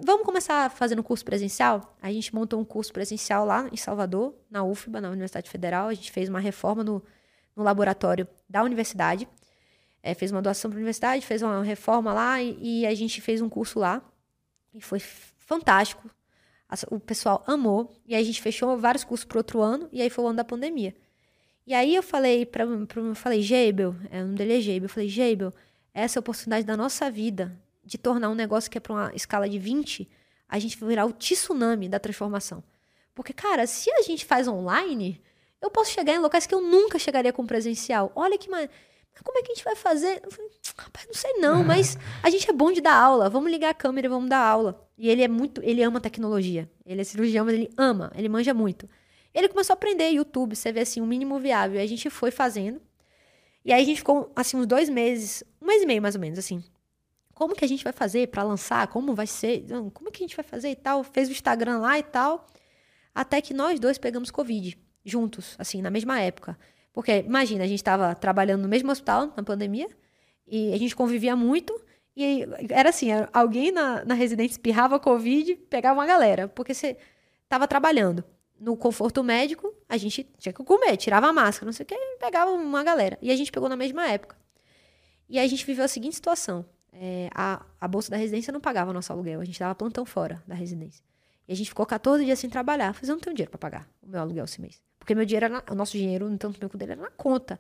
vamos 0.06 0.26
começar 0.26 0.70
fazendo 0.72 1.04
curso 1.04 1.26
presencial? 1.26 1.98
A 2.02 2.12
gente 2.12 2.34
montou 2.34 2.60
um 2.60 2.64
curso 2.64 2.94
presencial 2.94 3.46
lá 3.46 3.68
em 3.72 3.76
Salvador, 3.76 4.34
na 4.50 4.64
UFBA, 4.64 5.02
na 5.02 5.10
Universidade 5.10 5.50
Federal. 5.50 5.90
A 5.90 5.94
gente 5.94 6.12
fez 6.12 6.30
uma 6.30 6.40
reforma 6.40 6.84
no, 6.84 7.04
no 7.56 7.64
laboratório 7.64 8.26
da 8.50 8.64
universidade. 8.64 9.28
É, 10.02 10.14
fez 10.14 10.32
uma 10.32 10.42
doação 10.42 10.72
para 10.72 10.78
a 10.78 10.80
universidade, 10.80 11.26
fez 11.26 11.42
uma 11.42 11.62
reforma 11.64 12.14
lá 12.14 12.42
e, 12.42 12.82
e, 12.82 12.86
a 12.86 12.96
gente 12.96 13.20
fez 13.20 13.42
um 13.42 13.50
curso 13.50 13.78
lá. 13.80 14.02
E 14.74 14.80
foi 14.80 15.00
fantástico. 15.00 16.10
O 16.90 17.00
pessoal 17.00 17.44
amou. 17.46 17.94
E 18.06 18.16
aí 18.16 18.22
a 18.22 18.26
gente 18.26 18.42
fechou 18.42 18.78
vários 18.78 19.04
cursos 19.04 19.26
para 19.26 19.40
outro 19.40 19.62
ano. 19.62 19.90
E 19.92 20.02
aí 20.02 20.10
foi 20.10 20.24
o 20.24 20.28
ano 20.28 20.38
da 20.38 20.46
pandemia. 20.46 20.96
E 21.66 21.74
aí 21.74 21.94
eu 21.94 22.04
falei 22.04 22.46
para 22.46 22.64
eu 22.64 23.16
falei, 23.16 23.42
Geibel, 23.42 23.96
é, 24.10 24.22
o 24.22 24.26
nome 24.26 24.38
dele 24.38 24.58
é 24.58 24.62
Geibel. 24.62 24.86
Eu 24.86 24.90
falei, 24.90 25.10
Geibel, 25.10 25.54
essa 25.94 26.18
é 26.18 26.20
a 26.20 26.22
oportunidade 26.22 26.66
da 26.66 26.78
nossa 26.78 27.12
vida 27.12 27.54
de 27.88 27.98
tornar 27.98 28.30
um 28.30 28.36
negócio 28.36 28.70
que 28.70 28.78
é 28.78 28.82
para 28.82 28.94
uma 28.94 29.12
escala 29.16 29.48
de 29.48 29.58
20, 29.58 30.08
a 30.48 30.60
gente 30.60 30.78
vai 30.78 30.90
virar 30.90 31.06
o 31.06 31.14
tsunami 31.14 31.88
da 31.88 32.00
transformação. 32.00 32.62
Porque, 33.16 33.34
cara, 33.34 33.66
se 33.66 33.90
a 33.92 34.02
gente 34.02 34.26
faz 34.26 34.48
online, 34.48 35.22
eu 35.62 35.72
posso 35.72 35.92
chegar 35.92 36.14
em 36.14 36.20
locais 36.20 36.46
que 36.46 36.54
eu 36.54 36.62
nunca 36.62 37.00
chegaria 37.00 37.32
com 37.32 37.46
presencial. 37.46 38.12
Olha 38.14 38.38
que 38.38 38.50
mais. 38.50 38.70
Como 39.24 39.40
é 39.40 39.42
que 39.42 39.52
a 39.52 39.56
gente 39.56 39.64
vai 39.64 39.76
fazer? 39.76 40.22
Falei, 40.30 40.52
rapaz, 40.78 41.08
não 41.08 41.14
sei 41.16 41.34
não, 41.40 41.64
mas 41.66 41.98
a 42.22 42.30
gente 42.30 42.48
é 42.48 42.54
bom 42.54 42.72
de 42.72 42.82
dar 42.82 42.94
aula. 42.94 43.30
Vamos 43.30 43.50
ligar 43.50 43.70
a 43.70 43.74
câmera 43.74 44.06
e 44.06 44.10
vamos 44.10 44.30
dar 44.30 44.40
aula. 44.40 44.86
E 44.98 45.10
ele 45.10 45.24
é 45.24 45.28
muito, 45.28 45.62
ele 45.64 45.82
ama 45.82 46.00
tecnologia. 46.02 46.70
Ele 46.86 47.02
é 47.02 47.04
cirurgião, 47.04 47.46
mas 47.46 47.56
ele 47.56 47.72
ama, 47.78 48.12
ele 48.16 48.30
manja 48.30 48.54
muito. 48.54 48.88
Ele 49.34 49.48
começou 49.48 49.74
a 49.74 49.76
aprender 49.76 50.10
YouTube, 50.10 50.56
você 50.56 50.72
vê 50.72 50.82
assim, 50.82 51.00
o 51.00 51.04
um 51.04 51.08
mínimo 51.08 51.40
viável. 51.40 51.80
E 51.80 51.84
a 51.84 51.88
gente 51.88 52.10
foi 52.10 52.32
fazendo. 52.32 52.82
E 53.64 53.72
aí 53.74 53.82
a 53.82 53.86
gente 53.86 53.98
ficou, 53.98 54.32
assim, 54.36 54.58
uns 54.58 54.68
dois 54.68 54.90
meses, 54.90 55.44
um 55.62 55.66
mês 55.66 55.82
e 55.82 55.86
meio 55.86 56.02
mais 56.02 56.16
ou 56.16 56.22
menos, 56.22 56.38
assim, 56.38 56.64
como 57.38 57.54
que 57.54 57.64
a 57.64 57.68
gente 57.68 57.84
vai 57.84 57.94
fazer 57.94 58.30
para 58.30 58.42
lançar? 58.42 58.88
Como 58.88 59.14
vai 59.14 59.28
ser? 59.28 59.64
Como 59.94 60.12
que 60.12 60.24
a 60.24 60.26
gente 60.26 60.36
vai 60.36 60.44
fazer 60.44 60.72
e 60.72 60.76
tal? 60.76 61.04
Fez 61.04 61.30
o 61.30 61.32
Instagram 61.32 61.78
lá 61.78 62.00
e 62.00 62.02
tal. 62.02 62.48
Até 63.14 63.40
que 63.42 63.54
nós 63.54 63.80
dois 63.80 64.00
pegamos 64.00 64.32
Covid 64.32 64.76
juntos, 65.06 65.56
assim, 65.60 65.80
na 65.80 65.92
mesma 65.92 66.20
época. 66.20 66.58
Porque, 66.92 67.20
imagina, 67.20 67.64
a 67.64 67.68
gente 67.68 67.78
estava 67.78 68.16
trabalhando 68.16 68.64
no 68.64 68.68
mesmo 68.68 68.92
hospital 68.92 69.32
na 69.38 69.44
pandemia 69.44 69.88
e 70.48 70.74
a 70.74 70.80
gente 70.80 70.96
convivia 70.96 71.36
muito. 71.36 71.80
E 72.16 72.44
era 72.72 72.90
assim: 72.90 73.10
alguém 73.32 73.72
na, 73.72 74.04
na 74.04 74.16
residência 74.16 74.54
espirrava 74.54 75.00
Covid, 75.00 75.58
pegava 75.70 76.00
uma 76.00 76.08
galera, 76.08 76.48
porque 76.48 76.74
você 76.74 76.98
estava 77.44 77.68
trabalhando. 77.68 78.24
No 78.60 78.76
conforto 78.76 79.24
médico, 79.24 79.72
a 79.88 79.96
gente 79.96 80.24
tinha 80.40 80.52
que 80.52 80.64
comer, 80.64 80.98
tirava 80.98 81.28
a 81.28 81.34
máscara, 81.34 81.68
não 81.68 81.74
sei 81.74 81.84
o 81.84 81.88
que, 81.88 81.96
pegava 82.20 82.50
uma 82.50 82.84
galera. 82.84 83.16
E 83.22 83.30
a 83.30 83.36
gente 83.36 83.52
pegou 83.52 83.70
na 83.70 83.76
mesma 83.76 84.08
época. 84.08 84.36
E 85.30 85.38
a 85.38 85.46
gente 85.46 85.64
viveu 85.64 85.86
a 85.86 85.88
seguinte 85.88 86.16
situação 86.16 86.66
é, 86.94 87.30
a, 87.34 87.66
a 87.80 87.88
bolsa 87.88 88.10
da 88.10 88.18
residência 88.18 88.52
não 88.52 88.60
pagava 88.60 88.94
nosso 88.94 89.12
aluguel. 89.12 89.40
A 89.42 89.46
gente 89.46 89.60
dava 89.60 89.76
plantão 89.76 90.06
fora 90.06 90.44
da 90.48 90.56
residência. 90.56 91.04
E 91.48 91.54
a 91.54 91.56
gente 91.56 91.70
ficou 91.70 91.86
14 91.86 92.26
dias 92.26 92.40
sem 92.40 92.50
trabalhar. 92.50 92.94
Falei, 92.94 93.10
eu 93.10 93.16
não 93.16 93.22
tenho 93.22 93.36
dinheiro 93.36 93.52
para 93.52 93.60
pagar 93.60 93.90
o 94.02 94.08
meu 94.10 94.20
aluguel 94.20 94.46
esse 94.46 94.60
mês. 94.60 94.82
Porque 95.00 95.16
meu 95.16 95.26
dinheiro 95.26 95.50
na, 95.50 95.64
o 95.72 95.76
nosso 95.76 95.94
dinheiro, 95.94 96.30
no 96.30 96.38
tanto 96.38 96.60
tempo 96.60 96.78
dele, 96.78 96.94
era 96.94 97.02
na 97.02 97.12
conta. 97.12 97.60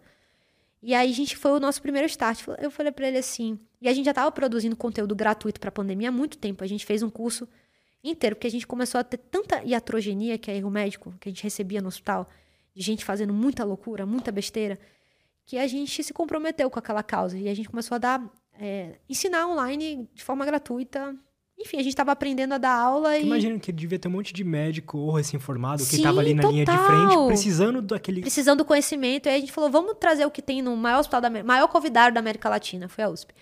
E 0.81 0.93
aí 0.93 1.09
a 1.09 1.13
gente 1.13 1.35
foi 1.37 1.51
o 1.51 1.59
nosso 1.59 1.81
primeiro 1.81 2.05
start. 2.07 2.45
Eu 2.59 2.69
falei 2.69 2.91
para 2.91 3.07
ele 3.07 3.17
assim. 3.17 3.59
E 3.81 3.87
a 3.87 3.93
gente 3.93 4.05
já 4.05 4.11
estava 4.11 4.31
produzindo 4.31 4.75
conteúdo 4.75 5.15
gratuito 5.15 5.59
para 5.59 5.71
pandemia 5.71 6.09
há 6.09 6.11
muito 6.11 6.37
tempo. 6.37 6.63
A 6.63 6.67
gente 6.67 6.85
fez 6.85 7.01
um 7.01 7.09
curso 7.09 7.47
inteiro, 8.03 8.35
porque 8.35 8.47
a 8.47 8.51
gente 8.51 8.67
começou 8.67 8.99
a 8.99 9.03
ter 9.03 9.17
tanta 9.17 9.63
iatrogenia, 9.63 10.37
que 10.37 10.51
é 10.51 10.57
erro 10.57 10.69
médico, 10.69 11.13
que 11.19 11.29
a 11.29 11.31
gente 11.31 11.43
recebia 11.43 11.81
no 11.81 11.87
hospital, 11.87 12.29
de 12.75 12.81
gente 12.81 13.03
fazendo 13.03 13.33
muita 13.33 13.63
loucura, 13.63 14.05
muita 14.05 14.31
besteira, 14.31 14.77
que 15.45 15.57
a 15.57 15.67
gente 15.67 16.03
se 16.03 16.13
comprometeu 16.13 16.69
com 16.69 16.77
aquela 16.77 17.01
causa. 17.01 17.37
E 17.37 17.49
a 17.49 17.53
gente 17.53 17.69
começou 17.69 17.95
a 17.95 17.97
dar 17.97 18.33
é, 18.59 18.99
ensinar 19.09 19.47
online 19.47 20.09
de 20.13 20.23
forma 20.23 20.45
gratuita. 20.45 21.15
Enfim, 21.59 21.77
a 21.77 21.81
gente 21.81 21.93
estava 21.93 22.11
aprendendo 22.11 22.53
a 22.53 22.57
dar 22.57 22.73
aula 22.73 23.17
e. 23.17 23.23
Imagino 23.23 23.59
que 23.59 23.71
devia 23.71 23.97
ter 23.97 24.07
um 24.07 24.11
monte 24.11 24.31
de 24.31 24.43
médico 24.43 24.97
ou 24.97 25.11
recém-formado 25.11 25.83
que 25.83 25.95
estava 25.95 26.19
ali 26.19 26.33
na 26.33 26.43
total. 26.43 26.53
linha 26.53 26.65
de 26.65 26.77
frente, 26.77 27.27
precisando 27.27 27.81
daquele. 27.81 28.21
Precisando 28.21 28.59
do 28.59 28.65
conhecimento. 28.65 29.25
E 29.25 29.29
aí 29.29 29.37
a 29.37 29.39
gente 29.39 29.51
falou: 29.51 29.69
vamos 29.69 29.95
trazer 29.99 30.25
o 30.25 30.31
que 30.31 30.41
tem 30.41 30.61
no 30.61 30.75
maior 30.77 30.99
hospital 30.99 31.21
da 31.21 31.29
maior 31.29 31.67
convidado 31.67 32.13
da 32.13 32.19
América 32.19 32.47
Latina, 32.47 32.87
foi 32.87 33.03
a 33.03 33.09
USP. 33.09 33.33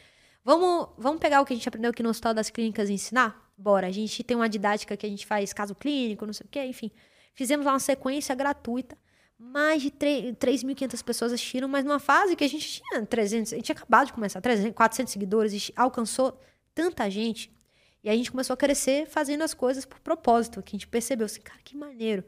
Vamos, 0.46 0.90
vamos 0.98 1.20
pegar 1.20 1.42
o 1.42 1.46
que 1.46 1.54
a 1.54 1.56
gente 1.56 1.68
aprendeu 1.68 1.90
aqui 1.92 2.04
no 2.04 2.10
Hospital 2.10 2.34
das 2.34 2.52
Clínicas 2.52 2.88
e 2.88 2.94
ensinar? 2.94 3.46
bora. 3.58 3.88
A 3.88 3.92
gente 3.92 4.24
tem 4.24 4.36
uma 4.36 4.50
didática 4.50 4.98
que 4.98 5.06
a 5.06 5.10
gente 5.10 5.26
faz 5.26 5.54
caso 5.54 5.76
clínico, 5.76 6.26
não 6.26 6.34
sei 6.34 6.46
o 6.46 6.50
quê, 6.50 6.66
enfim. 6.66 6.92
Fizemos 7.34 7.66
lá 7.66 7.74
uma 7.74 7.80
sequência 7.80 8.34
gratuita. 8.36 8.98
Mais 9.38 9.82
de 9.82 9.92
3.500 9.92 11.04
pessoas 11.04 11.34
assistiram, 11.34 11.68
mas 11.68 11.84
numa 11.84 12.00
fase 12.00 12.36
que 12.36 12.44
a 12.44 12.48
gente 12.48 12.82
tinha 12.82 13.06
300, 13.06 13.54
a 13.54 13.56
gente 13.58 13.66
tinha 13.66 13.76
acabado 13.76 14.08
de 14.08 14.14
começar, 14.14 14.40
300, 14.40 14.74
400 14.74 15.12
seguidores, 15.12 15.72
alcançou 15.76 16.40
tanta 16.74 17.10
gente. 17.10 17.54
E 18.04 18.10
a 18.10 18.16
gente 18.16 18.32
começou 18.32 18.54
a 18.54 18.58
crescer 18.58 19.08
fazendo 19.08 19.42
as 19.42 19.54
coisas 19.54 19.84
por 19.84 20.00
propósito, 20.00 20.62
que 20.62 20.76
a 20.76 20.78
gente 20.78 20.88
percebeu 20.88 21.26
assim, 21.26 21.42
cara, 21.42 21.60
que 21.64 21.76
maneiro. 21.76 22.24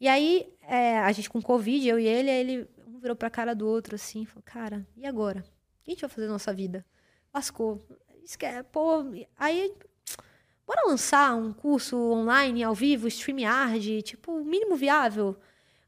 E 0.00 0.08
aí, 0.08 0.50
é, 0.62 0.98
a 1.00 1.12
gente 1.12 1.28
com 1.28 1.42
Covid, 1.42 1.86
eu 1.86 1.98
e 1.98 2.06
ele, 2.06 2.30
ele 2.30 2.68
um 2.86 2.98
virou 3.00 3.16
pra 3.16 3.28
cara 3.28 3.54
do 3.54 3.66
outro 3.66 3.96
assim, 3.96 4.24
falou, 4.24 4.42
cara, 4.44 4.86
e 4.96 5.04
agora? 5.04 5.40
O 5.40 5.84
que 5.84 5.90
a 5.90 5.94
gente 5.94 6.00
vai 6.00 6.10
fazer 6.10 6.26
na 6.26 6.34
nossa 6.34 6.54
vida? 6.54 6.86
Lascou. 7.34 7.80
Esquece, 8.22 8.62
pô, 8.70 9.04
aí 9.36 9.74
bora 10.66 10.86
lançar 10.86 11.34
um 11.34 11.52
curso 11.52 11.96
online, 11.96 12.62
ao 12.62 12.74
vivo, 12.74 13.08
StreamYard, 13.08 14.02
tipo, 14.02 14.44
mínimo 14.44 14.76
viável. 14.76 15.36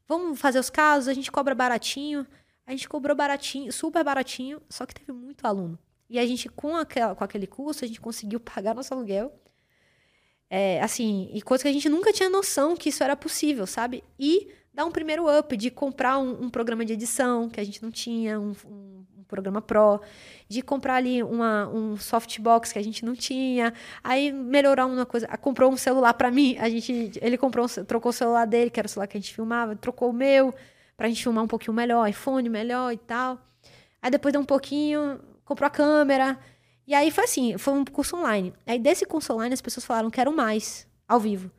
Vamos 0.07 0.39
fazer 0.39 0.59
os 0.59 0.69
casos, 0.69 1.07
a 1.07 1.13
gente 1.13 1.31
cobra 1.31 1.55
baratinho. 1.55 2.27
A 2.65 2.71
gente 2.71 2.87
cobrou 2.87 3.15
baratinho, 3.15 3.71
super 3.71 4.03
baratinho, 4.03 4.61
só 4.69 4.85
que 4.85 4.93
teve 4.93 5.11
muito 5.11 5.45
aluno. 5.45 5.77
E 6.09 6.17
a 6.17 6.25
gente, 6.25 6.47
com, 6.47 6.75
aquela, 6.77 7.15
com 7.15 7.23
aquele 7.23 7.47
curso, 7.47 7.83
a 7.83 7.87
gente 7.87 7.99
conseguiu 7.99 8.39
pagar 8.41 8.73
nosso 8.73 8.93
aluguel. 8.93 9.33
É, 10.49 10.81
assim, 10.81 11.29
e 11.33 11.41
coisa 11.41 11.63
que 11.63 11.67
a 11.67 11.73
gente 11.73 11.89
nunca 11.89 12.13
tinha 12.13 12.29
noção 12.29 12.75
que 12.75 12.89
isso 12.89 13.03
era 13.03 13.15
possível, 13.15 13.65
sabe? 13.65 14.03
E 14.19 14.49
dar 14.73 14.85
um 14.85 14.91
primeiro 14.91 15.25
up 15.27 15.57
de 15.57 15.71
comprar 15.71 16.19
um, 16.19 16.43
um 16.43 16.49
programa 16.49 16.85
de 16.85 16.93
edição 16.93 17.49
que 17.49 17.59
a 17.59 17.63
gente 17.63 17.81
não 17.81 17.91
tinha, 17.91 18.39
um, 18.39 18.53
um, 18.65 19.05
um 19.23 19.25
programa 19.25 19.61
pro, 19.61 20.01
de 20.49 20.61
comprar 20.61 20.95
ali 20.95 21.23
uma, 21.23 21.67
um 21.69 21.95
softbox 21.97 22.73
que 22.73 22.79
a 22.79 22.83
gente 22.83 23.05
não 23.05 23.15
tinha, 23.15 23.73
aí 24.03 24.31
melhorar 24.31 24.85
uma 24.85 25.05
coisa, 25.05 25.27
comprou 25.37 25.71
um 25.71 25.77
celular 25.77 26.13
para 26.13 26.29
mim, 26.29 26.57
a 26.59 26.69
gente, 26.69 27.13
ele 27.21 27.37
comprou, 27.37 27.67
trocou 27.87 28.09
o 28.09 28.13
celular 28.13 28.45
dele, 28.45 28.69
que 28.69 28.79
era 28.79 28.85
o 28.85 28.89
celular 28.89 29.07
que 29.07 29.17
a 29.17 29.19
gente 29.19 29.33
filmava, 29.33 29.75
trocou 29.75 30.09
o 30.09 30.13
meu 30.13 30.53
pra 30.97 31.07
gente 31.07 31.23
filmar 31.23 31.43
um 31.43 31.47
pouquinho 31.47 31.73
melhor, 31.73 32.07
iPhone 32.07 32.47
melhor 32.49 32.91
e 32.93 32.97
tal. 32.97 33.39
Aí 34.01 34.11
depois 34.11 34.33
de 34.33 34.37
um 34.37 34.45
pouquinho, 34.45 35.19
comprou 35.45 35.67
a 35.67 35.69
câmera. 35.69 36.37
E 36.85 36.93
aí 36.93 37.09
foi 37.09 37.23
assim, 37.23 37.57
foi 37.57 37.73
um 37.73 37.85
curso 37.85 38.17
online. 38.17 38.53
Aí 38.67 38.77
desse 38.77 39.05
curso 39.05 39.33
online 39.33 39.53
as 39.53 39.61
pessoas 39.61 39.85
falaram, 39.85 40.09
quero 40.09 40.35
mais, 40.35 40.85
ao 41.07 41.19
vivo. 41.19 41.49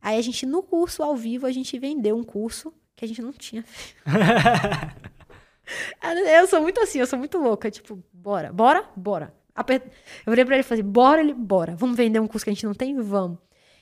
Aí 0.00 0.18
a 0.18 0.22
gente, 0.22 0.44
no 0.44 0.62
curso 0.62 1.02
ao 1.02 1.16
vivo, 1.16 1.46
a 1.46 1.52
gente 1.52 1.78
vendeu 1.78 2.16
um 2.16 2.24
curso 2.24 2.74
que 2.96 3.04
a 3.04 3.08
gente 3.08 3.22
não 3.22 3.32
tinha. 3.32 3.64
eu 6.40 6.46
sou 6.46 6.60
muito 6.60 6.80
assim, 6.80 6.98
eu 6.98 7.06
sou 7.06 7.18
muito 7.18 7.38
louca. 7.38 7.70
Tipo, 7.70 8.02
bora, 8.12 8.52
bora, 8.52 8.88
bora. 8.96 9.34
Eu 10.26 10.30
virei 10.30 10.44
pra 10.44 10.54
ele 10.54 10.60
e 10.60 10.66
falei, 10.66 10.82
bora, 10.82 11.20
ele, 11.20 11.34
bora. 11.34 11.76
Vamos 11.76 11.96
vender 11.96 12.20
um 12.20 12.26
curso 12.26 12.44
que 12.44 12.50
a 12.50 12.54
gente 12.54 12.66
não 12.66 12.74
tem? 12.74 12.96
Vamos. 13.00 13.38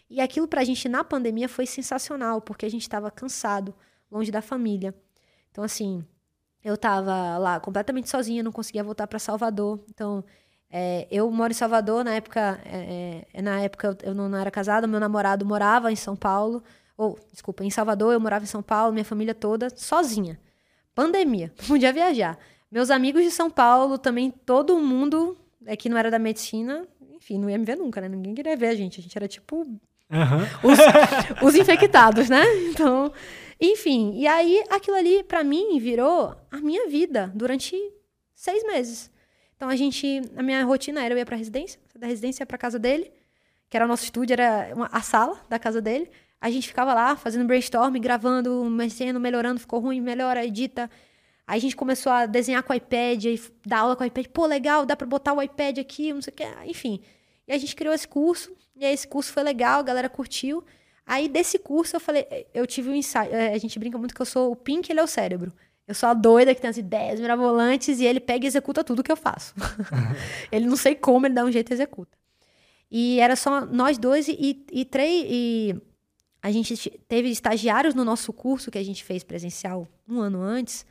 E 0.08 0.20
aquilo 0.20 0.48
pra 0.48 0.64
gente 0.64 0.88
na 0.88 1.04
pandemia 1.04 1.48
foi 1.48 1.66
sensacional, 1.66 2.40
porque 2.40 2.66
a 2.66 2.70
gente 2.70 2.88
tava 2.88 3.10
cansado, 3.10 3.74
longe 4.10 4.30
da 4.30 4.42
família. 4.42 4.92
Então, 5.50 5.62
assim, 5.62 6.04
eu 6.64 6.76
tava 6.76 7.38
lá 7.38 7.60
completamente 7.60 8.08
sozinha, 8.08 8.42
não 8.42 8.50
conseguia 8.50 8.82
voltar 8.82 9.06
para 9.06 9.20
Salvador. 9.20 9.84
Então, 9.88 10.24
é, 10.70 11.06
eu 11.10 11.30
moro 11.30 11.52
em 11.52 11.54
Salvador, 11.54 12.04
na 12.04 12.14
época, 12.14 12.60
é, 12.64 13.26
é, 13.32 13.42
na 13.42 13.60
época 13.60 13.96
eu 14.02 14.14
não, 14.14 14.28
não, 14.28 14.38
era 14.38 14.50
casada, 14.50 14.86
meu 14.86 15.00
namorado 15.00 15.44
morava 15.44 15.90
em 15.90 15.96
São 15.96 16.16
Paulo, 16.16 16.62
ou, 16.96 17.18
desculpa, 17.32 17.64
em 17.64 17.70
Salvador, 17.70 18.12
eu 18.12 18.20
morava 18.20 18.44
em 18.44 18.48
São 18.48 18.62
Paulo, 18.62 18.92
minha 18.92 19.04
família 19.04 19.34
toda, 19.34 19.68
sozinha. 19.76 20.38
Pandemia, 21.00 21.50
não 21.58 21.64
podia 21.68 21.92
viajar. 21.92 22.38
Meus 22.70 22.90
amigos 22.90 23.22
de 23.22 23.30
São 23.30 23.50
Paulo, 23.50 23.96
também 23.96 24.30
todo 24.30 24.78
mundo, 24.78 25.34
é 25.64 25.74
que 25.74 25.88
não 25.88 25.96
era 25.96 26.10
da 26.10 26.18
medicina, 26.18 26.86
enfim, 27.16 27.38
não 27.38 27.48
ia 27.48 27.56
me 27.56 27.64
ver 27.64 27.76
nunca, 27.76 28.02
né? 28.02 28.08
Ninguém 28.08 28.34
queria 28.34 28.54
ver 28.54 28.68
a 28.68 28.74
gente, 28.74 29.00
a 29.00 29.02
gente 29.02 29.16
era 29.16 29.26
tipo 29.26 29.66
Uhum. 30.10 30.70
Os, 30.72 30.78
os, 31.40 31.54
infectados, 31.54 32.28
né? 32.28 32.42
Então, 32.68 33.12
enfim, 33.60 34.12
e 34.16 34.26
aí 34.26 34.60
aquilo 34.68 34.96
ali 34.96 35.22
para 35.22 35.44
mim 35.44 35.78
virou 35.78 36.34
a 36.50 36.56
minha 36.56 36.88
vida 36.88 37.30
durante 37.32 37.76
seis 38.34 38.64
meses. 38.64 39.08
Então 39.56 39.68
a 39.68 39.76
gente, 39.76 40.20
a 40.36 40.42
minha 40.42 40.64
rotina 40.64 41.04
era 41.04 41.14
eu 41.14 41.18
ia 41.18 41.24
para 41.24 41.36
residência, 41.36 41.80
da 41.94 42.08
residência 42.08 42.44
para 42.44 42.58
casa 42.58 42.76
dele, 42.76 43.12
que 43.68 43.76
era 43.76 43.84
o 43.84 43.88
nosso 43.88 44.02
estúdio, 44.02 44.34
era 44.34 44.74
uma, 44.74 44.86
a 44.90 45.00
sala 45.00 45.40
da 45.48 45.60
casa 45.60 45.80
dele. 45.80 46.10
A 46.40 46.50
gente 46.50 46.68
ficava 46.68 46.94
lá 46.94 47.16
fazendo 47.16 47.46
brainstorm, 47.46 47.94
gravando, 47.98 48.64
mexendo, 48.64 49.20
melhorando, 49.20 49.60
ficou 49.60 49.78
ruim, 49.78 50.00
melhora, 50.00 50.44
edita. 50.44 50.90
Aí 51.46 51.58
a 51.58 51.60
gente 51.60 51.76
começou 51.76 52.10
a 52.10 52.26
desenhar 52.26 52.62
com 52.62 52.72
o 52.72 52.76
iPad, 52.76 53.26
aí 53.26 53.42
dar 53.66 53.80
aula 53.80 53.96
com 53.96 54.04
o 54.04 54.06
iPad. 54.06 54.26
Pô, 54.28 54.46
legal, 54.46 54.86
dá 54.86 54.96
para 54.96 55.06
botar 55.06 55.34
o 55.34 55.42
iPad 55.42 55.78
aqui, 55.78 56.12
não 56.12 56.22
sei 56.22 56.32
o 56.32 56.36
que. 56.36 56.44
Enfim. 56.64 57.00
E 57.46 57.52
a 57.52 57.58
gente 57.58 57.76
criou 57.76 57.92
esse 57.92 58.06
curso, 58.06 58.56
e 58.74 58.84
aí 58.84 58.94
esse 58.94 59.06
curso 59.06 59.32
foi 59.32 59.42
legal, 59.42 59.80
a 59.80 59.82
galera 59.82 60.08
curtiu. 60.08 60.64
Aí 61.04 61.28
desse 61.28 61.58
curso 61.58 61.96
eu 61.96 62.00
falei, 62.00 62.24
eu 62.54 62.66
tive 62.66 62.88
um 62.88 62.94
ensaio. 62.94 63.34
É, 63.34 63.52
a 63.52 63.58
gente 63.58 63.78
brinca 63.78 63.98
muito 63.98 64.14
que 64.14 64.22
eu 64.22 64.26
sou 64.26 64.52
o 64.52 64.56
Pink, 64.56 64.90
ele 64.90 65.00
é 65.00 65.02
o 65.02 65.08
cérebro. 65.08 65.52
Eu 65.86 65.94
sou 65.94 66.08
a 66.08 66.14
doida 66.14 66.54
que 66.54 66.60
tem 66.60 66.70
as 66.70 66.76
ideias 66.76 67.18
mirabolantes 67.18 67.98
e 67.98 68.06
ele 68.06 68.20
pega 68.20 68.44
e 68.44 68.46
executa 68.46 68.84
tudo 68.84 69.02
que 69.02 69.10
eu 69.10 69.16
faço. 69.16 69.52
ele 70.52 70.66
não 70.66 70.76
sei 70.76 70.94
como, 70.94 71.26
ele 71.26 71.34
dá 71.34 71.44
um 71.44 71.50
jeito 71.50 71.70
e 71.70 71.74
executa. 71.74 72.16
E 72.88 73.18
era 73.18 73.34
só 73.34 73.66
nós 73.66 73.98
dois 73.98 74.28
e, 74.28 74.36
e, 74.38 74.80
e 74.80 74.84
três. 74.84 75.26
E 75.28 75.82
a 76.42 76.50
gente 76.50 76.90
teve 77.06 77.28
estagiários 77.28 77.94
no 77.94 78.04
nosso 78.04 78.32
curso 78.32 78.70
que 78.70 78.78
a 78.78 78.82
gente 78.82 79.04
fez 79.04 79.22
presencial 79.22 79.86
um 80.08 80.20
ano 80.20 80.40
antes, 80.40 80.86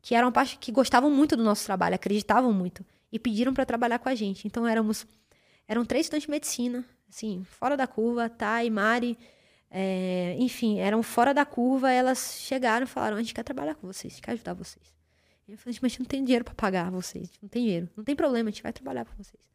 que 0.00 0.14
eram 0.14 0.30
parte 0.30 0.58
que 0.58 0.70
gostavam 0.70 1.10
muito 1.10 1.36
do 1.36 1.42
nosso 1.42 1.64
trabalho, 1.64 1.94
acreditavam 1.94 2.52
muito 2.52 2.84
e 3.10 3.18
pediram 3.18 3.54
para 3.54 3.64
trabalhar 3.64 3.98
com 3.98 4.08
a 4.08 4.14
gente. 4.14 4.46
Então 4.46 4.66
éramos 4.66 5.06
eram 5.66 5.84
três 5.84 6.06
estudantes 6.06 6.26
de 6.26 6.30
medicina, 6.30 6.84
assim, 7.08 7.44
fora 7.44 7.76
da 7.76 7.86
curva, 7.86 8.28
Thay, 8.28 8.68
Mari, 8.68 9.16
é, 9.70 10.36
enfim, 10.38 10.78
eram 10.80 11.02
fora 11.02 11.32
da 11.32 11.46
curva, 11.46 11.90
elas 11.90 12.36
chegaram 12.40 12.84
e 12.84 12.86
falaram: 12.86 13.16
a 13.16 13.20
gente 13.20 13.32
quer 13.32 13.42
trabalhar 13.42 13.74
com 13.74 13.86
vocês, 13.86 14.12
a 14.12 14.16
gente 14.16 14.24
quer 14.24 14.32
ajudar 14.32 14.54
vocês. 14.54 14.92
Eu 15.48 15.58
falei, 15.58 15.78
mas 15.80 15.84
a 15.84 15.88
gente 15.88 16.00
não 16.00 16.06
tem 16.06 16.24
dinheiro 16.24 16.44
para 16.44 16.54
pagar 16.54 16.90
vocês, 16.90 17.30
não 17.42 17.48
tem 17.48 17.64
dinheiro, 17.64 17.88
não 17.96 18.04
tem 18.04 18.14
problema, 18.14 18.48
a 18.48 18.52
gente 18.52 18.62
vai 18.62 18.72
trabalhar 18.72 19.04
com 19.04 19.22
vocês. 19.22 19.51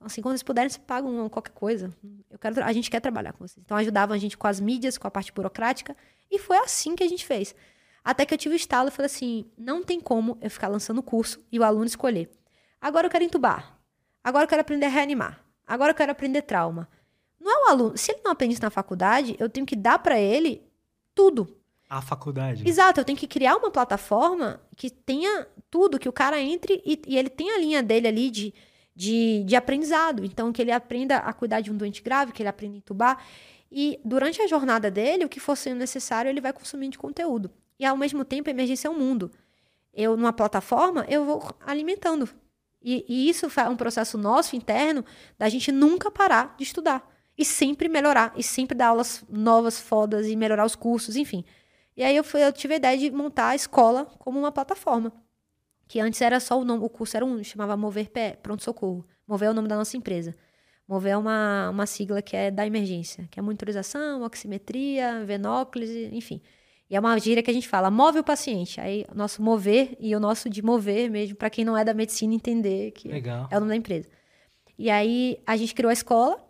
Então, 0.00 0.06
assim, 0.06 0.22
quando 0.22 0.32
vocês 0.32 0.42
puderem, 0.42 0.70
vocês 0.70 0.82
pagam 0.82 1.28
qualquer 1.28 1.52
coisa. 1.52 1.94
Eu 2.30 2.38
quero, 2.38 2.64
a 2.64 2.72
gente 2.72 2.90
quer 2.90 3.00
trabalhar 3.00 3.34
com 3.34 3.46
vocês. 3.46 3.62
Então, 3.62 3.76
ajudavam 3.76 4.16
a 4.16 4.18
gente 4.18 4.36
com 4.36 4.46
as 4.46 4.58
mídias, 4.58 4.96
com 4.96 5.06
a 5.06 5.10
parte 5.10 5.30
burocrática, 5.30 5.94
e 6.30 6.38
foi 6.38 6.56
assim 6.56 6.96
que 6.96 7.02
a 7.04 7.08
gente 7.08 7.26
fez. 7.26 7.54
Até 8.02 8.24
que 8.24 8.32
eu 8.32 8.38
tive 8.38 8.54
o 8.54 8.56
estalo 8.56 8.88
e 8.88 8.90
falei 8.90 9.06
assim: 9.06 9.44
não 9.58 9.84
tem 9.84 10.00
como 10.00 10.38
eu 10.40 10.50
ficar 10.50 10.68
lançando 10.68 11.02
curso 11.02 11.38
e 11.52 11.58
o 11.58 11.62
aluno 11.62 11.84
escolher. 11.84 12.30
Agora 12.80 13.08
eu 13.08 13.10
quero 13.10 13.24
entubar. 13.24 13.78
Agora 14.24 14.44
eu 14.44 14.48
quero 14.48 14.62
aprender 14.62 14.86
a 14.86 14.88
reanimar. 14.88 15.44
Agora 15.66 15.90
eu 15.90 15.94
quero 15.94 16.12
aprender 16.12 16.42
trauma. 16.42 16.88
Não 17.38 17.52
é 17.52 17.64
o 17.66 17.70
aluno. 17.70 17.98
Se 17.98 18.12
ele 18.12 18.22
não 18.24 18.32
aprende 18.32 18.54
isso 18.54 18.62
na 18.62 18.70
faculdade, 18.70 19.36
eu 19.38 19.50
tenho 19.50 19.66
que 19.66 19.76
dar 19.76 19.98
para 19.98 20.18
ele 20.18 20.62
tudo. 21.14 21.58
A 21.90 22.00
faculdade. 22.00 22.66
Exato, 22.66 23.00
eu 23.00 23.04
tenho 23.04 23.18
que 23.18 23.26
criar 23.26 23.56
uma 23.56 23.70
plataforma 23.70 24.62
que 24.76 24.88
tenha 24.88 25.46
tudo, 25.70 25.98
que 25.98 26.08
o 26.08 26.12
cara 26.12 26.40
entre 26.40 26.80
e, 26.86 27.02
e 27.06 27.18
ele 27.18 27.28
tenha 27.28 27.56
a 27.56 27.58
linha 27.58 27.82
dele 27.82 28.08
ali 28.08 28.30
de, 28.30 28.54
de, 29.00 29.42
de, 29.44 29.56
aprendizado. 29.56 30.26
Então, 30.26 30.52
que 30.52 30.60
ele 30.60 30.70
aprenda 30.70 31.16
a 31.16 31.32
cuidar 31.32 31.62
de 31.62 31.70
um 31.70 31.76
doente 31.76 32.02
grave, 32.02 32.32
que 32.32 32.42
ele 32.42 32.50
aprenda 32.50 32.74
a 32.74 32.78
entubar. 32.78 33.24
E 33.72 33.98
durante 34.04 34.42
a 34.42 34.46
jornada 34.46 34.90
dele, 34.90 35.24
o 35.24 35.28
que 35.28 35.40
for 35.40 35.56
sendo 35.56 35.78
necessário, 35.78 36.28
ele 36.28 36.40
vai 36.40 36.52
consumindo 36.52 36.92
de 36.92 36.98
conteúdo. 36.98 37.50
E 37.78 37.86
ao 37.86 37.96
mesmo 37.96 38.26
tempo, 38.26 38.50
a 38.50 38.52
emergência 38.52 38.88
é 38.88 38.90
um 38.90 38.98
mundo. 38.98 39.30
Eu, 39.94 40.18
numa 40.18 40.34
plataforma, 40.34 41.06
eu 41.08 41.24
vou 41.24 41.42
alimentando. 41.66 42.28
E, 42.82 43.06
e 43.08 43.28
isso 43.30 43.46
é 43.58 43.68
um 43.70 43.76
processo 43.76 44.18
nosso 44.18 44.54
interno 44.54 45.02
da 45.38 45.48
gente 45.48 45.72
nunca 45.72 46.10
parar 46.10 46.54
de 46.58 46.64
estudar 46.64 47.08
e 47.38 47.44
sempre 47.44 47.88
melhorar, 47.88 48.34
e 48.36 48.42
sempre 48.42 48.76
dar 48.76 48.88
aulas 48.88 49.24
novas, 49.30 49.80
fodas, 49.80 50.26
e 50.26 50.36
melhorar 50.36 50.66
os 50.66 50.76
cursos, 50.76 51.16
enfim. 51.16 51.42
E 51.96 52.02
aí 52.02 52.14
eu, 52.14 52.22
fui, 52.22 52.44
eu 52.44 52.52
tive 52.52 52.74
a 52.74 52.76
ideia 52.76 52.98
de 52.98 53.10
montar 53.10 53.48
a 53.48 53.54
escola 53.54 54.04
como 54.18 54.38
uma 54.38 54.52
plataforma. 54.52 55.10
Que 55.90 55.98
antes 55.98 56.22
era 56.22 56.38
só 56.38 56.56
o 56.56 56.64
nome, 56.64 56.84
o 56.84 56.88
curso 56.88 57.16
era 57.16 57.26
um, 57.26 57.42
chamava 57.42 57.76
Mover 57.76 58.08
Pé, 58.10 58.38
Pronto 58.40 58.62
Socorro. 58.62 59.04
Mover 59.26 59.48
é 59.48 59.50
o 59.50 59.54
nome 59.54 59.66
da 59.66 59.74
nossa 59.74 59.96
empresa. 59.96 60.36
Mover 60.86 61.10
é 61.10 61.16
uma, 61.16 61.68
uma 61.68 61.84
sigla 61.84 62.22
que 62.22 62.36
é 62.36 62.48
da 62.48 62.64
emergência, 62.64 63.26
que 63.28 63.40
é 63.40 63.42
monitorização, 63.42 64.22
oximetria, 64.22 65.24
venóclise, 65.24 66.08
enfim. 66.12 66.40
E 66.88 66.94
é 66.94 67.00
uma 67.00 67.18
gíria 67.18 67.42
que 67.42 67.50
a 67.50 67.52
gente 67.52 67.66
fala, 67.66 67.90
move 67.90 68.20
o 68.20 68.22
paciente. 68.22 68.80
Aí, 68.80 69.04
o 69.12 69.16
nosso 69.16 69.42
mover 69.42 69.96
e 69.98 70.14
o 70.14 70.20
nosso 70.20 70.48
de 70.48 70.62
mover 70.62 71.10
mesmo, 71.10 71.34
para 71.34 71.50
quem 71.50 71.64
não 71.64 71.76
é 71.76 71.84
da 71.84 71.92
medicina 71.92 72.32
entender 72.32 72.92
que 72.92 73.08
Legal. 73.08 73.48
é 73.50 73.56
o 73.56 73.58
nome 73.58 73.70
da 73.70 73.76
empresa. 73.76 74.08
E 74.78 74.88
aí, 74.90 75.42
a 75.44 75.56
gente 75.56 75.74
criou 75.74 75.90
a 75.90 75.92
escola, 75.92 76.40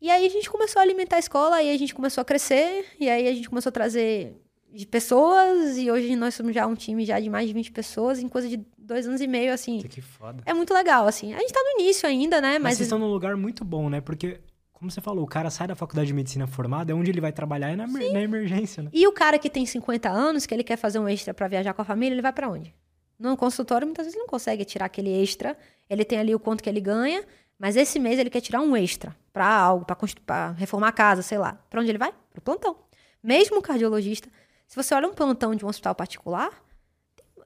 e 0.00 0.10
aí 0.10 0.26
a 0.26 0.28
gente 0.28 0.50
começou 0.50 0.80
a 0.80 0.82
alimentar 0.82 1.16
a 1.16 1.20
escola, 1.20 1.54
aí 1.54 1.72
a 1.72 1.78
gente 1.78 1.94
começou 1.94 2.20
a 2.20 2.24
crescer, 2.24 2.84
e 2.98 3.08
aí 3.08 3.28
a 3.28 3.32
gente 3.32 3.48
começou 3.48 3.70
a 3.70 3.72
trazer 3.72 4.42
de 4.72 4.86
pessoas, 4.86 5.76
e 5.78 5.90
hoje 5.90 6.14
nós 6.16 6.34
somos 6.34 6.54
já 6.54 6.66
um 6.66 6.74
time 6.74 7.04
já 7.04 7.18
de 7.18 7.30
mais 7.30 7.48
de 7.48 7.54
20 7.54 7.72
pessoas, 7.72 8.18
em 8.18 8.28
coisa 8.28 8.48
de 8.48 8.58
dois 8.76 9.06
anos 9.06 9.20
e 9.20 9.26
meio, 9.26 9.52
assim. 9.52 9.80
Que 9.80 10.00
foda. 10.00 10.42
É 10.44 10.52
muito 10.52 10.72
legal, 10.74 11.06
assim. 11.06 11.32
A 11.34 11.38
gente 11.38 11.52
tá 11.52 11.60
no 11.60 11.80
início 11.80 12.08
ainda, 12.08 12.40
né? 12.40 12.52
Mas, 12.54 12.62
Mas 12.62 12.76
vocês 12.76 12.86
estão 12.86 12.98
num 12.98 13.08
lugar 13.10 13.36
muito 13.36 13.64
bom, 13.64 13.88
né? 13.88 14.00
Porque, 14.00 14.40
como 14.72 14.90
você 14.90 15.00
falou, 15.00 15.24
o 15.24 15.26
cara 15.26 15.50
sai 15.50 15.66
da 15.66 15.74
faculdade 15.74 16.08
de 16.08 16.14
medicina 16.14 16.46
formada, 16.46 16.92
é 16.92 16.94
onde 16.94 17.10
ele 17.10 17.20
vai 17.20 17.32
trabalhar 17.32 17.70
é 17.70 17.76
na, 17.76 17.86
na 17.86 18.22
emergência, 18.22 18.82
né? 18.82 18.90
E 18.92 19.06
o 19.06 19.12
cara 19.12 19.38
que 19.38 19.48
tem 19.48 19.64
50 19.64 20.08
anos, 20.08 20.46
que 20.46 20.54
ele 20.54 20.62
quer 20.64 20.76
fazer 20.76 20.98
um 20.98 21.08
extra 21.08 21.32
para 21.32 21.48
viajar 21.48 21.72
com 21.72 21.82
a 21.82 21.84
família, 21.84 22.14
ele 22.14 22.22
vai 22.22 22.32
para 22.32 22.48
onde? 22.48 22.74
No 23.18 23.36
consultório, 23.36 23.86
muitas 23.86 24.04
vezes 24.04 24.14
ele 24.14 24.24
não 24.24 24.28
consegue 24.28 24.64
tirar 24.64 24.86
aquele 24.86 25.10
extra. 25.22 25.56
Ele 25.88 26.04
tem 26.04 26.18
ali 26.18 26.34
o 26.34 26.38
quanto 26.38 26.62
que 26.62 26.68
ele 26.68 26.80
ganha, 26.80 27.24
Mas 27.58 27.74
esse 27.74 27.98
mês 27.98 28.18
ele 28.18 28.28
quer 28.28 28.42
tirar 28.42 28.60
um 28.60 28.76
extra 28.76 29.16
para 29.32 29.48
algo, 29.48 29.86
para 30.26 30.50
reformar 30.52 30.88
a 30.88 30.92
casa, 30.92 31.22
sei 31.22 31.38
lá. 31.38 31.54
Para 31.70 31.80
onde 31.80 31.90
ele 31.90 31.98
vai? 31.98 32.12
Para 32.12 32.38
o 32.38 32.42
plantão. 32.42 32.76
Mesmo 33.22 33.62
cardiologista, 33.62 34.28
se 34.66 34.76
você 34.76 34.94
olha 34.94 35.08
um 35.08 35.14
plantão 35.14 35.54
de 35.54 35.64
um 35.64 35.68
hospital 35.68 35.94
particular, 35.94 36.50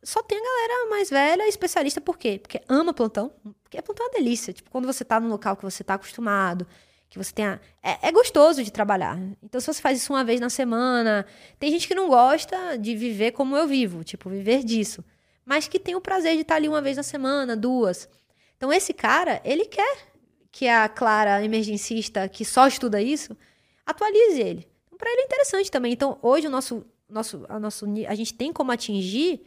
só 0.02 0.22
tem 0.22 0.38
a 0.38 0.42
galera 0.42 0.90
mais 0.90 1.10
velha, 1.10 1.46
especialista, 1.46 2.00
por 2.00 2.16
quê? 2.16 2.38
Porque 2.38 2.62
ama 2.68 2.94
plantão, 2.94 3.32
porque 3.62 3.80
plantão 3.82 4.06
é 4.06 4.08
uma 4.08 4.14
delícia. 4.14 4.52
Tipo, 4.52 4.70
quando 4.70 4.86
você 4.86 5.04
tá 5.04 5.20
num 5.20 5.28
local 5.28 5.56
que 5.56 5.62
você 5.62 5.84
tá 5.84 5.94
acostumado, 5.94 6.66
que 7.10 7.18
você 7.18 7.32
tenha. 7.32 7.60
É, 7.82 8.08
é, 8.08 8.12
gostoso 8.12 8.62
de 8.62 8.72
trabalhar. 8.72 9.18
Então, 9.42 9.60
se 9.60 9.66
você 9.66 9.82
faz 9.82 9.98
isso 9.98 10.12
uma 10.12 10.24
vez 10.24 10.40
na 10.40 10.48
semana, 10.48 11.26
tem 11.58 11.70
gente 11.70 11.86
que 11.86 11.94
não 11.94 12.08
gosta 12.08 12.78
de 12.78 12.96
viver 12.96 13.32
como 13.32 13.56
eu 13.56 13.66
vivo, 13.66 14.04
tipo, 14.04 14.30
viver 14.30 14.64
disso. 14.64 15.04
Mas 15.44 15.66
que 15.66 15.80
tem 15.80 15.96
o 15.96 16.00
prazer 16.00 16.36
de 16.36 16.42
estar 16.42 16.54
ali 16.54 16.68
uma 16.68 16.80
vez 16.80 16.96
na 16.96 17.02
semana, 17.02 17.56
duas. 17.56 18.08
Então, 18.56 18.72
esse 18.72 18.94
cara, 18.94 19.40
ele 19.44 19.66
quer 19.66 20.08
que 20.52 20.68
a 20.68 20.88
Clara 20.88 21.44
emergencista, 21.44 22.28
que 22.28 22.44
só 22.44 22.66
estuda 22.68 23.02
isso, 23.02 23.36
atualize 23.84 24.40
ele. 24.40 24.68
Então, 24.86 24.96
para 24.96 25.10
ele 25.10 25.22
é 25.22 25.24
interessante 25.24 25.70
também. 25.70 25.92
Então, 25.92 26.18
hoje, 26.22 26.46
o 26.46 26.50
nosso, 26.50 26.86
nosso, 27.11 27.44
a, 27.48 27.58
nosso, 27.58 27.86
a 28.06 28.14
gente 28.14 28.34
tem 28.34 28.52
como 28.52 28.72
atingir. 28.72 29.42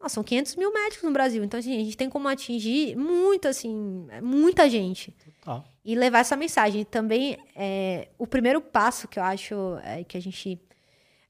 Nossa, 0.00 0.14
são 0.14 0.24
500 0.24 0.56
mil 0.56 0.72
médicos 0.72 1.04
no 1.04 1.12
Brasil. 1.12 1.42
Então, 1.44 1.58
assim, 1.58 1.74
a 1.74 1.84
gente 1.84 1.96
tem 1.96 2.10
como 2.10 2.28
atingir 2.28 2.96
muito, 2.96 3.48
assim, 3.48 4.06
muita 4.22 4.68
gente. 4.68 5.12
Total 5.40 5.64
e 5.84 5.94
levar 5.94 6.20
essa 6.20 6.36
mensagem. 6.36 6.84
Também, 6.84 7.36
é, 7.54 8.08
o 8.18 8.26
primeiro 8.26 8.60
passo 8.60 9.06
que 9.06 9.18
eu 9.18 9.22
acho 9.22 9.54
é 9.82 10.02
que 10.02 10.16
a 10.16 10.20
gente 10.20 10.60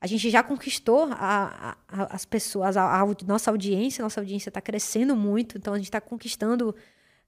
a 0.01 0.07
gente 0.07 0.29
já 0.29 0.43
conquistou 0.43 1.09
a, 1.12 1.79
a, 1.89 2.14
as 2.14 2.27
pessoas, 2.27 2.77
a, 2.77 3.01
a, 3.01 3.07
nossa 3.27 3.51
audiência, 3.51 4.03
nossa 4.03 4.20
audiência 4.20 4.51
está 4.51 4.61
crescendo 4.61 5.16
muito, 5.16 5.57
então 5.57 5.72
a 5.72 5.79
gente 5.79 5.87
está 5.87 5.99
conquistando 5.99 6.77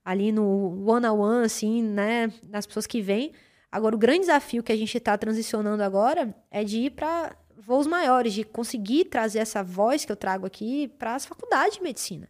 ali 0.05 0.30
no 0.30 0.86
one 0.86 1.07
on 1.07 1.18
one, 1.18 1.47
assim, 1.47 1.82
né, 1.82 2.30
das 2.42 2.66
pessoas 2.66 2.86
que 2.86 3.01
vêm. 3.01 3.32
Agora, 3.72 3.97
o 3.97 3.99
grande 3.99 4.20
desafio 4.20 4.62
que 4.62 4.70
a 4.70 4.76
gente 4.76 4.94
está 4.94 5.16
transicionando 5.16 5.82
agora 5.82 6.36
é 6.51 6.62
de 6.62 6.80
ir 6.80 6.90
para 6.90 7.34
voos 7.57 7.86
maiores, 7.86 8.32
de 8.32 8.44
conseguir 8.44 9.07
trazer 9.07 9.38
essa 9.38 9.62
voz 9.62 10.04
que 10.04 10.12
eu 10.12 10.16
trago 10.16 10.46
aqui 10.46 10.88
para 10.98 11.14
as 11.14 11.24
faculdades 11.24 11.76
de 11.76 11.82
medicina. 11.82 12.28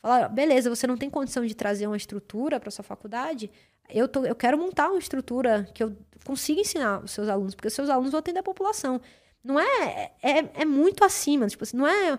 Falar, 0.00 0.28
beleza, 0.28 0.68
você 0.68 0.86
não 0.86 0.96
tem 0.96 1.10
condição 1.10 1.44
de 1.44 1.54
trazer 1.54 1.86
uma 1.86 1.96
estrutura 1.96 2.58
para 2.58 2.70
sua 2.70 2.84
faculdade, 2.84 3.50
eu, 3.88 4.08
tô, 4.08 4.24
eu 4.24 4.34
quero 4.34 4.58
montar 4.58 4.88
uma 4.88 4.98
estrutura 4.98 5.68
que 5.74 5.82
eu 5.82 5.96
consiga 6.24 6.60
ensinar 6.60 7.04
os 7.04 7.10
seus 7.10 7.28
alunos, 7.28 7.54
porque 7.54 7.68
os 7.68 7.74
seus 7.74 7.90
alunos 7.90 8.10
vão 8.10 8.18
atender 8.18 8.40
a 8.40 8.42
população. 8.42 9.00
Não 9.44 9.58
é, 9.58 10.12
é, 10.22 10.62
é 10.62 10.64
muito 10.64 11.04
acima, 11.04 11.46
tipo 11.46 11.64
assim, 11.64 11.76
não 11.76 11.86
é, 11.86 12.18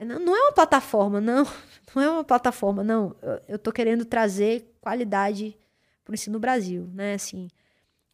não 0.00 0.36
é 0.36 0.40
uma 0.40 0.52
plataforma, 0.52 1.20
não, 1.20 1.46
não 1.94 2.02
é 2.02 2.10
uma 2.10 2.24
plataforma, 2.24 2.82
não. 2.82 3.14
Eu, 3.46 3.58
tô 3.58 3.70
querendo 3.70 4.04
trazer 4.04 4.74
qualidade 4.80 5.56
para 6.04 6.12
o 6.12 6.14
ensino 6.14 6.34
no 6.34 6.40
Brasil, 6.40 6.88
né, 6.92 7.14
assim. 7.14 7.48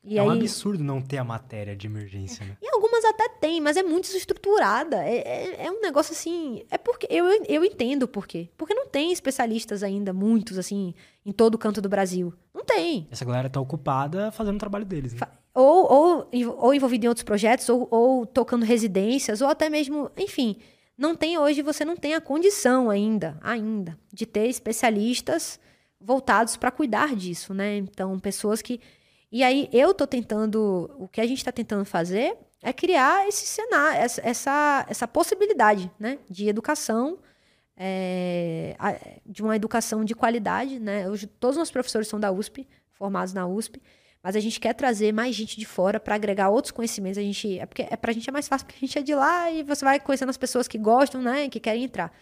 E 0.03 0.19
é 0.19 0.21
aí, 0.21 0.29
um 0.29 0.33
absurdo 0.33 0.85
não 0.85 1.01
ter 1.01 1.17
a 1.17 1.25
matéria 1.25 1.75
de 1.75 1.87
emergência, 1.87 2.45
né? 2.45 2.59
E 2.61 2.74
algumas 3.05 3.11
até 3.11 3.29
tem, 3.29 3.61
mas 3.61 3.77
é 3.77 3.83
muito 3.83 4.05
desestruturada. 4.07 4.97
É, 4.97 5.17
é, 5.17 5.67
é, 5.67 5.71
um 5.71 5.81
negócio 5.81 6.13
assim. 6.13 6.63
É 6.71 6.79
porque. 6.79 7.07
Eu, 7.11 7.27
eu 7.47 7.65
entendo 7.65 8.09
por 8.09 8.27
quê. 8.27 8.49
Porque 8.57 8.75
não 8.75 8.87
tem 8.87 9.13
especialistas 9.13 9.83
ainda, 9.83 10.13
muitos, 10.13 10.59
assim, 10.59 10.95
em 11.25 11.33
todo 11.33 11.55
o 11.55 11.59
canto 11.59 11.81
do 11.81 11.89
Brasil. 11.89 12.33
Não 12.55 12.65
tem. 12.65 13.07
Essa 13.11 13.25
galera 13.25 13.51
tá 13.51 13.61
ocupada 13.61 14.33
fazendo 14.33 14.57
o 14.57 14.61
trabalho 14.61 14.85
deles, 14.85 15.13
né? 15.13 15.21
Ou, 15.53 15.93
ou, 15.93 16.29
ou 16.59 16.75
envolvida 16.75 17.07
em 17.07 17.09
outros 17.09 17.25
projetos, 17.25 17.69
ou, 17.69 17.87
ou 17.91 18.27
tocando 18.27 18.65
residências, 18.65 19.41
ou 19.41 19.49
até 19.49 19.69
mesmo. 19.69 20.11
Enfim. 20.17 20.57
Não 20.97 21.17
tem 21.17 21.37
hoje, 21.37 21.61
você 21.61 21.85
não 21.85 21.97
tem 21.97 22.15
a 22.15 22.21
condição 22.21 22.89
ainda, 22.89 23.37
ainda, 23.43 23.99
de 24.13 24.25
ter 24.25 24.47
especialistas 24.47 25.59
voltados 26.01 26.57
para 26.57 26.71
cuidar 26.71 27.17
disso, 27.17 27.53
né? 27.53 27.79
Então, 27.79 28.17
pessoas 28.21 28.63
que 28.63 28.81
e 29.35 29.43
aí 29.43 29.69
eu 29.73 29.93
tô 29.93 30.07
tentando, 30.07 30.89
o 30.97 31.09
que 31.09 31.21
a 31.21 31.27
gente 31.27 31.39
está 31.39 31.51
tentando 31.51 31.85
fazer 31.85 32.37
é 32.65 32.73
criar 32.73 33.29
esse 33.29 33.47
cenário, 33.47 34.01
essa, 34.01 34.23
essa, 34.25 34.87
essa 34.89 35.07
possibilidade, 35.07 35.91
né, 36.01 36.19
de 36.31 36.49
educação, 36.49 37.19
é, 37.77 38.75
de 39.27 39.43
uma 39.43 39.55
educação 39.55 40.03
de 40.03 40.15
qualidade, 40.15 40.81
né? 40.81 41.09
Hoje 41.11 41.27
todos 41.27 41.57
os 41.57 41.59
nossos 41.59 41.73
professores 41.73 42.09
são 42.09 42.19
da 42.19 42.33
USP, 42.33 42.67
formados 42.93 43.35
na 43.35 43.47
USP, 43.47 43.83
mas 44.23 44.35
a 44.35 44.41
gente 44.41 44.59
quer 44.59 44.73
trazer 44.73 45.13
mais 45.13 45.35
gente 45.35 45.59
de 45.59 45.67
fora 45.67 46.01
para 46.01 46.15
agregar 46.15 46.49
outros 46.49 46.71
conhecimentos. 46.73 47.19
A 47.19 47.23
gente 47.23 47.59
é 47.59 47.67
porque 47.67 47.83
é 47.83 47.97
pra 47.97 48.13
gente 48.13 48.31
é 48.31 48.33
mais 48.33 48.49
fácil 48.49 48.67
porque 48.67 48.79
a 48.83 48.87
gente 48.87 48.99
é 48.99 49.03
de 49.03 49.15
lá 49.15 49.51
e 49.51 49.63
você 49.63 49.85
vai 49.85 50.01
conhecendo 50.01 50.31
as 50.31 50.39
pessoas 50.39 50.67
que 50.67 50.79
gostam, 50.79 51.21
né, 51.21 51.49
que 51.51 51.61
querem 51.61 51.85
entrar. 51.85 52.17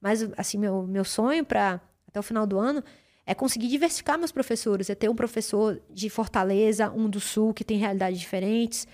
Mas 0.00 0.28
assim, 0.36 0.58
meu 0.58 0.86
meu 0.86 1.04
sonho 1.04 1.44
para 1.44 1.80
até 2.06 2.20
o 2.20 2.22
final 2.22 2.46
do 2.46 2.56
ano 2.56 2.84
é 3.26 3.34
conseguir 3.34 3.66
diversificar 3.66 4.16
meus 4.16 4.30
professores, 4.30 4.88
é 4.88 4.94
ter 4.94 5.08
um 5.08 5.16
professor 5.16 5.82
de 5.90 6.08
Fortaleza, 6.08 6.90
um 6.90 7.10
do 7.10 7.18
Sul, 7.18 7.52
que 7.52 7.64
tem 7.64 7.78
realidades 7.78 8.20
diferentes, 8.20 8.86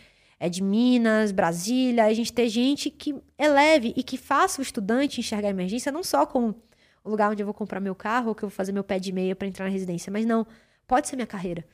é 0.44 0.48
de 0.48 0.62
Minas, 0.62 1.32
Brasília, 1.32 2.04
a 2.04 2.12
gente 2.12 2.30
ter 2.30 2.48
gente 2.48 2.90
que 2.90 3.14
eleve 3.38 3.94
e 3.96 4.02
que 4.02 4.18
faça 4.18 4.60
o 4.60 4.62
estudante 4.62 5.18
enxergar 5.18 5.48
a 5.48 5.50
emergência 5.50 5.90
não 5.90 6.02
só 6.02 6.26
como 6.26 6.54
o 7.02 7.08
lugar 7.08 7.30
onde 7.30 7.42
eu 7.42 7.46
vou 7.46 7.54
comprar 7.54 7.80
meu 7.80 7.94
carro 7.94 8.28
ou 8.28 8.34
que 8.34 8.44
eu 8.44 8.48
vou 8.50 8.54
fazer 8.54 8.70
meu 8.70 8.84
pé 8.84 8.98
de 8.98 9.10
meia 9.10 9.34
para 9.34 9.48
entrar 9.48 9.64
na 9.64 9.70
residência, 9.70 10.12
mas 10.12 10.26
não, 10.26 10.46
pode 10.86 11.08
ser 11.08 11.16
minha 11.16 11.26
carreira. 11.26 11.64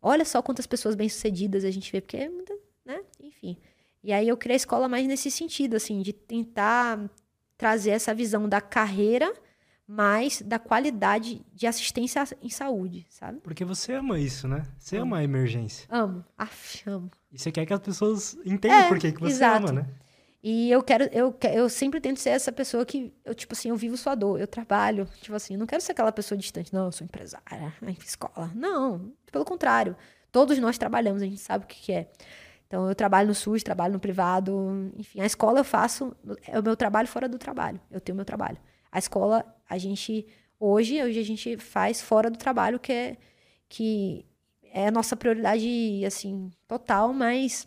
Olha 0.00 0.24
só 0.24 0.40
quantas 0.40 0.66
pessoas 0.66 0.94
bem-sucedidas 0.94 1.62
a 1.62 1.70
gente 1.70 1.92
vê, 1.92 2.00
porque, 2.00 2.16
é 2.16 2.30
né, 2.86 3.02
enfim. 3.20 3.58
E 4.02 4.14
aí 4.14 4.26
eu 4.26 4.36
criei 4.36 4.54
a 4.54 4.56
escola 4.56 4.88
mais 4.88 5.06
nesse 5.06 5.30
sentido, 5.30 5.76
assim, 5.76 6.00
de 6.00 6.14
tentar 6.14 7.06
trazer 7.58 7.90
essa 7.90 8.14
visão 8.14 8.48
da 8.48 8.62
carreira 8.62 9.30
mas 9.92 10.40
da 10.40 10.56
qualidade 10.56 11.44
de 11.52 11.66
assistência 11.66 12.24
em 12.40 12.48
saúde, 12.48 13.04
sabe? 13.10 13.40
Porque 13.40 13.64
você 13.64 13.94
ama 13.94 14.20
isso, 14.20 14.46
né? 14.46 14.64
Você 14.78 14.96
amo. 14.96 15.06
ama 15.06 15.16
a 15.18 15.24
emergência. 15.24 15.84
Amo. 15.90 16.24
Aff, 16.38 16.88
amo. 16.88 17.10
E 17.32 17.36
você 17.36 17.50
quer 17.50 17.66
que 17.66 17.72
as 17.72 17.80
pessoas 17.80 18.38
entendam 18.44 18.78
é, 18.78 18.88
por 18.88 19.00
que, 19.00 19.10
que 19.10 19.18
você 19.18 19.32
exato. 19.32 19.66
ama, 19.66 19.82
né? 19.82 19.88
E 20.44 20.70
eu 20.70 20.80
quero, 20.80 21.08
eu, 21.12 21.36
eu 21.52 21.68
sempre 21.68 22.00
tento 22.00 22.20
ser 22.20 22.30
essa 22.30 22.52
pessoa 22.52 22.86
que, 22.86 23.12
eu, 23.24 23.34
tipo 23.34 23.52
assim, 23.52 23.70
eu 23.70 23.76
vivo 23.76 23.96
sua 23.96 24.14
dor, 24.14 24.40
eu 24.40 24.46
trabalho, 24.46 25.08
tipo 25.20 25.34
assim, 25.34 25.56
não 25.56 25.66
quero 25.66 25.82
ser 25.82 25.90
aquela 25.90 26.12
pessoa 26.12 26.38
distante, 26.38 26.72
não, 26.72 26.86
eu 26.86 26.92
sou 26.92 27.04
empresária, 27.04 27.74
em 27.82 27.96
escola. 28.04 28.48
Não, 28.54 29.12
pelo 29.32 29.44
contrário. 29.44 29.96
Todos 30.30 30.56
nós 30.60 30.78
trabalhamos, 30.78 31.20
a 31.20 31.26
gente 31.26 31.40
sabe 31.40 31.64
o 31.64 31.66
que, 31.66 31.80
que 31.80 31.92
é. 31.92 32.08
Então, 32.68 32.88
eu 32.88 32.94
trabalho 32.94 33.26
no 33.26 33.34
SUS, 33.34 33.64
trabalho 33.64 33.94
no 33.94 33.98
privado, 33.98 34.92
enfim, 34.96 35.20
a 35.20 35.26
escola 35.26 35.58
eu 35.58 35.64
faço, 35.64 36.14
é 36.46 36.60
o 36.60 36.62
meu 36.62 36.76
trabalho 36.76 37.08
fora 37.08 37.28
do 37.28 37.38
trabalho. 37.38 37.80
Eu 37.90 38.00
tenho 38.00 38.14
o 38.14 38.18
meu 38.18 38.24
trabalho. 38.24 38.56
A 38.92 38.98
escola, 38.98 39.44
a 39.68 39.78
gente 39.78 40.26
hoje, 40.58 41.02
hoje 41.02 41.18
a 41.18 41.24
gente 41.24 41.56
faz 41.56 42.00
fora 42.02 42.30
do 42.30 42.36
trabalho, 42.36 42.78
que 42.78 42.92
é 42.92 43.16
que 43.68 44.26
é 44.72 44.88
a 44.88 44.90
nossa 44.90 45.16
prioridade 45.16 46.04
assim 46.04 46.50
total, 46.66 47.12
mas 47.12 47.66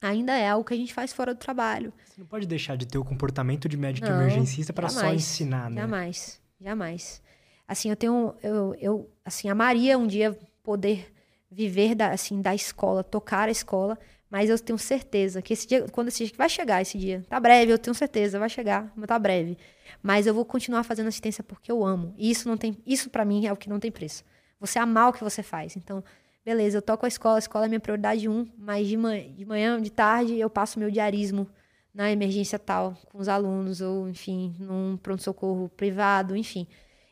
ainda 0.00 0.36
é 0.36 0.48
algo 0.48 0.64
que 0.64 0.74
a 0.74 0.76
gente 0.76 0.92
faz 0.92 1.12
fora 1.12 1.34
do 1.34 1.38
trabalho. 1.38 1.92
Você 2.04 2.20
não 2.20 2.26
pode 2.26 2.46
deixar 2.46 2.76
de 2.76 2.86
ter 2.86 2.98
o 2.98 3.04
comportamento 3.04 3.68
de 3.68 3.76
médico 3.76 4.08
não, 4.08 4.16
emergencista 4.16 4.72
para 4.72 4.88
só 4.88 5.12
ensinar, 5.12 5.70
né? 5.70 5.80
Jamais, 5.80 6.40
jamais. 6.60 7.22
Assim, 7.66 7.90
eu 7.90 7.96
tenho 7.96 8.34
eu, 8.42 8.74
eu 8.80 9.10
assim, 9.24 9.48
amaria 9.48 9.96
um 9.96 10.06
dia 10.06 10.38
poder 10.62 11.12
viver 11.50 11.94
da 11.94 12.10
assim 12.10 12.40
da 12.40 12.54
escola, 12.54 13.02
tocar 13.02 13.48
a 13.48 13.50
escola, 13.50 13.98
mas 14.30 14.48
eu 14.48 14.58
tenho 14.58 14.78
certeza 14.78 15.42
que 15.42 15.52
esse 15.52 15.66
dia, 15.66 15.86
quando 15.90 16.08
esse 16.08 16.24
dia 16.24 16.34
vai 16.36 16.48
chegar 16.48 16.80
esse 16.80 16.96
dia, 16.96 17.24
tá 17.28 17.40
breve, 17.40 17.72
eu 17.72 17.78
tenho 17.78 17.94
certeza, 17.94 18.38
vai 18.38 18.48
chegar, 18.48 18.92
mas 18.94 19.06
tá 19.06 19.18
breve. 19.18 19.56
Mas 20.02 20.26
eu 20.26 20.34
vou 20.34 20.44
continuar 20.44 20.82
fazendo 20.84 21.08
assistência 21.08 21.42
porque 21.44 21.70
eu 21.70 21.84
amo. 21.84 22.14
E 22.16 22.30
isso 22.30 22.48
não 22.48 22.56
tem, 22.56 22.76
isso 22.86 23.10
para 23.10 23.24
mim 23.24 23.46
é 23.46 23.52
o 23.52 23.56
que 23.56 23.68
não 23.68 23.80
tem 23.80 23.90
preço. 23.90 24.24
Você 24.58 24.78
amar 24.78 25.10
o 25.10 25.12
que 25.12 25.24
você 25.24 25.42
faz. 25.42 25.76
Então, 25.76 26.02
beleza, 26.44 26.78
eu 26.78 26.82
toco 26.82 27.04
a 27.04 27.08
escola, 27.08 27.36
a 27.36 27.38
escola 27.38 27.64
é 27.66 27.68
minha 27.68 27.80
prioridade 27.80 28.28
um, 28.28 28.46
mas 28.58 28.86
de 28.86 28.96
manhã, 28.96 29.32
de 29.32 29.44
manhã, 29.44 29.80
de 29.80 29.90
tarde 29.90 30.38
eu 30.38 30.50
passo 30.50 30.78
meu 30.78 30.90
diarismo 30.90 31.48
na 31.94 32.10
emergência 32.10 32.58
tal 32.58 32.96
com 33.10 33.18
os 33.18 33.28
alunos 33.28 33.80
ou, 33.80 34.08
enfim, 34.08 34.54
num 34.58 34.96
pronto 34.96 35.22
socorro 35.22 35.68
privado, 35.68 36.36
enfim. 36.36 36.66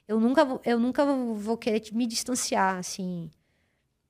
Eu 0.07 0.19
nunca 0.21 0.45
vou, 0.45 0.61
eu 0.65 0.79
nunca 0.79 1.05
vou 1.05 1.57
querer 1.57 1.83
me 1.93 2.07
distanciar 2.07 2.77
assim 2.79 3.31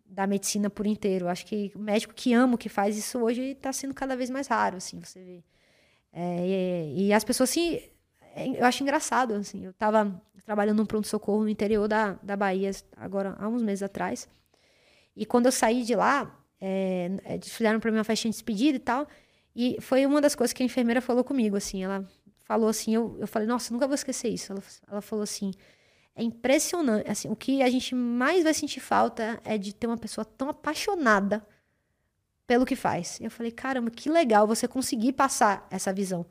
da 0.09 0.27
medicina 0.27 0.70
por 0.70 0.86
inteiro. 0.86 1.28
Acho 1.28 1.45
que 1.45 1.73
o 1.74 1.78
médico 1.78 2.15
que 2.15 2.32
ama 2.32 2.55
o 2.55 2.59
que 2.59 2.69
faz 2.69 2.97
isso 2.97 3.19
hoje 3.19 3.43
está 3.43 3.73
sendo 3.73 3.95
cada 3.95 4.16
vez 4.16 4.31
mais 4.31 4.47
raro, 4.47 4.77
assim, 4.77 5.01
você 5.01 5.23
vê. 5.23 5.45
É, 6.12 6.89
e, 6.97 7.09
e, 7.09 7.12
as 7.12 7.23
pessoas 7.23 7.55
é, 7.57 7.90
eu 8.47 8.65
acho 8.65 8.82
engraçado, 8.82 9.35
assim. 9.35 9.65
Eu 9.65 9.70
estava 9.70 10.20
trabalhando 10.44 10.78
num 10.78 10.86
pronto-socorro 10.86 11.43
no 11.43 11.48
interior 11.48 11.86
da, 11.89 12.19
da 12.23 12.36
Bahia, 12.36 12.70
agora, 12.97 13.36
há 13.39 13.48
uns 13.48 13.62
meses 13.62 13.82
atrás. 13.82 14.28
E 15.16 15.27
quando 15.27 15.47
eu 15.47 15.52
saí 15.52 15.82
de 15.82 15.94
lá, 15.94 16.35
é, 16.60 17.10
eles 17.27 17.52
fizeram 17.52 17.81
para 17.81 17.90
mim 17.90 17.98
uma 17.98 18.05
festinha 18.05 18.31
de 18.31 18.36
despedida 18.36 18.77
e 18.77 18.81
tal. 18.81 19.06
E 19.55 19.77
foi 19.81 20.06
uma 20.06 20.20
das 20.20 20.35
coisas 20.35 20.52
que 20.52 20.62
a 20.62 20.66
enfermeira 20.66 21.01
falou 21.01 21.24
comigo, 21.24 21.56
assim. 21.56 21.82
Ela 21.85 22.09
falou 22.44 22.69
assim, 22.69 22.94
eu, 22.94 23.16
eu 23.19 23.27
falei, 23.27 23.47
nossa, 23.47 23.73
nunca 23.73 23.86
vou 23.86 23.94
esquecer 23.94 24.28
isso. 24.28 24.52
Ela, 24.52 24.62
ela 24.90 25.01
falou 25.02 25.23
assim, 25.23 25.52
é 26.15 26.23
impressionante. 26.23 27.10
Assim, 27.10 27.28
o 27.28 27.36
que 27.36 27.62
a 27.62 27.69
gente 27.69 27.94
mais 27.94 28.44
vai 28.44 28.55
sentir 28.55 28.81
falta 28.81 29.40
é 29.44 29.59
de 29.59 29.74
ter 29.74 29.86
uma 29.86 29.97
pessoa 29.97 30.24
tão 30.24 30.48
apaixonada 30.48 31.47
pelo 32.47 32.65
que 32.65 32.74
faz. 32.74 33.19
Eu 33.20 33.31
falei, 33.31 33.52
caramba, 33.52 33.90
que 33.90 34.09
legal 34.09 34.47
você 34.47 34.66
conseguir 34.66 35.12
passar 35.12 35.66
essa 35.70 35.93
visão. 35.93 36.24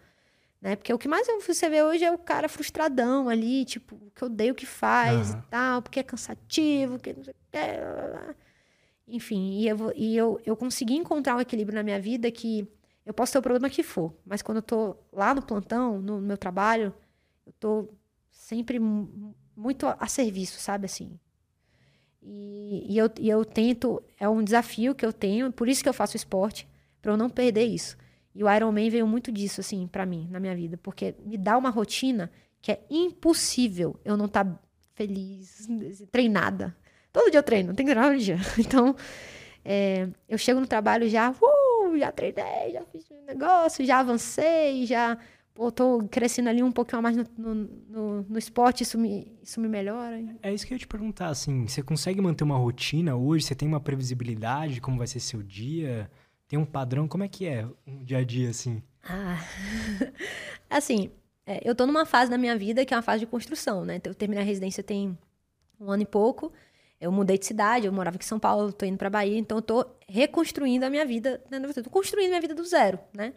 Né? 0.68 0.76
Porque 0.76 0.94
o 0.94 0.98
que 0.98 1.08
mais 1.08 1.26
você 1.48 1.70
vê 1.70 1.82
hoje 1.82 2.04
é 2.04 2.12
o 2.12 2.18
cara 2.18 2.50
frustradão 2.50 3.30
ali, 3.30 3.64
tipo, 3.64 3.98
que 4.14 4.26
odeia 4.26 4.52
o 4.52 4.56
que 4.56 4.66
faz 4.66 5.32
uhum. 5.32 5.40
e 5.40 5.42
tal, 5.44 5.82
porque 5.82 6.02
é 6.02 6.04
cansativo, 6.04 7.00
que 7.00 7.14
não 7.14 7.24
sei 7.24 7.34
o 7.34 7.38
que. 7.50 8.36
Enfim, 9.08 9.62
e, 9.62 9.68
eu, 9.70 9.94
e 9.96 10.18
eu, 10.18 10.42
eu 10.46 10.58
consegui 10.58 10.98
encontrar 10.98 11.38
um 11.38 11.40
equilíbrio 11.40 11.74
na 11.74 11.84
minha 11.84 12.02
vida 12.02 12.30
que 12.30 12.68
eu 13.06 13.14
posso 13.14 13.32
ter 13.32 13.40
o 13.40 13.42
problema 13.42 13.70
que 13.70 13.82
for, 13.82 14.14
mas 14.26 14.42
quando 14.42 14.58
eu 14.58 14.62
tô 14.62 14.98
lá 15.14 15.34
no 15.34 15.42
plantão, 15.42 16.02
no, 16.02 16.20
no 16.20 16.28
meu 16.28 16.38
trabalho, 16.38 16.94
eu 17.46 17.54
tô 17.54 17.88
sempre 18.30 18.78
muito 18.78 19.88
a 19.88 20.06
serviço, 20.06 20.60
sabe 20.60 20.84
assim? 20.84 21.18
E, 22.22 22.94
e, 22.94 22.98
eu, 22.98 23.10
e 23.18 23.30
eu 23.30 23.46
tento, 23.46 24.04
é 24.20 24.28
um 24.28 24.44
desafio 24.44 24.94
que 24.94 25.06
eu 25.06 25.14
tenho, 25.14 25.50
por 25.50 25.70
isso 25.70 25.82
que 25.82 25.88
eu 25.88 25.94
faço 25.94 26.18
esporte, 26.18 26.68
para 27.02 27.14
eu 27.14 27.16
não 27.16 27.30
perder 27.30 27.64
isso. 27.64 27.96
E 28.38 28.44
o 28.44 28.56
Iron 28.56 28.72
Man 28.72 28.88
veio 28.88 29.08
muito 29.08 29.32
disso, 29.32 29.62
assim, 29.62 29.88
para 29.88 30.06
mim, 30.06 30.28
na 30.30 30.40
minha 30.40 30.56
vida, 30.56 30.78
porque 30.78 31.16
me 31.26 31.40
dá 31.40 31.58
uma 31.58 31.72
rotina 31.72 32.30
que 32.62 32.72
é 32.72 32.80
impossível 32.88 34.00
eu 34.06 34.16
não 34.16 34.28
estar 34.28 34.46
tá 34.46 34.60
feliz, 34.94 35.68
treinada. 36.12 36.78
Todo 37.12 37.32
dia 37.32 37.40
eu 37.40 37.44
treino, 37.44 37.74
tem 37.74 37.84
que 37.84 37.92
treinar 37.92 38.12
todo 38.12 38.22
dia. 38.22 38.38
Então, 38.60 38.96
é, 39.66 40.08
eu 40.30 40.38
chego 40.38 40.60
no 40.60 40.68
trabalho 40.68 41.10
já, 41.10 41.32
uh, 41.32 41.98
já 41.98 42.12
treinei, 42.12 42.74
já 42.74 42.86
fiz 42.92 43.10
um 43.10 43.26
negócio, 43.26 43.84
já 43.84 44.02
avancei, 44.02 44.86
já 44.86 45.18
pô, 45.56 45.72
tô 45.72 46.08
crescendo 46.08 46.50
ali 46.50 46.62
um 46.62 46.72
pouquinho 46.72 47.02
mais 47.02 47.18
no, 47.18 47.26
no, 47.36 47.56
no, 47.90 48.22
no, 48.22 48.38
esporte, 48.38 48.84
isso 48.84 49.00
me, 49.00 49.36
isso 49.42 49.60
me 49.60 49.68
melhora. 49.68 50.24
É 50.44 50.54
isso 50.54 50.68
que 50.68 50.74
eu 50.74 50.76
ia 50.76 50.80
te 50.80 50.88
perguntar, 50.88 51.30
assim, 51.30 51.68
você 51.68 51.82
consegue 51.82 52.22
manter 52.22 52.44
uma 52.44 52.56
rotina 52.56 53.16
hoje? 53.16 53.46
Você 53.46 53.56
tem 53.56 53.68
uma 53.68 53.80
previsibilidade 53.80 54.76
de 54.76 54.82
como 54.82 55.00
vai 55.00 55.08
ser 55.08 55.20
seu 55.20 55.42
dia? 55.42 56.08
Tem 56.48 56.58
um 56.58 56.66
padrão? 56.66 57.08
Como 57.08 57.24
é 57.24 57.28
que 57.28 57.46
é 57.46 57.68
um 57.86 58.04
dia 58.04 58.20
a 58.20 58.24
dia, 58.24 58.50
assim? 58.50 58.82
Ah, 59.04 59.38
assim, 60.70 61.12
é, 61.46 61.62
eu 61.64 61.76
tô 61.76 61.86
numa 61.86 62.06
fase 62.06 62.32
da 62.32 62.38
minha 62.38 62.58
vida 62.58 62.86
que 62.86 62.94
é 62.94 62.98
uma 62.98 63.04
fase 63.04 63.20
de 63.20 63.26
construção, 63.26 63.84
né? 63.84 64.00
Eu 64.04 64.16
terminei 64.16 64.44
a 64.44 64.46
residência 64.46 64.84
tem 64.84 65.18
um 65.80 65.92
ano 65.92 66.04
e 66.04 66.06
pouco, 66.06 66.52
eu 67.00 67.12
mudei 67.12 67.38
de 67.38 67.46
cidade, 67.46 67.86
eu 67.86 67.94
morava 67.94 68.16
aqui 68.16 68.26
em 68.26 68.28
São 68.28 68.40
Paulo, 68.40 68.72
tô 68.74 68.86
indo 68.86 68.98
pra 68.98 69.10
Bahia, 69.10 69.38
então 69.38 69.60
eu 69.60 69.62
tô 69.62 69.86
reconstruindo 70.08 70.86
a 70.86 70.90
minha 70.90 71.06
vida, 71.06 71.42
né? 71.50 71.60
tô 71.60 71.90
construindo 71.90 72.30
minha 72.30 72.42
vida 72.42 72.56
do 72.56 72.66
zero, 72.66 73.00
né? 73.14 73.34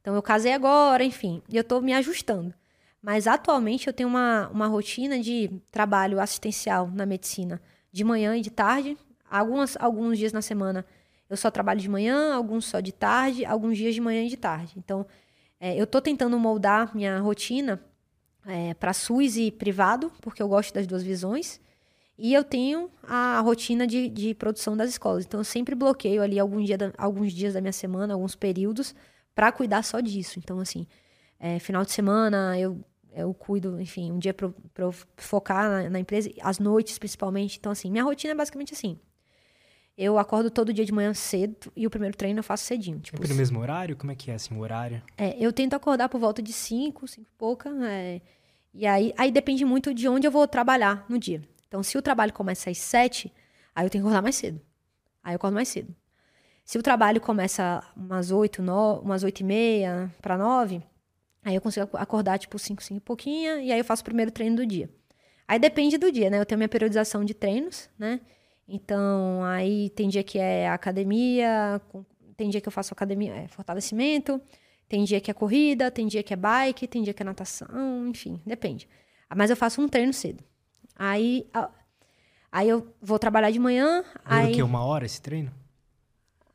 Então 0.00 0.14
eu 0.14 0.22
casei 0.22 0.52
agora, 0.52 1.04
enfim, 1.04 1.42
e 1.48 1.56
eu 1.56 1.64
tô 1.64 1.80
me 1.80 1.92
ajustando. 1.92 2.54
Mas 3.00 3.26
atualmente 3.26 3.88
eu 3.88 3.92
tenho 3.92 4.08
uma, 4.08 4.48
uma 4.48 4.66
rotina 4.66 5.18
de 5.18 5.50
trabalho 5.70 6.20
assistencial 6.20 6.88
na 6.88 7.04
medicina, 7.04 7.60
de 7.90 8.04
manhã 8.04 8.36
e 8.36 8.40
de 8.40 8.50
tarde. 8.50 8.96
Algumas, 9.28 9.76
alguns 9.80 10.18
dias 10.18 10.32
na 10.32 10.40
semana 10.40 10.86
eu 11.32 11.36
só 11.36 11.50
trabalho 11.50 11.80
de 11.80 11.88
manhã, 11.88 12.34
alguns 12.34 12.66
só 12.66 12.80
de 12.80 12.92
tarde, 12.92 13.44
alguns 13.44 13.76
dias 13.76 13.94
de 13.94 14.00
manhã 14.00 14.24
e 14.24 14.28
de 14.28 14.36
tarde. 14.36 14.74
Então 14.76 15.06
é, 15.58 15.80
eu 15.80 15.86
tô 15.86 16.00
tentando 16.00 16.38
moldar 16.38 16.94
minha 16.94 17.18
rotina 17.20 17.80
é, 18.46 18.74
para 18.74 18.92
SUS 18.92 19.36
e 19.36 19.50
privado, 19.50 20.10
porque 20.20 20.42
eu 20.42 20.48
gosto 20.48 20.74
das 20.74 20.86
duas 20.86 21.02
visões. 21.02 21.60
E 22.18 22.34
eu 22.34 22.44
tenho 22.44 22.90
a 23.02 23.40
rotina 23.40 23.86
de, 23.86 24.08
de 24.08 24.34
produção 24.34 24.76
das 24.76 24.90
escolas. 24.90 25.24
Então, 25.24 25.40
eu 25.40 25.44
sempre 25.44 25.74
bloqueio 25.74 26.22
ali 26.22 26.38
algum 26.38 26.62
dia 26.62 26.76
da, 26.76 26.92
alguns 26.98 27.32
dias 27.32 27.54
da 27.54 27.60
minha 27.60 27.72
semana, 27.72 28.14
alguns 28.14 28.34
períodos, 28.34 28.94
para 29.34 29.50
cuidar 29.50 29.82
só 29.82 30.00
disso. 30.00 30.38
Então, 30.38 30.60
assim, 30.60 30.86
é, 31.40 31.58
final 31.58 31.84
de 31.84 31.92
semana 31.92 32.58
eu, 32.58 32.84
eu 33.14 33.32
cuido, 33.32 33.80
enfim, 33.80 34.12
um 34.12 34.18
dia 34.18 34.34
para 34.34 34.50
eu 34.78 34.92
focar 35.16 35.68
na, 35.68 35.90
na, 35.90 36.00
empresa, 36.00 36.30
as 36.42 36.58
noites 36.58 36.98
principalmente. 36.98 37.58
Então, 37.58 37.72
assim, 37.72 37.90
minha 37.90 38.04
rotina 38.04 38.32
é 38.32 38.36
basicamente 38.36 38.74
assim. 38.74 38.98
Eu 39.96 40.18
acordo 40.18 40.50
todo 40.50 40.72
dia 40.72 40.84
de 40.84 40.92
manhã 40.92 41.12
cedo 41.12 41.70
e 41.76 41.86
o 41.86 41.90
primeiro 41.90 42.16
treino 42.16 42.40
eu 42.40 42.44
faço 42.44 42.64
cedinho. 42.64 42.98
Tipo, 42.98 43.26
no 43.26 43.34
mesmo 43.34 43.60
horário? 43.60 43.96
Como 43.96 44.10
é 44.10 44.14
que 44.14 44.30
é, 44.30 44.34
assim, 44.34 44.54
o 44.54 44.60
horário? 44.60 45.02
É, 45.18 45.36
eu 45.38 45.52
tento 45.52 45.74
acordar 45.74 46.08
por 46.08 46.18
volta 46.18 46.40
de 46.42 46.52
5, 46.52 47.06
5 47.06 47.28
e 47.28 47.38
pouca. 47.38 47.70
É, 47.86 48.20
e 48.72 48.86
aí, 48.86 49.12
aí 49.18 49.30
depende 49.30 49.64
muito 49.64 49.92
de 49.92 50.08
onde 50.08 50.26
eu 50.26 50.30
vou 50.30 50.48
trabalhar 50.48 51.04
no 51.08 51.18
dia. 51.18 51.42
Então, 51.68 51.82
se 51.82 51.96
o 51.98 52.02
trabalho 52.02 52.32
começa 52.32 52.70
às 52.70 52.78
sete, 52.78 53.32
aí 53.74 53.84
eu 53.84 53.90
tenho 53.90 54.02
que 54.02 54.06
acordar 54.06 54.22
mais 54.22 54.36
cedo. 54.36 54.60
Aí 55.22 55.34
eu 55.34 55.36
acordo 55.36 55.54
mais 55.54 55.68
cedo. 55.68 55.94
Se 56.64 56.78
o 56.78 56.82
trabalho 56.82 57.20
começa 57.20 57.82
umas 57.96 58.30
oito, 58.30 58.62
no, 58.62 59.00
umas 59.00 59.22
oito 59.22 59.40
e 59.40 59.44
meia 59.44 60.10
para 60.22 60.38
nove, 60.38 60.82
aí 61.44 61.54
eu 61.54 61.60
consigo 61.60 61.88
acordar 61.94 62.38
tipo 62.38 62.58
cinco, 62.58 62.82
cinco 62.82 62.98
e 62.98 63.00
pouquinho, 63.00 63.58
e 63.60 63.72
aí 63.72 63.78
eu 63.78 63.84
faço 63.84 64.02
o 64.02 64.04
primeiro 64.04 64.30
treino 64.30 64.56
do 64.56 64.66
dia. 64.66 64.88
Aí 65.46 65.58
depende 65.58 65.98
do 65.98 66.10
dia, 66.10 66.30
né? 66.30 66.38
Eu 66.40 66.46
tenho 66.46 66.58
minha 66.58 66.68
periodização 66.68 67.24
de 67.24 67.34
treinos, 67.34 67.90
né? 67.98 68.20
Então, 68.68 69.42
aí 69.44 69.90
tem 69.90 70.08
dia 70.08 70.22
que 70.22 70.38
é 70.38 70.68
academia, 70.68 71.80
tem 72.36 72.48
dia 72.48 72.60
que 72.60 72.68
eu 72.68 72.72
faço 72.72 72.94
academia, 72.94 73.34
é, 73.34 73.48
fortalecimento, 73.48 74.40
tem 74.88 75.04
dia 75.04 75.20
que 75.20 75.30
é 75.30 75.34
corrida, 75.34 75.90
tem 75.90 76.06
dia 76.06 76.22
que 76.22 76.32
é 76.32 76.36
bike, 76.36 76.86
tem 76.86 77.02
dia 77.02 77.12
que 77.12 77.22
é 77.22 77.24
natação, 77.24 78.06
enfim, 78.08 78.40
depende. 78.46 78.88
Mas 79.34 79.50
eu 79.50 79.56
faço 79.56 79.80
um 79.80 79.88
treino 79.88 80.12
cedo. 80.12 80.44
Aí, 80.96 81.48
aí 82.50 82.68
eu 82.68 82.94
vou 83.00 83.18
trabalhar 83.18 83.50
de 83.50 83.58
manhã. 83.58 84.02
Dura 84.02 84.36
aí... 84.36 84.52
o 84.52 84.54
quê? 84.56 84.62
Uma 84.62 84.84
hora 84.84 85.06
esse 85.06 85.20
treino? 85.20 85.52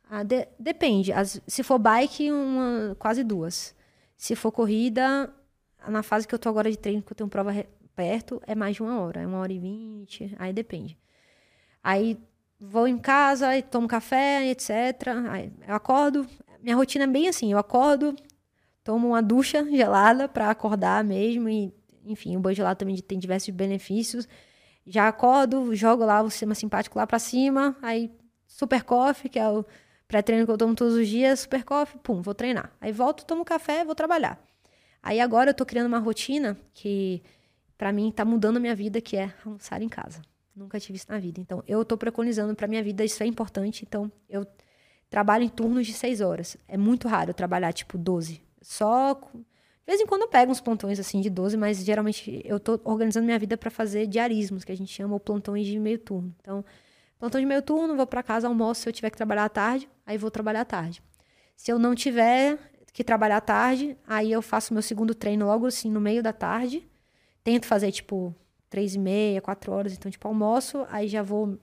Ah, 0.10 0.24
de, 0.24 0.48
depende. 0.58 1.12
As, 1.12 1.42
se 1.48 1.64
for 1.64 1.80
bike, 1.80 2.32
uma, 2.32 2.96
quase 2.98 3.24
duas. 3.24 3.76
Se 4.16 4.36
for 4.36 4.52
corrida, 4.52 5.34
na 5.88 6.02
fase 6.02 6.28
que 6.28 6.34
eu 6.34 6.40
tô 6.40 6.50
agora 6.50 6.72
de 6.72 6.78
treino, 6.78 7.02
que 7.02 7.12
eu 7.12 7.16
tenho 7.16 7.30
prova 7.30 7.54
perto, 7.96 8.42
é 8.48 8.56
mais 8.56 8.76
de 8.76 8.84
uma 8.84 9.02
hora. 9.02 9.22
É 9.22 9.28
uma 9.28 9.40
hora 9.40 9.52
e 9.52 9.60
vinte, 9.60 10.34
aí 10.38 10.54
depende. 10.54 10.98
Aí 11.88 12.20
vou 12.60 12.86
em 12.86 12.98
casa, 12.98 13.48
aí 13.48 13.62
tomo 13.62 13.88
café, 13.88 14.46
etc. 14.50 14.70
Aí 15.30 15.54
eu 15.66 15.74
acordo. 15.74 16.28
Minha 16.62 16.76
rotina 16.76 17.06
é 17.06 17.08
bem 17.08 17.30
assim, 17.30 17.50
eu 17.50 17.58
acordo, 17.58 18.14
tomo 18.84 19.08
uma 19.08 19.24
ducha 19.24 19.64
gelada 19.64 20.28
para 20.28 20.50
acordar 20.50 21.02
mesmo 21.02 21.48
e 21.48 21.74
enfim, 22.04 22.36
o 22.36 22.42
banho 22.42 22.58
gelado 22.58 22.80
também 22.80 22.98
tem 22.98 23.18
diversos 23.18 23.52
benefícios. 23.52 24.28
Já 24.86 25.08
acordo, 25.08 25.74
jogo 25.74 26.04
lá 26.04 26.22
o 26.22 26.30
sistema 26.30 26.54
simpático 26.54 27.00
lá 27.00 27.08
para 27.08 27.20
cima, 27.20 27.78
aí 27.82 28.12
super 28.46 28.84
coffee, 28.84 29.30
que 29.30 29.40
é 29.40 29.48
o 29.48 29.66
pré-treino 30.10 30.46
que 30.46 30.52
eu 30.52 30.58
tomo 30.58 30.76
todos 30.76 30.94
os 30.94 31.08
dias, 31.08 31.40
super 31.40 31.64
coffee, 31.64 31.98
pum, 32.04 32.22
vou 32.22 32.34
treinar. 32.34 32.70
Aí 32.82 32.92
volto, 32.92 33.24
tomo 33.24 33.46
café, 33.46 33.86
vou 33.86 33.96
trabalhar. 33.96 34.38
Aí 35.02 35.22
agora 35.22 35.52
eu 35.52 35.54
tô 35.54 35.66
criando 35.66 35.88
uma 35.88 36.00
rotina 36.00 36.58
que 36.74 37.24
para 37.78 37.94
mim 37.94 38.12
tá 38.12 38.26
mudando 38.26 38.58
a 38.58 38.60
minha 38.60 38.76
vida, 38.76 39.00
que 39.00 39.16
é 39.16 39.34
almoçar 39.46 39.82
em 39.82 39.88
casa. 39.88 40.22
Nunca 40.58 40.80
tive 40.80 40.98
isso 40.98 41.06
na 41.08 41.20
vida. 41.20 41.40
Então, 41.40 41.64
eu 41.68 41.86
tô 41.86 41.96
preconizando 41.96 42.56
para 42.56 42.68
minha 42.68 42.82
vida, 42.82 43.06
isso 43.06 43.22
é 43.22 43.28
importante. 43.28 43.86
Então, 43.88 44.12
eu 44.28 44.44
trabalho 45.08 45.44
em 45.44 45.50
turnos 45.50 45.86
de 45.86 45.94
seis 45.94 46.20
horas. 46.20 46.58
É 46.68 46.76
muito 46.76 47.08
raro 47.08 47.30
eu 47.30 47.34
trabalhar, 47.34 47.72
tipo, 47.72 47.96
12. 47.96 48.42
Só 48.60 49.14
de 49.14 49.92
vez 49.92 50.02
em 50.02 50.08
quando 50.08 50.24
eu 50.24 50.28
pego 50.28 50.52
uns 50.52 50.60
plantões 50.60 51.00
assim 51.00 51.22
de 51.22 51.30
12, 51.30 51.56
mas 51.56 51.86
geralmente 51.86 52.42
eu 52.44 52.60
tô 52.60 52.80
organizando 52.84 53.26
minha 53.26 53.38
vida 53.38 53.56
para 53.56 53.70
fazer 53.70 54.08
diarismos, 54.08 54.64
que 54.64 54.72
a 54.72 54.76
gente 54.76 54.92
chama, 54.92 55.14
ou 55.14 55.20
plantões 55.20 55.68
de 55.68 55.78
meio 55.80 56.00
turno. 56.00 56.36
Então, 56.42 56.66
plantão 57.20 57.40
de 57.40 57.46
meio 57.46 57.62
turno, 57.62 57.96
vou 57.96 58.08
para 58.08 58.24
casa, 58.24 58.48
almoço 58.48 58.82
se 58.82 58.90
eu 58.90 58.94
tiver 58.94 59.12
que 59.12 59.16
trabalhar 59.16 59.46
à 59.46 59.50
tarde, 59.50 59.88
aí 60.06 60.18
vou 60.18 60.32
trabalhar 60.32 60.62
à 60.62 60.66
tarde. 60.66 61.02
Se 61.56 61.72
eu 61.72 61.78
não 61.78 61.96
tiver 61.96 62.58
que 62.92 63.04
trabalhar 63.04 63.38
à 63.38 63.42
tarde, 63.42 63.96
aí 64.08 64.32
eu 64.32 64.42
faço 64.42 64.74
meu 64.74 64.82
segundo 64.82 65.14
treino 65.14 65.46
logo 65.46 65.68
assim 65.68 65.92
no 65.92 66.02
meio 66.02 66.24
da 66.24 66.34
tarde. 66.34 66.86
Tento 67.44 67.66
fazer 67.66 67.92
tipo 67.92 68.36
três 68.70 68.96
e 68.96 69.00
meia, 69.00 69.42
quatro 69.42 69.72
horas, 69.72 69.94
então 69.94 70.12
tipo 70.12 70.28
almoço, 70.28 70.86
aí 70.90 71.08
já 71.08 71.22
vou 71.24 71.58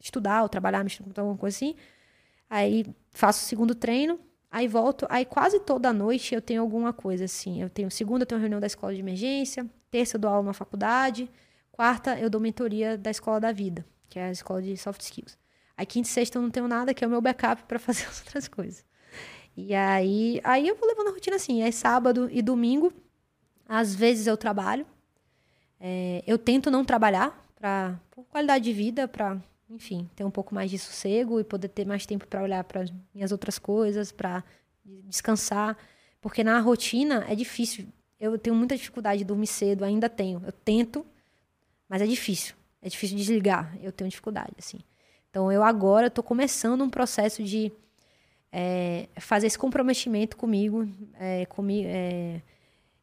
estudar 0.00 0.42
ou 0.42 0.48
trabalhar, 0.48 0.82
mexer 0.84 1.02
com 1.02 1.20
alguma 1.20 1.38
coisa 1.38 1.56
assim. 1.56 1.74
Aí 2.48 2.86
faço 3.12 3.44
o 3.44 3.48
segundo 3.48 3.74
treino, 3.74 4.18
Aí 4.56 4.66
volto, 4.68 5.06
aí 5.10 5.26
quase 5.26 5.60
toda 5.60 5.92
noite 5.92 6.34
eu 6.34 6.40
tenho 6.40 6.62
alguma 6.62 6.90
coisa 6.90 7.26
assim. 7.26 7.60
Eu 7.60 7.68
tenho 7.68 7.90
segunda 7.90 8.22
eu 8.22 8.26
tenho 8.26 8.40
reunião 8.40 8.60
da 8.60 8.66
escola 8.66 8.94
de 8.94 9.00
emergência, 9.00 9.68
terça 9.90 10.16
eu 10.16 10.20
dou 10.20 10.30
aula 10.30 10.46
na 10.46 10.52
faculdade, 10.54 11.30
quarta 11.70 12.18
eu 12.18 12.30
dou 12.30 12.40
mentoria 12.40 12.96
da 12.96 13.10
escola 13.10 13.38
da 13.38 13.52
vida, 13.52 13.84
que 14.08 14.18
é 14.18 14.28
a 14.28 14.30
escola 14.30 14.62
de 14.62 14.74
soft 14.76 15.02
skills. 15.02 15.36
Aí 15.76 15.84
quinta 15.84 16.08
e 16.08 16.10
sexta 16.10 16.38
eu 16.38 16.42
não 16.42 16.50
tenho 16.50 16.66
nada, 16.66 16.94
que 16.94 17.04
é 17.04 17.06
o 17.06 17.10
meu 17.10 17.20
backup 17.20 17.64
para 17.64 17.78
fazer 17.78 18.06
as 18.06 18.20
outras 18.20 18.48
coisas. 18.48 18.82
E 19.54 19.74
aí, 19.74 20.40
aí 20.42 20.68
eu 20.68 20.76
vou 20.76 20.88
levando 20.88 21.08
a 21.08 21.10
rotina 21.10 21.36
assim. 21.36 21.62
Aí 21.62 21.72
sábado 21.72 22.28
e 22.32 22.40
domingo, 22.40 22.92
às 23.68 23.94
vezes 23.94 24.26
eu 24.26 24.36
trabalho. 24.36 24.86
É, 25.80 26.22
eu 26.26 26.38
tento 26.38 26.70
não 26.70 26.84
trabalhar 26.84 27.46
para 27.54 27.98
por 28.10 28.24
qualidade 28.24 28.64
de 28.64 28.72
vida, 28.72 29.06
para 29.06 29.38
enfim, 29.68 30.08
ter 30.14 30.24
um 30.24 30.30
pouco 30.30 30.54
mais 30.54 30.70
de 30.70 30.78
sossego 30.78 31.40
e 31.40 31.44
poder 31.44 31.68
ter 31.68 31.86
mais 31.86 32.06
tempo 32.06 32.26
para 32.26 32.42
olhar 32.42 32.62
para 32.64 32.84
minhas 33.14 33.32
outras 33.32 33.58
coisas, 33.58 34.12
para 34.12 34.44
descansar, 34.84 35.76
porque 36.20 36.44
na 36.44 36.60
rotina 36.60 37.24
é 37.28 37.34
difícil. 37.34 37.86
Eu 38.18 38.38
tenho 38.38 38.54
muita 38.54 38.76
dificuldade 38.76 39.18
de 39.18 39.24
dormir 39.24 39.48
cedo, 39.48 39.84
ainda 39.84 40.08
tenho. 40.08 40.42
Eu 40.46 40.52
tento, 40.52 41.04
mas 41.88 42.00
é 42.00 42.06
difícil. 42.06 42.54
É 42.80 42.88
difícil 42.88 43.16
desligar. 43.16 43.76
Eu 43.82 43.92
tenho 43.92 44.08
dificuldade, 44.08 44.52
assim. 44.58 44.78
Então, 45.28 45.50
eu 45.52 45.62
agora 45.62 46.06
estou 46.06 46.24
começando 46.24 46.82
um 46.82 46.88
processo 46.88 47.42
de 47.42 47.70
é, 48.50 49.08
fazer 49.18 49.48
esse 49.48 49.58
comprometimento 49.58 50.36
comigo, 50.36 50.88
é, 51.18 51.44
comigo 51.46 51.86
é, 51.90 52.40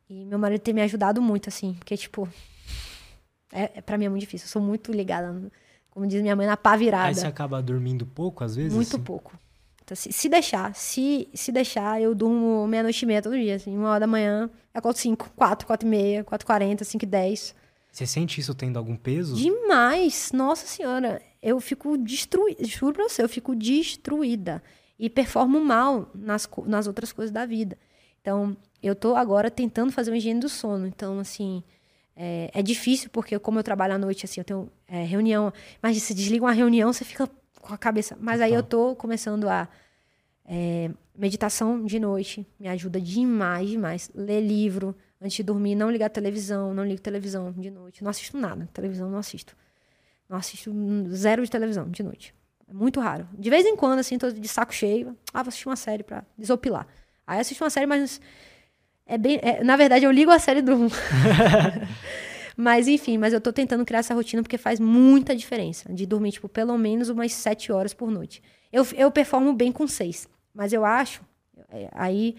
e 0.10 0.26
meu 0.26 0.40
marido 0.40 0.62
tem 0.62 0.74
me 0.74 0.82
ajudado 0.82 1.22
muito, 1.22 1.50
assim, 1.50 1.76
porque, 1.76 1.96
tipo, 1.96 2.28
é, 3.54 3.72
é 3.76 3.82
para 3.82 3.98
mim 3.98 4.06
é 4.06 4.10
muito 4.10 4.22
difícil. 4.22 4.46
Eu 4.46 4.50
sou 4.50 4.62
muito 4.62 4.92
ligada 4.92 5.34
como 5.94 6.08
diz 6.08 6.24
minha 6.24 6.36
mãe, 6.36 6.48
na 6.48 6.58
pá 6.58 6.76
virada. 6.76 7.10
Aí 7.10 7.14
você 7.14 7.28
acaba 7.28 7.62
dormindo 7.62 8.04
pouco, 8.04 8.44
às 8.44 8.56
vezes? 8.56 8.74
Muito 8.74 8.96
assim? 8.96 9.04
pouco. 9.04 9.38
Então, 9.84 9.96
se, 9.96 10.12
se, 10.12 10.28
deixar, 10.28 10.74
se, 10.74 11.30
se 11.36 11.52
deixar, 11.52 12.02
eu 12.02 12.16
durmo 12.16 12.66
meia-noite 12.68 13.04
e 13.04 13.06
meia 13.06 13.22
todo 13.22 13.38
dia, 13.38 13.56
assim, 13.56 13.78
uma 13.78 13.90
hora 13.90 14.00
da 14.00 14.08
manhã, 14.08 14.50
acordo 14.74 14.98
5, 14.98 15.34
4, 15.36 15.68
4 15.68 15.88
e 15.88 15.90
meia, 15.90 16.24
4 16.24 16.44
e 16.44 16.48
40, 16.48 16.84
5 16.84 17.06
e 17.06 17.08
10. 17.08 17.56
Você 17.92 18.08
sente 18.08 18.42
isso 18.42 18.56
tendo 18.56 18.80
algum 18.80 18.96
peso? 18.96 19.36
Demais! 19.36 20.32
Nossa 20.34 20.66
senhora, 20.66 21.22
eu 21.44 21.60
fico 21.60 21.96
destruída, 21.96 22.66
juro 22.66 22.94
pra 22.94 23.08
você, 23.08 23.22
eu 23.22 23.30
fico 23.30 23.56
destruída. 23.56 24.64
E 24.98 25.12
performo 25.12 25.64
mal 25.64 26.10
nas, 26.16 26.50
nas 26.66 26.88
outras 26.88 27.12
coisas 27.12 27.32
da 27.32 27.46
vida. 27.46 27.78
Então, 28.20 28.58
eu 28.82 28.96
tô 28.96 29.16
agora 29.16 29.52
tentando 29.52 29.92
fazer 29.92 30.10
uma 30.10 30.18
higiene 30.18 30.40
do 30.40 30.50
sono. 30.50 30.88
Então, 30.88 31.20
assim, 31.20 31.62
é, 32.16 32.52
é 32.54 32.62
difícil, 32.62 33.10
porque 33.10 33.38
como 33.40 33.60
eu 33.60 33.64
trabalho 33.64 33.96
à 33.96 33.98
noite, 33.98 34.26
assim, 34.26 34.40
eu 34.40 34.46
tenho 34.46 34.72
é, 34.88 35.04
reunião. 35.04 35.52
Mas 35.82 36.02
se 36.02 36.14
desliga 36.14 36.46
uma 36.46 36.52
reunião, 36.52 36.92
você 36.92 37.04
fica 37.04 37.30
com 37.62 37.74
a 37.74 37.78
cabeça. 37.78 38.18
Mas 38.20 38.42
aí 38.42 38.54
eu 38.54 38.64
tô 38.64 38.96
começando 38.96 39.48
a. 39.50 39.68
É, 40.46 40.92
meditação 41.16 41.86
de 41.86 42.00
noite 42.00 42.46
me 42.60 42.68
ajuda 42.68 43.00
demais, 43.00 43.70
demais. 43.70 44.12
Ler 44.14 44.42
livro 44.42 44.96
antes 45.22 45.38
de 45.38 45.44
dormir, 45.44 45.76
não 45.76 45.90
ligar 45.90 46.10
televisão, 46.10 46.74
não 46.74 46.84
ligo 46.84 47.02
televisão 47.02 47.52
de 47.54 47.70
noite. 47.70 48.04
Não 48.04 48.10
assisto 48.10 48.38
nada, 48.38 48.68
televisão 48.74 49.10
não 49.10 49.18
assisto. 49.18 49.56
Não 50.28 50.38
assisto 50.38 50.74
zero 51.12 51.44
de 51.44 51.50
televisão 51.50 51.90
de 51.90 52.04
noite. 52.04 52.36
É 52.68 52.74
muito 52.74 53.00
raro. 53.00 53.28
De 53.38 53.50
vez 53.50 53.66
em 53.66 53.76
quando, 53.76 54.00
assim, 54.00 54.18
tô 54.18 54.32
de 54.32 54.48
saco 54.48 54.74
cheio. 54.74 55.18
Ah, 55.34 55.44
vou 55.44 55.50
assistir 55.50 55.70
uma 55.70 55.76
série 55.76 56.04
pra 56.04 56.26
desopilar. 56.38 56.88
Aí 57.26 57.40
assisto 57.40 57.64
uma 57.64 57.70
série, 57.70 57.86
mas. 57.86 58.20
É 59.14 59.18
bem. 59.18 59.40
É, 59.44 59.64
na 59.64 59.76
verdade, 59.76 60.06
eu 60.06 60.12
ligo 60.12 60.32
a 60.32 60.40
série 60.40 60.64
do. 60.64 60.88
Mas 62.58 62.88
enfim, 62.88 63.18
mas 63.18 63.34
eu 63.34 63.42
tô 63.42 63.52
tentando 63.52 63.84
criar 63.84 64.00
essa 64.00 64.14
rotina 64.14 64.44
porque 64.44 64.60
faz 64.60 64.80
muita 64.80 65.36
diferença. 65.36 65.92
De 65.92 66.06
dormir, 66.06 66.34
tipo, 66.34 66.48
pelo 66.48 66.78
menos 66.78 67.10
umas 67.10 67.32
sete 67.32 67.72
horas 67.72 67.96
por 67.96 68.12
noite. 68.12 68.44
Eu, 68.72 68.86
eu 68.96 69.12
performo 69.12 69.54
bem 69.54 69.72
com 69.72 69.88
seis. 69.88 70.28
Mas 70.54 70.72
eu 70.72 70.86
acho. 70.86 71.22
É, 71.70 71.90
aí 71.92 72.36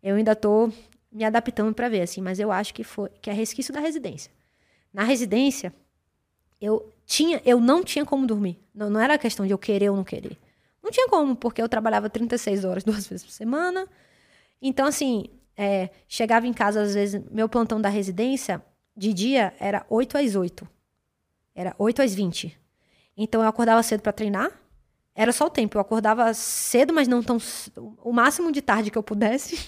eu 0.00 0.16
ainda 0.16 0.36
tô 0.36 0.70
me 1.10 1.24
adaptando 1.24 1.74
para 1.74 1.88
ver, 1.88 2.02
assim, 2.02 2.20
mas 2.20 2.38
eu 2.38 2.52
acho 2.52 2.72
que 2.74 2.84
foi 2.84 3.08
que 3.20 3.28
é 3.28 3.32
resquício 3.32 3.72
da 3.72 3.80
residência. 3.80 4.30
Na 4.92 5.02
residência, 5.02 5.72
eu 6.60 6.92
tinha, 7.04 7.40
eu 7.44 7.60
não 7.60 7.82
tinha 7.82 8.04
como 8.04 8.26
dormir. 8.26 8.58
Não, 8.74 8.88
não 8.90 9.00
era 9.00 9.18
questão 9.18 9.46
de 9.46 9.52
eu 9.52 9.58
querer 9.58 9.90
ou 9.90 9.96
não 9.96 10.04
querer. 10.04 10.36
Não 10.82 10.90
tinha 10.90 11.08
como, 11.08 11.34
porque 11.34 11.60
eu 11.60 11.68
trabalhava 11.68 12.10
36 12.10 12.64
horas 12.64 12.82
duas 12.84 13.06
vezes 13.06 13.24
por 13.24 13.32
semana. 13.32 13.88
Então, 14.62 14.86
assim, 14.86 15.26
é, 15.56 15.90
chegava 16.06 16.46
em 16.46 16.52
casa, 16.52 16.82
às 16.82 16.94
vezes, 16.94 17.22
meu 17.30 17.48
plantão 17.48 17.80
da 17.80 17.88
residência, 17.88 18.62
de 18.96 19.12
dia 19.12 19.54
era 19.58 19.84
8 19.88 20.18
às 20.18 20.34
8. 20.34 20.68
Era 21.54 21.74
8 21.78 22.02
às 22.02 22.14
20. 22.14 22.58
Então 23.16 23.42
eu 23.42 23.48
acordava 23.48 23.82
cedo 23.82 24.02
para 24.02 24.12
treinar. 24.12 24.50
Era 25.14 25.32
só 25.32 25.46
o 25.46 25.50
tempo. 25.50 25.76
Eu 25.76 25.80
acordava 25.80 26.32
cedo, 26.34 26.92
mas 26.92 27.08
não 27.08 27.22
tão. 27.22 27.38
O 28.02 28.12
máximo 28.12 28.52
de 28.52 28.60
tarde 28.60 28.90
que 28.90 28.98
eu 28.98 29.02
pudesse. 29.02 29.58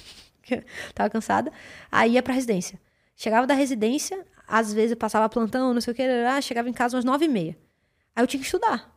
tava 0.94 1.08
cansada. 1.08 1.50
Aí 1.90 2.12
ia 2.12 2.22
pra 2.22 2.34
residência. 2.34 2.78
Chegava 3.16 3.46
da 3.46 3.54
residência, 3.54 4.24
às 4.46 4.72
vezes 4.72 4.92
eu 4.92 4.96
passava 4.96 5.28
plantão, 5.28 5.74
não 5.74 5.80
sei 5.80 5.92
o 5.92 5.96
que, 5.96 6.02
chegava 6.40 6.68
em 6.68 6.72
casa 6.72 6.96
umas 6.96 7.04
nove 7.04 7.24
e 7.24 7.28
meia. 7.28 7.58
Aí 8.14 8.22
eu 8.22 8.26
tinha 8.28 8.38
que 8.38 8.46
estudar. 8.46 8.96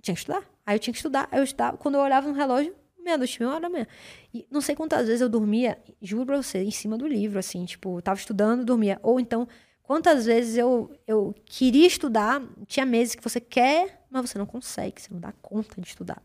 Tinha 0.00 0.14
que 0.14 0.20
estudar. 0.20 0.44
Aí 0.64 0.76
eu 0.76 0.78
tinha 0.78 0.92
que 0.92 0.98
estudar. 0.98 1.28
Aí 1.32 1.40
eu 1.40 1.44
estudava. 1.44 1.76
Quando 1.76 1.96
eu 1.96 2.00
olhava 2.00 2.28
no 2.28 2.34
relógio, 2.34 2.74
meia-noite, 3.02 3.40
meia 3.40 3.52
hora 3.52 3.60
da 3.60 3.68
manhã. 3.68 3.86
E 4.32 4.46
não 4.50 4.60
sei 4.60 4.74
quantas 4.74 5.06
vezes 5.06 5.20
eu 5.20 5.28
dormia, 5.28 5.78
juro 6.00 6.26
pra 6.26 6.36
você, 6.36 6.62
em 6.62 6.70
cima 6.70 6.96
do 6.96 7.06
livro, 7.06 7.38
assim, 7.38 7.64
tipo, 7.64 8.00
tava 8.02 8.18
estudando, 8.18 8.64
dormia. 8.64 8.98
Ou 9.02 9.18
então, 9.18 9.46
quantas 9.82 10.26
vezes 10.26 10.56
eu, 10.56 10.90
eu 11.06 11.34
queria 11.44 11.86
estudar, 11.86 12.42
tinha 12.66 12.86
meses 12.86 13.14
que 13.14 13.22
você 13.22 13.40
quer, 13.40 14.04
mas 14.10 14.30
você 14.30 14.38
não 14.38 14.46
consegue, 14.46 15.00
você 15.00 15.12
não 15.12 15.20
dá 15.20 15.32
conta 15.40 15.80
de 15.80 15.88
estudar. 15.88 16.22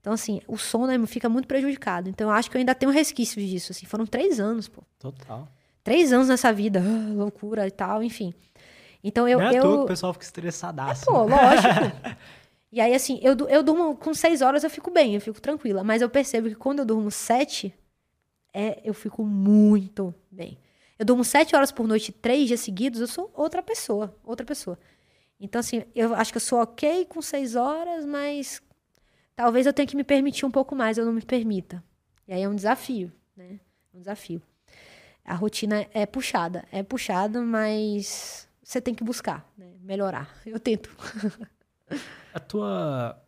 Então, 0.00 0.12
assim, 0.12 0.40
o 0.46 0.56
sono 0.56 1.06
fica 1.06 1.28
muito 1.28 1.46
prejudicado. 1.46 2.08
Então, 2.08 2.28
eu 2.28 2.34
acho 2.34 2.50
que 2.50 2.56
eu 2.56 2.60
ainda 2.60 2.74
tenho 2.74 2.90
resquícios 2.90 3.44
disso, 3.46 3.72
assim. 3.72 3.84
Foram 3.84 4.06
três 4.06 4.40
anos, 4.40 4.68
pô. 4.68 4.82
Total. 4.98 5.48
Três 5.82 6.12
anos 6.12 6.28
nessa 6.28 6.52
vida, 6.52 6.80
ah, 6.80 7.12
loucura 7.12 7.66
e 7.66 7.70
tal, 7.70 8.02
enfim. 8.02 8.32
Então, 9.02 9.28
eu... 9.28 9.38
Não 9.38 9.46
é 9.46 9.54
eu... 9.54 9.58
à 9.58 9.62
toa 9.62 9.76
que 9.78 9.84
o 9.84 9.86
pessoal 9.86 10.12
fica 10.12 10.24
estressadaço. 10.24 11.02
É, 11.02 11.04
pô, 11.06 11.24
lógico. 11.24 12.18
E 12.70 12.80
aí, 12.80 12.94
assim, 12.94 13.18
eu, 13.22 13.34
eu 13.48 13.62
durmo 13.62 13.96
com 13.96 14.12
seis 14.12 14.42
horas, 14.42 14.62
eu 14.62 14.70
fico 14.70 14.90
bem, 14.90 15.14
eu 15.14 15.20
fico 15.20 15.40
tranquila. 15.40 15.82
Mas 15.82 16.02
eu 16.02 16.10
percebo 16.10 16.48
que 16.48 16.54
quando 16.54 16.80
eu 16.80 16.84
durmo 16.84 17.10
sete, 17.10 17.74
é, 18.52 18.80
eu 18.84 18.92
fico 18.92 19.24
muito 19.24 20.14
bem. 20.30 20.58
Eu 20.98 21.06
durmo 21.06 21.24
sete 21.24 21.54
horas 21.54 21.70
por 21.72 21.86
noite, 21.86 22.12
três 22.12 22.48
dias 22.48 22.60
seguidos, 22.60 23.00
eu 23.00 23.06
sou 23.06 23.30
outra 23.34 23.62
pessoa, 23.62 24.14
outra 24.24 24.44
pessoa. 24.44 24.78
Então, 25.40 25.60
assim, 25.60 25.84
eu 25.94 26.14
acho 26.14 26.32
que 26.32 26.36
eu 26.36 26.40
sou 26.40 26.60
ok 26.60 27.04
com 27.06 27.22
seis 27.22 27.54
horas, 27.54 28.04
mas 28.04 28.60
talvez 29.36 29.64
eu 29.66 29.72
tenha 29.72 29.86
que 29.86 29.96
me 29.96 30.04
permitir 30.04 30.44
um 30.44 30.50
pouco 30.50 30.74
mais, 30.74 30.98
eu 30.98 31.06
não 31.06 31.12
me 31.12 31.22
permita. 31.22 31.82
E 32.26 32.32
aí 32.32 32.42
é 32.42 32.48
um 32.48 32.56
desafio, 32.56 33.12
né? 33.36 33.60
É 33.94 33.96
um 33.96 34.00
desafio. 34.00 34.42
A 35.24 35.34
rotina 35.34 35.86
é 35.92 36.04
puxada, 36.04 36.66
é 36.72 36.82
puxada, 36.82 37.40
mas 37.40 38.48
você 38.62 38.80
tem 38.80 38.94
que 38.94 39.04
buscar, 39.04 39.48
né? 39.56 39.72
melhorar. 39.80 40.36
Eu 40.44 40.58
tento. 40.58 40.90
A 42.34 42.40
tua, 42.40 43.20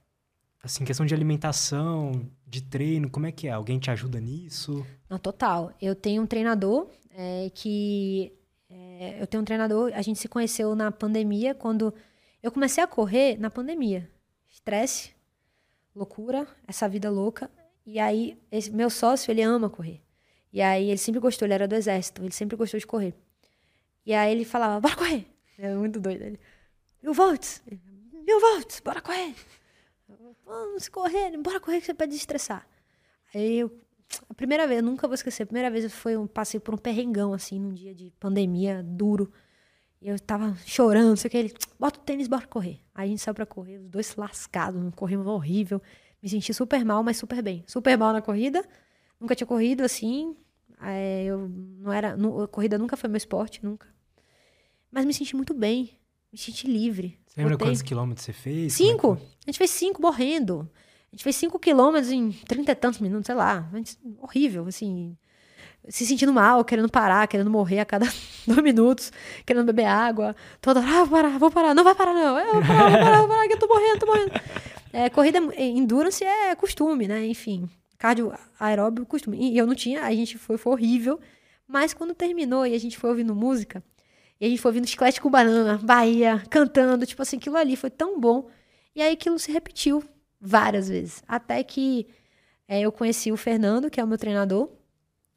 assim, 0.63 0.85
questão 0.85 1.07
de 1.07 1.15
alimentação, 1.15 2.31
de 2.47 2.63
treino, 2.63 3.11
como 3.11 3.27
é 3.27 3.33
que 3.33 3.49
é? 3.49 3.53
Alguém 3.53 3.79
te 3.79 3.91
ajuda 3.91 4.21
nisso? 4.21 4.85
Não, 5.09 5.19
total. 5.19 5.73
Eu 5.81 5.95
tenho 5.95 6.23
um 6.23 6.27
treinador 6.27 6.89
é, 7.11 7.51
que... 7.55 8.33
É, 8.69 9.21
eu 9.21 9.27
tenho 9.27 9.43
um 9.43 9.45
treinador, 9.45 9.93
a 9.95 10.03
gente 10.03 10.19
se 10.19 10.29
conheceu 10.29 10.75
na 10.75 10.93
pandemia, 10.93 11.55
quando 11.55 11.93
eu 12.43 12.53
comecei 12.53 12.83
a 12.83 12.87
correr 12.87 13.39
na 13.39 13.51
pandemia. 13.51 14.09
Estresse, 14.49 15.13
loucura, 15.95 16.47
essa 16.67 16.89
vida 16.89 17.11
louca. 17.11 17.51
E 17.85 17.99
aí, 17.99 18.39
esse, 18.51 18.71
meu 18.71 18.91
sócio, 18.91 19.31
ele 19.31 19.43
ama 19.43 19.69
correr. 19.69 20.01
E 20.53 20.61
aí, 20.61 20.89
ele 20.89 20.99
sempre 20.99 21.21
gostou, 21.21 21.47
ele 21.47 21.55
era 21.55 21.69
do 21.69 21.75
exército, 21.75 22.23
ele 22.23 22.33
sempre 22.33 22.57
gostou 22.57 22.79
de 22.79 22.87
correr. 22.87 23.15
E 24.05 24.13
aí, 24.13 24.33
ele 24.33 24.45
falava, 24.45 24.81
bora 24.81 24.97
correr. 24.97 25.27
É 25.59 25.75
muito 25.75 26.01
doido. 26.01 26.23
Ele, 26.23 26.41
mil 27.03 27.13
volts 27.13 27.63
mil 28.27 28.41
volts, 28.41 28.81
bora 28.81 29.01
correr. 29.01 29.35
Vamos 30.45 30.89
correr, 30.89 31.37
bora 31.39 31.61
correr 31.61 31.81
que 31.81 31.87
você 31.87 31.95
pode 31.95 32.11
desestressar. 32.11 32.67
Aí 33.35 33.61
eu, 33.61 33.71
a 34.29 34.35
primeira 34.35 34.67
vez, 34.67 34.81
eu 34.81 34.85
nunca 34.85 35.07
vou 35.07 35.15
esquecer, 35.15 35.45
a 35.45 35.47
primeira 35.47 35.71
vez 35.71 35.93
foi 35.93 36.17
um, 36.17 36.27
passei 36.27 36.59
por 36.59 36.75
um 36.75 36.79
perrengão, 36.79 37.33
assim, 37.33 37.59
num 37.61 37.73
dia 37.73 37.95
de 37.95 38.11
pandemia 38.19 38.83
duro. 38.83 39.33
E 40.01 40.09
eu 40.09 40.19
tava 40.19 40.57
chorando, 40.65 41.11
não 41.11 41.17
sei 41.17 41.29
o 41.29 41.31
que. 41.31 41.37
Ele, 41.37 41.55
bota 41.79 42.01
o 42.01 42.03
tênis, 42.03 42.27
bora 42.27 42.47
correr. 42.47 42.81
Aí 42.95 43.07
a 43.07 43.11
gente 43.11 43.21
saiu 43.21 43.35
pra 43.35 43.47
correr, 43.47 43.79
os 43.79 43.89
dois 43.89 44.17
lascados, 44.17 44.83
corremos 44.95 45.27
horrível. 45.27 45.81
Me 46.23 46.29
senti 46.29 46.53
super 46.53 46.85
mal, 46.85 47.03
mas 47.03 47.19
super 47.19 47.43
bem. 47.43 47.63
Super 47.67 47.97
mal 47.97 48.13
na 48.13 48.23
corrida. 48.23 48.67
Nunca 49.21 49.35
tinha 49.35 49.47
corrido 49.47 49.83
assim. 49.83 50.37
É, 50.83 51.25
eu 51.25 51.49
não 51.49 51.93
era. 51.93 52.15
a 52.15 52.49
corrida 52.49 52.79
nunca 52.79 52.97
foi 52.97 53.09
meu 53.09 53.19
esporte, 53.19 53.63
nunca. 53.63 53.87
Mas 54.91 55.05
me 55.05 55.13
senti 55.13 55.37
muito 55.37 55.53
bem. 55.53 55.99
Me 56.33 56.39
senti 56.39 56.67
livre. 56.67 57.20
Você 57.31 57.41
lembra 57.41 57.57
quantos 57.57 57.83
quilômetros 57.83 58.25
você 58.25 58.33
fez? 58.33 58.75
É 58.75 58.77
cinco. 58.77 59.17
É 59.21 59.47
a 59.47 59.51
gente 59.51 59.59
fez 59.59 59.71
cinco 59.71 60.03
morrendo. 60.03 60.69
A 61.13 61.17
gente 61.17 61.23
fez 61.23 61.37
cinco 61.37 61.59
quilômetros 61.59 62.11
em 62.11 62.31
trinta 62.31 62.73
e 62.73 62.75
tantos 62.75 63.01
minutos, 63.01 63.27
sei 63.27 63.35
lá. 63.35 63.69
Gente, 63.73 63.97
horrível, 64.21 64.67
assim. 64.67 65.17
Se 65.89 66.05
sentindo 66.05 66.33
mal, 66.33 66.65
querendo 66.65 66.89
parar, 66.91 67.27
querendo 67.27 67.51
morrer 67.51 67.81
a 67.81 67.85
cada 67.85 68.07
dois 68.47 68.63
minutos, 68.63 69.13
querendo 69.47 69.65
beber 69.65 69.87
água. 69.87 70.35
Toda 70.61 70.81
hora, 70.81 70.89
ah, 70.89 71.05
vou 71.05 71.11
parar, 71.11 71.39
vou 71.39 71.51
parar. 71.51 71.75
Não 71.75 71.85
vai 71.85 71.95
parar, 71.95 72.15
não. 72.15 72.39
Eu 72.39 72.53
vou 72.55 72.63
parar, 72.63 72.91
vou 72.91 72.99
parar, 72.99 73.19
vou 73.19 73.29
parar, 73.29 73.47
que 73.49 73.55
eu 73.55 73.59
tô 73.59 73.67
morrendo, 73.69 73.99
tô 73.99 74.07
morrendo. 74.07 74.33
É, 74.93 75.09
corrida, 75.09 75.39
endurance 75.57 76.23
é 76.25 76.55
costume, 76.57 77.07
né? 77.07 77.25
Enfim, 77.27 77.69
cardio 77.97 78.33
aeróbio, 78.59 79.07
costume. 79.07 79.39
E 79.39 79.57
eu 79.57 79.67
não 79.67 79.75
tinha, 79.75 80.03
a 80.03 80.13
gente 80.13 80.37
foi, 80.37 80.59
foi 80.59 80.73
horrível. 80.73 81.21
Mas 81.67 81.95
quando 81.95 82.13
terminou 82.13 82.67
e 82.67 82.75
a 82.75 82.79
gente 82.79 82.99
foi 82.99 83.11
ouvindo 83.11 83.35
música, 83.35 83.83
e 84.41 84.47
a 84.47 84.49
gente 84.49 84.61
foi 84.61 84.71
ouvindo 84.71 84.87
chiclete 84.87 85.21
com 85.21 85.31
banana, 85.31 85.79
Bahia, 85.83 86.43
cantando, 86.49 87.05
tipo 87.05 87.21
assim, 87.21 87.37
aquilo 87.37 87.57
ali 87.57 87.77
foi 87.77 87.91
tão 87.91 88.19
bom. 88.19 88.49
E 88.95 89.03
aí 89.03 89.13
aquilo 89.13 89.39
se 89.39 89.53
repetiu 89.53 90.03
várias 90.41 90.89
vezes. 90.89 91.23
Até 91.29 91.63
que 91.63 92.09
é, 92.67 92.81
eu 92.81 92.91
conheci 92.91 93.31
o 93.31 93.37
Fernando, 93.37 93.91
que 93.91 94.01
é 94.01 94.05
o 94.05 94.07
meu 94.07 94.17
treinador. 94.17 94.71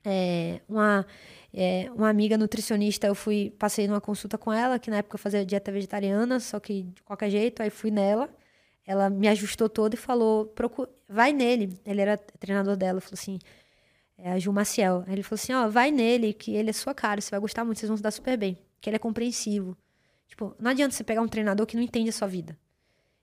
É, 0.06 0.62
uma, 0.70 1.06
é, 1.54 1.90
uma 1.94 2.10
amiga 2.10 2.38
nutricionista, 2.38 3.06
eu 3.08 3.16
fui, 3.16 3.54
passei 3.60 3.88
numa 3.88 4.00
consulta 4.00 4.38
com 4.38 4.54
ela, 4.54 4.80
que 4.80 4.90
na 4.90 4.98
época 4.98 5.16
eu 5.16 5.20
fazia 5.20 5.46
dieta 5.46 5.72
vegetariana, 5.72 6.40
só 6.40 6.60
que 6.60 6.84
de 6.84 7.04
qualquer 7.04 7.30
jeito, 7.30 7.62
aí 7.62 7.70
fui 7.70 7.92
nela. 7.92 8.30
Ela 8.86 9.10
me 9.10 9.28
ajustou 9.28 9.68
toda 9.68 9.96
e 9.96 9.98
falou: 9.98 10.54
vai 11.10 11.34
nele. 11.34 11.78
Ele 11.86 12.02
era 12.02 12.18
treinador 12.18 12.78
dela, 12.78 13.02
falou 13.02 13.16
assim: 13.16 13.38
é 14.18 14.32
a 14.32 14.40
Ju 14.40 14.54
Maciel. 14.54 15.04
Aí 15.08 15.14
ele 15.14 15.24
falou 15.24 15.36
assim: 15.36 15.54
ó, 15.54 15.68
vai 15.68 15.92
nele, 15.92 16.34
que 16.34 16.56
ele 16.56 16.70
é 16.70 16.74
sua 16.74 16.94
cara, 16.94 17.20
você 17.20 17.32
vai 17.32 17.40
gostar 17.42 17.66
muito, 17.66 17.80
vocês 17.80 17.90
vão 17.90 17.98
se 17.98 18.04
dar 18.04 18.12
super 18.12 18.38
bem 18.38 18.58
que 18.84 18.90
ele 18.90 18.98
é 18.98 19.00
compreensivo. 19.00 19.78
Tipo, 20.28 20.54
não 20.60 20.72
adianta 20.72 20.94
você 20.94 21.06
pegar 21.06 21.22
um 21.22 21.28
treinador 21.28 21.66
que 21.66 21.78
não 21.78 21.82
entende 21.82 22.10
a 22.10 22.12
sua 22.12 22.28
vida. 22.28 22.60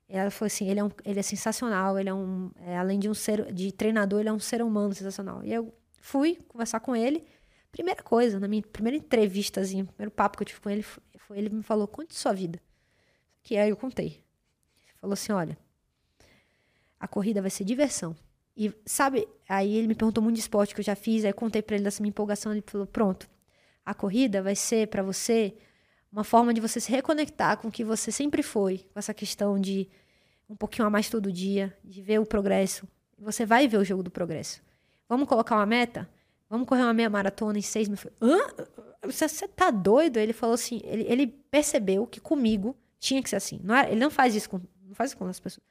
Ela 0.08 0.30
falou 0.30 0.46
assim, 0.46 0.66
ele 0.66 0.80
é, 0.80 0.84
um, 0.84 0.90
ele 1.04 1.20
é 1.20 1.22
sensacional, 1.22 1.98
ele 1.98 2.08
é 2.08 2.14
um, 2.14 2.50
é, 2.56 2.78
além 2.78 2.98
de 2.98 3.10
um 3.10 3.14
ser, 3.14 3.52
de 3.52 3.70
treinador, 3.70 4.20
ele 4.20 4.30
é 4.30 4.32
um 4.32 4.40
ser 4.40 4.62
humano 4.62 4.94
sensacional. 4.94 5.44
E 5.44 5.52
eu 5.52 5.72
fui 6.00 6.38
conversar 6.48 6.80
com 6.80 6.96
ele. 6.96 7.22
Primeira 7.70 8.02
coisa, 8.02 8.40
na 8.40 8.48
minha 8.48 8.62
primeira 8.62 8.96
entrevistazinha, 8.96 9.84
primeiro 9.84 10.10
papo 10.10 10.38
que 10.38 10.44
eu 10.44 10.46
tive 10.46 10.60
com 10.60 10.70
ele, 10.70 10.82
foi, 10.82 11.38
ele 11.38 11.50
me 11.50 11.62
falou, 11.62 11.86
conte 11.86 12.14
sua 12.16 12.32
vida. 12.32 12.58
Que 13.42 13.58
aí 13.58 13.68
eu 13.68 13.76
contei. 13.76 14.06
Ele 14.06 14.98
falou 14.98 15.12
assim, 15.12 15.30
olha, 15.30 15.58
a 16.98 17.06
corrida 17.06 17.42
vai 17.42 17.50
ser 17.50 17.64
diversão. 17.64 18.16
E 18.56 18.72
sabe, 18.86 19.28
aí 19.46 19.76
ele 19.76 19.88
me 19.88 19.94
perguntou 19.94 20.24
muito 20.24 20.36
de 20.36 20.40
esporte 20.40 20.74
que 20.74 20.80
eu 20.80 20.84
já 20.84 20.96
fiz, 20.96 21.22
aí 21.22 21.30
eu 21.30 21.34
contei 21.34 21.60
para 21.60 21.76
ele 21.76 21.84
dessa 21.84 22.02
minha 22.02 22.08
empolgação, 22.10 22.50
ele 22.50 22.64
falou: 22.66 22.86
"Pronto. 22.86 23.28
A 23.90 23.94
corrida 23.94 24.40
vai 24.40 24.54
ser 24.54 24.86
para 24.86 25.02
você 25.02 25.52
uma 26.12 26.22
forma 26.22 26.54
de 26.54 26.60
você 26.60 26.78
se 26.78 26.92
reconectar 26.92 27.56
com 27.56 27.66
o 27.66 27.72
que 27.72 27.82
você 27.82 28.12
sempre 28.12 28.40
foi, 28.40 28.86
com 28.92 29.00
essa 29.00 29.12
questão 29.12 29.58
de 29.58 29.88
um 30.48 30.54
pouquinho 30.54 30.86
a 30.86 30.90
mais 30.90 31.10
todo 31.10 31.32
dia, 31.32 31.76
de 31.82 32.00
ver 32.00 32.20
o 32.20 32.24
progresso. 32.24 32.86
Você 33.18 33.44
vai 33.44 33.66
ver 33.66 33.78
o 33.78 33.84
jogo 33.84 34.04
do 34.04 34.10
progresso. 34.10 34.62
Vamos 35.08 35.28
colocar 35.28 35.56
uma 35.56 35.66
meta? 35.66 36.08
Vamos 36.48 36.68
correr 36.68 36.82
uma 36.82 36.94
meia 36.94 37.10
maratona 37.10 37.58
em 37.58 37.62
seis 37.62 37.88
meses. 37.88 38.06
Hã? 38.22 38.38
Você, 39.02 39.26
você 39.26 39.48
tá 39.48 39.72
doido? 39.72 40.18
Ele 40.18 40.32
falou 40.32 40.54
assim, 40.54 40.80
ele, 40.84 41.02
ele 41.08 41.26
percebeu 41.26 42.06
que 42.06 42.20
comigo 42.20 42.76
tinha 43.00 43.20
que 43.20 43.28
ser 43.28 43.36
assim. 43.36 43.58
Não 43.60 43.74
era, 43.74 43.90
ele 43.90 43.98
não 43.98 44.10
faz 44.10 44.36
isso 44.36 44.48
com, 44.48 44.60
não 44.84 44.94
faz 44.94 45.10
isso 45.10 45.16
com 45.16 45.26
as 45.26 45.40
pessoas. 45.40 45.66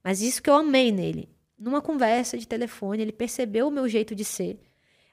Mas 0.00 0.22
isso 0.22 0.40
que 0.40 0.48
eu 0.48 0.54
amei 0.54 0.92
nele. 0.92 1.28
Numa 1.58 1.82
conversa 1.82 2.38
de 2.38 2.46
telefone, 2.46 3.02
ele 3.02 3.10
percebeu 3.10 3.66
o 3.66 3.70
meu 3.72 3.88
jeito 3.88 4.14
de 4.14 4.24
ser. 4.24 4.60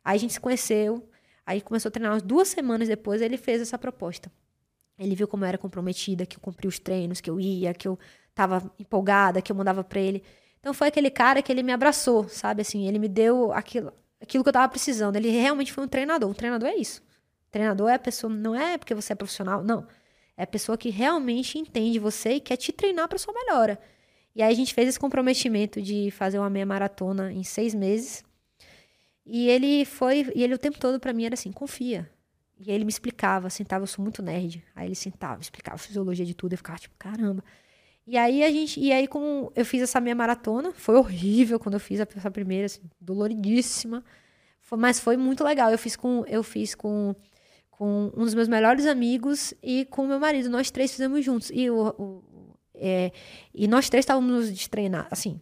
Aí 0.03 0.15
a 0.15 0.19
gente 0.19 0.33
se 0.33 0.39
conheceu. 0.39 1.07
Aí 1.51 1.59
começou 1.59 1.89
a 1.89 1.91
treinar 1.91 2.13
umas 2.13 2.21
duas 2.21 2.47
semanas 2.47 2.87
depois, 2.87 3.21
ele 3.21 3.35
fez 3.35 3.61
essa 3.61 3.77
proposta. 3.77 4.31
Ele 4.97 5.13
viu 5.15 5.27
como 5.27 5.43
eu 5.43 5.49
era 5.49 5.57
comprometida, 5.57 6.25
que 6.25 6.37
eu 6.37 6.39
cumpria 6.39 6.69
os 6.69 6.79
treinos, 6.79 7.19
que 7.19 7.29
eu 7.29 7.41
ia, 7.41 7.73
que 7.73 7.85
eu 7.85 7.99
tava 8.33 8.71
empolgada, 8.79 9.41
que 9.41 9.51
eu 9.51 9.55
mandava 9.55 9.83
para 9.83 9.99
ele. 9.99 10.23
Então 10.61 10.73
foi 10.73 10.87
aquele 10.87 11.09
cara 11.09 11.41
que 11.41 11.51
ele 11.51 11.61
me 11.61 11.73
abraçou, 11.73 12.29
sabe? 12.29 12.61
Assim, 12.61 12.87
ele 12.87 12.97
me 12.99 13.09
deu 13.09 13.51
aquilo, 13.51 13.91
aquilo 14.21 14.45
que 14.45 14.49
eu 14.49 14.53
tava 14.53 14.69
precisando. 14.69 15.17
Ele 15.17 15.29
realmente 15.29 15.73
foi 15.73 15.83
um 15.83 15.89
treinador. 15.89 16.29
Um 16.29 16.33
treinador 16.33 16.69
é 16.69 16.75
isso. 16.75 17.03
Treinador 17.49 17.89
é 17.89 17.95
a 17.95 17.99
pessoa, 17.99 18.31
não 18.33 18.55
é 18.55 18.77
porque 18.77 18.95
você 18.95 19.11
é 19.11 19.15
profissional, 19.15 19.61
não. 19.61 19.85
É 20.37 20.43
a 20.43 20.47
pessoa 20.47 20.77
que 20.77 20.89
realmente 20.89 21.59
entende 21.59 21.99
você 21.99 22.35
e 22.35 22.39
quer 22.39 22.55
te 22.55 22.71
treinar 22.71 23.09
para 23.09 23.17
sua 23.17 23.33
melhora. 23.33 23.77
E 24.33 24.41
aí 24.41 24.53
a 24.53 24.55
gente 24.55 24.73
fez 24.73 24.87
esse 24.87 24.99
comprometimento 24.99 25.81
de 25.81 26.11
fazer 26.11 26.39
uma 26.39 26.49
meia 26.49 26.65
maratona 26.65 27.33
em 27.33 27.43
seis 27.43 27.75
meses. 27.75 28.23
E 29.25 29.47
ele 29.49 29.85
foi, 29.85 30.31
e 30.35 30.43
ele 30.43 30.53
o 30.53 30.57
tempo 30.57 30.79
todo 30.79 30.99
para 30.99 31.13
mim 31.13 31.25
era 31.25 31.35
assim, 31.35 31.51
confia. 31.51 32.09
E 32.59 32.69
aí 32.69 32.75
ele 32.75 32.85
me 32.85 32.91
explicava, 32.91 33.49
sentava, 33.49 33.83
eu 33.83 33.87
sou 33.87 34.03
muito 34.03 34.21
nerd. 34.21 34.63
Aí 34.75 34.87
ele 34.87 34.95
sentava, 34.95 35.41
explicava 35.41 35.77
fisiologia 35.77 36.25
de 36.25 36.33
tudo, 36.33 36.53
eu 36.53 36.57
ficava 36.57 36.79
tipo, 36.79 36.95
caramba. 36.97 37.43
E 38.05 38.17
aí 38.17 38.43
a 38.43 38.51
gente, 38.51 38.79
e 38.79 38.91
aí 38.91 39.07
como 39.07 39.51
eu 39.55 39.65
fiz 39.65 39.81
essa 39.81 40.01
minha 40.01 40.15
maratona, 40.15 40.71
foi 40.73 40.95
horrível 40.95 41.59
quando 41.59 41.75
eu 41.75 41.79
fiz 41.79 41.99
essa 41.99 42.31
primeira, 42.31 42.65
assim, 42.65 42.81
doloridíssima. 42.99 44.03
Foi, 44.61 44.77
mas 44.77 44.99
foi 44.99 45.17
muito 45.17 45.43
legal. 45.43 45.71
Eu 45.71 45.77
fiz 45.77 45.95
com 45.95 46.23
eu 46.27 46.43
fiz 46.43 46.75
com 46.75 47.15
com 47.81 48.11
um 48.15 48.23
dos 48.25 48.35
meus 48.35 48.47
melhores 48.47 48.85
amigos 48.85 49.55
e 49.63 49.85
com 49.85 50.05
meu 50.05 50.19
marido. 50.19 50.49
Nós 50.49 50.69
três 50.69 50.91
fizemos 50.91 51.25
juntos. 51.25 51.49
E, 51.51 51.67
o, 51.69 51.87
o 51.97 52.23
é, 52.75 53.11
e 53.53 53.67
nós 53.67 53.89
três 53.89 54.03
estávamos 54.03 54.67
treinar, 54.67 55.07
assim, 55.09 55.39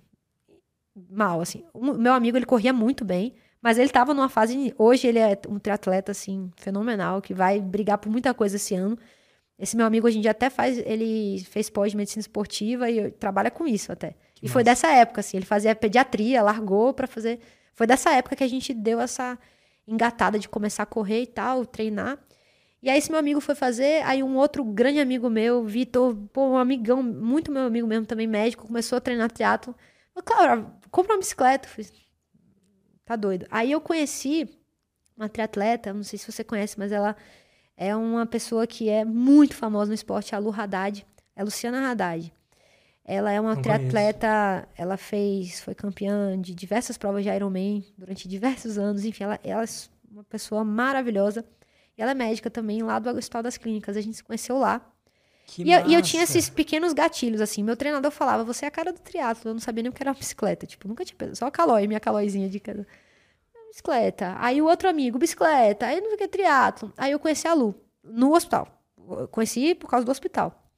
mal, 1.10 1.42
assim. 1.42 1.66
O 1.74 1.94
meu 1.94 2.14
amigo, 2.14 2.38
ele 2.38 2.46
corria 2.46 2.72
muito 2.72 3.04
bem. 3.04 3.36
Mas 3.62 3.78
ele 3.78 3.88
estava 3.88 4.14
numa 4.14 4.30
fase. 4.30 4.74
Hoje 4.78 5.08
ele 5.08 5.20
é 5.20 5.38
um 5.48 5.60
triatleta, 5.60 6.12
assim, 6.12 6.52
fenomenal, 6.56 7.22
que 7.22 7.34
vai 7.34 7.60
brigar 7.60 7.98
por 7.98 8.10
muita 8.10 8.34
coisa 8.34 8.56
esse 8.56 8.76
ano. 8.76 8.98
Esse 9.58 9.76
meu 9.76 9.86
amigo 9.86 10.08
hoje 10.08 10.18
em 10.18 10.22
dia 10.22 10.32
até 10.32 10.50
faz. 10.50 10.78
Ele 10.78 11.44
fez 11.50 11.70
pós-medicina 11.70 12.22
esportiva 12.22 12.90
e 12.90 13.12
trabalha 13.12 13.52
com 13.52 13.68
isso 13.68 13.92
até. 13.92 14.12
Que 14.34 14.44
e 14.44 14.44
massa. 14.44 14.54
foi 14.54 14.64
dessa 14.64 14.88
época, 14.88 15.20
assim. 15.20 15.38
Ele 15.38 15.46
fazia 15.46 15.76
pediatria, 15.76 16.42
largou 16.42 16.94
para 16.94 17.08
fazer. 17.08 17.40
Foi 17.74 17.86
dessa 17.86 18.12
época 18.12 18.36
que 18.36 18.44
a 18.44 18.48
gente 18.48 18.74
deu 18.74 19.00
essa 19.00 19.38
engatada 19.88 20.40
de 20.40 20.48
começar 20.48 20.84
a 20.84 20.86
correr 20.86 21.24
e 21.24 21.28
tal, 21.28 21.66
treinar. 21.66 22.18
E 22.82 22.90
aí 22.90 22.98
esse 22.98 23.12
meu 23.12 23.20
amigo 23.20 23.42
foi 23.42 23.56
fazer, 23.56 24.04
aí 24.06 24.24
um 24.24 24.38
outro 24.38 24.64
grande 24.64 25.00
amigo 25.00 25.30
meu, 25.30 25.66
Vitor, 25.66 26.16
pô, 26.32 26.52
um 26.52 26.58
amigão, 26.58 27.04
muito 27.04 27.52
meu 27.52 27.64
amigo 27.64 27.86
mesmo, 27.86 28.06
também 28.06 28.26
médico, 28.26 28.66
começou 28.66 28.98
a 28.98 29.02
treinar 29.02 29.30
teatro. 29.30 29.76
Falei, 30.14 30.26
claro, 30.26 30.74
compra 30.90 31.14
uma 31.14 31.20
bicicleta. 31.20 31.68
Falei, 31.68 31.90
Tá 33.10 33.16
doido. 33.16 33.48
Aí 33.50 33.72
eu 33.72 33.82
conheci 33.82 34.48
uma 35.18 35.28
triatleta, 35.28 35.92
não 35.92 36.04
sei 36.04 36.20
se 36.20 36.32
você 36.32 36.44
conhece, 36.44 36.78
mas 36.78 36.92
ela 36.92 37.16
é 37.76 37.96
uma 37.96 38.24
pessoa 38.24 38.68
que 38.68 38.88
é 38.88 39.04
muito 39.04 39.56
famosa 39.56 39.90
no 39.90 39.96
esporte, 39.96 40.36
a 40.36 40.38
Lu 40.38 40.54
Haddad. 40.54 41.04
É 41.36 41.44
Luciana 41.44 41.90
Haddad. 41.90 42.32
Ela 43.04 43.32
é 43.32 43.42
uma 43.42 43.56
não 43.56 43.62
triatleta, 43.64 44.28
conheço. 44.28 44.70
ela 44.78 44.96
fez, 44.96 45.60
foi 45.60 45.74
campeã 45.74 46.40
de 46.40 46.54
diversas 46.54 47.00
provas 47.00 47.24
de 47.24 47.32
Ironman 47.32 47.84
durante 47.98 48.28
diversos 48.28 48.78
anos. 48.78 49.04
Enfim, 49.04 49.24
ela, 49.24 49.40
ela 49.44 49.64
é 49.64 49.68
uma 50.12 50.24
pessoa 50.24 50.64
maravilhosa. 50.64 51.44
E 51.98 52.04
ela 52.04 52.12
é 52.12 52.14
médica 52.14 52.52
também, 52.52 52.84
lá 52.84 53.00
do 53.00 53.10
Hospital 53.10 53.42
das 53.42 53.58
Clínicas. 53.58 53.98
A 53.98 54.02
gente 54.02 54.18
se 54.18 54.24
conheceu 54.24 54.60
lá. 54.60 54.88
E 55.58 55.72
eu, 55.72 55.88
e, 55.88 55.94
eu, 55.94 56.02
tinha 56.02 56.24
esses 56.24 56.50
pequenos 56.50 56.94
gatilhos, 56.94 57.42
assim. 57.42 57.64
Meu 57.64 57.76
treinador 57.76 58.12
falava, 58.12 58.44
você 58.44 58.66
é 58.66 58.68
a 58.68 58.72
cara 58.72 58.94
do 58.94 59.00
triatlo. 59.00 59.50
Eu 59.50 59.54
não 59.54 59.62
sabia 59.62 59.84
nem 59.84 59.90
o 59.90 59.94
que 59.94 60.04
era 60.04 60.12
uma 60.12 60.18
bicicleta. 60.18 60.66
Tipo, 60.66 60.88
nunca 60.88 61.04
tinha 61.04 61.18
pensado. 61.18 61.38
Só 61.38 61.48
a 61.48 61.52
calói, 61.52 61.88
minha 61.88 62.00
calóizinha 62.00 62.50
de 62.50 62.60
cada. 62.60 62.86
Bicicleta. 63.70 64.36
Aí 64.40 64.62
o 64.62 64.66
outro 64.66 64.90
amigo, 64.90 65.18
bicicleta. 65.18 65.88
Aí 65.88 66.02
não 66.02 66.18
que, 66.18 66.28
triatlo. 66.28 66.92
Aí 66.98 67.12
eu 67.12 67.20
conheci 67.20 67.48
a 67.48 67.54
Lu, 67.54 67.76
no 68.04 68.34
hospital. 68.36 68.68
Eu 68.98 69.28
conheci 69.28 69.76
por 69.76 69.90
causa 69.90 70.06
do 70.06 70.12
hospital. 70.12 70.70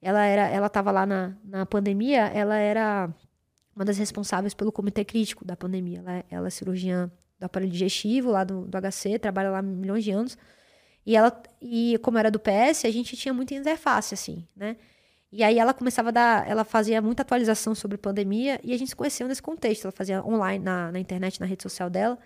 Ela 0.00 0.24
era, 0.24 0.48
ela 0.48 0.68
tava 0.68 0.90
lá 0.90 1.04
na, 1.04 1.36
na 1.44 1.66
pandemia, 1.66 2.26
ela 2.28 2.56
era 2.56 3.10
uma 3.74 3.84
das 3.84 3.98
responsáveis 3.98 4.54
pelo 4.54 4.70
comitê 4.70 5.04
crítico 5.04 5.44
da 5.44 5.56
pandemia. 5.56 5.98
Ela, 5.98 6.24
ela 6.30 6.46
é 6.46 6.50
cirurgiã 6.50 7.10
do 7.38 7.44
aparelho 7.44 7.70
digestivo 7.70 8.30
lá 8.30 8.44
do, 8.44 8.66
do 8.66 8.78
HC, 8.78 9.18
trabalha 9.18 9.50
lá 9.50 9.62
milhões 9.62 10.04
de 10.04 10.10
anos. 10.10 10.38
E 11.06 11.14
ela, 11.14 11.40
e 11.62 11.98
como 12.02 12.18
era 12.18 12.30
do 12.30 12.40
PS, 12.40 12.84
a 12.84 12.90
gente 12.90 13.16
tinha 13.16 13.32
muita 13.32 13.54
interface, 13.54 14.12
assim, 14.12 14.44
né? 14.56 14.76
E 15.30 15.44
aí 15.44 15.58
ela 15.58 15.72
começava 15.72 16.08
a 16.08 16.12
dar, 16.12 16.48
ela 16.48 16.64
fazia 16.64 17.00
muita 17.00 17.22
atualização 17.22 17.74
sobre 17.74 17.96
pandemia 17.96 18.60
e 18.64 18.72
a 18.72 18.78
gente 18.78 18.88
se 18.88 18.96
conheceu 18.96 19.28
nesse 19.28 19.42
contexto. 19.42 19.84
Ela 19.84 19.92
fazia 19.92 20.24
online 20.24 20.64
na, 20.64 20.90
na 20.90 20.98
internet, 20.98 21.40
na 21.40 21.46
rede 21.46 21.62
social 21.62 21.88
dela. 21.88 22.18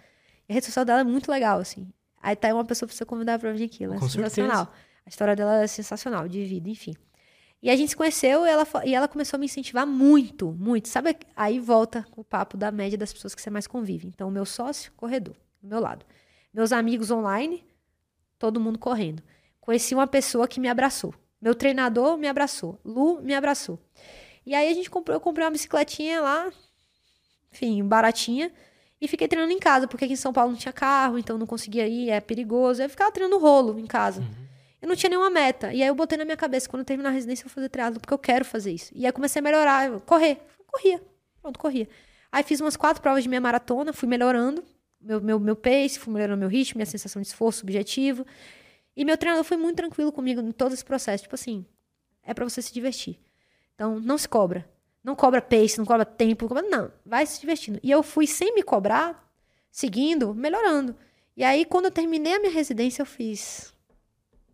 E 0.48 0.52
a 0.52 0.54
rede 0.54 0.66
social 0.66 0.84
dela 0.84 1.00
é 1.00 1.04
muito 1.04 1.30
legal, 1.30 1.58
assim. 1.58 1.92
Aí 2.22 2.36
tá 2.36 2.52
uma 2.54 2.64
pessoa 2.64 2.86
pra 2.86 2.96
você 2.96 3.04
convidar 3.04 3.38
pra 3.38 3.52
vir 3.52 3.64
aqui. 3.64 3.84
Ela 3.84 3.96
é 3.96 3.98
Com 3.98 4.08
sensacional. 4.08 4.66
Certeza. 4.66 4.90
A 5.04 5.08
história 5.08 5.36
dela 5.36 5.62
é 5.62 5.66
sensacional, 5.66 6.28
de 6.28 6.44
vida, 6.44 6.68
enfim. 6.68 6.94
E 7.62 7.68
a 7.68 7.76
gente 7.76 7.90
se 7.90 7.96
conheceu 7.96 8.46
e 8.46 8.48
ela, 8.48 8.66
e 8.84 8.94
ela 8.94 9.08
começou 9.08 9.36
a 9.36 9.40
me 9.40 9.46
incentivar 9.46 9.86
muito, 9.86 10.52
muito. 10.52 10.88
Sabe, 10.88 11.16
aí 11.36 11.58
volta 11.58 12.06
o 12.16 12.24
papo 12.24 12.56
da 12.56 12.70
média 12.70 12.96
das 12.96 13.12
pessoas 13.12 13.34
que 13.34 13.42
você 13.42 13.50
mais 13.50 13.66
convive. 13.66 14.06
Então, 14.08 14.28
o 14.28 14.30
meu 14.30 14.46
sócio, 14.46 14.92
corredor, 14.96 15.36
do 15.62 15.68
meu 15.68 15.80
lado. 15.80 16.06
Meus 16.54 16.72
amigos 16.72 17.10
online, 17.10 17.64
todo 18.40 18.58
mundo 18.58 18.78
correndo. 18.78 19.22
Conheci 19.60 19.94
uma 19.94 20.06
pessoa 20.06 20.48
que 20.48 20.58
me 20.58 20.68
abraçou. 20.68 21.14
Meu 21.40 21.54
treinador 21.54 22.16
me 22.16 22.26
abraçou. 22.26 22.80
Lu 22.82 23.20
me 23.22 23.34
abraçou. 23.34 23.78
E 24.44 24.54
aí 24.54 24.68
a 24.68 24.74
gente 24.74 24.90
comprou, 24.90 25.14
eu 25.14 25.20
comprei 25.20 25.44
uma 25.44 25.52
bicicletinha 25.52 26.20
lá, 26.22 26.50
enfim, 27.52 27.84
baratinha, 27.84 28.50
e 28.98 29.06
fiquei 29.06 29.28
treinando 29.28 29.52
em 29.52 29.58
casa, 29.58 29.86
porque 29.86 30.06
aqui 30.06 30.14
em 30.14 30.16
São 30.16 30.32
Paulo 30.32 30.52
não 30.52 30.58
tinha 30.58 30.72
carro, 30.72 31.18
então 31.18 31.36
não 31.36 31.46
conseguia 31.46 31.86
ir, 31.86 32.08
é 32.08 32.18
perigoso. 32.20 32.82
Eu 32.82 32.88
ficava 32.88 33.12
treinando 33.12 33.38
rolo 33.38 33.78
em 33.78 33.86
casa. 33.86 34.22
Uhum. 34.22 34.46
Eu 34.80 34.88
não 34.88 34.96
tinha 34.96 35.10
nenhuma 35.10 35.30
meta. 35.30 35.72
E 35.72 35.82
aí 35.82 35.88
eu 35.88 35.94
botei 35.94 36.16
na 36.16 36.24
minha 36.24 36.36
cabeça, 36.36 36.68
quando 36.68 36.80
eu 36.80 36.86
terminar 36.86 37.10
a 37.10 37.12
residência, 37.12 37.44
eu 37.44 37.48
vou 37.48 37.54
fazer 37.54 37.68
triatlo, 37.68 38.00
porque 38.00 38.14
eu 38.14 38.18
quero 38.18 38.44
fazer 38.44 38.72
isso. 38.72 38.90
E 38.94 39.04
aí 39.04 39.12
comecei 39.12 39.40
a 39.40 39.42
melhorar, 39.42 40.00
correr. 40.00 40.38
Corria. 40.66 41.02
Pronto, 41.42 41.58
corria. 41.58 41.88
Aí 42.32 42.42
fiz 42.42 42.60
umas 42.60 42.76
quatro 42.76 43.02
provas 43.02 43.22
de 43.22 43.28
meia 43.28 43.40
maratona, 43.40 43.92
fui 43.92 44.08
melhorando 44.08 44.64
meu, 45.00 45.20
meu, 45.20 45.40
meu 45.40 45.56
pace, 45.56 45.98
fui 45.98 46.12
melhorando 46.12 46.38
meu 46.38 46.48
ritmo, 46.48 46.78
minha 46.78 46.86
sensação 46.86 47.22
de 47.22 47.28
esforço, 47.28 47.62
objetivo. 47.64 48.26
E 48.94 49.04
meu 49.04 49.16
treinador 49.16 49.44
foi 49.44 49.56
muito 49.56 49.76
tranquilo 49.76 50.12
comigo 50.12 50.40
em 50.40 50.52
todo 50.52 50.74
esse 50.74 50.84
processo. 50.84 51.22
Tipo 51.22 51.34
assim, 51.34 51.64
é 52.22 52.34
para 52.34 52.44
você 52.44 52.60
se 52.60 52.72
divertir. 52.72 53.18
Então, 53.74 53.98
não 53.98 54.18
se 54.18 54.28
cobra. 54.28 54.68
Não 55.02 55.16
cobra 55.16 55.40
pace, 55.40 55.78
não 55.78 55.86
cobra 55.86 56.04
tempo, 56.04 56.44
não, 56.44 56.48
cobra, 56.48 56.62
não, 56.68 56.92
vai 57.06 57.24
se 57.24 57.40
divertindo. 57.40 57.80
E 57.82 57.90
eu 57.90 58.02
fui 58.02 58.26
sem 58.26 58.54
me 58.54 58.62
cobrar, 58.62 59.26
seguindo, 59.70 60.34
melhorando. 60.34 60.94
E 61.34 61.42
aí, 61.42 61.64
quando 61.64 61.86
eu 61.86 61.90
terminei 61.90 62.34
a 62.34 62.38
minha 62.38 62.52
residência, 62.52 63.00
eu 63.00 63.06
fiz. 63.06 63.72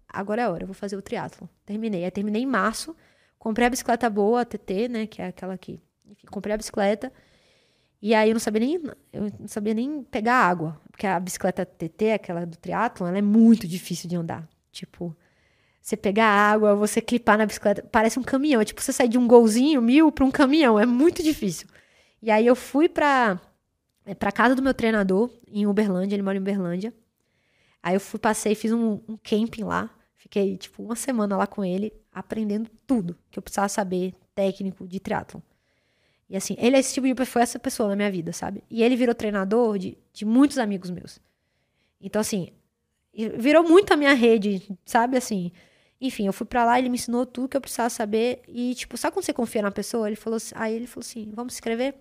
Agora 0.08 0.42
é 0.42 0.44
a 0.44 0.50
hora, 0.50 0.62
eu 0.62 0.66
vou 0.68 0.74
fazer 0.74 0.96
o 0.96 1.02
triatlo. 1.02 1.48
Terminei. 1.64 2.04
Aí 2.04 2.10
terminei 2.12 2.42
em 2.42 2.46
março. 2.46 2.94
Comprei 3.38 3.66
a 3.66 3.70
bicicleta 3.70 4.08
boa, 4.08 4.42
a 4.42 4.44
TT, 4.44 4.88
né? 4.88 5.06
Que 5.06 5.20
é 5.20 5.26
aquela 5.26 5.54
aqui. 5.54 5.80
Enfim, 6.08 6.26
comprei 6.28 6.54
a 6.54 6.56
bicicleta. 6.56 7.12
E 8.06 8.14
aí 8.14 8.30
eu 8.30 8.34
não 8.34 8.40
sabia 8.40 8.60
nem, 8.60 8.80
eu 9.12 9.32
não 9.36 9.48
sabia 9.48 9.74
nem 9.74 10.04
pegar 10.04 10.36
água, 10.36 10.80
porque 10.92 11.08
a 11.08 11.18
bicicleta 11.18 11.66
TT, 11.66 12.12
aquela 12.12 12.46
do 12.46 12.56
triatlon, 12.56 13.08
ela 13.08 13.18
é 13.18 13.22
muito 13.22 13.66
difícil 13.66 14.08
de 14.08 14.14
andar. 14.14 14.48
Tipo, 14.70 15.12
você 15.82 15.96
pegar 15.96 16.26
água, 16.28 16.76
você 16.76 17.00
clipar 17.00 17.36
na 17.36 17.44
bicicleta, 17.44 17.82
parece 17.90 18.16
um 18.16 18.22
caminhão. 18.22 18.60
É 18.60 18.64
tipo 18.64 18.80
você 18.80 18.92
sair 18.92 19.08
de 19.08 19.18
um 19.18 19.26
golzinho 19.26 19.82
mil 19.82 20.12
para 20.12 20.24
um 20.24 20.30
caminhão, 20.30 20.78
é 20.78 20.86
muito 20.86 21.20
difícil. 21.20 21.66
E 22.22 22.30
aí 22.30 22.46
eu 22.46 22.54
fui 22.54 22.88
para 22.88 23.40
é, 24.04 24.14
para 24.14 24.30
casa 24.30 24.54
do 24.54 24.62
meu 24.62 24.72
treinador 24.72 25.28
em 25.48 25.66
Uberlândia, 25.66 26.14
ele 26.14 26.22
mora 26.22 26.36
em 26.36 26.40
Uberlândia. 26.40 26.94
Aí 27.82 27.96
eu 27.96 28.00
fui, 28.00 28.20
passei, 28.20 28.54
fiz 28.54 28.70
um, 28.70 29.00
um 29.08 29.16
camping 29.16 29.64
lá. 29.64 29.90
Fiquei, 30.14 30.56
tipo, 30.56 30.80
uma 30.80 30.94
semana 30.94 31.36
lá 31.36 31.48
com 31.48 31.64
ele, 31.64 31.92
aprendendo 32.12 32.70
tudo 32.86 33.18
que 33.32 33.36
eu 33.40 33.42
precisava 33.42 33.68
saber 33.68 34.14
técnico 34.32 34.86
de 34.86 35.00
triatlon. 35.00 35.40
E 36.28 36.36
assim, 36.36 36.56
ele 36.58 36.76
é 36.76 36.80
esse 36.80 36.94
tipo 36.94 37.06
de 37.06 37.24
foi 37.24 37.42
essa 37.42 37.58
pessoa 37.58 37.88
na 37.88 37.96
minha 37.96 38.10
vida, 38.10 38.32
sabe? 38.32 38.62
E 38.68 38.82
ele 38.82 38.96
virou 38.96 39.14
treinador 39.14 39.78
de, 39.78 39.96
de 40.12 40.24
muitos 40.24 40.58
amigos 40.58 40.90
meus. 40.90 41.20
Então, 42.00 42.20
assim, 42.20 42.52
virou 43.38 43.62
muito 43.62 43.92
a 43.92 43.96
minha 43.96 44.12
rede, 44.12 44.76
sabe? 44.84 45.16
Assim, 45.16 45.52
enfim, 46.00 46.26
eu 46.26 46.32
fui 46.32 46.46
para 46.46 46.64
lá, 46.64 46.78
ele 46.78 46.88
me 46.88 46.96
ensinou 46.96 47.24
tudo 47.24 47.48
que 47.48 47.56
eu 47.56 47.60
precisava 47.60 47.90
saber. 47.90 48.42
E, 48.48 48.74
tipo, 48.74 48.96
sabe 48.96 49.14
quando 49.14 49.24
você 49.24 49.32
confia 49.32 49.62
na 49.62 49.70
pessoa? 49.70 50.08
Ele 50.08 50.16
falou, 50.16 50.38
aí 50.54 50.74
ele 50.74 50.86
falou 50.86 51.04
assim: 51.06 51.30
vamos 51.34 51.54
escrever? 51.54 51.94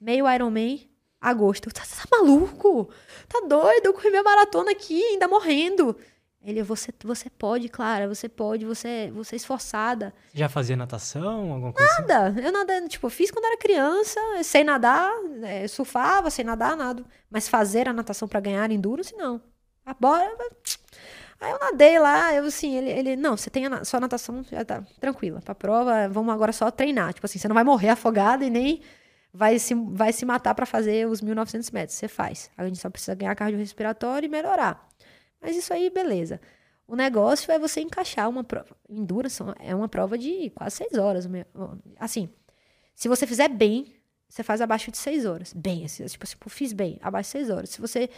Meio 0.00 0.30
Ironman, 0.30 0.88
agosto. 1.20 1.70
Tá, 1.72 1.82
tá 1.82 2.08
maluco? 2.10 2.88
Tá 3.28 3.40
doido? 3.40 3.86
Eu 3.86 3.94
corri 3.94 4.10
minha 4.10 4.22
maratona 4.22 4.70
aqui, 4.70 5.02
ainda 5.02 5.28
morrendo. 5.28 5.96
Ele, 6.44 6.62
você, 6.62 6.92
você 7.02 7.30
pode, 7.30 7.70
Clara, 7.70 8.06
você 8.06 8.28
pode, 8.28 8.66
você, 8.66 9.10
você 9.14 9.34
é 9.34 9.38
esforçada. 9.38 10.12
Já 10.34 10.46
fazia 10.46 10.76
natação, 10.76 11.52
alguma 11.52 11.72
coisa 11.72 11.90
assim? 11.90 12.02
Nada. 12.02 12.26
Assim? 12.28 12.40
Eu 12.40 12.52
nada, 12.52 12.88
tipo, 12.88 13.08
fiz 13.08 13.30
quando 13.30 13.46
era 13.46 13.56
criança, 13.56 14.20
sei 14.42 14.62
nadar, 14.62 15.10
é, 15.42 15.66
surfava, 15.66 16.30
sei 16.30 16.44
nadar, 16.44 16.76
nada. 16.76 17.02
Mas 17.30 17.48
fazer 17.48 17.88
a 17.88 17.94
natação 17.94 18.28
para 18.28 18.40
ganhar 18.40 18.70
endurance, 18.70 19.16
não. 19.16 19.40
Ah, 19.86 19.96
bora. 19.98 20.30
Aí 21.40 21.50
eu 21.50 21.58
nadei 21.58 21.98
lá, 21.98 22.34
eu 22.34 22.44
assim, 22.44 22.76
ele, 22.76 22.90
ele 22.90 23.16
não, 23.16 23.36
você 23.36 23.48
tem 23.48 23.66
a, 23.66 23.84
só 23.84 23.98
natação, 23.98 24.44
já 24.44 24.64
tá 24.64 24.82
tranquila. 25.00 25.40
Pra 25.40 25.54
prova, 25.54 26.08
vamos 26.08 26.32
agora 26.32 26.52
só 26.52 26.70
treinar. 26.70 27.14
Tipo 27.14 27.26
assim, 27.26 27.38
você 27.38 27.48
não 27.48 27.54
vai 27.54 27.64
morrer 27.64 27.88
afogado 27.88 28.44
e 28.44 28.50
nem 28.50 28.82
vai 29.32 29.58
se, 29.58 29.74
vai 29.74 30.12
se 30.12 30.24
matar 30.24 30.54
para 30.54 30.64
fazer 30.64 31.08
os 31.08 31.20
1900 31.20 31.70
metros. 31.70 31.98
Você 31.98 32.06
faz. 32.06 32.50
A 32.56 32.64
gente 32.64 32.78
só 32.78 32.88
precisa 32.88 33.14
ganhar 33.14 33.34
cardiorrespiratório 33.34 34.26
e 34.26 34.30
melhorar. 34.30 34.88
Mas 35.44 35.56
isso 35.56 35.74
aí, 35.74 35.90
beleza. 35.90 36.40
O 36.88 36.96
negócio 36.96 37.52
é 37.52 37.58
você 37.58 37.82
encaixar 37.82 38.30
uma 38.30 38.42
prova. 38.42 38.74
Endurance 38.88 39.42
é 39.60 39.74
uma 39.74 39.88
prova 39.88 40.16
de 40.16 40.48
quase 40.50 40.76
seis 40.76 40.94
horas. 40.94 41.28
Assim, 41.98 42.30
se 42.94 43.08
você 43.08 43.26
fizer 43.26 43.48
bem, 43.48 43.94
você 44.26 44.42
faz 44.42 44.62
abaixo 44.62 44.90
de 44.90 44.96
seis 44.96 45.26
horas. 45.26 45.52
Bem, 45.52 45.84
assim, 45.84 46.06
tipo 46.06 46.24
assim, 46.24 46.36
fiz 46.48 46.72
bem, 46.72 46.98
abaixo 47.02 47.28
de 47.28 47.32
seis 47.32 47.50
horas. 47.50 47.68
Se 47.68 47.80
você, 47.80 48.08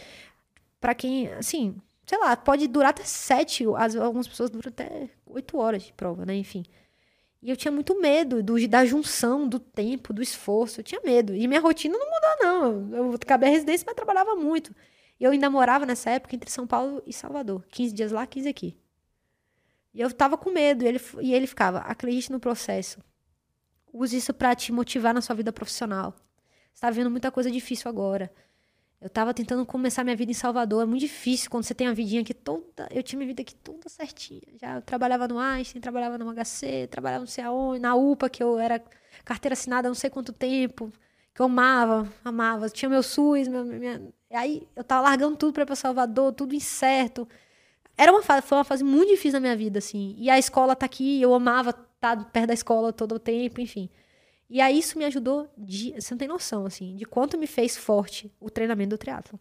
para 0.79 0.95
quem, 0.95 1.27
assim, 1.33 1.75
sei 2.05 2.17
lá, 2.17 2.37
pode 2.37 2.65
durar 2.65 2.91
até 2.91 3.03
sete, 3.03 3.65
algumas 3.65 4.27
pessoas 4.27 4.49
duram 4.49 4.69
até 4.69 5.09
oito 5.25 5.57
horas 5.57 5.83
de 5.83 5.91
prova, 5.91 6.25
né? 6.25 6.33
Enfim. 6.33 6.63
E 7.41 7.49
eu 7.49 7.57
tinha 7.57 7.71
muito 7.73 7.99
medo 7.99 8.41
do, 8.41 8.67
da 8.69 8.85
junção 8.85 9.47
do 9.49 9.59
tempo, 9.59 10.13
do 10.13 10.21
esforço. 10.21 10.79
Eu 10.79 10.83
tinha 10.83 11.01
medo. 11.03 11.35
E 11.35 11.45
minha 11.45 11.59
rotina 11.59 11.97
não 11.97 12.05
mudou, 12.05 12.29
não. 12.41 12.97
Eu 12.97 13.13
acabei 13.13 13.49
a 13.49 13.51
residência, 13.51 13.83
mas 13.85 13.95
trabalhava 13.95 14.35
muito. 14.35 14.73
E 15.19 15.23
eu 15.23 15.31
ainda 15.31 15.49
morava 15.49 15.85
nessa 15.85 16.09
época 16.11 16.35
entre 16.35 16.49
São 16.49 16.67
Paulo 16.67 17.01
e 17.05 17.13
Salvador. 17.13 17.65
15 17.69 17.93
dias 17.93 18.11
lá, 18.11 18.25
15 18.25 18.47
aqui. 18.47 18.77
E 19.93 20.01
eu 20.01 20.11
tava 20.11 20.37
com 20.37 20.51
medo. 20.51 20.83
E 20.83 20.87
ele, 20.87 21.01
e 21.21 21.33
ele 21.33 21.47
ficava: 21.47 21.79
acredite 21.79 22.31
no 22.31 22.39
processo. 22.39 22.99
Use 23.91 24.15
isso 24.15 24.33
para 24.33 24.53
te 24.55 24.71
motivar 24.71 25.13
na 25.13 25.21
sua 25.21 25.35
vida 25.35 25.51
profissional. 25.51 26.13
Você 26.73 26.81
tá 26.81 26.91
vendo 26.91 27.09
muita 27.09 27.31
coisa 27.31 27.49
difícil 27.49 27.89
agora. 27.89 28.31
Eu 28.99 29.09
tava 29.09 29.33
tentando 29.33 29.65
começar 29.65 30.03
minha 30.03 30.15
vida 30.15 30.31
em 30.31 30.35
Salvador. 30.35 30.83
É 30.83 30.85
muito 30.85 31.01
difícil 31.01 31.49
quando 31.49 31.63
você 31.63 31.73
tem 31.73 31.87
a 31.87 31.93
vidinha 31.93 32.21
aqui 32.21 32.33
toda. 32.33 32.87
Eu 32.91 33.01
tinha 33.01 33.17
minha 33.17 33.27
vida 33.27 33.41
aqui 33.41 33.55
toda 33.55 33.89
certinha. 33.89 34.41
Já 34.59 34.75
eu 34.75 34.81
trabalhava 34.81 35.27
no 35.27 35.39
Einstein, 35.39 35.81
trabalhava 35.81 36.17
no 36.17 36.31
HC, 36.33 36.87
trabalhava 36.89 37.21
não 37.21 37.27
sei 37.27 37.43
aonde, 37.43 37.79
na 37.79 37.95
UPA, 37.95 38.29
que 38.29 38.41
eu 38.41 38.59
era 38.59 38.83
carteira 39.23 39.53
assinada 39.53 39.87
há 39.87 39.89
não 39.89 39.95
sei 39.95 40.09
quanto 40.09 40.33
tempo. 40.33 40.91
Que 41.37 41.41
eu 41.43 41.45
amava, 41.45 42.11
amava. 42.25 42.67
Tinha 42.67 42.89
meu 42.89 43.03
SUS, 43.03 43.47
minha, 43.47 44.01
Aí 44.31 44.67
eu 44.75 44.83
tava 44.83 45.01
largando 45.03 45.37
tudo 45.37 45.53
pra 45.53 45.61
ir 45.61 45.65
pra 45.67 45.75
Salvador, 45.75 46.33
tudo 46.33 46.55
incerto. 46.55 47.29
Era 47.95 48.11
uma 48.11 48.23
fase, 48.23 48.47
foi 48.47 48.57
uma 48.57 48.63
fase 48.63 48.83
muito 48.83 49.09
difícil 49.09 49.33
na 49.33 49.41
minha 49.41 49.55
vida, 49.55 49.77
assim. 49.77 50.15
E 50.17 50.31
a 50.31 50.39
escola 50.39 50.75
tá 50.75 50.87
aqui, 50.87 51.21
eu 51.21 51.31
amava 51.35 51.69
estar 51.69 52.17
tá 52.17 52.23
perto 52.23 52.47
da 52.47 52.55
escola 52.55 52.91
todo 52.91 53.13
o 53.13 53.19
tempo, 53.19 53.61
enfim. 53.61 53.87
E 54.49 54.59
aí 54.59 54.79
isso 54.79 54.97
me 54.97 55.05
ajudou, 55.05 55.47
de, 55.55 55.93
você 55.93 56.11
não 56.11 56.17
tem 56.17 56.27
noção, 56.27 56.65
assim, 56.65 56.95
de 56.95 57.05
quanto 57.05 57.37
me 57.37 57.45
fez 57.45 57.77
forte 57.77 58.33
o 58.39 58.49
treinamento 58.49 58.89
do 58.89 58.97
triatlo. 58.97 59.39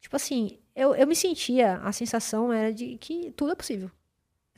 Tipo 0.00 0.16
assim, 0.16 0.58
eu, 0.74 0.94
eu 0.94 1.06
me 1.06 1.14
sentia, 1.14 1.82
a 1.84 1.92
sensação 1.92 2.50
era 2.50 2.72
de 2.72 2.96
que 2.96 3.30
tudo 3.32 3.52
é 3.52 3.54
possível. 3.54 3.90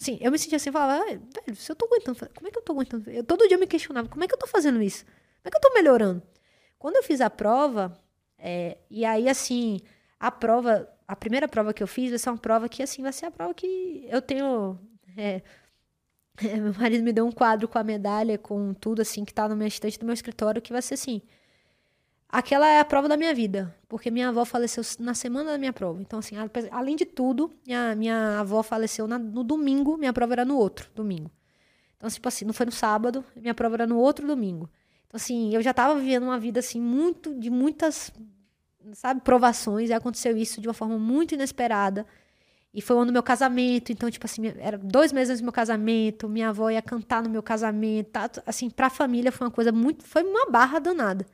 Assim, 0.00 0.16
eu 0.20 0.30
me 0.30 0.38
sentia 0.38 0.58
assim, 0.58 0.70
falava, 0.70 1.04
velho, 1.04 1.56
se 1.56 1.72
eu 1.72 1.74
tô 1.74 1.86
aguentando, 1.86 2.18
como 2.36 2.46
é 2.46 2.52
que 2.52 2.58
eu 2.58 2.62
tô 2.62 2.72
aguentando? 2.72 3.10
Eu, 3.10 3.24
todo 3.24 3.48
dia 3.48 3.56
eu 3.56 3.60
me 3.60 3.66
questionava, 3.66 4.08
como 4.08 4.22
é 4.22 4.28
que 4.28 4.34
eu 4.34 4.38
tô 4.38 4.46
fazendo 4.46 4.80
isso? 4.80 5.04
Como 5.46 5.48
é 5.48 5.50
que 5.50 5.56
eu 5.56 5.70
tô 5.70 5.74
melhorando? 5.74 6.22
Quando 6.76 6.96
eu 6.96 7.04
fiz 7.04 7.20
a 7.20 7.30
prova, 7.30 7.96
é, 8.36 8.78
e 8.90 9.04
aí, 9.04 9.28
assim, 9.28 9.80
a 10.18 10.28
prova, 10.28 10.88
a 11.06 11.14
primeira 11.14 11.46
prova 11.46 11.72
que 11.72 11.82
eu 11.82 11.86
fiz 11.86 12.10
vai 12.10 12.18
ser 12.18 12.30
uma 12.30 12.38
prova 12.38 12.68
que, 12.68 12.82
assim, 12.82 13.00
vai 13.00 13.12
ser 13.12 13.26
a 13.26 13.30
prova 13.30 13.54
que 13.54 14.06
eu 14.10 14.20
tenho. 14.20 14.76
É, 15.16 15.42
é, 16.44 16.56
meu 16.58 16.74
marido 16.74 17.04
me 17.04 17.12
deu 17.12 17.24
um 17.24 17.30
quadro 17.30 17.68
com 17.68 17.78
a 17.78 17.84
medalha, 17.84 18.36
com 18.36 18.74
tudo, 18.74 19.02
assim, 19.02 19.24
que 19.24 19.32
tá 19.32 19.48
no 19.48 19.54
meu 19.54 19.68
estante 19.68 19.98
do 20.00 20.04
meu 20.04 20.14
escritório, 20.14 20.60
que 20.60 20.72
vai 20.72 20.82
ser 20.82 20.94
assim. 20.94 21.22
Aquela 22.28 22.66
é 22.66 22.80
a 22.80 22.84
prova 22.84 23.08
da 23.08 23.16
minha 23.16 23.32
vida, 23.32 23.72
porque 23.88 24.10
minha 24.10 24.30
avó 24.30 24.44
faleceu 24.44 24.82
na 24.98 25.14
semana 25.14 25.52
da 25.52 25.58
minha 25.58 25.72
prova. 25.72 26.02
Então, 26.02 26.18
assim, 26.18 26.34
além 26.72 26.96
de 26.96 27.06
tudo, 27.06 27.52
minha, 27.64 27.94
minha 27.94 28.40
avó 28.40 28.64
faleceu 28.64 29.06
na, 29.06 29.16
no 29.16 29.44
domingo, 29.44 29.96
minha 29.96 30.12
prova 30.12 30.34
era 30.34 30.44
no 30.44 30.58
outro 30.58 30.90
domingo. 30.92 31.30
Então, 31.96 32.10
tipo 32.10 32.26
assim, 32.26 32.44
não 32.44 32.52
foi 32.52 32.66
no 32.66 32.72
sábado, 32.72 33.24
minha 33.36 33.54
prova 33.54 33.76
era 33.76 33.86
no 33.86 33.96
outro 33.96 34.26
domingo. 34.26 34.68
Assim, 35.16 35.54
eu 35.54 35.62
já 35.62 35.70
estava 35.70 35.98
vivendo 35.98 36.24
uma 36.24 36.38
vida, 36.38 36.60
assim, 36.60 36.78
muito, 36.78 37.34
de 37.34 37.48
muitas, 37.48 38.12
sabe, 38.92 39.22
provações, 39.22 39.88
e 39.88 39.94
aconteceu 39.94 40.36
isso 40.36 40.60
de 40.60 40.68
uma 40.68 40.74
forma 40.74 40.98
muito 40.98 41.34
inesperada. 41.34 42.06
E 42.74 42.82
foi 42.82 42.94
o 42.96 42.98
ano 42.98 43.06
do 43.06 43.12
meu 43.14 43.22
casamento, 43.22 43.90
então, 43.90 44.10
tipo 44.10 44.26
assim, 44.26 44.42
era 44.58 44.76
dois 44.76 45.12
meses 45.12 45.30
antes 45.30 45.40
do 45.40 45.44
meu 45.44 45.52
casamento, 45.52 46.28
minha 46.28 46.50
avó 46.50 46.68
ia 46.68 46.82
cantar 46.82 47.22
no 47.22 47.30
meu 47.30 47.42
casamento, 47.42 48.10
tá? 48.10 48.30
assim, 48.44 48.68
pra 48.68 48.90
família 48.90 49.32
foi 49.32 49.46
uma 49.46 49.50
coisa 49.50 49.72
muito, 49.72 50.04
foi 50.04 50.22
uma 50.22 50.50
barra 50.50 50.78
danada. 50.78 51.24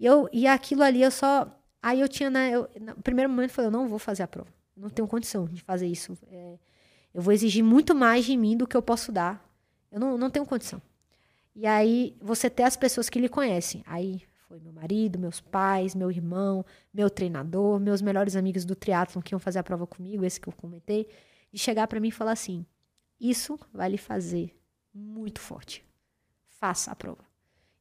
E, 0.00 0.06
eu, 0.06 0.26
e 0.32 0.46
aquilo 0.46 0.82
ali, 0.82 1.02
eu 1.02 1.10
só, 1.10 1.46
aí 1.82 2.00
eu 2.00 2.08
tinha, 2.08 2.30
né, 2.30 2.50
eu, 2.52 2.66
no 2.80 3.02
primeiro 3.02 3.28
momento 3.30 3.50
falei, 3.50 3.66
eu 3.68 3.72
não 3.72 3.86
vou 3.86 3.98
fazer 3.98 4.22
a 4.22 4.26
prova, 4.26 4.48
não 4.74 4.88
tenho 4.88 5.06
condição 5.06 5.44
de 5.44 5.60
fazer 5.62 5.86
isso. 5.86 6.16
É, 6.30 6.58
eu 7.12 7.20
vou 7.20 7.34
exigir 7.34 7.62
muito 7.62 7.94
mais 7.94 8.24
de 8.24 8.34
mim 8.38 8.56
do 8.56 8.66
que 8.66 8.74
eu 8.74 8.80
posso 8.80 9.12
dar, 9.12 9.46
eu 9.90 10.00
não, 10.00 10.16
não 10.16 10.30
tenho 10.30 10.46
condição. 10.46 10.80
E 11.54 11.66
aí 11.66 12.16
você 12.20 12.48
ter 12.48 12.62
as 12.62 12.76
pessoas 12.76 13.08
que 13.10 13.18
lhe 13.18 13.28
conhecem. 13.28 13.82
Aí 13.86 14.22
foi 14.48 14.58
meu 14.60 14.72
marido, 14.72 15.18
meus 15.18 15.40
pais, 15.40 15.94
meu 15.94 16.10
irmão, 16.10 16.64
meu 16.92 17.08
treinador, 17.08 17.78
meus 17.80 18.02
melhores 18.02 18.36
amigos 18.36 18.64
do 18.64 18.74
triatlon 18.74 19.22
que 19.22 19.34
iam 19.34 19.38
fazer 19.38 19.58
a 19.58 19.62
prova 19.62 19.86
comigo, 19.86 20.24
esse 20.24 20.40
que 20.40 20.48
eu 20.48 20.52
comentei, 20.52 21.08
de 21.52 21.58
chegar 21.58 21.86
para 21.86 22.00
mim 22.00 22.08
e 22.08 22.12
falar 22.12 22.32
assim: 22.32 22.66
"Isso 23.20 23.58
vai 23.72 23.90
lhe 23.90 23.98
fazer 23.98 24.54
muito 24.94 25.40
forte. 25.40 25.84
Faça 26.48 26.90
a 26.90 26.96
prova". 26.96 27.24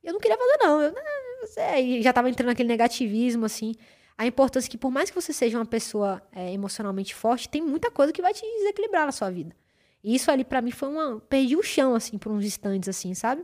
E 0.04 0.08
eu 0.08 0.14
não 0.14 0.20
queria 0.20 0.38
fazer 0.38 0.58
não, 0.58 0.82
eu 0.82 0.92
né, 0.94 2.02
já 2.02 2.10
estava 2.10 2.30
entrando 2.30 2.48
naquele 2.48 2.70
negativismo 2.70 3.46
assim. 3.46 3.76
A 4.18 4.26
importância 4.26 4.70
que 4.70 4.78
por 4.78 4.92
mais 4.92 5.10
que 5.10 5.16
você 5.20 5.34
seja 5.34 5.58
uma 5.58 5.66
pessoa 5.66 6.22
é, 6.32 6.54
emocionalmente 6.54 7.16
forte, 7.16 7.50
tem 7.50 7.62
muita 7.62 7.90
coisa 7.90 8.14
que 8.14 8.22
vai 8.22 8.34
te 8.34 8.42
desequilibrar 8.42 9.06
na 9.06 9.12
sua 9.12 9.30
vida. 9.30 9.56
E 10.04 10.16
isso 10.16 10.30
ali 10.32 10.44
para 10.44 10.62
mim 10.62 10.72
foi 10.72 10.90
uma 10.90 11.20
perdi 11.20 11.56
o 11.56 11.64
chão 11.64 11.96
assim 11.96 12.18
por 12.18 12.32
uns 12.32 12.46
instantes 12.46 12.90
assim, 12.90 13.14
sabe? 13.14 13.44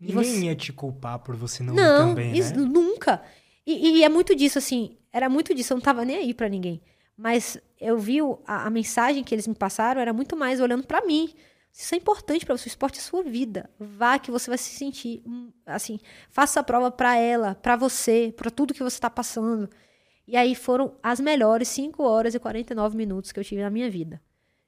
Ninguém 0.00 0.24
você... 0.24 0.44
ia 0.44 0.54
te 0.54 0.72
culpar 0.72 1.18
por 1.18 1.34
você 1.34 1.62
não, 1.62 1.74
não 1.74 2.08
também, 2.10 2.36
isso, 2.36 2.54
né? 2.54 2.64
nunca. 2.64 3.22
E, 3.66 3.98
e, 3.98 4.04
é 4.04 4.08
muito 4.08 4.34
disso, 4.34 4.58
assim, 4.58 4.96
era 5.12 5.28
muito 5.28 5.54
disso, 5.54 5.72
eu 5.72 5.76
não 5.76 5.82
tava 5.82 6.04
nem 6.04 6.16
aí 6.16 6.32
para 6.32 6.48
ninguém. 6.48 6.80
Mas 7.16 7.58
eu 7.80 7.98
vi 7.98 8.18
a, 8.46 8.66
a, 8.66 8.70
mensagem 8.70 9.24
que 9.24 9.34
eles 9.34 9.46
me 9.46 9.54
passaram, 9.54 10.00
era 10.00 10.12
muito 10.12 10.36
mais 10.36 10.60
olhando 10.60 10.86
para 10.86 11.04
mim. 11.04 11.34
Isso 11.72 11.94
é 11.94 11.98
importante 11.98 12.46
para 12.46 12.56
você, 12.56 12.66
o 12.66 12.70
esporte 12.70 12.98
é 12.98 13.02
sua 13.02 13.22
vida. 13.22 13.68
Vá 13.78 14.18
que 14.18 14.30
você 14.30 14.48
vai 14.48 14.56
se 14.56 14.70
sentir, 14.70 15.22
hum, 15.26 15.52
assim, 15.66 15.98
faça 16.30 16.60
a 16.60 16.62
prova 16.62 16.90
para 16.90 17.16
ela, 17.16 17.56
para 17.56 17.76
você, 17.76 18.32
para 18.36 18.50
tudo 18.50 18.72
que 18.72 18.82
você 18.82 18.96
está 18.96 19.10
passando. 19.10 19.68
E 20.26 20.36
aí 20.36 20.54
foram 20.54 20.94
as 21.02 21.20
melhores 21.20 21.68
5 21.68 22.02
horas 22.02 22.34
e 22.34 22.38
49 22.38 22.96
minutos 22.96 23.32
que 23.32 23.40
eu 23.40 23.44
tive 23.44 23.62
na 23.62 23.70
minha 23.70 23.90
vida. 23.90 24.20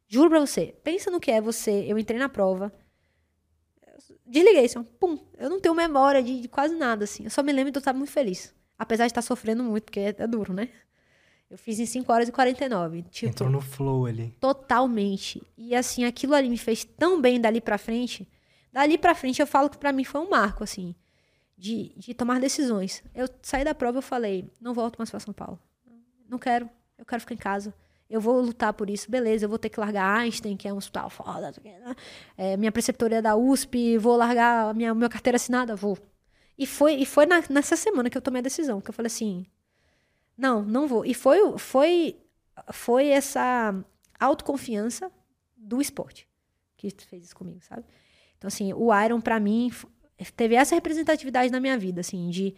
Juro 0.09 0.28
pra 0.28 0.40
você, 0.40 0.74
pensa 0.82 1.11
no 1.11 1.20
que 1.20 1.31
é 1.31 1.40
você, 1.40 1.85
eu 1.86 1.97
entrei 1.98 2.19
na 2.19 2.28
prova, 2.28 2.73
desliguei, 4.31 4.65
assim, 4.65 4.82
pum. 4.82 5.19
Eu 5.36 5.51
não 5.51 5.61
tenho 5.61 5.74
memória 5.74 6.23
de, 6.23 6.40
de, 6.40 6.48
quase 6.48 6.74
nada, 6.74 7.05
assim. 7.05 7.24
Eu 7.24 7.31
só 7.31 7.43
me 7.43 7.52
lembro 7.52 7.70
de 7.70 7.77
eu 7.77 7.81
estar 7.81 7.93
muito 7.93 8.12
feliz. 8.12 8.55
Apesar 8.78 9.05
de 9.05 9.11
estar 9.11 9.23
sofrendo 9.23 9.62
muito, 9.62 9.85
porque 9.85 10.01
é, 10.01 10.15
é 10.16 10.27
duro, 10.27 10.52
né? 10.52 10.69
Eu 11.51 11.59
fiz 11.59 11.81
em 11.81 11.86
5 11.86 12.11
horas 12.12 12.28
e 12.28 12.32
49. 12.32 13.02
Tipo, 13.11 13.31
Entrou 13.31 13.51
no 13.51 13.61
flow 13.61 14.07
ali. 14.07 14.35
Totalmente. 14.40 15.43
E 15.59 15.74
assim, 15.74 16.05
aquilo 16.05 16.35
ali 16.35 16.48
me 16.48 16.57
fez 16.57 16.85
tão 16.85 17.20
bem 17.20 17.40
dali 17.40 17.61
pra 17.61 17.77
frente. 17.77 18.27
Dali 18.73 18.97
pra 18.97 19.16
frente 19.16 19.40
eu 19.40 19.47
falo 19.47 19.69
que 19.69 19.77
pra 19.77 19.93
mim 19.93 20.05
foi 20.05 20.20
um 20.20 20.31
marco, 20.31 20.62
assim, 20.62 20.94
de, 21.59 21.93
de 21.97 22.15
tomar 22.15 22.39
decisões. 22.39 23.02
Eu 23.12 23.28
saí 23.43 23.65
da 23.65 23.74
prova 23.74 23.98
e 23.98 24.02
falei, 24.02 24.48
não 24.61 24.73
volto 24.73 24.97
mais 24.97 25.11
pra 25.11 25.19
São 25.19 25.35
Paulo. 25.35 25.59
Não 26.28 26.39
quero. 26.39 26.70
Eu 26.97 27.05
quero 27.05 27.20
ficar 27.20 27.35
em 27.35 27.39
casa 27.39 27.74
eu 28.11 28.20
vou 28.20 28.41
lutar 28.41 28.73
por 28.73 28.91
isso, 28.91 29.11
beleza, 29.11 29.45
eu 29.45 29.49
vou 29.49 29.59
ter 29.59 29.69
que 29.69 29.78
largar 29.78 30.19
Einstein, 30.19 30.57
que 30.57 30.66
é 30.66 30.73
um 30.73 30.77
hospital 30.77 31.09
foda, 31.09 31.55
né? 31.65 31.97
é, 32.37 32.57
minha 32.57 32.73
preceptoria 32.73 33.19
é 33.19 33.23
da 33.23 33.37
USP, 33.37 33.97
vou 33.99 34.16
largar 34.16 34.74
minha, 34.74 34.93
minha 34.93 35.09
carteira 35.09 35.37
assinada, 35.37 35.77
vou. 35.77 35.97
E 36.59 36.66
foi, 36.66 36.95
e 36.95 37.07
foi 37.07 37.24
na, 37.24 37.43
nessa 37.49 37.77
semana 37.77 38.11
que 38.11 38.19
eu 38.19 38.23
tomei 38.23 38.41
a 38.41 38.43
decisão, 38.43 38.81
que 38.81 38.91
eu 38.91 38.95
falei 38.95 39.07
assim, 39.07 39.47
não, 40.37 40.62
não 40.62 40.89
vou. 40.89 41.07
E 41.07 41.15
foi, 41.15 41.57
foi, 41.57 42.19
foi 42.73 43.09
essa 43.09 43.74
autoconfiança 44.19 45.11
do 45.57 45.81
esporte 45.81 46.28
que 46.77 46.91
fez 47.05 47.24
isso 47.24 47.37
comigo, 47.37 47.61
sabe? 47.62 47.85
Então, 48.39 48.49
assim, 48.49 48.73
o 48.73 48.89
Iron, 49.05 49.20
para 49.20 49.39
mim, 49.39 49.70
teve 50.35 50.55
essa 50.55 50.74
representatividade 50.74 51.53
na 51.53 51.61
minha 51.61 51.78
vida, 51.78 52.01
assim, 52.01 52.31
de 52.31 52.55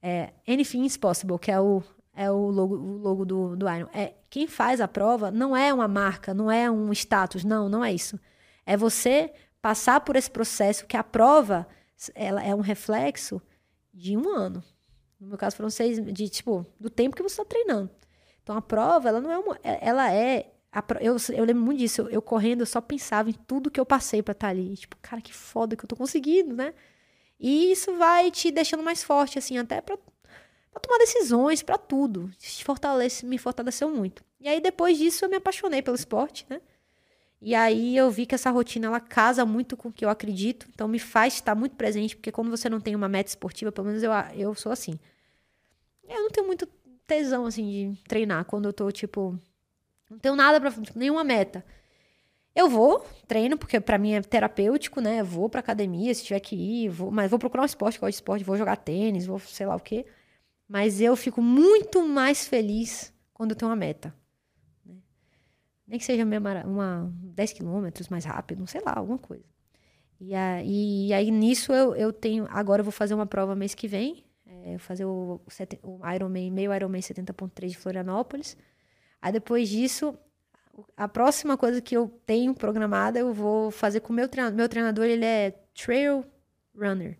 é, 0.00 0.32
anything 0.46 0.84
is 0.84 0.96
possible, 0.96 1.36
que 1.38 1.50
é 1.50 1.60
o, 1.60 1.82
é 2.16 2.30
o 2.30 2.50
logo, 2.50 2.74
o 2.74 2.98
logo 2.98 3.24
do, 3.24 3.54
do 3.54 3.68
Iron. 3.68 3.88
É, 3.92 4.14
quem 4.30 4.46
faz 4.46 4.80
a 4.80 4.88
prova 4.88 5.30
não 5.30 5.56
é 5.56 5.72
uma 5.72 5.86
marca, 5.86 6.32
não 6.32 6.50
é 6.50 6.70
um 6.70 6.90
status, 6.92 7.44
não, 7.44 7.68
não 7.68 7.84
é 7.84 7.92
isso. 7.92 8.18
É 8.64 8.76
você 8.76 9.32
passar 9.60 10.00
por 10.00 10.16
esse 10.16 10.30
processo 10.30 10.86
que 10.86 10.96
a 10.96 11.04
prova 11.04 11.66
ela 12.14 12.42
é 12.42 12.54
um 12.54 12.60
reflexo 12.60 13.40
de 13.92 14.16
um 14.16 14.28
ano. 14.28 14.64
No 15.20 15.28
meu 15.28 15.38
caso, 15.38 15.56
foram 15.56 15.70
seis 15.70 16.02
de 16.12 16.28
tipo 16.28 16.66
do 16.80 16.90
tempo 16.90 17.14
que 17.14 17.22
você 17.22 17.34
está 17.34 17.44
treinando. 17.44 17.90
Então 18.42 18.56
a 18.56 18.62
prova, 18.62 19.08
ela 19.08 19.20
não 19.20 19.30
é 19.30 19.38
uma, 19.38 19.58
é, 19.62 19.78
ela 19.86 20.12
é 20.12 20.52
a, 20.72 20.84
eu, 21.00 21.16
eu 21.34 21.44
lembro 21.44 21.62
muito 21.62 21.78
disso. 21.78 22.02
Eu, 22.02 22.10
eu, 22.10 22.22
correndo, 22.22 22.60
eu 22.60 22.66
só 22.66 22.80
pensava 22.80 23.30
em 23.30 23.32
tudo 23.32 23.70
que 23.70 23.80
eu 23.80 23.86
passei 23.86 24.22
para 24.22 24.32
estar 24.32 24.46
tá 24.46 24.50
ali. 24.50 24.74
Tipo, 24.76 24.96
cara, 25.02 25.20
que 25.20 25.32
foda 25.32 25.76
que 25.76 25.84
eu 25.84 25.88
tô 25.88 25.96
conseguindo, 25.96 26.54
né? 26.54 26.74
E 27.38 27.72
isso 27.72 27.96
vai 27.96 28.30
te 28.30 28.50
deixando 28.50 28.82
mais 28.82 29.02
forte, 29.02 29.38
assim, 29.38 29.58
até 29.58 29.80
pra, 29.80 29.98
pra 30.76 30.80
tomar 30.80 30.98
decisões, 30.98 31.62
para 31.62 31.78
tudo. 31.78 32.30
Fortalece, 32.62 33.24
me 33.24 33.38
fortaleceu 33.38 33.90
muito. 33.90 34.22
E 34.38 34.48
aí, 34.48 34.60
depois 34.60 34.98
disso, 34.98 35.24
eu 35.24 35.28
me 35.28 35.36
apaixonei 35.36 35.80
pelo 35.80 35.96
esporte, 35.96 36.46
né? 36.48 36.60
E 37.40 37.54
aí 37.54 37.96
eu 37.96 38.10
vi 38.10 38.26
que 38.26 38.34
essa 38.34 38.50
rotina 38.50 38.86
ela 38.86 39.00
casa 39.00 39.44
muito 39.44 39.76
com 39.76 39.88
o 39.88 39.92
que 39.92 40.04
eu 40.04 40.08
acredito, 40.08 40.66
então 40.72 40.88
me 40.88 40.98
faz 40.98 41.34
estar 41.34 41.54
muito 41.54 41.76
presente, 41.76 42.16
porque 42.16 42.32
quando 42.32 42.50
você 42.50 42.68
não 42.68 42.80
tem 42.80 42.94
uma 42.94 43.08
meta 43.08 43.28
esportiva, 43.30 43.70
pelo 43.70 43.86
menos 43.86 44.02
eu, 44.02 44.10
eu 44.34 44.54
sou 44.54 44.72
assim. 44.72 44.98
Eu 46.08 46.22
não 46.22 46.30
tenho 46.30 46.46
muito 46.46 46.66
tesão 47.06 47.46
assim 47.46 47.94
de 47.94 48.02
treinar 48.04 48.44
quando 48.46 48.66
eu 48.66 48.72
tô 48.72 48.90
tipo 48.90 49.38
não 50.10 50.18
tenho 50.18 50.34
nada 50.34 50.60
para 50.60 50.72
nenhuma 50.94 51.22
meta. 51.24 51.64
Eu 52.54 52.70
vou, 52.70 53.04
treino, 53.28 53.58
porque 53.58 53.78
para 53.80 53.98
mim 53.98 54.14
é 54.14 54.22
terapêutico, 54.22 55.00
né? 55.00 55.22
vou 55.22 55.48
pra 55.48 55.60
academia 55.60 56.14
se 56.14 56.24
tiver 56.24 56.40
que 56.40 56.56
ir, 56.56 56.88
vou, 56.88 57.10
mas 57.10 57.30
vou 57.30 57.38
procurar 57.38 57.62
um 57.62 57.66
esporte, 57.66 57.98
gosto 57.98 58.12
de 58.12 58.16
esporte, 58.16 58.44
vou 58.44 58.56
jogar 58.56 58.76
tênis, 58.76 59.26
vou 59.26 59.38
sei 59.38 59.66
lá 59.66 59.76
o 59.76 59.80
quê. 59.80 60.06
Mas 60.68 61.00
eu 61.00 61.14
fico 61.14 61.40
muito 61.40 62.06
mais 62.06 62.46
feliz 62.46 63.12
quando 63.32 63.50
eu 63.50 63.56
tenho 63.56 63.70
uma 63.70 63.76
meta. 63.76 64.14
Né? 64.84 64.96
Nem 65.86 65.98
que 65.98 66.04
seja 66.04 66.24
uma, 66.24 66.64
uma 66.64 67.12
10 67.12 67.52
quilômetros 67.52 68.08
mais 68.08 68.24
rápido, 68.24 68.66
sei 68.66 68.80
lá, 68.80 68.94
alguma 68.96 69.18
coisa. 69.18 69.44
E 70.20 70.34
aí, 70.34 71.08
e 71.08 71.12
aí 71.12 71.30
nisso 71.30 71.72
eu, 71.72 71.94
eu 71.94 72.12
tenho. 72.12 72.46
Agora 72.50 72.80
eu 72.80 72.84
vou 72.84 72.92
fazer 72.92 73.14
uma 73.14 73.26
prova 73.26 73.54
mês 73.54 73.74
que 73.74 73.86
vem. 73.86 74.24
É, 74.46 74.78
fazer 74.78 75.04
o, 75.04 75.40
o 75.82 76.14
Ironman, 76.14 76.50
meio 76.50 76.74
Ironman 76.74 77.00
70.3 77.00 77.68
de 77.68 77.76
Florianópolis. 77.76 78.56
Aí 79.20 79.32
depois 79.32 79.68
disso, 79.68 80.16
a 80.96 81.08
próxima 81.08 81.56
coisa 81.56 81.80
que 81.80 81.96
eu 81.96 82.08
tenho 82.24 82.54
programada, 82.54 83.18
eu 83.18 83.32
vou 83.32 83.70
fazer 83.70 84.00
com 84.00 84.12
o 84.12 84.16
meu 84.16 84.28
treinador. 84.28 84.56
Meu 84.56 84.68
treinador, 84.68 85.04
ele 85.04 85.24
é 85.24 85.50
trail 85.74 86.24
runner, 86.74 87.18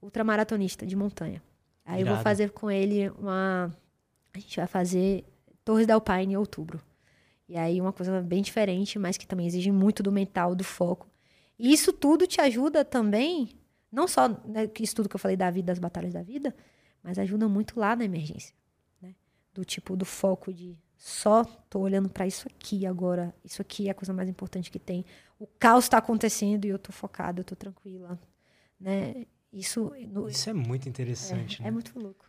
ultramaratonista 0.00 0.86
de 0.86 0.96
montanha. 0.96 1.42
Aí 1.90 2.02
Irado. 2.02 2.10
eu 2.10 2.14
vou 2.14 2.22
fazer 2.22 2.50
com 2.50 2.70
ele 2.70 3.10
uma. 3.10 3.76
A 4.32 4.38
gente 4.38 4.56
vai 4.56 4.66
fazer 4.66 5.24
Torres 5.64 5.86
del 5.88 6.00
Paine 6.00 6.34
em 6.34 6.36
outubro. 6.36 6.80
E 7.48 7.56
aí 7.56 7.80
uma 7.80 7.92
coisa 7.92 8.22
bem 8.22 8.42
diferente, 8.42 8.96
mas 8.96 9.16
que 9.16 9.26
também 9.26 9.46
exige 9.46 9.72
muito 9.72 10.02
do 10.02 10.12
mental, 10.12 10.54
do 10.54 10.62
foco. 10.62 11.08
E 11.58 11.72
isso 11.72 11.92
tudo 11.92 12.28
te 12.28 12.40
ajuda 12.40 12.84
também, 12.84 13.50
não 13.90 14.06
só 14.06 14.28
né, 14.28 14.70
isso 14.78 14.94
tudo 14.94 15.08
que 15.08 15.16
eu 15.16 15.20
falei 15.20 15.36
da 15.36 15.50
vida, 15.50 15.66
das 15.66 15.80
batalhas 15.80 16.12
da 16.12 16.22
vida, 16.22 16.54
mas 17.02 17.18
ajuda 17.18 17.48
muito 17.48 17.78
lá 17.78 17.96
na 17.96 18.04
emergência. 18.04 18.54
Né? 19.02 19.16
Do 19.52 19.64
tipo, 19.64 19.96
do 19.96 20.04
foco 20.04 20.54
de 20.54 20.78
só 20.96 21.44
tô 21.68 21.80
olhando 21.80 22.08
para 22.08 22.24
isso 22.24 22.46
aqui 22.46 22.86
agora. 22.86 23.34
Isso 23.44 23.60
aqui 23.60 23.88
é 23.88 23.90
a 23.90 23.94
coisa 23.94 24.12
mais 24.12 24.28
importante 24.28 24.70
que 24.70 24.78
tem. 24.78 25.04
O 25.40 25.46
caos 25.46 25.86
está 25.86 25.98
acontecendo 25.98 26.66
e 26.66 26.68
eu 26.68 26.78
tô 26.78 26.92
focada, 26.92 27.40
eu 27.40 27.44
tô 27.44 27.56
tranquila, 27.56 28.16
né? 28.78 29.26
Isso 29.52 29.92
no... 30.08 30.28
Isso 30.28 30.48
é 30.48 30.52
muito 30.52 30.88
interessante, 30.88 31.60
é, 31.60 31.62
né? 31.62 31.68
É 31.68 31.70
muito 31.70 31.98
louco. 31.98 32.24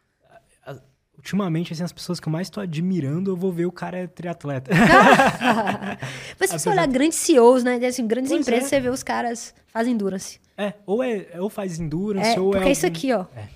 Ultimamente, 1.15 1.72
assim, 1.72 1.84
as 1.84 1.91
pessoas 1.91 2.19
que 2.19 2.27
eu 2.27 2.31
mais 2.31 2.48
estou 2.48 2.64
admirando, 2.64 3.30
eu 3.30 3.35
vou 3.35 3.52
ver 3.52 3.68
o 3.68 3.72
cara 3.72 3.98
é 3.99 4.07
triatleta. 4.07 4.72
Mas 6.39 6.49
se 6.49 6.57
você 6.57 6.69
olhar 6.69 6.88
grandes 6.88 7.19
CEOs, 7.19 7.64
né? 7.64 7.76
Assim, 7.85 8.07
grandes 8.07 8.31
pois 8.31 8.41
empresas, 8.41 8.65
é. 8.65 8.69
você 8.69 8.80
vê 8.80 8.89
os 8.89 9.03
caras 9.03 9.53
fazem 9.68 9.93
endurance. 9.93 10.39
É, 10.57 10.73
ou, 10.84 11.03
é, 11.03 11.27
ou 11.39 11.48
faz 11.48 11.80
endurance, 11.80 12.30
é, 12.30 12.39
ou 12.39 12.52
porque 12.52 12.57
é. 12.57 12.60
Porque 12.60 12.69
é 12.69 12.72
isso 12.72 12.88
aqui, 12.88 13.14
ó. 13.14 13.26
É. 13.35 13.49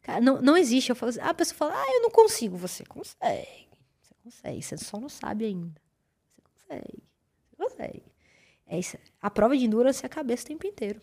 Cara, 0.00 0.20
não, 0.22 0.40
não 0.40 0.56
existe. 0.56 0.88
Eu 0.88 0.96
falo 0.96 1.10
assim, 1.10 1.20
ah, 1.20 1.30
a 1.30 1.34
pessoa 1.34 1.56
fala, 1.56 1.74
ah, 1.74 1.92
eu 1.92 2.00
não 2.00 2.10
consigo. 2.10 2.56
Você 2.56 2.82
consegue 2.84 3.62
consegue, 4.22 4.62
você 4.62 4.76
só 4.76 5.00
não 5.00 5.08
sabe 5.08 5.44
ainda. 5.44 5.80
Você 6.34 6.42
consegue, 6.42 7.02
você 7.50 7.56
consegue. 7.56 8.02
É 8.66 8.78
isso. 8.78 8.96
A 9.20 9.30
prova 9.30 9.56
de 9.56 9.64
endurance 9.64 10.02
é 10.02 10.06
a 10.06 10.08
cabeça 10.08 10.44
o 10.44 10.48
tempo 10.48 10.66
inteiro. 10.66 11.00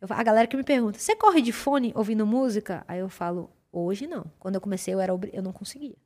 Eu, 0.00 0.08
a 0.10 0.22
galera 0.22 0.46
que 0.46 0.56
me 0.56 0.62
pergunta, 0.62 0.98
você 0.98 1.16
corre 1.16 1.40
de 1.40 1.52
fone 1.52 1.92
ouvindo 1.94 2.26
música? 2.26 2.84
Aí 2.86 3.00
eu 3.00 3.08
falo, 3.08 3.50
hoje 3.72 4.06
não. 4.06 4.24
Quando 4.38 4.54
eu 4.54 4.60
comecei, 4.60 4.94
eu, 4.94 5.00
era, 5.00 5.12
eu 5.32 5.42
não 5.42 5.52
conseguia. 5.52 5.96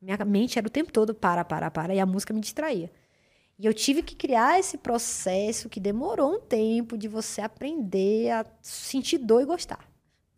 Minha 0.00 0.16
mente 0.24 0.58
era 0.58 0.66
o 0.66 0.70
tempo 0.70 0.92
todo 0.92 1.14
para, 1.14 1.44
para, 1.44 1.70
para, 1.70 1.94
e 1.94 2.00
a 2.00 2.06
música 2.06 2.32
me 2.32 2.40
distraía. 2.40 2.90
E 3.58 3.66
eu 3.66 3.74
tive 3.74 4.02
que 4.02 4.14
criar 4.14 4.60
esse 4.60 4.78
processo 4.78 5.68
que 5.68 5.80
demorou 5.80 6.36
um 6.36 6.40
tempo 6.40 6.96
de 6.96 7.08
você 7.08 7.40
aprender 7.40 8.30
a 8.30 8.46
sentir 8.62 9.18
dor 9.18 9.42
e 9.42 9.46
gostar. 9.46 9.84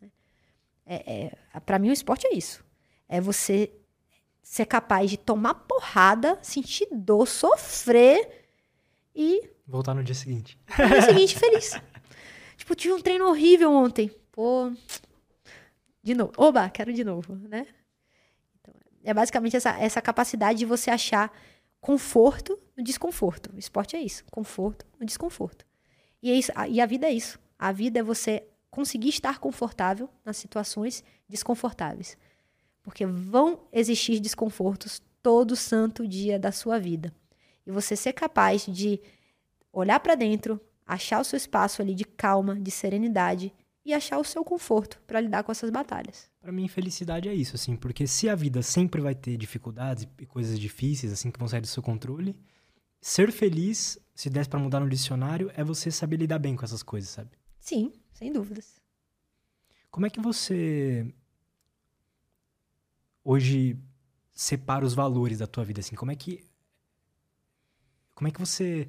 Né? 0.01 0.09
É, 0.85 1.31
é, 1.53 1.59
para 1.59 1.77
mim, 1.77 1.89
o 1.89 1.93
esporte 1.93 2.25
é 2.25 2.33
isso. 2.33 2.65
É 3.07 3.21
você 3.21 3.71
ser 4.41 4.65
capaz 4.65 5.11
de 5.11 5.17
tomar 5.17 5.53
porrada, 5.53 6.39
sentir 6.41 6.87
dor, 6.91 7.27
sofrer 7.27 8.47
e. 9.15 9.51
Voltar 9.67 9.93
no 9.93 10.03
dia 10.03 10.15
seguinte. 10.15 10.57
No 10.79 10.87
dia 10.87 11.01
seguinte, 11.03 11.37
feliz. 11.37 11.79
tipo, 12.71 12.75
tive 12.75 12.93
um 12.93 13.01
treino 13.01 13.27
horrível 13.27 13.71
ontem. 13.71 14.11
Pô. 14.31 14.71
De 16.03 16.13
novo. 16.13 16.31
Oba, 16.37 16.69
quero 16.69 16.93
de 16.93 17.03
novo, 17.03 17.35
né? 17.35 17.67
Então, 18.59 18.73
é 19.03 19.13
basicamente 19.13 19.55
essa, 19.55 19.77
essa 19.79 20.01
capacidade 20.01 20.59
de 20.59 20.65
você 20.65 20.89
achar 20.89 21.31
conforto 21.79 22.57
no 22.75 22.83
desconforto. 22.83 23.51
O 23.53 23.59
esporte 23.59 23.95
é 23.95 24.01
isso. 24.01 24.23
Conforto 24.31 24.85
no 24.99 25.05
desconforto. 25.05 25.65
E, 26.21 26.31
é 26.31 26.35
isso, 26.35 26.51
e 26.69 26.79
a 26.79 26.85
vida 26.85 27.07
é 27.07 27.11
isso. 27.11 27.39
A 27.57 27.71
vida 27.71 27.99
é 27.99 28.03
você 28.03 28.47
conseguir 28.69 29.09
estar 29.09 29.39
confortável 29.39 30.09
nas 30.23 30.37
situações 30.37 31.03
desconfortáveis. 31.27 32.17
Porque 32.81 33.05
vão 33.05 33.67
existir 33.71 34.19
desconfortos 34.19 35.01
todo 35.21 35.55
santo 35.55 36.07
dia 36.07 36.39
da 36.39 36.51
sua 36.51 36.79
vida. 36.79 37.13
E 37.65 37.71
você 37.71 37.95
ser 37.95 38.13
capaz 38.13 38.65
de 38.65 38.99
olhar 39.71 39.99
para 39.99 40.15
dentro, 40.15 40.59
achar 40.93 41.21
o 41.21 41.23
seu 41.23 41.37
espaço 41.37 41.81
ali 41.81 41.95
de 41.95 42.03
calma, 42.03 42.59
de 42.59 42.69
serenidade 42.69 43.53
e 43.85 43.93
achar 43.93 44.17
o 44.17 44.23
seu 44.25 44.43
conforto 44.43 45.01
para 45.07 45.21
lidar 45.21 45.41
com 45.41 45.51
essas 45.51 45.69
batalhas. 45.69 46.29
Para 46.41 46.51
mim, 46.51 46.67
felicidade 46.67 47.29
é 47.29 47.33
isso, 47.33 47.55
assim, 47.55 47.77
porque 47.77 48.05
se 48.05 48.27
a 48.27 48.35
vida 48.35 48.61
sempre 48.61 48.99
vai 48.99 49.15
ter 49.15 49.37
dificuldades 49.37 50.05
e 50.19 50.25
coisas 50.25 50.59
difíceis, 50.59 51.13
assim, 51.13 51.31
que 51.31 51.39
vão 51.39 51.47
sair 51.47 51.61
do 51.61 51.67
seu 51.67 51.81
controle, 51.81 52.35
ser 52.99 53.31
feliz, 53.31 53.97
se 54.13 54.29
desse 54.29 54.49
para 54.49 54.59
mudar 54.59 54.81
no 54.81 54.89
dicionário, 54.89 55.49
é 55.55 55.63
você 55.63 55.89
saber 55.89 56.17
lidar 56.17 56.39
bem 56.39 56.57
com 56.57 56.65
essas 56.65 56.83
coisas, 56.83 57.09
sabe? 57.09 57.31
Sim, 57.57 57.93
sem 58.11 58.33
dúvidas. 58.33 58.81
Como 59.89 60.05
é 60.05 60.09
que 60.09 60.19
você 60.19 61.13
hoje 63.23 63.79
separa 64.33 64.85
os 64.85 64.93
valores 64.93 65.39
da 65.39 65.47
tua 65.47 65.63
vida 65.63 65.79
assim? 65.79 65.95
Como 65.95 66.11
é 66.11 66.15
que 66.15 66.43
como 68.13 68.27
é 68.27 68.31
que 68.31 68.39
você 68.39 68.87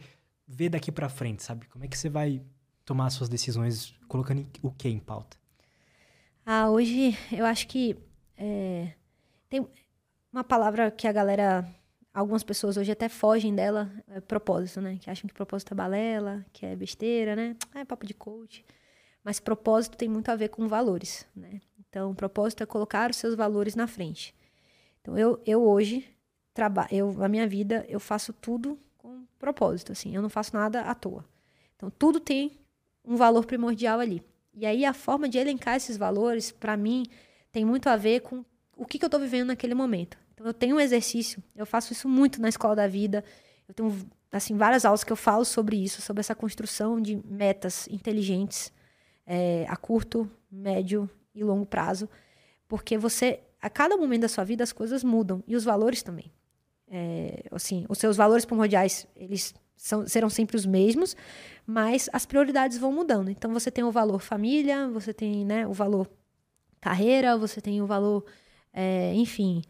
vê 0.53 0.69
daqui 0.69 0.93
para 0.93 1.09
frente, 1.09 1.43
sabe? 1.43 1.67
Como 1.67 1.85
é 1.85 1.89
que 1.89 1.97
você 1.97 2.09
vai 2.09 2.43
tomar 2.85 3.09
suas 3.11 3.29
decisões 3.29 3.95
colocando 4.07 4.47
o 4.63 4.71
que 4.71 4.89
em 4.89 4.99
pauta? 4.99 5.37
Ah, 6.45 6.69
hoje 6.71 7.17
eu 7.31 7.47
acho 7.47 7.67
que 7.67 7.97
é, 8.37 8.93
tem 9.49 9.67
uma 10.33 10.45
palavra 10.45 10.91
que 10.91 11.07
a 11.07 11.13
galera, 11.13 11.67
algumas 12.13 12.43
pessoas 12.43 12.77
hoje 12.77 12.93
até 12.93 13.09
fogem 13.09 13.55
dela, 13.55 13.91
é 14.09 14.21
propósito, 14.21 14.81
né? 14.81 14.99
Que 15.01 15.09
acham 15.09 15.27
que 15.27 15.35
propósito 15.35 15.73
é 15.73 15.75
balela, 15.75 16.45
que 16.53 16.67
é 16.67 16.77
besteira, 16.77 17.35
né? 17.35 17.57
É 17.75 17.85
papo 17.85 18.05
de 18.05 18.15
coach. 18.15 18.65
Mas 19.25 19.41
propósito 19.41 19.97
tem 19.97 20.09
muito 20.09 20.29
a 20.31 20.37
ver 20.37 20.49
com 20.49 20.67
valores, 20.69 21.27
né? 21.35 21.61
Então, 21.79 22.15
propósito 22.15 22.63
é 22.63 22.67
colocar 22.67 23.11
os 23.11 23.17
seus 23.17 23.35
valores 23.35 23.75
na 23.75 23.87
frente. 23.87 24.35
Então, 25.01 25.17
eu, 25.17 25.41
eu 25.47 25.63
hoje, 25.63 26.09
trabalho, 26.53 26.89
eu, 26.91 27.13
na 27.13 27.29
minha 27.29 27.47
vida, 27.47 27.85
eu 27.89 28.01
faço 28.01 28.33
tudo 28.33 28.79
propósito, 29.43 29.91
assim. 29.91 30.15
Eu 30.15 30.23
não 30.23 30.31
faço 30.31 30.55
nada 30.55 30.83
à 30.83 30.95
toa. 30.95 31.25
Então, 31.77 31.91
tudo 31.91 32.21
tem 32.21 32.53
um 33.05 33.17
valor 33.17 33.45
primordial 33.45 33.99
ali. 33.99 34.23
E 34.55 34.65
aí, 34.65 34.85
a 34.85 34.95
forma 34.95 35.29
de 35.29 35.37
elencar 35.37 35.75
esses 35.77 35.97
valores, 35.97 36.53
para 36.53 36.77
mim, 36.77 37.05
tem 37.51 37.65
muito 37.65 37.89
a 37.89 37.97
ver 37.97 38.21
com 38.21 38.45
o 38.77 38.87
que, 38.87 38.99
que 38.99 39.05
eu 39.05 39.09
estou 39.09 39.21
vivendo 39.21 39.49
naquele 39.49 39.75
momento. 39.75 40.17
Então, 40.33 40.47
eu 40.47 40.55
tenho 40.55 40.77
um 40.77 40.81
exercício, 40.81 41.43
eu 41.57 41.67
faço 41.67 41.93
isso 41.93 42.09
muito 42.09 42.41
na 42.41 42.49
escola 42.49 42.77
da 42.77 42.87
vida. 42.87 43.25
Eu 43.67 43.75
tenho, 43.75 44.09
assim, 44.31 44.57
várias 44.57 44.85
aulas 44.85 45.03
que 45.03 45.13
eu 45.13 45.17
falo 45.17 45.45
sobre 45.45 45.77
isso, 45.77 46.01
sobre 46.01 46.21
essa 46.21 46.35
construção 46.35 47.01
de 47.01 47.17
metas 47.27 47.89
inteligentes 47.89 48.73
é, 49.27 49.67
a 49.69 49.77
curto, 49.77 50.31
médio 50.51 51.11
e 51.35 51.43
longo 51.43 51.67
prazo, 51.67 52.09
porque 52.69 52.97
você, 52.97 53.41
a 53.61 53.69
cada 53.69 53.97
momento 53.97 54.23
da 54.23 54.29
sua 54.29 54.45
vida, 54.45 54.63
as 54.63 54.73
coisas 54.73 55.03
mudam 55.03 55.43
e 55.47 55.57
os 55.57 55.65
valores 55.65 56.03
também. 56.03 56.31
É, 56.95 57.45
assim, 57.51 57.87
os 57.89 57.97
seus 57.97 58.19
valores 58.19 58.45
primordiais, 58.45 59.07
eles 59.17 59.55
são, 59.75 60.07
serão 60.07 60.29
sempre 60.29 60.57
os 60.57 60.67
mesmos, 60.67 61.17
mas 61.67 62.11
as 62.13 62.27
prioridades 62.27 62.77
vão 62.77 62.93
mudando. 62.93 63.31
Então, 63.31 63.51
você 63.51 63.71
tem 63.71 63.83
o 63.83 63.91
valor 63.91 64.21
família, 64.21 64.89
você 64.89 65.15
tem 65.15 65.43
né, 65.43 65.67
o 65.67 65.73
valor 65.73 66.07
carreira, 66.83 67.39
você 67.39 67.63
tem 67.63 67.81
o 67.81 67.87
valor, 67.87 68.27
é, 68.75 69.15
enfim, 69.15 69.63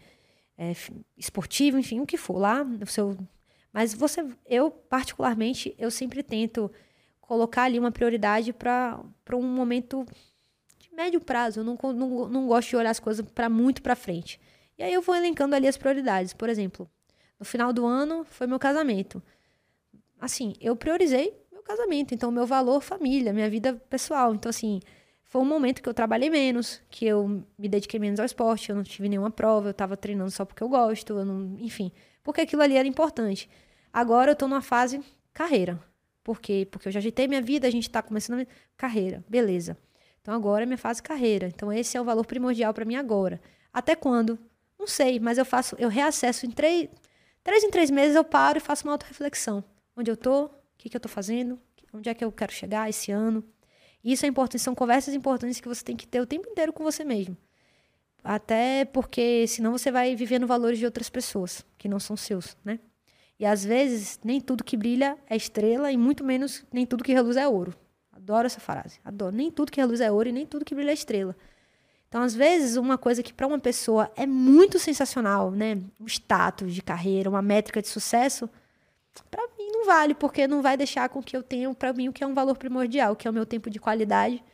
é, 0.59 0.73
esportivo, 1.17 1.79
enfim, 1.79 2.01
o 2.01 2.07
que 2.07 2.17
for 2.17 2.39
lá. 2.39 2.67
O 2.83 2.87
seu, 2.87 3.17
mas 3.73 3.95
você, 3.95 4.27
eu 4.47 4.71
particularmente, 4.71 5.75
eu 5.79 5.93
sempre 5.93 6.25
tento 6.25 6.71
colocar 7.21 7.63
ali 7.63 7.79
uma 7.79 7.93
prioridade 7.93 8.53
para 8.53 9.01
um 9.33 9.43
momento 9.43 10.05
médio 10.93 11.21
prazo. 11.21 11.61
Eu 11.61 11.65
não, 11.65 11.79
não, 11.95 12.29
não 12.29 12.47
gosto 12.47 12.71
de 12.71 12.77
olhar 12.77 12.91
as 12.91 13.01
coisas 13.01 13.25
para 13.35 13.49
muito 13.49 13.81
para 13.81 13.95
frente. 13.95 14.41
E 14.77 14.83
aí 14.83 14.93
eu 14.93 15.01
vou 15.01 15.15
elencando 15.15 15.55
ali 15.55 15.69
as 15.69 15.77
prioridades. 15.77 16.33
Por 16.33 16.49
exemplo, 16.49 16.91
no 17.43 17.45
final 17.45 17.73
do 17.73 17.85
ano 17.85 18.25
foi 18.25 18.47
meu 18.47 18.59
casamento. 18.59 19.21
Assim, 20.21 20.55
eu 20.61 20.77
priorizei 20.77 21.37
meu 21.51 21.61
casamento. 21.61 22.15
Então, 22.15 22.31
meu 22.31 22.47
valor, 22.47 22.81
família, 22.81 23.33
minha 23.33 23.51
vida 23.51 23.75
pessoal. 23.91 24.33
Então, 24.33 24.49
assim, 24.49 24.81
foi 25.25 25.43
um 25.43 25.45
momento 25.45 25.83
que 25.83 25.89
eu 25.89 25.93
trabalhei 25.93 26.31
menos, 26.31 26.81
que 26.89 27.05
eu 27.05 27.45
me 27.59 27.69
dediquei 27.69 27.99
menos 27.99 28.21
ao 28.21 28.27
esporte, 28.27 28.71
eu 28.71 28.77
não 28.77 28.85
tive 28.85 29.09
nenhuma 29.09 29.29
prova, 29.29 29.69
eu 29.69 29.71
estava 29.73 29.97
treinando 29.97 30.31
só 30.31 30.45
porque 30.45 30.63
eu 30.63 30.69
gosto, 30.69 31.15
eu 31.19 31.25
não, 31.25 31.57
enfim, 31.59 31.91
porque 32.23 32.43
aquilo 32.43 32.63
ali 32.63 32.77
era 32.77 32.87
importante. 32.87 33.51
Agora 33.93 34.31
eu 34.31 34.35
estou 34.35 34.49
numa 34.49 34.63
fase 34.63 35.01
carreira. 35.33 35.81
Por 36.23 36.41
quê? 36.41 36.69
Porque 36.71 36.87
eu 36.87 36.93
já 36.93 37.01
ajeitei 37.01 37.27
minha 37.27 37.43
vida, 37.43 37.67
a 37.67 37.71
gente 37.71 37.89
está 37.89 38.01
começando 38.01 38.43
a... 38.43 38.47
carreira, 38.77 39.25
beleza. 39.29 39.77
Então 40.21 40.33
agora 40.33 40.63
é 40.63 40.67
minha 40.67 40.79
fase 40.79 41.03
carreira. 41.03 41.49
Então 41.49 41.73
esse 41.73 41.97
é 41.97 42.01
o 42.01 42.05
valor 42.05 42.25
primordial 42.25 42.73
para 42.73 42.85
mim 42.85 42.95
agora. 42.95 43.41
Até 43.73 43.97
quando? 43.97 44.39
Não 44.83 44.87
sei, 44.89 45.21
mas 45.21 45.39
eu 45.39 45.45
faço, 45.45 45.77
eu 45.79 45.89
reacesso 45.89 46.45
em 46.45 46.51
três, 46.51 46.89
três 47.43 47.65
em 47.65 47.71
três 47.71 47.91
meses 47.91 48.17
eu 48.17 48.25
paro 48.25 48.59
e 48.59 48.61
faço 48.61 48.85
uma 48.85 48.93
autorreflexão. 48.93 49.65
Onde 49.97 50.11
eu 50.11 50.17
tô? 50.17 50.45
O 50.45 50.51
que, 50.79 50.89
que 50.89 50.97
eu 50.97 51.01
tô 51.01 51.09
fazendo? 51.09 51.59
Onde 51.93 52.09
é 52.09 52.15
que 52.15 52.25
eu 52.25 52.33
quero 52.33 52.53
chegar 52.53 52.89
esse 52.89 53.13
ano? 53.13 53.45
Isso 54.03 54.25
é 54.25 54.29
importante, 54.29 54.63
são 54.63 54.75
conversas 54.75 55.15
importantes 55.15 55.61
que 55.61 55.69
você 55.69 55.85
tem 55.85 55.97
que 55.97 56.09
ter 56.09 56.21
o 56.21 56.27
tempo 56.27 56.49
inteiro 56.49 56.73
com 56.73 56.83
você 56.83 57.05
mesmo. 57.05 57.37
Até 58.25 58.85
porque 58.85 59.47
senão 59.47 59.73
você 59.73 59.91
vai 59.91 60.15
vivendo 60.15 60.47
valores 60.47 60.79
de 60.79 60.85
outras 60.85 61.11
pessoas, 61.11 61.65
que 61.77 61.89
não 61.89 62.01
são 62.01 62.17
seus, 62.17 62.57
né? 62.65 62.79
E 63.39 63.45
às 63.45 63.65
vezes, 63.65 64.21
nem 64.25 64.41
tudo 64.41 64.63
que 64.63 64.77
brilha 64.77 65.19
é 65.29 65.37
estrela 65.37 65.91
e 65.91 65.97
muito 65.97 66.23
menos 66.23 66.65
nem 66.73 66.87
tudo 66.87 67.03
que 67.03 67.13
reluz 67.13 67.37
é 67.37 67.47
ouro. 67.47 67.75
Adoro 68.13 68.47
essa 68.47 68.61
frase. 68.61 69.01
Adoro. 69.05 69.35
Nem 69.35 69.51
tudo 69.51 69.73
que 69.73 69.81
reluz 69.81 70.01
é 70.01 70.11
ouro 70.13 70.29
e 70.29 70.33
nem 70.33 70.47
tudo 70.47 70.65
que 70.65 70.75
brilha 70.75 70.91
é 70.91 70.95
estrela. 70.95 71.37
Então, 72.13 72.21
às 72.21 72.35
vezes, 72.35 72.77
uma 72.77 72.99
coisa 72.99 73.23
que 73.23 73.33
para 73.33 73.47
uma 73.47 73.59
pessoa 73.59 74.13
é 74.15 74.27
muito 74.27 74.79
sensacional, 74.79 75.51
né? 75.51 75.79
Um 75.99 76.05
status 76.05 76.75
de 76.75 76.83
carreira, 76.83 77.31
uma 77.31 77.41
métrica 77.41 77.81
de 77.81 77.89
sucesso, 77.89 78.51
para 79.31 79.43
mim 79.59 79.71
não 79.73 79.87
vale, 79.87 80.13
porque 80.13 80.47
não 80.47 80.61
vai 80.61 80.77
deixar 80.77 81.09
com 81.09 81.23
que 81.23 81.35
eu 81.35 81.43
tenha 81.43 81.73
para 81.73 81.91
mim 81.95 82.11
o 82.11 82.13
que 82.13 82.23
é 82.23 82.27
um 82.27 82.35
valor 82.35 82.55
primordial, 82.59 83.17
que 83.17 83.27
é 83.27 83.31
o 83.31 83.33
meu 83.33 83.47
tempo 83.47 83.71
de 83.71 83.79
qualidade 83.79 84.45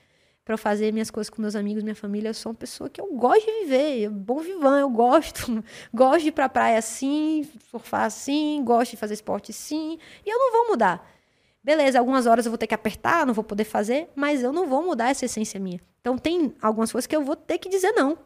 para 0.44 0.56
fazer 0.56 0.92
minhas 0.92 1.10
coisas 1.10 1.28
com 1.28 1.42
meus 1.42 1.56
amigos, 1.56 1.82
minha 1.82 1.96
família. 1.96 2.28
Eu 2.28 2.34
sou 2.34 2.52
uma 2.52 2.58
pessoa 2.58 2.88
que 2.88 3.00
eu 3.00 3.12
gosto 3.14 3.44
de 3.44 3.64
viver, 3.64 4.02
eu, 4.02 4.12
bom 4.12 4.38
vivan, 4.38 4.78
eu 4.78 4.88
gosto, 4.88 5.64
gosto 5.92 6.22
de 6.22 6.28
ir 6.28 6.32
pra 6.32 6.48
praia 6.48 6.78
assim, 6.78 7.44
surfar 7.72 8.04
assim, 8.04 8.62
gosto 8.62 8.92
de 8.92 8.98
fazer 8.98 9.14
esporte 9.14 9.52
sim, 9.52 9.98
e 10.24 10.30
eu 10.30 10.38
não 10.38 10.52
vou 10.52 10.68
mudar. 10.68 11.04
Beleza, 11.64 11.98
algumas 11.98 12.24
horas 12.24 12.46
eu 12.46 12.52
vou 12.52 12.58
ter 12.58 12.68
que 12.68 12.74
apertar, 12.74 13.26
não 13.26 13.34
vou 13.34 13.42
poder 13.42 13.64
fazer, 13.64 14.08
mas 14.14 14.44
eu 14.44 14.52
não 14.52 14.64
vou 14.64 14.80
mudar 14.80 15.10
essa 15.10 15.24
essência 15.24 15.58
minha. 15.58 15.80
Então 16.08 16.16
tem 16.16 16.54
algumas 16.62 16.90
coisas 16.90 17.06
que 17.06 17.14
eu 17.14 17.22
vou 17.22 17.36
ter 17.36 17.58
que 17.58 17.68
dizer 17.68 17.92
não. 17.92 18.16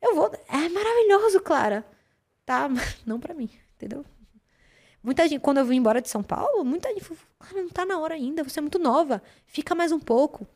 Eu 0.00 0.14
vou, 0.14 0.32
é 0.48 0.68
maravilhoso, 0.70 1.40
Clara. 1.40 1.84
Tá, 2.46 2.66
não 3.04 3.20
para 3.20 3.34
mim, 3.34 3.50
entendeu? 3.76 4.06
Muita 5.02 5.28
gente, 5.28 5.40
quando 5.40 5.58
eu 5.58 5.66
vim 5.66 5.76
embora 5.76 6.00
de 6.00 6.08
São 6.08 6.22
Paulo, 6.22 6.64
muita 6.64 6.88
gente 6.88 7.04
falou, 7.04 7.22
cara, 7.38 7.62
não 7.62 7.68
tá 7.68 7.84
na 7.84 7.98
hora 7.98 8.14
ainda, 8.14 8.42
você 8.42 8.58
é 8.58 8.62
muito 8.62 8.78
nova, 8.78 9.22
fica 9.46 9.74
mais 9.74 9.92
um 9.92 10.00
pouco. 10.00 10.46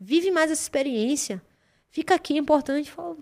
Vive 0.00 0.30
mais 0.30 0.50
essa 0.50 0.62
experiência. 0.62 1.42
Fica 1.90 2.14
aqui, 2.14 2.34
é 2.34 2.38
importante. 2.38 2.90
Falo, 2.90 3.18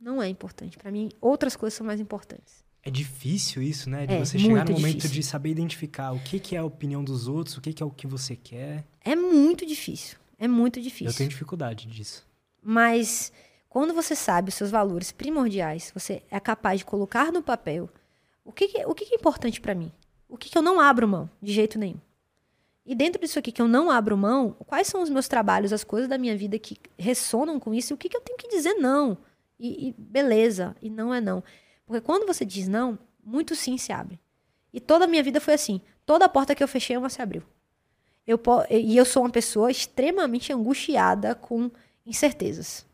não 0.00 0.22
é 0.22 0.28
importante. 0.28 0.78
Para 0.78 0.92
mim, 0.92 1.08
outras 1.20 1.56
coisas 1.56 1.76
são 1.76 1.84
mais 1.84 2.00
importantes. 2.00 2.64
É 2.84 2.90
difícil 2.90 3.60
isso, 3.62 3.90
né? 3.90 4.06
De 4.06 4.14
é, 4.14 4.18
você 4.20 4.38
chegar 4.38 4.64
no 4.64 4.72
momento 4.72 4.96
difícil. 4.96 5.10
de 5.10 5.22
saber 5.24 5.50
identificar 5.50 6.12
o 6.12 6.20
que, 6.20 6.38
que 6.38 6.54
é 6.54 6.60
a 6.60 6.64
opinião 6.64 7.02
dos 7.02 7.26
outros, 7.26 7.56
o 7.56 7.60
que, 7.60 7.72
que 7.72 7.82
é 7.82 7.86
o 7.86 7.90
que 7.90 8.06
você 8.06 8.36
quer. 8.36 8.86
É 9.04 9.16
muito 9.16 9.66
difícil. 9.66 10.16
É 10.38 10.46
muito 10.46 10.80
difícil. 10.80 11.08
Eu 11.08 11.14
tenho 11.14 11.28
dificuldade 11.28 11.86
disso. 11.88 12.27
Mas 12.70 13.32
quando 13.66 13.94
você 13.94 14.14
sabe 14.14 14.50
os 14.50 14.54
seus 14.54 14.70
valores 14.70 15.10
primordiais, 15.10 15.90
você 15.94 16.22
é 16.30 16.38
capaz 16.38 16.80
de 16.80 16.84
colocar 16.84 17.32
no 17.32 17.42
papel 17.42 17.88
o 18.44 18.52
que, 18.52 18.68
que 18.68 18.84
o 18.84 18.94
que, 18.94 19.06
que 19.06 19.14
é 19.14 19.16
importante 19.16 19.58
para 19.58 19.74
mim. 19.74 19.90
O 20.28 20.36
que, 20.36 20.50
que 20.50 20.58
eu 20.58 20.60
não 20.60 20.78
abro 20.78 21.08
mão 21.08 21.30
de 21.40 21.50
jeito 21.50 21.78
nenhum. 21.78 21.96
E 22.84 22.94
dentro 22.94 23.22
disso 23.22 23.38
aqui 23.38 23.50
que 23.50 23.62
eu 23.62 23.66
não 23.66 23.90
abro 23.90 24.18
mão, 24.18 24.54
quais 24.66 24.86
são 24.86 25.02
os 25.02 25.08
meus 25.08 25.26
trabalhos, 25.26 25.72
as 25.72 25.82
coisas 25.82 26.10
da 26.10 26.18
minha 26.18 26.36
vida 26.36 26.58
que 26.58 26.76
ressonam 26.98 27.58
com 27.58 27.72
isso 27.72 27.90
e 27.90 27.94
o 27.94 27.96
que, 27.96 28.06
que 28.06 28.16
eu 28.18 28.20
tenho 28.20 28.36
que 28.36 28.48
dizer 28.48 28.74
não? 28.74 29.16
E, 29.58 29.88
e 29.88 29.94
beleza, 29.96 30.76
e 30.82 30.90
não 30.90 31.14
é 31.14 31.22
não. 31.22 31.42
Porque 31.86 32.02
quando 32.02 32.26
você 32.26 32.44
diz 32.44 32.68
não, 32.68 32.98
muito 33.24 33.56
sim 33.56 33.78
se 33.78 33.94
abre. 33.94 34.20
E 34.74 34.78
toda 34.78 35.06
a 35.06 35.08
minha 35.08 35.22
vida 35.22 35.40
foi 35.40 35.54
assim. 35.54 35.80
Toda 36.04 36.28
porta 36.28 36.54
que 36.54 36.62
eu 36.62 36.68
fechei, 36.68 36.98
uma 36.98 37.08
se 37.08 37.22
abriu. 37.22 37.42
Eu, 38.26 38.38
e 38.68 38.94
eu 38.94 39.06
sou 39.06 39.22
uma 39.22 39.30
pessoa 39.30 39.70
extremamente 39.70 40.52
angustiada 40.52 41.34
com 41.34 41.70
incertezas. 42.08 42.86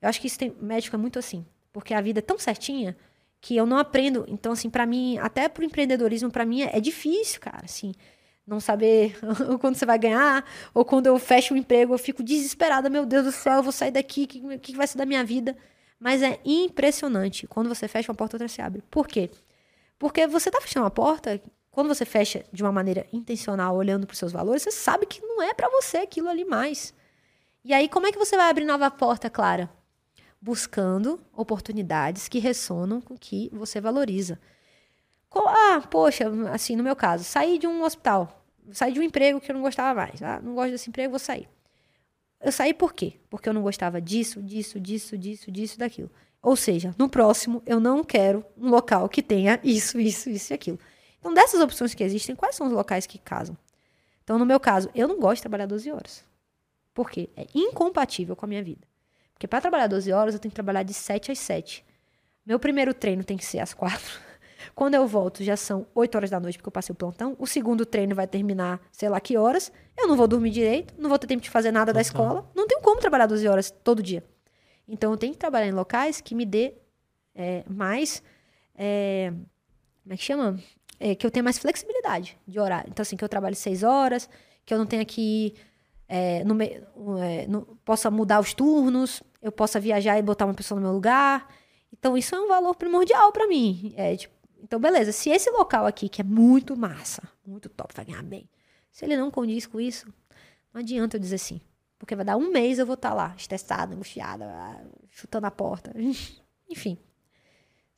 Eu 0.00 0.08
acho 0.08 0.20
que 0.20 0.26
isso 0.26 0.38
tem, 0.38 0.54
médico 0.60 0.96
é 0.96 0.98
muito 0.98 1.18
assim. 1.18 1.44
Porque 1.72 1.92
a 1.92 2.00
vida 2.00 2.20
é 2.20 2.22
tão 2.22 2.38
certinha 2.38 2.96
que 3.40 3.56
eu 3.56 3.66
não 3.66 3.76
aprendo. 3.76 4.24
Então, 4.28 4.52
assim, 4.52 4.70
para 4.70 4.86
mim, 4.86 5.18
até 5.18 5.48
pro 5.48 5.64
empreendedorismo, 5.64 6.30
para 6.30 6.46
mim 6.46 6.62
é, 6.62 6.76
é 6.76 6.80
difícil, 6.80 7.40
cara. 7.40 7.64
Assim, 7.64 7.92
não 8.46 8.60
saber 8.60 9.18
quando 9.60 9.74
você 9.74 9.84
vai 9.84 9.98
ganhar, 9.98 10.44
ou 10.72 10.84
quando 10.84 11.06
eu 11.06 11.18
fecho 11.18 11.52
um 11.52 11.56
emprego, 11.56 11.92
eu 11.92 11.98
fico 11.98 12.22
desesperada, 12.22 12.88
meu 12.88 13.04
Deus 13.04 13.24
do 13.24 13.32
céu, 13.32 13.54
eu 13.54 13.62
vou 13.62 13.72
sair 13.72 13.90
daqui, 13.90 14.24
o 14.24 14.26
que, 14.26 14.58
que 14.58 14.76
vai 14.76 14.86
ser 14.86 14.96
da 14.96 15.04
minha 15.04 15.24
vida? 15.24 15.56
Mas 15.98 16.22
é 16.22 16.38
impressionante. 16.44 17.46
Quando 17.46 17.68
você 17.68 17.88
fecha 17.88 18.10
uma 18.10 18.16
porta, 18.16 18.36
outra 18.36 18.48
se 18.48 18.62
abre. 18.62 18.82
Por 18.90 19.06
quê? 19.08 19.30
Porque 19.98 20.26
você 20.26 20.48
está 20.48 20.60
fechando 20.60 20.84
uma 20.84 20.90
porta, 20.90 21.40
quando 21.70 21.88
você 21.88 22.04
fecha 22.04 22.44
de 22.52 22.62
uma 22.62 22.72
maneira 22.72 23.06
intencional, 23.12 23.76
olhando 23.76 24.06
para 24.06 24.14
os 24.14 24.18
seus 24.18 24.32
valores, 24.32 24.62
você 24.62 24.70
sabe 24.70 25.04
que 25.06 25.20
não 25.20 25.42
é 25.42 25.52
para 25.52 25.68
você 25.68 25.98
aquilo 25.98 26.28
ali 26.28 26.44
mais. 26.44 26.94
E 27.66 27.74
aí, 27.74 27.88
como 27.88 28.06
é 28.06 28.12
que 28.12 28.18
você 28.18 28.36
vai 28.36 28.48
abrir 28.48 28.64
nova 28.64 28.88
porta, 28.92 29.28
Clara? 29.28 29.68
Buscando 30.40 31.20
oportunidades 31.32 32.28
que 32.28 32.38
ressonam 32.38 33.00
com 33.00 33.14
o 33.14 33.18
que 33.18 33.50
você 33.52 33.80
valoriza. 33.80 34.38
Ah, 35.34 35.82
poxa, 35.90 36.26
assim, 36.52 36.76
no 36.76 36.84
meu 36.84 36.94
caso, 36.94 37.24
saí 37.24 37.58
de 37.58 37.66
um 37.66 37.82
hospital, 37.82 38.46
saí 38.70 38.92
de 38.92 39.00
um 39.00 39.02
emprego 39.02 39.40
que 39.40 39.50
eu 39.50 39.54
não 39.56 39.62
gostava 39.62 40.00
mais. 40.00 40.22
Ah, 40.22 40.40
não 40.40 40.54
gosto 40.54 40.70
desse 40.70 40.88
emprego, 40.88 41.10
vou 41.10 41.18
sair. 41.18 41.48
Eu 42.40 42.52
saí 42.52 42.72
por 42.72 42.94
quê? 42.94 43.14
Porque 43.28 43.48
eu 43.48 43.52
não 43.52 43.62
gostava 43.62 44.00
disso, 44.00 44.40
disso, 44.40 44.78
disso, 44.78 45.18
disso, 45.18 45.50
disso, 45.50 45.76
daquilo. 45.76 46.10
Ou 46.40 46.54
seja, 46.54 46.94
no 46.96 47.08
próximo 47.08 47.64
eu 47.66 47.80
não 47.80 48.04
quero 48.04 48.46
um 48.56 48.70
local 48.70 49.08
que 49.08 49.24
tenha 49.24 49.58
isso, 49.64 49.98
isso, 49.98 50.30
isso 50.30 50.52
e 50.52 50.54
aquilo. 50.54 50.78
Então, 51.18 51.34
dessas 51.34 51.60
opções 51.60 51.94
que 51.94 52.04
existem, 52.04 52.36
quais 52.36 52.54
são 52.54 52.68
os 52.68 52.72
locais 52.72 53.08
que 53.08 53.18
casam? 53.18 53.58
Então, 54.22 54.38
no 54.38 54.46
meu 54.46 54.60
caso, 54.60 54.88
eu 54.94 55.08
não 55.08 55.18
gosto 55.18 55.38
de 55.38 55.42
trabalhar 55.42 55.66
12 55.66 55.90
horas. 55.90 56.35
Por 56.96 57.10
quê? 57.10 57.28
É 57.36 57.46
incompatível 57.54 58.34
com 58.34 58.46
a 58.46 58.48
minha 58.48 58.64
vida. 58.64 58.88
Porque 59.34 59.46
para 59.46 59.60
trabalhar 59.60 59.86
12 59.86 60.10
horas, 60.12 60.32
eu 60.32 60.40
tenho 60.40 60.50
que 60.50 60.54
trabalhar 60.54 60.82
de 60.82 60.94
7 60.94 61.30
às 61.30 61.38
7. 61.38 61.84
Meu 62.46 62.58
primeiro 62.58 62.94
treino 62.94 63.22
tem 63.22 63.36
que 63.36 63.44
ser 63.44 63.58
às 63.58 63.74
4. 63.74 64.00
Quando 64.74 64.94
eu 64.94 65.06
volto, 65.06 65.44
já 65.44 65.58
são 65.58 65.86
8 65.94 66.14
horas 66.14 66.30
da 66.30 66.40
noite, 66.40 66.56
porque 66.56 66.68
eu 66.68 66.72
passei 66.72 66.94
o 66.94 66.96
plantão. 66.96 67.36
O 67.38 67.46
segundo 67.46 67.84
treino 67.84 68.14
vai 68.14 68.26
terminar, 68.26 68.80
sei 68.90 69.10
lá 69.10 69.20
que 69.20 69.36
horas. 69.36 69.70
Eu 69.94 70.08
não 70.08 70.16
vou 70.16 70.26
dormir 70.26 70.48
direito, 70.48 70.94
não 70.96 71.10
vou 71.10 71.18
ter 71.18 71.26
tempo 71.26 71.42
de 71.42 71.50
fazer 71.50 71.70
nada 71.70 71.92
da 71.92 72.00
escola. 72.00 72.50
Não 72.56 72.66
tenho 72.66 72.80
como 72.80 72.98
trabalhar 72.98 73.26
12 73.26 73.46
horas 73.46 73.70
todo 73.70 74.02
dia. 74.02 74.24
Então, 74.88 75.10
eu 75.10 75.18
tenho 75.18 75.34
que 75.34 75.38
trabalhar 75.38 75.66
em 75.66 75.72
locais 75.72 76.22
que 76.22 76.34
me 76.34 76.46
dê 76.46 76.72
é, 77.34 77.62
mais. 77.68 78.22
É, 78.74 79.34
como 80.02 80.14
é 80.14 80.16
que 80.16 80.24
chama? 80.24 80.58
É, 80.98 81.14
que 81.14 81.26
eu 81.26 81.30
tenha 81.30 81.42
mais 81.42 81.58
flexibilidade 81.58 82.38
de 82.48 82.58
horário. 82.58 82.88
Então, 82.88 83.02
assim, 83.02 83.18
que 83.18 83.24
eu 83.24 83.28
trabalhe 83.28 83.54
6 83.54 83.82
horas, 83.82 84.30
que 84.64 84.72
eu 84.72 84.78
não 84.78 84.86
tenha 84.86 85.04
que. 85.04 85.54
É, 86.08 86.44
no, 86.44 86.62
é, 86.62 87.46
no, 87.48 87.62
possa 87.84 88.10
mudar 88.10 88.40
os 88.40 88.54
turnos, 88.54 89.22
eu 89.42 89.50
possa 89.50 89.80
viajar 89.80 90.18
e 90.18 90.22
botar 90.22 90.44
uma 90.44 90.54
pessoa 90.54 90.80
no 90.80 90.86
meu 90.86 90.94
lugar. 90.94 91.48
Então, 91.92 92.16
isso 92.16 92.34
é 92.34 92.40
um 92.40 92.48
valor 92.48 92.74
primordial 92.74 93.32
para 93.32 93.48
mim. 93.48 93.92
É, 93.96 94.16
tipo, 94.16 94.34
então, 94.62 94.80
beleza. 94.80 95.12
Se 95.12 95.30
esse 95.30 95.50
local 95.50 95.86
aqui, 95.86 96.08
que 96.08 96.20
é 96.20 96.24
muito 96.24 96.76
massa, 96.76 97.22
muito 97.46 97.68
top, 97.68 97.94
vai 97.94 98.04
ganhar 98.04 98.22
bem, 98.22 98.48
se 98.90 99.04
ele 99.04 99.16
não 99.16 99.30
condiz 99.30 99.66
com 99.66 99.80
isso, 99.80 100.06
não 100.72 100.80
adianta 100.80 101.16
eu 101.16 101.20
dizer 101.20 101.38
sim. 101.38 101.60
Porque 101.98 102.14
vai 102.14 102.24
dar 102.24 102.36
um 102.36 102.50
mês 102.50 102.78
eu 102.78 102.86
vou 102.86 102.94
estar 102.94 103.10
tá 103.10 103.14
lá, 103.14 103.34
estressada, 103.36 103.94
angustiada, 103.94 104.46
chutando 105.10 105.46
a 105.46 105.50
porta. 105.50 105.92
Enfim. 106.68 106.98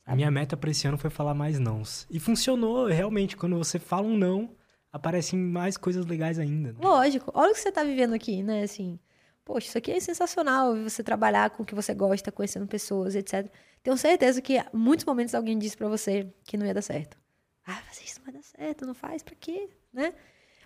A 0.05 0.15
minha 0.15 0.31
meta 0.31 0.57
para 0.57 0.71
esse 0.71 0.87
ano 0.87 0.97
foi 0.97 1.09
falar 1.09 1.33
mais 1.33 1.59
nãos. 1.59 2.07
E 2.09 2.19
funcionou, 2.19 2.87
realmente. 2.87 3.37
Quando 3.37 3.57
você 3.57 3.77
fala 3.77 4.07
um 4.07 4.17
não, 4.17 4.49
aparecem 4.91 5.39
mais 5.39 5.77
coisas 5.77 6.05
legais 6.05 6.39
ainda. 6.39 6.73
Né? 6.73 6.79
Lógico. 6.81 7.31
Olha 7.33 7.51
o 7.51 7.53
que 7.53 7.59
você 7.59 7.69
está 7.69 7.83
vivendo 7.83 8.13
aqui, 8.13 8.43
né? 8.43 8.63
Assim, 8.63 8.99
poxa, 9.45 9.67
isso 9.67 9.77
aqui 9.77 9.91
é 9.91 9.99
sensacional. 9.99 10.75
Você 10.83 11.03
trabalhar 11.03 11.49
com 11.51 11.63
o 11.63 11.65
que 11.65 11.75
você 11.75 11.93
gosta, 11.93 12.31
conhecendo 12.31 12.67
pessoas, 12.67 13.15
etc. 13.15 13.51
Tenho 13.83 13.97
certeza 13.97 14.41
que 14.41 14.63
muitos 14.73 15.05
momentos 15.05 15.33
alguém 15.35 15.57
disse 15.57 15.77
para 15.77 15.87
você 15.87 16.31
que 16.43 16.57
não 16.57 16.65
ia 16.65 16.73
dar 16.73 16.81
certo. 16.81 17.17
Ah, 17.65 17.81
fazer 17.87 18.03
isso 18.03 18.19
não 18.19 18.25
vai 18.25 18.33
dar 18.33 18.43
certo, 18.43 18.85
não 18.85 18.95
faz, 18.95 19.21
pra 19.21 19.35
quê? 19.39 19.69
Né? 19.93 20.13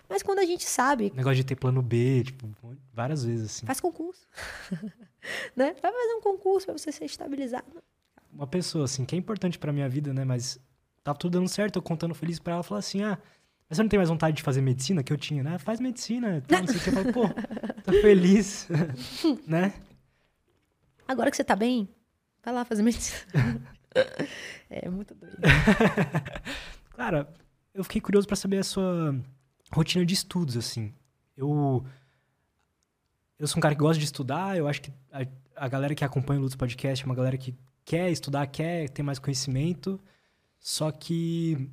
Mas 0.08 0.22
quando 0.22 0.38
a 0.38 0.44
gente 0.44 0.64
sabe. 0.64 1.12
Negócio 1.14 1.36
de 1.36 1.44
ter 1.44 1.56
plano 1.56 1.82
B, 1.82 2.24
tipo, 2.24 2.48
várias 2.92 3.24
vezes 3.24 3.46
assim. 3.46 3.66
Faz 3.66 3.80
concurso. 3.80 4.26
né? 5.56 5.74
Vai 5.80 5.92
fazer 5.92 6.14
um 6.14 6.20
concurso 6.20 6.66
para 6.66 6.76
você 6.76 6.92
ser 6.92 7.04
estabilizado. 7.04 7.82
Uma 8.32 8.46
pessoa, 8.46 8.84
assim, 8.84 9.04
que 9.04 9.14
é 9.14 9.18
importante 9.18 9.58
pra 9.58 9.72
minha 9.72 9.88
vida, 9.88 10.12
né? 10.12 10.24
Mas 10.24 10.58
tá 11.02 11.14
tudo 11.14 11.38
dando 11.38 11.48
certo, 11.48 11.76
eu 11.76 11.82
contando 11.82 12.14
feliz 12.14 12.38
pra 12.38 12.54
ela, 12.54 12.62
falar 12.62 12.80
assim: 12.80 13.02
ah, 13.02 13.18
mas 13.68 13.76
você 13.76 13.82
não 13.82 13.88
tem 13.88 13.98
mais 13.98 14.08
vontade 14.08 14.36
de 14.36 14.42
fazer 14.42 14.60
medicina? 14.60 15.02
Que 15.02 15.12
eu 15.12 15.16
tinha, 15.16 15.42
né? 15.42 15.58
Faz 15.58 15.80
medicina, 15.80 16.42
tá, 16.46 16.60
não 16.60 16.66
sei 16.66 16.76
o 16.76 16.80
que. 16.80 16.88
Eu 16.88 16.92
falo, 16.92 17.12
pô, 17.12 17.28
tô 17.82 17.92
feliz, 18.00 18.68
né? 19.46 19.74
Agora 21.06 21.30
que 21.30 21.36
você 21.36 21.44
tá 21.44 21.56
bem, 21.56 21.88
vai 22.42 22.54
lá 22.54 22.64
fazer 22.64 22.82
medicina. 22.82 23.60
é 24.70 24.88
muito 24.88 25.14
doido. 25.14 25.36
Cara, 26.96 27.32
eu 27.72 27.84
fiquei 27.84 28.00
curioso 28.00 28.26
para 28.26 28.36
saber 28.36 28.58
a 28.58 28.64
sua 28.64 29.14
rotina 29.72 30.04
de 30.04 30.14
estudos, 30.14 30.56
assim. 30.56 30.92
Eu 31.36 31.84
eu 33.38 33.48
sou 33.48 33.58
um 33.58 33.60
cara 33.60 33.74
que 33.74 33.80
gosta 33.80 33.98
de 33.98 34.04
estudar, 34.04 34.56
eu 34.56 34.68
acho 34.68 34.80
que 34.80 34.92
a, 35.12 35.26
a 35.56 35.68
galera 35.68 35.94
que 35.94 36.04
acompanha 36.04 36.38
o 36.38 36.42
Lutz 36.42 36.54
Podcast 36.54 37.04
é 37.04 37.06
uma 37.06 37.14
galera 37.14 37.36
que 37.36 37.54
quer 37.84 38.10
estudar, 38.10 38.46
quer 38.46 38.88
ter 38.88 39.02
mais 39.02 39.18
conhecimento, 39.18 40.00
só 40.58 40.90
que 40.90 41.68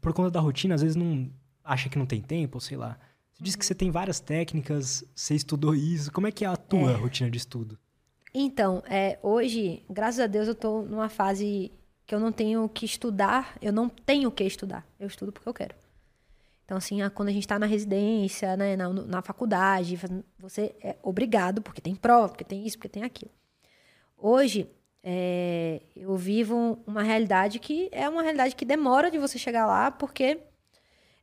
por 0.00 0.12
conta 0.12 0.30
da 0.30 0.40
rotina, 0.40 0.74
às 0.74 0.82
vezes 0.82 0.96
não 0.96 1.30
acha 1.64 1.88
que 1.88 1.98
não 1.98 2.06
tem 2.06 2.20
tempo, 2.20 2.60
sei 2.60 2.76
lá. 2.76 2.98
Você 3.32 3.44
disse 3.44 3.58
que 3.58 3.64
você 3.64 3.74
tem 3.74 3.90
várias 3.90 4.20
técnicas, 4.20 5.04
você 5.14 5.34
estudou 5.34 5.74
isso. 5.74 6.12
Como 6.12 6.26
é 6.26 6.32
que 6.32 6.44
é 6.44 6.48
a 6.48 6.56
tua 6.56 6.92
é. 6.92 6.94
rotina 6.94 7.30
de 7.30 7.38
estudo? 7.38 7.78
Então, 8.32 8.82
é, 8.86 9.18
hoje, 9.22 9.84
graças 9.88 10.20
a 10.20 10.26
Deus, 10.26 10.46
eu 10.46 10.52
estou 10.52 10.84
numa 10.84 11.08
fase 11.08 11.72
que 12.06 12.14
eu 12.14 12.20
não 12.20 12.32
tenho 12.32 12.68
que 12.68 12.84
estudar, 12.84 13.56
eu 13.60 13.72
não 13.72 13.88
tenho 13.88 14.30
que 14.30 14.44
estudar. 14.44 14.86
Eu 14.98 15.06
estudo 15.06 15.32
porque 15.32 15.48
eu 15.48 15.54
quero. 15.54 15.74
Então, 16.64 16.76
assim, 16.76 16.98
quando 17.14 17.28
a 17.28 17.32
gente 17.32 17.42
está 17.42 17.58
na 17.58 17.66
residência, 17.66 18.56
né, 18.56 18.76
na, 18.76 18.88
na 18.88 19.22
faculdade, 19.22 19.98
você 20.38 20.74
é 20.80 20.96
obrigado, 21.02 21.60
porque 21.60 21.80
tem 21.80 21.96
prova, 21.96 22.28
porque 22.28 22.44
tem 22.44 22.64
isso, 22.64 22.78
porque 22.78 22.88
tem 22.88 23.02
aquilo. 23.02 23.30
Hoje, 24.16 24.70
é, 25.02 25.80
eu 25.96 26.14
vivo 26.16 26.78
uma 26.86 27.02
realidade 27.02 27.58
que 27.58 27.88
é 27.90 28.08
uma 28.08 28.22
realidade 28.22 28.54
que 28.54 28.64
demora 28.64 29.10
de 29.10 29.18
você 29.18 29.38
chegar 29.38 29.66
lá, 29.66 29.90
porque 29.90 30.38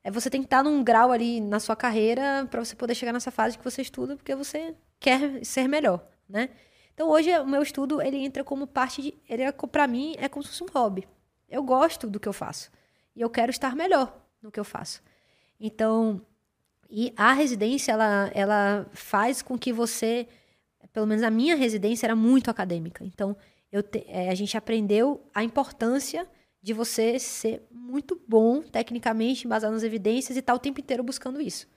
é, 0.03 0.09
você 0.09 0.29
tem 0.29 0.41
que 0.41 0.47
estar 0.47 0.63
num 0.63 0.83
grau 0.83 1.11
ali 1.11 1.39
na 1.39 1.59
sua 1.59 1.75
carreira 1.75 2.47
para 2.49 2.63
você 2.63 2.75
poder 2.75 2.95
chegar 2.95 3.13
nessa 3.13 3.29
fase 3.29 3.57
que 3.57 3.63
você 3.63 3.81
estuda, 3.81 4.15
porque 4.15 4.35
você 4.35 4.75
quer 4.99 5.43
ser 5.45 5.67
melhor, 5.67 6.05
né? 6.27 6.49
Então 6.93 7.09
hoje 7.09 7.29
o 7.39 7.45
meu 7.45 7.61
estudo 7.61 8.01
ele 8.01 8.17
entra 8.17 8.43
como 8.43 8.65
parte 8.65 9.01
de, 9.01 9.13
ele 9.29 9.43
é, 9.43 9.51
para 9.51 9.85
mim 9.85 10.15
é 10.17 10.27
como 10.27 10.43
se 10.43 10.49
fosse 10.49 10.63
um 10.63 10.73
hobby. 10.73 11.07
Eu 11.47 11.61
gosto 11.61 12.07
do 12.07 12.19
que 12.19 12.27
eu 12.27 12.33
faço 12.33 12.71
e 13.15 13.21
eu 13.21 13.29
quero 13.29 13.51
estar 13.51 13.75
melhor 13.75 14.19
no 14.41 14.51
que 14.51 14.59
eu 14.59 14.65
faço. 14.65 15.03
Então, 15.59 16.21
e 16.89 17.13
a 17.15 17.33
residência 17.33 17.91
ela 17.91 18.31
ela 18.33 18.87
faz 18.91 19.43
com 19.43 19.57
que 19.57 19.71
você, 19.71 20.27
pelo 20.91 21.05
menos 21.05 21.23
a 21.23 21.29
minha 21.29 21.55
residência 21.55 22.07
era 22.07 22.15
muito 22.15 22.49
acadêmica. 22.49 23.03
Então 23.05 23.37
te, 23.83 24.05
é, 24.07 24.29
a 24.29 24.35
gente 24.35 24.57
aprendeu 24.57 25.25
a 25.33 25.43
importância 25.43 26.27
de 26.61 26.73
você 26.73 27.19
ser 27.19 27.65
muito 27.71 28.21
bom 28.27 28.61
tecnicamente, 28.61 29.47
baseado 29.47 29.73
nas 29.73 29.83
evidências 29.83 30.35
e 30.35 30.39
estar 30.39 30.53
tá 30.53 30.57
o 30.57 30.59
tempo 30.59 30.79
inteiro 30.79 31.03
buscando 31.03 31.39
isso. 31.39 31.67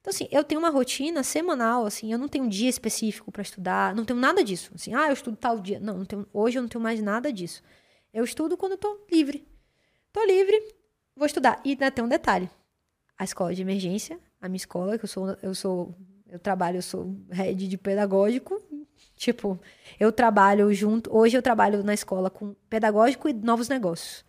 Então, 0.00 0.10
assim, 0.10 0.28
eu 0.30 0.44
tenho 0.44 0.60
uma 0.60 0.68
rotina 0.68 1.22
semanal, 1.22 1.86
assim, 1.86 2.12
eu 2.12 2.18
não 2.18 2.28
tenho 2.28 2.44
um 2.44 2.48
dia 2.48 2.68
específico 2.68 3.32
para 3.32 3.40
estudar, 3.40 3.94
não 3.94 4.04
tenho 4.04 4.18
nada 4.18 4.44
disso. 4.44 4.70
Assim, 4.74 4.92
ah, 4.94 5.08
eu 5.08 5.14
estudo 5.14 5.34
tal 5.34 5.58
dia. 5.58 5.80
Não, 5.80 5.98
não 5.98 6.04
tenho, 6.04 6.26
hoje 6.30 6.58
eu 6.58 6.62
não 6.62 6.68
tenho 6.68 6.82
mais 6.82 7.00
nada 7.00 7.32
disso. 7.32 7.62
Eu 8.12 8.22
estudo 8.22 8.56
quando 8.56 8.72
eu 8.72 8.78
tô 8.78 9.06
livre. 9.10 9.48
Tô 10.12 10.22
livre, 10.24 10.74
vou 11.16 11.26
estudar. 11.26 11.60
E 11.64 11.70
ainda 11.70 11.90
tem 11.90 12.04
um 12.04 12.08
detalhe. 12.08 12.50
A 13.18 13.24
escola 13.24 13.54
de 13.54 13.62
emergência, 13.62 14.20
a 14.40 14.48
minha 14.48 14.58
escola, 14.58 14.98
que 14.98 15.04
eu 15.04 15.08
sou, 15.08 15.36
eu 15.42 15.54
sou, 15.54 15.94
eu 16.28 16.38
trabalho, 16.38 16.76
eu 16.76 16.82
sou 16.82 17.16
head 17.30 17.66
de 17.66 17.78
pedagógico, 17.78 18.62
Tipo, 19.16 19.58
eu 19.98 20.12
trabalho 20.12 20.72
junto. 20.74 21.14
Hoje 21.16 21.36
eu 21.36 21.42
trabalho 21.42 21.82
na 21.82 21.94
escola 21.94 22.28
com 22.28 22.54
pedagógico 22.68 23.28
e 23.28 23.32
novos 23.32 23.68
negócios. 23.68 24.24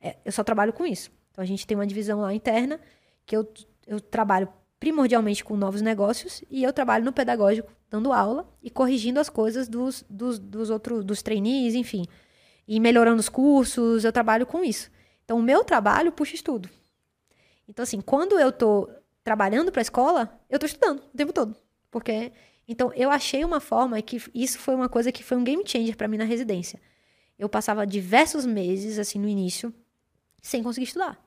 É, 0.00 0.16
eu 0.24 0.32
só 0.32 0.44
trabalho 0.44 0.72
com 0.72 0.86
isso. 0.86 1.10
Então 1.30 1.42
a 1.42 1.46
gente 1.46 1.66
tem 1.66 1.76
uma 1.76 1.86
divisão 1.86 2.20
lá 2.20 2.32
interna 2.32 2.80
que 3.26 3.36
eu, 3.36 3.46
eu 3.86 4.00
trabalho 4.00 4.48
primordialmente 4.80 5.44
com 5.44 5.56
novos 5.56 5.82
negócios 5.82 6.42
e 6.50 6.62
eu 6.62 6.72
trabalho 6.72 7.04
no 7.04 7.12
pedagógico 7.12 7.70
dando 7.90 8.12
aula 8.12 8.48
e 8.62 8.70
corrigindo 8.70 9.18
as 9.18 9.28
coisas 9.28 9.68
dos, 9.68 10.04
dos, 10.08 10.38
dos 10.38 10.70
outros 10.70 11.04
dos 11.04 11.22
trainees, 11.22 11.74
enfim. 11.74 12.04
E 12.66 12.78
melhorando 12.78 13.20
os 13.20 13.28
cursos, 13.28 14.04
eu 14.04 14.12
trabalho 14.12 14.46
com 14.46 14.62
isso. 14.62 14.90
Então 15.24 15.38
o 15.38 15.42
meu 15.42 15.64
trabalho 15.64 16.12
puxa 16.12 16.34
estudo. 16.34 16.68
Então 17.66 17.82
assim, 17.82 18.00
quando 18.00 18.38
eu 18.38 18.52
tô 18.52 18.88
trabalhando 19.24 19.72
para 19.72 19.80
a 19.80 19.82
escola, 19.82 20.40
eu 20.48 20.58
tô 20.58 20.66
estudando 20.66 21.00
o 21.00 21.16
tempo 21.16 21.32
todo, 21.32 21.56
porque 21.90 22.32
então, 22.68 22.92
eu 22.94 23.10
achei 23.10 23.42
uma 23.42 23.60
forma 23.60 24.00
que 24.02 24.22
isso 24.34 24.58
foi 24.58 24.74
uma 24.74 24.90
coisa 24.90 25.10
que 25.10 25.24
foi 25.24 25.38
um 25.38 25.42
game 25.42 25.62
changer 25.66 25.96
para 25.96 26.06
mim 26.06 26.18
na 26.18 26.24
residência. 26.24 26.78
Eu 27.38 27.48
passava 27.48 27.86
diversos 27.86 28.44
meses, 28.44 28.98
assim, 28.98 29.18
no 29.18 29.26
início, 29.26 29.72
sem 30.42 30.62
conseguir 30.62 30.84
estudar. 30.86 31.18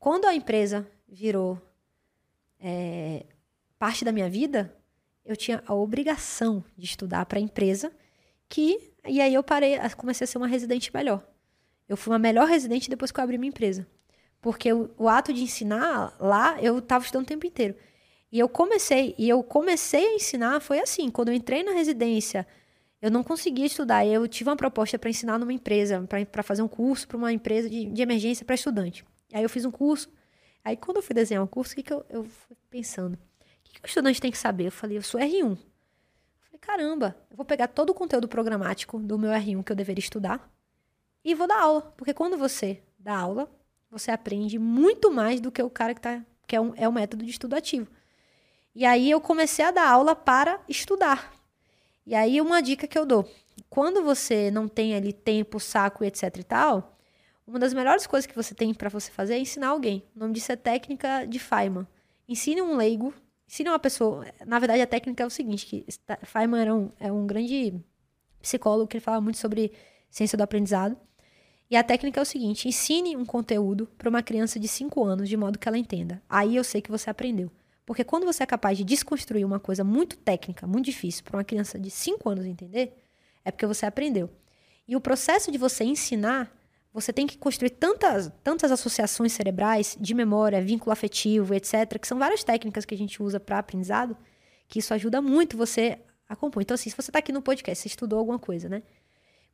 Quando 0.00 0.24
a 0.24 0.34
empresa 0.34 0.86
virou 1.08 1.62
é, 2.58 3.24
parte 3.78 4.04
da 4.04 4.10
minha 4.10 4.28
vida, 4.28 4.76
eu 5.24 5.36
tinha 5.36 5.62
a 5.64 5.74
obrigação 5.74 6.64
de 6.76 6.86
estudar 6.86 7.24
para 7.26 7.38
a 7.38 7.42
empresa, 7.42 7.92
que 8.48 8.92
e 9.06 9.20
aí 9.20 9.32
eu 9.32 9.44
parei, 9.44 9.78
comecei 9.96 10.24
a 10.24 10.28
ser 10.28 10.38
uma 10.38 10.46
residente 10.48 10.90
melhor. 10.92 11.22
Eu 11.88 11.96
fui 11.96 12.12
uma 12.12 12.18
melhor 12.18 12.48
residente 12.48 12.90
depois 12.90 13.12
que 13.12 13.20
eu 13.20 13.24
abri 13.24 13.38
minha 13.38 13.50
empresa. 13.50 13.86
Porque 14.40 14.72
o, 14.72 14.90
o 14.98 15.08
ato 15.08 15.32
de 15.32 15.42
ensinar 15.42 16.16
lá, 16.18 16.60
eu 16.60 16.78
estava 16.78 17.04
estudando 17.04 17.24
o 17.24 17.28
tempo 17.28 17.46
inteiro. 17.46 17.76
E 18.34 18.38
eu 18.40 18.48
comecei, 18.48 19.14
e 19.16 19.28
eu 19.28 19.44
comecei 19.44 20.04
a 20.04 20.14
ensinar 20.14 20.58
foi 20.58 20.80
assim, 20.80 21.08
quando 21.08 21.28
eu 21.28 21.34
entrei 21.36 21.62
na 21.62 21.70
residência, 21.70 22.44
eu 23.00 23.08
não 23.08 23.22
conseguia 23.22 23.64
estudar, 23.64 24.04
eu 24.04 24.26
tive 24.26 24.50
uma 24.50 24.56
proposta 24.56 24.98
para 24.98 25.08
ensinar 25.08 25.38
numa 25.38 25.52
empresa, 25.52 26.04
para 26.32 26.42
fazer 26.42 26.60
um 26.60 26.66
curso 26.66 27.06
para 27.06 27.16
uma 27.16 27.32
empresa 27.32 27.70
de, 27.70 27.84
de 27.84 28.02
emergência 28.02 28.44
para 28.44 28.56
estudante. 28.56 29.04
Aí 29.32 29.44
eu 29.44 29.48
fiz 29.48 29.64
um 29.64 29.70
curso. 29.70 30.10
Aí 30.64 30.76
quando 30.76 30.96
eu 30.96 31.02
fui 31.04 31.14
desenhar 31.14 31.44
o 31.44 31.44
um 31.44 31.48
curso, 31.48 31.74
o 31.74 31.76
que, 31.76 31.84
que 31.84 31.92
eu, 31.92 32.04
eu 32.10 32.24
fui 32.24 32.56
pensando? 32.68 33.14
O 33.14 33.18
que, 33.62 33.74
que 33.74 33.80
o 33.84 33.86
estudante 33.86 34.20
tem 34.20 34.32
que 34.32 34.38
saber? 34.38 34.66
Eu 34.66 34.72
falei, 34.72 34.98
eu 34.98 35.02
sou 35.04 35.20
R1. 35.20 35.52
Eu 35.52 35.56
falei, 36.40 36.58
caramba, 36.60 37.16
eu 37.30 37.36
vou 37.36 37.46
pegar 37.46 37.68
todo 37.68 37.90
o 37.90 37.94
conteúdo 37.94 38.26
programático 38.26 38.98
do 38.98 39.16
meu 39.16 39.30
R1 39.30 39.62
que 39.62 39.70
eu 39.70 39.76
deveria 39.76 40.02
estudar 40.02 40.52
e 41.24 41.36
vou 41.36 41.46
dar 41.46 41.60
aula. 41.60 41.82
Porque 41.96 42.12
quando 42.12 42.36
você 42.36 42.82
dá 42.98 43.16
aula, 43.16 43.48
você 43.88 44.10
aprende 44.10 44.58
muito 44.58 45.12
mais 45.12 45.40
do 45.40 45.52
que 45.52 45.62
o 45.62 45.70
cara 45.70 45.94
que, 45.94 46.00
tá, 46.00 46.20
que 46.48 46.56
é, 46.56 46.60
um, 46.60 46.72
é 46.74 46.88
um 46.88 46.92
método 46.92 47.24
de 47.24 47.30
estudo 47.30 47.54
ativo. 47.54 47.86
E 48.74 48.84
aí 48.84 49.10
eu 49.10 49.20
comecei 49.20 49.64
a 49.64 49.70
dar 49.70 49.88
aula 49.88 50.16
para 50.16 50.60
estudar. 50.68 51.32
E 52.06 52.14
aí 52.14 52.40
uma 52.40 52.60
dica 52.60 52.86
que 52.86 52.98
eu 52.98 53.06
dou: 53.06 53.28
quando 53.70 54.02
você 54.02 54.50
não 54.50 54.66
tem 54.68 54.94
ali 54.94 55.12
tempo, 55.12 55.60
saco, 55.60 56.04
etc 56.04 56.36
e 56.36 56.42
tal, 56.42 56.98
uma 57.46 57.58
das 57.58 57.72
melhores 57.72 58.06
coisas 58.06 58.26
que 58.26 58.34
você 58.34 58.54
tem 58.54 58.74
para 58.74 58.88
você 58.88 59.10
fazer 59.10 59.34
é 59.34 59.38
ensinar 59.38 59.68
alguém. 59.68 60.02
O 60.16 60.18
nome 60.18 60.34
disso 60.34 60.50
é 60.50 60.56
técnica 60.56 61.24
de 61.26 61.38
Feynman. 61.38 61.86
Ensine 62.28 62.62
um 62.62 62.76
leigo, 62.76 63.14
ensine 63.48 63.68
uma 63.68 63.78
pessoa. 63.78 64.26
Na 64.46 64.58
verdade, 64.58 64.80
a 64.82 64.86
técnica 64.86 65.22
é 65.22 65.26
o 65.26 65.30
seguinte: 65.30 65.66
que 65.66 65.86
Feynman 66.24 66.60
era 66.60 66.74
um, 66.74 66.90
é 66.98 67.12
um 67.12 67.26
grande 67.26 67.80
psicólogo 68.40 68.88
que 68.88 68.96
ele 68.96 69.04
fala 69.04 69.20
muito 69.20 69.38
sobre 69.38 69.72
ciência 70.10 70.36
do 70.36 70.42
aprendizado. 70.42 70.96
E 71.70 71.76
a 71.76 71.82
técnica 71.84 72.20
é 72.20 72.22
o 72.22 72.26
seguinte: 72.26 72.66
ensine 72.68 73.16
um 73.16 73.24
conteúdo 73.24 73.86
para 73.96 74.08
uma 74.08 74.22
criança 74.22 74.58
de 74.58 74.66
5 74.66 75.04
anos 75.04 75.28
de 75.28 75.36
modo 75.36 75.58
que 75.58 75.68
ela 75.68 75.78
entenda. 75.78 76.22
Aí 76.28 76.56
eu 76.56 76.64
sei 76.64 76.82
que 76.82 76.90
você 76.90 77.08
aprendeu. 77.08 77.50
Porque 77.86 78.02
quando 78.02 78.24
você 78.24 78.42
é 78.42 78.46
capaz 78.46 78.78
de 78.78 78.84
desconstruir 78.84 79.44
uma 79.44 79.60
coisa 79.60 79.84
muito 79.84 80.16
técnica, 80.16 80.66
muito 80.66 80.86
difícil, 80.86 81.22
para 81.22 81.36
uma 81.36 81.44
criança 81.44 81.78
de 81.78 81.90
5 81.90 82.28
anos 82.28 82.46
entender, 82.46 82.96
é 83.44 83.50
porque 83.50 83.66
você 83.66 83.84
aprendeu. 83.84 84.30
E 84.88 84.96
o 84.96 85.00
processo 85.00 85.50
de 85.52 85.58
você 85.58 85.84
ensinar, 85.84 86.50
você 86.92 87.12
tem 87.12 87.26
que 87.26 87.36
construir 87.36 87.70
tantas, 87.70 88.32
tantas 88.42 88.70
associações 88.70 89.32
cerebrais 89.32 89.96
de 90.00 90.14
memória, 90.14 90.62
vínculo 90.62 90.92
afetivo, 90.92 91.54
etc., 91.54 91.98
que 91.98 92.06
são 92.06 92.18
várias 92.18 92.42
técnicas 92.42 92.84
que 92.84 92.94
a 92.94 92.98
gente 92.98 93.22
usa 93.22 93.38
para 93.38 93.58
aprendizado, 93.58 94.16
que 94.68 94.78
isso 94.78 94.94
ajuda 94.94 95.20
muito 95.20 95.56
você 95.56 95.98
a 96.28 96.34
compor. 96.34 96.62
Então, 96.62 96.74
assim, 96.74 96.88
se 96.88 96.96
você 96.96 97.10
está 97.10 97.18
aqui 97.18 97.32
no 97.32 97.42
podcast, 97.42 97.82
você 97.82 97.88
estudou 97.88 98.18
alguma 98.18 98.38
coisa, 98.38 98.68
né? 98.68 98.82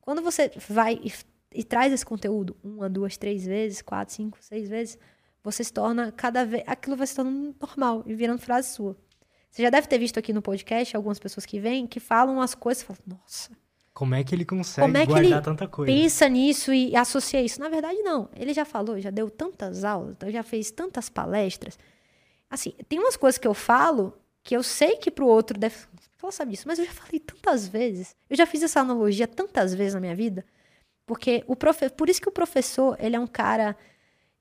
Quando 0.00 0.22
você 0.22 0.50
vai 0.68 1.00
e, 1.02 1.12
e 1.54 1.64
traz 1.64 1.92
esse 1.92 2.04
conteúdo 2.04 2.56
uma, 2.62 2.88
duas, 2.88 3.16
três 3.16 3.44
vezes, 3.44 3.82
quatro, 3.82 4.14
cinco, 4.14 4.38
seis 4.40 4.68
vezes, 4.68 4.98
você 5.42 5.64
se 5.64 5.72
torna 5.72 6.12
cada 6.12 6.44
vez. 6.44 6.62
Aquilo 6.66 6.96
vai 6.96 7.06
se 7.06 7.14
tornando 7.14 7.54
normal 7.60 8.02
e 8.06 8.14
virando 8.14 8.40
frase 8.40 8.74
sua. 8.74 8.96
Você 9.50 9.62
já 9.62 9.70
deve 9.70 9.88
ter 9.88 9.98
visto 9.98 10.18
aqui 10.18 10.32
no 10.32 10.40
podcast 10.40 10.96
algumas 10.96 11.18
pessoas 11.18 11.44
que 11.44 11.58
vêm 11.58 11.86
que 11.86 11.98
falam 11.98 12.40
as 12.40 12.54
coisas 12.54 12.82
e 12.82 12.86
falam, 12.86 13.02
nossa. 13.06 13.50
Como 13.92 14.14
é 14.14 14.22
que 14.22 14.34
ele 14.34 14.44
consegue 14.44 14.86
Como 14.86 14.96
é 14.96 15.00
que 15.00 15.12
guardar 15.12 15.32
ele 15.32 15.40
tanta 15.42 15.66
coisa? 15.66 15.92
Pensa 15.92 16.28
nisso 16.28 16.72
e 16.72 16.94
associa 16.94 17.42
isso. 17.42 17.60
Na 17.60 17.68
verdade, 17.68 17.98
não. 18.02 18.28
Ele 18.36 18.54
já 18.54 18.64
falou, 18.64 19.00
já 19.00 19.10
deu 19.10 19.28
tantas 19.28 19.84
aulas, 19.84 20.16
já 20.28 20.42
fez 20.42 20.70
tantas 20.70 21.08
palestras. 21.08 21.78
Assim, 22.48 22.72
tem 22.88 22.98
umas 22.98 23.16
coisas 23.16 23.38
que 23.38 23.46
eu 23.46 23.54
falo 23.54 24.16
que 24.42 24.56
eu 24.56 24.62
sei 24.62 24.96
que 24.96 25.10
pro 25.10 25.26
outro 25.26 25.58
deve. 25.58 25.76
Ela 26.22 26.32
sabe 26.32 26.52
disso, 26.52 26.64
mas 26.66 26.78
eu 26.78 26.84
já 26.84 26.92
falei 26.92 27.18
tantas 27.18 27.66
vezes. 27.66 28.14
Eu 28.28 28.36
já 28.36 28.46
fiz 28.46 28.62
essa 28.62 28.80
analogia 28.80 29.26
tantas 29.26 29.74
vezes 29.74 29.94
na 29.94 30.00
minha 30.00 30.14
vida. 30.14 30.44
Porque 31.06 31.42
o 31.46 31.56
profe... 31.56 31.90
por 31.90 32.08
isso 32.08 32.20
que 32.20 32.28
o 32.28 32.32
professor, 32.32 32.96
ele 33.00 33.16
é 33.16 33.20
um 33.20 33.26
cara 33.26 33.76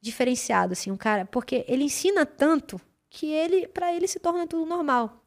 diferenciado, 0.01 0.73
assim, 0.73 0.91
um 0.91 0.97
cara, 0.97 1.25
porque 1.25 1.65
ele 1.67 1.83
ensina 1.83 2.25
tanto 2.25 2.79
que 3.09 3.27
ele, 3.27 3.67
para 3.67 3.93
ele 3.93 4.07
se 4.07 4.19
torna 4.19 4.47
tudo 4.47 4.65
normal. 4.65 5.25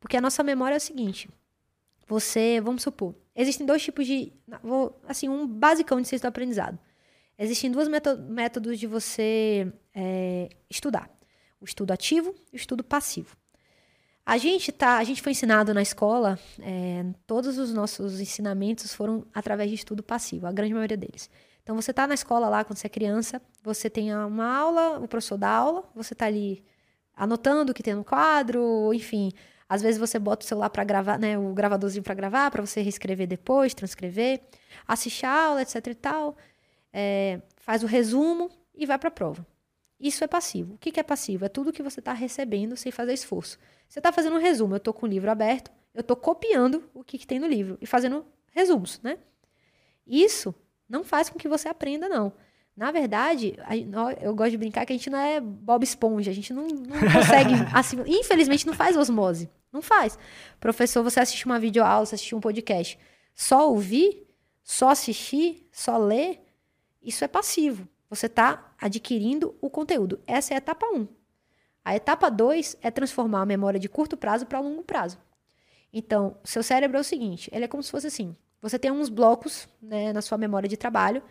Porque 0.00 0.16
a 0.16 0.20
nossa 0.20 0.42
memória 0.42 0.74
é 0.74 0.78
o 0.78 0.80
seguinte: 0.80 1.28
você, 2.06 2.60
vamos 2.60 2.82
supor, 2.82 3.14
existem 3.34 3.66
dois 3.66 3.82
tipos 3.82 4.06
de, 4.06 4.32
vou, 4.62 5.00
assim, 5.08 5.28
um 5.28 5.46
basicão 5.46 6.00
de 6.00 6.08
ciência 6.08 6.26
do 6.26 6.28
aprendizado. 6.28 6.78
Existem 7.38 7.70
dois 7.70 7.88
métodos 7.88 8.78
de 8.78 8.86
você 8.86 9.72
é, 9.94 10.48
estudar: 10.68 11.10
o 11.60 11.64
estudo 11.64 11.92
ativo 11.92 12.34
e 12.52 12.56
o 12.56 12.58
estudo 12.58 12.84
passivo. 12.84 13.36
A 14.26 14.38
gente 14.38 14.72
tá, 14.72 14.96
a 14.96 15.04
gente 15.04 15.20
foi 15.20 15.32
ensinado 15.32 15.74
na 15.74 15.82
escola, 15.82 16.38
é, 16.60 17.04
todos 17.26 17.58
os 17.58 17.74
nossos 17.74 18.20
ensinamentos 18.20 18.94
foram 18.94 19.26
através 19.34 19.68
de 19.68 19.74
estudo 19.74 20.02
passivo, 20.02 20.46
a 20.46 20.52
grande 20.52 20.72
maioria 20.72 20.96
deles. 20.96 21.28
Então 21.64 21.74
você 21.74 21.92
está 21.92 22.06
na 22.06 22.12
escola 22.12 22.48
lá 22.50 22.62
quando 22.62 22.76
você 22.76 22.86
é 22.86 22.90
criança, 22.90 23.40
você 23.62 23.88
tem 23.88 24.14
uma 24.14 24.54
aula, 24.54 24.98
o 25.00 25.08
professor 25.08 25.38
dá 25.38 25.48
aula, 25.48 25.82
você 25.94 26.12
está 26.12 26.26
ali 26.26 26.62
anotando 27.16 27.72
o 27.72 27.74
que 27.74 27.82
tem 27.82 27.94
no 27.94 28.04
quadro, 28.04 28.92
enfim. 28.92 29.32
Às 29.66 29.80
vezes 29.80 29.98
você 29.98 30.18
bota 30.18 30.44
o 30.44 30.48
celular 30.48 30.68
para 30.68 30.84
gravar, 30.84 31.18
né, 31.18 31.38
o 31.38 31.54
gravadorzinho 31.54 32.04
para 32.04 32.14
gravar, 32.14 32.50
para 32.50 32.64
você 32.64 32.82
reescrever 32.82 33.26
depois, 33.26 33.72
transcrever, 33.72 34.42
assiste 34.86 35.24
a 35.24 35.46
aula, 35.46 35.62
etc 35.62 35.86
e 35.86 35.94
tal, 35.94 36.36
é, 36.92 37.40
faz 37.56 37.82
o 37.82 37.86
resumo 37.86 38.50
e 38.74 38.84
vai 38.84 38.98
para 38.98 39.08
a 39.08 39.12
prova. 39.12 39.46
Isso 39.98 40.22
é 40.22 40.26
passivo. 40.26 40.74
O 40.74 40.78
que, 40.78 40.92
que 40.92 41.00
é 41.00 41.02
passivo? 41.02 41.46
É 41.46 41.48
tudo 41.48 41.72
que 41.72 41.82
você 41.82 42.00
está 42.00 42.12
recebendo 42.12 42.76
sem 42.76 42.92
fazer 42.92 43.14
esforço. 43.14 43.58
Você 43.88 44.00
está 44.00 44.12
fazendo 44.12 44.36
um 44.36 44.40
resumo. 44.40 44.74
Eu 44.74 44.78
estou 44.78 44.92
com 44.92 45.06
o 45.06 45.08
livro 45.08 45.30
aberto, 45.30 45.70
eu 45.94 46.02
estou 46.02 46.16
copiando 46.16 46.90
o 46.92 47.02
que, 47.02 47.16
que 47.16 47.26
tem 47.26 47.38
no 47.38 47.46
livro 47.46 47.78
e 47.80 47.86
fazendo 47.86 48.26
resumos, 48.52 49.00
né? 49.02 49.16
Isso 50.06 50.54
não 50.94 51.02
faz 51.02 51.28
com 51.28 51.38
que 51.38 51.48
você 51.48 51.68
aprenda, 51.68 52.08
não. 52.08 52.32
Na 52.76 52.92
verdade, 52.92 53.56
eu 54.20 54.34
gosto 54.34 54.52
de 54.52 54.58
brincar 54.58 54.86
que 54.86 54.92
a 54.92 54.96
gente 54.96 55.10
não 55.10 55.18
é 55.18 55.40
Bob 55.40 55.82
Esponja, 55.82 56.30
a 56.30 56.34
gente 56.34 56.52
não, 56.52 56.66
não 56.66 57.00
consegue, 57.12 57.54
assim, 57.72 57.96
infelizmente 58.06 58.66
não 58.66 58.74
faz 58.74 58.96
osmose, 58.96 59.50
não 59.72 59.82
faz. 59.82 60.16
Professor, 60.60 61.02
você 61.02 61.18
assiste 61.18 61.46
uma 61.46 61.58
videoaula, 61.58 62.06
você 62.06 62.14
assiste 62.14 62.34
um 62.34 62.40
podcast, 62.40 62.98
só 63.34 63.68
ouvir, 63.68 64.24
só 64.62 64.90
assistir, 64.90 65.68
só 65.72 65.98
ler, 65.98 66.40
isso 67.02 67.24
é 67.24 67.28
passivo. 67.28 67.88
Você 68.08 68.26
está 68.26 68.72
adquirindo 68.80 69.56
o 69.60 69.68
conteúdo. 69.68 70.20
Essa 70.26 70.54
é 70.54 70.56
a 70.56 70.58
etapa 70.58 70.86
1. 70.86 70.96
Um. 70.96 71.08
A 71.84 71.96
etapa 71.96 72.30
2 72.30 72.78
é 72.80 72.90
transformar 72.90 73.42
a 73.42 73.46
memória 73.46 73.80
de 73.80 73.88
curto 73.88 74.16
prazo 74.16 74.46
para 74.46 74.60
longo 74.60 74.82
prazo. 74.82 75.18
Então, 75.92 76.36
seu 76.44 76.62
cérebro 76.62 76.96
é 76.96 77.00
o 77.00 77.04
seguinte, 77.04 77.50
ele 77.52 77.64
é 77.64 77.68
como 77.68 77.82
se 77.82 77.90
fosse 77.90 78.06
assim, 78.08 78.34
você 78.64 78.78
tem 78.78 78.90
uns 78.90 79.10
blocos 79.10 79.68
né, 79.82 80.10
na 80.14 80.22
sua 80.22 80.38
memória 80.38 80.66
de 80.66 80.74
trabalho, 80.74 81.22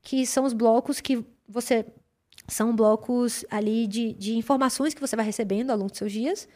que 0.00 0.26
são 0.26 0.44
os 0.44 0.54
blocos 0.54 1.02
que 1.02 1.22
você. 1.46 1.84
São 2.48 2.74
blocos 2.74 3.44
ali 3.50 3.86
de, 3.86 4.14
de 4.14 4.38
informações 4.38 4.94
que 4.94 5.00
você 5.02 5.14
vai 5.14 5.26
recebendo 5.26 5.70
ao 5.70 5.76
longo 5.76 5.90
dos 5.90 5.98
seus 5.98 6.10
dias. 6.10 6.48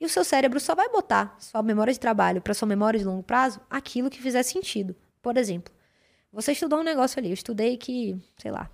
E 0.00 0.06
o 0.06 0.08
seu 0.08 0.22
cérebro 0.22 0.60
só 0.60 0.76
vai 0.76 0.88
botar 0.88 1.34
sua 1.40 1.60
memória 1.60 1.92
de 1.92 1.98
trabalho 1.98 2.40
para 2.40 2.54
sua 2.54 2.68
memória 2.68 3.00
de 3.00 3.04
longo 3.04 3.24
prazo 3.24 3.60
aquilo 3.68 4.08
que 4.08 4.22
fizer 4.22 4.44
sentido. 4.44 4.94
Por 5.20 5.36
exemplo, 5.36 5.74
você 6.32 6.52
estudou 6.52 6.78
um 6.78 6.84
negócio 6.84 7.18
ali. 7.18 7.30
Eu 7.30 7.34
estudei 7.34 7.76
que, 7.76 8.16
sei 8.38 8.52
lá. 8.52 8.70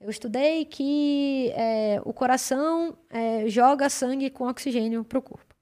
Eu 0.00 0.08
estudei 0.08 0.64
que 0.64 1.52
é, 1.54 2.00
o 2.06 2.12
coração 2.14 2.96
é, 3.10 3.46
joga 3.50 3.90
sangue 3.90 4.30
com 4.30 4.48
oxigênio 4.48 5.04
para 5.04 5.18
o 5.18 5.22
corpo. 5.22 5.54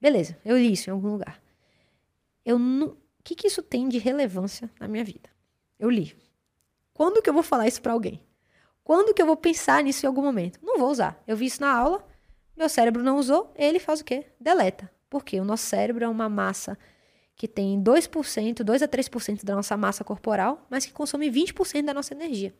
Beleza, 0.00 0.34
eu 0.46 0.56
li 0.56 0.72
isso 0.72 0.88
em 0.88 0.94
algum 0.94 1.10
lugar. 1.10 1.38
Eu 2.42 2.58
não, 2.58 2.96
que, 3.24 3.34
que 3.34 3.46
isso 3.46 3.62
tem 3.62 3.88
de 3.88 3.98
relevância 3.98 4.70
na 4.78 4.86
minha 4.86 5.02
vida? 5.02 5.30
Eu 5.78 5.88
li. 5.88 6.14
Quando 6.92 7.22
que 7.22 7.28
eu 7.28 7.34
vou 7.34 7.42
falar 7.42 7.66
isso 7.66 7.80
para 7.80 7.92
alguém? 7.92 8.22
Quando 8.84 9.14
que 9.14 9.22
eu 9.22 9.26
vou 9.26 9.36
pensar 9.36 9.82
nisso 9.82 10.04
em 10.04 10.08
algum 10.08 10.22
momento? 10.22 10.60
Não 10.62 10.78
vou 10.78 10.90
usar. 10.90 11.20
Eu 11.26 11.36
vi 11.36 11.46
isso 11.46 11.60
na 11.60 11.74
aula, 11.74 12.06
meu 12.54 12.68
cérebro 12.68 13.02
não 13.02 13.16
usou, 13.16 13.52
ele 13.56 13.78
faz 13.80 14.00
o 14.00 14.04
quê? 14.04 14.26
Deleta. 14.38 14.90
Por 15.08 15.24
quê? 15.24 15.40
O 15.40 15.44
nosso 15.44 15.64
cérebro 15.64 16.04
é 16.04 16.08
uma 16.08 16.28
massa 16.28 16.78
que 17.34 17.48
tem 17.48 17.82
2%, 17.82 18.62
2 18.62 18.82
a 18.82 18.86
3% 18.86 19.44
da 19.44 19.56
nossa 19.56 19.76
massa 19.76 20.04
corporal, 20.04 20.64
mas 20.70 20.86
que 20.86 20.92
consome 20.92 21.30
20% 21.30 21.84
da 21.84 21.94
nossa 21.94 22.14
energia. 22.14 22.54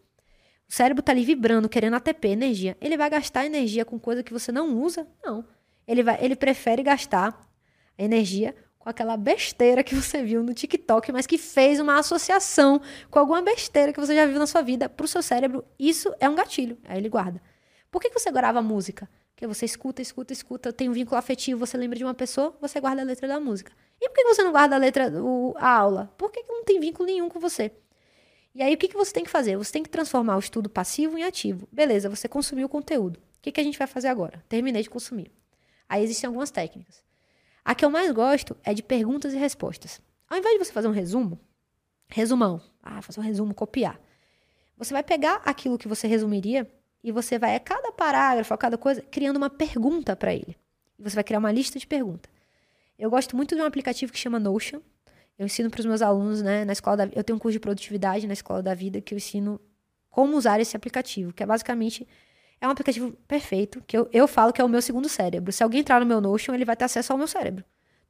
O 0.69 0.73
cérebro 0.73 1.01
está 1.01 1.13
ali 1.13 1.25
vibrando, 1.25 1.69
querendo 1.69 1.95
ATP, 1.95 2.29
energia. 2.29 2.77
Ele 2.81 2.97
vai 2.97 3.11
gastar 3.11 3.45
energia 3.45 3.85
com 3.85 4.01
coisa 4.01 4.23
que 4.23 4.33
você 4.33 4.51
não 4.51 4.77
usa? 4.79 5.07
Não. 5.23 5.47
Ele, 5.87 6.03
vai, 6.03 6.19
ele 6.25 6.35
prefere 6.35 6.83
gastar 6.83 7.39
energia 7.99 8.55
com 8.85 8.91
aquela 8.91 9.17
besteira 9.17 9.83
que 9.83 9.95
você 9.95 10.23
viu 10.23 10.43
no 10.43 10.53
TikTok, 10.53 11.11
mas 11.11 11.27
que 11.27 11.39
fez 11.39 11.81
uma 11.81 11.99
associação 11.99 12.83
com 13.11 13.19
alguma 13.19 13.41
besteira 13.41 13.95
que 13.95 13.99
você 13.99 14.15
já 14.15 14.27
viu 14.27 14.39
na 14.39 14.47
sua 14.47 14.61
vida 14.61 14.91
para 14.91 15.05
o 15.05 15.09
seu 15.09 15.23
cérebro. 15.23 15.65
Isso 15.79 16.15
é 16.21 16.29
um 16.29 16.35
gatilho. 16.35 16.77
Aí 16.85 16.99
ele 16.99 17.09
guarda. 17.09 17.41
Por 17.91 17.99
que, 17.99 18.11
você 18.11 18.31
grava 18.31 18.61
música? 18.61 19.09
Porque 19.35 19.47
você 19.47 19.65
escuta, 19.65 20.03
escuta, 20.03 20.35
escuta, 20.35 20.71
tem 20.71 20.91
um 20.91 20.93
vínculo 20.93 21.17
afetivo, 21.17 21.65
você 21.65 21.79
lembra 21.79 21.97
de 21.97 22.05
uma 22.05 22.13
pessoa, 22.13 22.55
você 22.61 22.79
guarda 22.79 23.01
a 23.01 23.05
letra 23.07 23.27
da 23.27 23.41
música. 23.41 23.73
E 23.99 24.07
por 24.11 24.17
que 24.17 24.25
você 24.25 24.43
não 24.43 24.53
guarda 24.53 24.77
a 24.77 24.79
letra, 24.79 25.11
o, 25.11 25.55
a 25.57 25.71
aula? 25.71 26.13
Por 26.19 26.31
que 26.31 26.45
não 26.47 26.63
tem 26.63 26.79
vínculo 26.79 27.07
nenhum 27.07 27.31
com 27.31 27.41
você? 27.41 27.73
E 28.55 28.63
aí, 28.63 28.75
o 28.75 28.77
que, 28.77 28.89
que 28.89 28.97
você 28.97 29.13
tem 29.13 29.25
que 29.25 29.31
fazer? 29.31 29.57
Você 29.57 29.73
tem 29.73 29.83
que 29.83 29.89
transformar 29.89 30.37
o 30.37 30.41
estudo 30.41 30.69
passivo 30.69 31.17
em 31.17 31.25
ativo. 31.25 31.67
Beleza, 31.73 32.11
você 32.11 32.29
consumiu 32.29 32.67
o 32.67 32.69
conteúdo. 32.69 33.17
O 33.17 33.43
que, 33.43 33.51
que 33.51 33.61
a 33.61 33.65
gente 33.65 33.79
vai 33.79 33.87
fazer 33.87 34.09
agora? 34.09 34.45
Terminei 34.47 34.83
de 34.83 34.91
consumir. 34.91 35.33
Aí 35.89 36.05
existem 36.05 36.29
algumas 36.29 36.51
técnicas. 36.51 37.04
A 37.65 37.75
que 37.75 37.85
eu 37.85 37.91
mais 37.91 38.11
gosto 38.13 38.57
é 38.63 38.75
de 38.75 38.83
perguntas 38.83 39.33
e 39.33 39.39
respostas. 39.39 40.01
Ao 40.29 40.37
invés 40.37 40.59
de 40.59 40.65
você 40.65 40.73
fazer 40.73 40.89
um 40.89 40.93
resumo, 40.93 41.41
resumão, 42.09 42.61
ah, 42.83 43.01
fazer 43.01 43.21
um 43.21 43.23
resumo, 43.23 43.55
copiar. 43.55 43.99
Você 44.77 44.93
vai 44.93 45.03
pegar 45.03 45.41
aquilo 45.45 45.79
que 45.79 45.89
você 45.89 46.07
resumiria 46.07 46.71
e 47.03 47.11
você 47.11 47.39
vai 47.39 47.55
a 47.55 47.61
cada 47.61 47.93
parágrafo, 47.93 48.53
a 48.53 48.59
cada 48.59 48.77
coisa, 48.77 49.01
criando 49.03 49.37
uma 49.37 49.49
pergunta 49.49 50.15
para 50.15 50.35
ele. 50.35 50.57
E 50.99 51.03
você 51.03 51.15
vai 51.15 51.25
criar 51.25 51.39
uma 51.39 51.53
lista 51.53 51.79
de 51.79 51.87
perguntas. 51.87 52.31
Eu 52.99 53.11
gosto 53.11 53.37
muito 53.37 53.55
de 53.55 53.63
um 53.63 53.65
aplicativo 53.65 54.13
que 54.13 54.19
chama 54.19 54.39
Notion. 54.39 54.81
Eu 55.39 55.47
ensino 55.47 55.71
para 55.71 55.81
os 55.81 55.87
meus 55.87 56.03
alunos, 56.03 56.43
né, 56.43 56.65
na 56.65 56.73
escola 56.73 56.97
da, 56.97 57.09
eu 57.13 57.25
tenho 57.25 57.37
um 57.37 57.41
curso 57.41 57.55
de 57.55 57.61
produtividade 57.61 58.27
na 58.27 58.33
escola 58.33 58.63
da 58.63 58.75
vida 58.75 59.01
que 59.01 59.15
eu 59.15 59.17
ensino 59.17 59.61
como 60.11 60.37
usar 60.37 60.61
esse 60.61 60.77
aplicativo, 60.77 61.33
que 61.33 61.43
é 61.43 61.47
basicamente 61.47 62.07
é 62.61 62.67
um 62.67 62.71
aplicativo 62.71 63.13
perfeito, 63.29 63.83
que 63.87 63.97
eu, 63.97 64.09
eu 64.13 64.27
falo 64.27 64.53
que 64.53 64.61
é 64.61 64.65
o 64.65 64.69
meu 64.69 64.81
segundo 64.81 65.09
cérebro. 65.09 65.53
Se 65.53 65.63
alguém 65.63 65.81
entrar 65.81 66.01
no 66.01 66.07
meu 66.07 66.21
Notion, 66.21 66.55
ele 66.55 66.65
vai 66.65 66.77
ter 66.77 66.85
acesso 66.85 67.13
ao 67.13 67.19
meu 67.19 67.27
cérebro. 67.27 67.65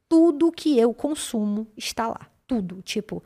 Tudo 0.07 0.51
que 0.51 0.77
eu 0.79 0.93
consumo 0.93 1.67
está 1.75 2.07
lá. 2.07 2.29
Tudo. 2.47 2.81
Tipo, 2.81 3.23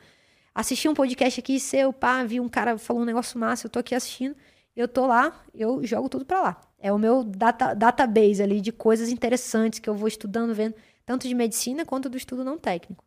assisti 0.55 0.87
um 0.87 0.93
podcast 0.93 1.39
aqui, 1.39 1.59
seu, 1.59 1.91
pá, 1.91 2.23
vi 2.23 2.39
um 2.39 2.49
cara 2.49 2.77
falou 2.77 3.03
um 3.03 3.05
negócio 3.05 3.37
massa, 3.37 3.67
eu 3.67 3.69
tô 3.69 3.79
aqui 3.79 3.93
assistindo, 3.93 4.35
eu 4.75 4.87
tô 4.87 5.05
lá, 5.05 5.43
eu 5.53 5.85
jogo 5.85 6.07
tudo 6.09 6.25
para 6.25 6.41
lá. 6.41 6.61
É 6.79 6.91
o 6.91 6.97
meu 6.97 7.23
data, 7.23 7.73
database 7.73 8.41
ali 8.41 8.61
de 8.61 8.71
coisas 8.71 9.09
interessantes 9.09 9.79
que 9.79 9.89
eu 9.89 9.93
vou 9.93 10.07
estudando, 10.07 10.53
vendo, 10.53 10.73
tanto 11.05 11.27
de 11.27 11.35
medicina 11.35 11.85
quanto 11.85 12.09
do 12.09 12.17
estudo 12.17 12.43
não 12.43 12.57
técnico. 12.57 13.03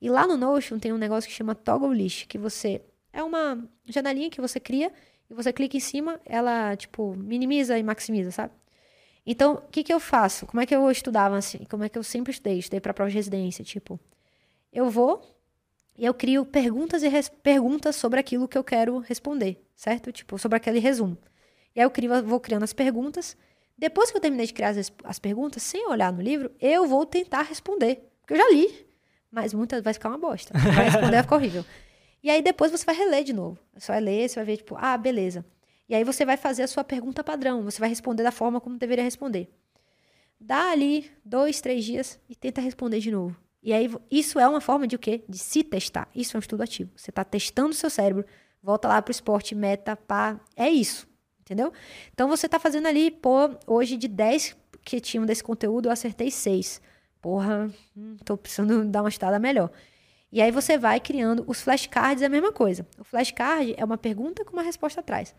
E 0.00 0.10
lá 0.10 0.26
no 0.26 0.36
Notion 0.36 0.80
tem 0.80 0.92
um 0.92 0.98
negócio 0.98 1.30
que 1.30 1.34
chama 1.34 1.54
Toggle 1.54 1.94
List, 1.94 2.26
que 2.26 2.36
você. 2.36 2.82
É 3.12 3.22
uma 3.22 3.62
janelinha 3.84 4.30
que 4.30 4.40
você 4.40 4.58
cria 4.58 4.90
e 5.32 5.34
você 5.34 5.50
clica 5.50 5.78
em 5.78 5.80
cima, 5.80 6.20
ela, 6.26 6.76
tipo, 6.76 7.16
minimiza 7.16 7.78
e 7.78 7.82
maximiza, 7.82 8.30
sabe? 8.30 8.52
Então, 9.24 9.54
o 9.54 9.70
que, 9.70 9.82
que 9.82 9.92
eu 9.92 9.98
faço? 9.98 10.44
Como 10.44 10.60
é 10.60 10.66
que 10.66 10.74
eu 10.74 10.90
estudava 10.90 11.38
assim? 11.38 11.64
Como 11.70 11.82
é 11.82 11.88
que 11.88 11.96
eu 11.96 12.02
sempre 12.02 12.32
estudei? 12.32 12.58
Estudei 12.58 12.80
para 12.80 12.92
prova 12.92 13.10
de 13.10 13.16
residência, 13.16 13.64
tipo, 13.64 13.98
eu 14.70 14.90
vou 14.90 15.22
e 15.96 16.04
eu 16.04 16.12
crio 16.12 16.44
perguntas 16.44 17.02
e 17.02 17.08
perguntas 17.42 17.96
sobre 17.96 18.20
aquilo 18.20 18.46
que 18.46 18.58
eu 18.58 18.62
quero 18.62 18.98
responder, 18.98 19.58
certo? 19.74 20.12
Tipo, 20.12 20.38
sobre 20.38 20.56
aquele 20.56 20.78
resumo. 20.78 21.16
E 21.74 21.80
aí 21.80 21.86
eu 21.86 21.90
crio, 21.90 22.22
vou 22.22 22.38
criando 22.38 22.64
as 22.64 22.74
perguntas. 22.74 23.34
Depois 23.78 24.10
que 24.10 24.18
eu 24.18 24.20
terminei 24.20 24.44
de 24.44 24.52
criar 24.52 24.68
as, 24.68 24.92
as 25.02 25.18
perguntas, 25.18 25.62
sem 25.62 25.88
olhar 25.88 26.12
no 26.12 26.20
livro, 26.20 26.50
eu 26.60 26.86
vou 26.86 27.06
tentar 27.06 27.42
responder. 27.42 28.06
Porque 28.20 28.34
eu 28.34 28.38
já 28.38 28.50
li, 28.50 28.86
mas 29.30 29.54
muitas 29.54 29.82
vai 29.82 29.94
ficar 29.94 30.10
uma 30.10 30.18
bosta. 30.18 30.52
Vai 30.58 30.84
responder 30.84 31.10
vai 31.12 31.22
ficar 31.22 31.36
horrível. 31.36 31.64
E 32.22 32.30
aí 32.30 32.40
depois 32.40 32.70
você 32.70 32.84
vai 32.84 32.94
reler 32.94 33.24
de 33.24 33.32
novo. 33.32 33.58
Você 33.74 33.90
vai 33.90 34.00
ler, 34.00 34.28
você 34.28 34.36
vai 34.36 34.44
ver, 34.44 34.56
tipo, 34.58 34.76
ah, 34.78 34.96
beleza. 34.96 35.44
E 35.88 35.94
aí 35.94 36.04
você 36.04 36.24
vai 36.24 36.36
fazer 36.36 36.62
a 36.62 36.68
sua 36.68 36.84
pergunta 36.84 37.24
padrão. 37.24 37.62
Você 37.64 37.80
vai 37.80 37.88
responder 37.88 38.22
da 38.22 38.30
forma 38.30 38.60
como 38.60 38.78
deveria 38.78 39.04
responder. 39.04 39.52
Dá 40.40 40.70
ali 40.70 41.10
dois, 41.24 41.60
três 41.60 41.84
dias 41.84 42.18
e 42.28 42.34
tenta 42.34 42.60
responder 42.60 43.00
de 43.00 43.10
novo. 43.10 43.36
E 43.62 43.72
aí, 43.72 43.88
isso 44.10 44.40
é 44.40 44.48
uma 44.48 44.60
forma 44.60 44.88
de 44.88 44.96
o 44.96 44.98
quê? 44.98 45.22
De 45.28 45.38
se 45.38 45.62
testar. 45.62 46.08
Isso 46.14 46.36
é 46.36 46.38
um 46.38 46.40
estudo 46.40 46.62
ativo. 46.62 46.90
Você 46.96 47.10
está 47.10 47.22
testando 47.22 47.70
o 47.70 47.74
seu 47.74 47.88
cérebro, 47.88 48.24
volta 48.60 48.88
lá 48.88 49.00
para 49.00 49.10
o 49.10 49.12
esporte, 49.12 49.54
meta, 49.54 49.94
pá. 49.94 50.40
É 50.56 50.68
isso. 50.68 51.06
Entendeu? 51.40 51.72
Então 52.12 52.28
você 52.28 52.46
está 52.46 52.58
fazendo 52.58 52.86
ali, 52.86 53.10
pô, 53.10 53.50
hoje 53.66 53.96
de 53.96 54.08
10 54.08 54.56
que 54.84 55.00
tinham 55.00 55.24
desse 55.24 55.44
conteúdo, 55.44 55.86
eu 55.86 55.92
acertei 55.92 56.30
6. 56.30 56.80
Porra, 57.20 57.72
hum, 57.96 58.16
tô 58.24 58.36
precisando 58.36 58.84
dar 58.90 59.02
uma 59.02 59.08
estada 59.08 59.38
melhor. 59.38 59.70
E 60.32 60.40
aí 60.40 60.50
você 60.50 60.78
vai 60.78 60.98
criando. 60.98 61.44
Os 61.46 61.60
flashcards 61.60 62.22
é 62.22 62.26
a 62.26 62.30
mesma 62.30 62.50
coisa. 62.50 62.86
O 62.98 63.04
flashcard 63.04 63.74
é 63.76 63.84
uma 63.84 63.98
pergunta 63.98 64.44
com 64.44 64.54
uma 64.54 64.62
resposta 64.62 65.00
atrás. 65.00 65.34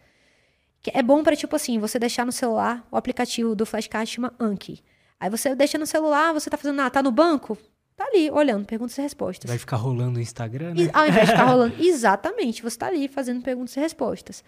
Que 0.82 0.91
é 0.94 1.02
bom 1.02 1.24
para, 1.24 1.36
tipo 1.36 1.56
assim, 1.56 1.80
você 1.80 1.98
deixar 1.98 2.26
no 2.26 2.32
celular 2.32 2.86
o 2.91 2.95
aplicativo 2.95 3.56
do 3.56 3.65
flashcard 3.65 4.07
chama 4.10 4.34
Anki. 4.40 4.84
Aí 5.20 5.30
você 5.30 5.56
deixa 5.56 5.78
no 5.78 5.88
celular, 5.88 6.32
você 6.34 6.49
tá 6.49 6.57
fazendo 6.57 6.76
nada, 6.76 6.91
tá 6.91 7.02
no 7.02 7.11
banco? 7.11 7.57
Tá 7.95 8.06
ali, 8.06 8.30
olhando, 8.30 8.65
perguntas 8.65 8.98
e 8.98 9.02
respostas. 9.02 9.49
Vai 9.49 9.57
ficar 9.57 9.78
rolando 9.78 10.20
o 10.20 10.22
Instagram, 10.22 10.74
né? 10.74 10.84
E, 10.84 10.90
ao 10.94 11.07
invés 11.07 11.26
de 11.28 11.32
ficar 11.32 11.45
rolando. 11.45 11.76
Exatamente, 11.82 12.61
você 12.61 12.78
tá 12.78 12.88
ali 12.88 13.07
fazendo 13.07 13.41
perguntas 13.41 13.76
e 13.76 13.80
respostas. 13.80 14.44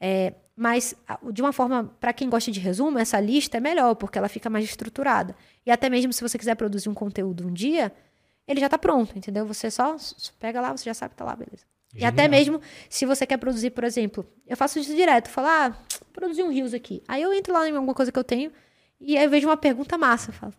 É, 0.00 0.34
mas, 0.56 0.94
de 1.32 1.42
uma 1.42 1.52
forma, 1.52 1.84
para 2.00 2.12
quem 2.12 2.28
gosta 2.28 2.50
de 2.50 2.60
resumo, 2.60 2.98
essa 2.98 3.20
lista 3.20 3.58
é 3.58 3.60
melhor, 3.60 3.94
porque 3.94 4.18
ela 4.18 4.28
fica 4.28 4.48
mais 4.48 4.64
estruturada. 4.64 5.36
E 5.66 5.70
até 5.70 5.90
mesmo 5.90 6.12
se 6.12 6.22
você 6.22 6.38
quiser 6.38 6.54
produzir 6.54 6.88
um 6.88 6.94
conteúdo 6.94 7.46
um 7.46 7.52
dia, 7.52 7.92
ele 8.46 8.60
já 8.60 8.66
está 8.66 8.78
pronto, 8.78 9.16
entendeu? 9.16 9.46
Você 9.46 9.70
só 9.70 9.96
pega 10.38 10.60
lá, 10.60 10.76
você 10.76 10.84
já 10.84 10.94
sabe 10.94 11.10
que 11.10 11.16
tá 11.16 11.24
lá, 11.24 11.34
beleza. 11.34 11.64
Genial. 11.92 12.10
E 12.10 12.12
até 12.12 12.28
mesmo 12.28 12.60
se 12.88 13.06
você 13.06 13.26
quer 13.26 13.36
produzir, 13.38 13.70
por 13.70 13.84
exemplo, 13.84 14.26
eu 14.46 14.56
faço 14.56 14.78
isso 14.78 14.94
direto, 14.94 15.28
falar, 15.28 15.70
ah, 15.70 15.96
produzir 16.12 16.42
um 16.42 16.50
rios 16.50 16.74
aqui. 16.74 17.02
Aí 17.06 17.22
eu 17.22 17.32
entro 17.32 17.52
lá 17.52 17.68
em 17.68 17.74
alguma 17.74 17.94
coisa 17.94 18.10
que 18.10 18.18
eu 18.18 18.24
tenho 18.24 18.52
e 19.00 19.16
aí 19.16 19.24
eu 19.24 19.30
vejo 19.30 19.48
uma 19.48 19.56
pergunta 19.56 19.96
massa, 19.96 20.30
eu 20.30 20.34
falo, 20.34 20.52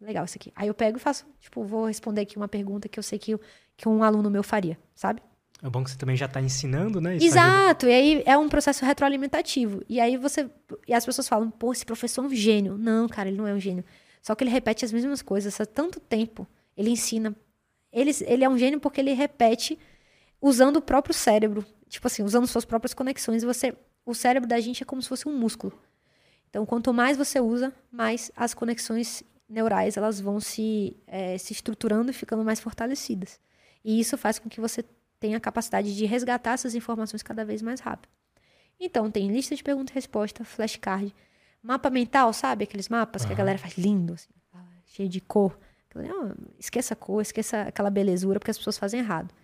legal 0.00 0.24
isso 0.24 0.36
aqui. 0.36 0.52
Aí 0.56 0.68
eu 0.68 0.74
pego 0.74 0.96
e 0.96 1.00
faço, 1.00 1.26
tipo, 1.40 1.62
vou 1.64 1.86
responder 1.86 2.22
aqui 2.22 2.36
uma 2.36 2.48
pergunta 2.48 2.88
que 2.88 2.98
eu 2.98 3.02
sei 3.02 3.18
que, 3.18 3.38
que 3.76 3.88
um 3.88 4.02
aluno 4.02 4.30
meu 4.30 4.42
faria, 4.42 4.78
sabe? 4.94 5.22
É 5.62 5.68
bom 5.68 5.82
que 5.82 5.90
você 5.90 5.98
também 5.98 6.16
já 6.16 6.26
está 6.26 6.40
ensinando, 6.40 7.00
né? 7.00 7.16
Isso 7.16 7.26
Exato, 7.26 7.86
ajuda. 7.86 7.90
e 7.90 8.16
aí 8.16 8.22
é 8.24 8.38
um 8.38 8.48
processo 8.48 8.84
retroalimentativo. 8.84 9.82
E 9.88 9.98
aí 9.98 10.16
você. 10.16 10.48
E 10.86 10.94
as 10.94 11.04
pessoas 11.04 11.26
falam, 11.26 11.50
pô, 11.50 11.72
esse 11.72 11.84
professor 11.84 12.24
é 12.24 12.28
um 12.28 12.30
gênio. 12.34 12.78
Não, 12.78 13.08
cara, 13.08 13.28
ele 13.28 13.38
não 13.38 13.46
é 13.46 13.52
um 13.52 13.58
gênio. 13.58 13.84
Só 14.22 14.36
que 14.36 14.44
ele 14.44 14.50
repete 14.50 14.84
as 14.84 14.92
mesmas 14.92 15.20
coisas 15.20 15.60
há 15.60 15.66
tanto 15.66 15.98
tempo. 15.98 16.46
Ele 16.78 16.90
ensina. 16.90 17.34
Ele, 17.92 18.12
ele 18.24 18.44
é 18.44 18.48
um 18.48 18.56
gênio 18.56 18.78
porque 18.78 19.00
ele 19.00 19.12
repete 19.12 19.76
usando 20.40 20.76
o 20.76 20.82
próprio 20.82 21.12
cérebro. 21.12 21.66
Tipo 21.88 22.06
assim, 22.06 22.22
usando 22.22 22.46
suas 22.46 22.64
próprias 22.64 22.94
conexões. 22.94 23.42
Você, 23.42 23.76
o 24.06 24.14
cérebro 24.14 24.48
da 24.48 24.60
gente 24.60 24.84
é 24.84 24.86
como 24.86 25.02
se 25.02 25.08
fosse 25.08 25.28
um 25.28 25.36
músculo. 25.36 25.76
Então, 26.48 26.64
quanto 26.64 26.94
mais 26.94 27.16
você 27.16 27.40
usa, 27.40 27.74
mais 27.90 28.30
as 28.36 28.54
conexões 28.54 29.24
neurais 29.48 29.96
elas 29.96 30.20
vão 30.20 30.38
se, 30.38 30.96
é, 31.06 31.36
se 31.36 31.52
estruturando 31.52 32.10
e 32.10 32.14
ficando 32.14 32.44
mais 32.44 32.60
fortalecidas. 32.60 33.40
E 33.84 33.98
isso 33.98 34.16
faz 34.16 34.38
com 34.38 34.48
que 34.48 34.60
você 34.60 34.84
tenha 35.18 35.36
a 35.36 35.40
capacidade 35.40 35.96
de 35.96 36.06
resgatar 36.06 36.52
essas 36.52 36.76
informações 36.76 37.22
cada 37.22 37.44
vez 37.44 37.60
mais 37.60 37.80
rápido. 37.80 38.10
Então, 38.78 39.10
tem 39.10 39.28
lista 39.32 39.56
de 39.56 39.64
pergunta 39.64 39.92
e 39.92 39.94
resposta, 39.94 40.44
flashcard, 40.44 41.12
mapa 41.60 41.90
mental, 41.90 42.32
sabe? 42.32 42.64
Aqueles 42.64 42.88
mapas 42.88 43.22
uhum. 43.22 43.28
que 43.28 43.34
a 43.34 43.36
galera 43.36 43.58
faz 43.58 43.76
lindo, 43.76 44.12
assim, 44.12 44.28
cheio 44.86 45.08
de 45.08 45.20
cor. 45.20 45.58
Não, 45.94 46.34
esqueça 46.58 46.94
a 46.94 46.96
cor, 46.96 47.22
esqueça 47.22 47.62
aquela 47.62 47.90
belezura, 47.90 48.38
porque 48.38 48.50
as 48.50 48.58
pessoas 48.58 48.78
fazem 48.78 49.00
errado. 49.00 49.34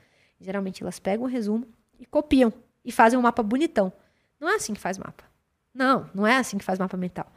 Geralmente 0.41 0.83
elas 0.83 0.99
pegam 0.99 1.25
o 1.25 1.29
resumo 1.29 1.67
e 1.99 2.05
copiam 2.07 2.53
e 2.85 2.93
fazem 2.93 3.19
um 3.19 3.23
mapa 3.23 3.43
bonitão. 3.43 3.93
Não 4.39 4.49
é 4.49 4.57
assim 4.57 4.75
que 4.75 4.81
faz 4.81 4.99
mapa. 4.99 5.25
Não, 5.73 6.09
não 6.15 6.27
é 6.27 6.37
assim 6.37 6.59
que 6.59 6.65
faz 6.65 6.79
mapa 6.79 6.97
mental. 6.97 7.31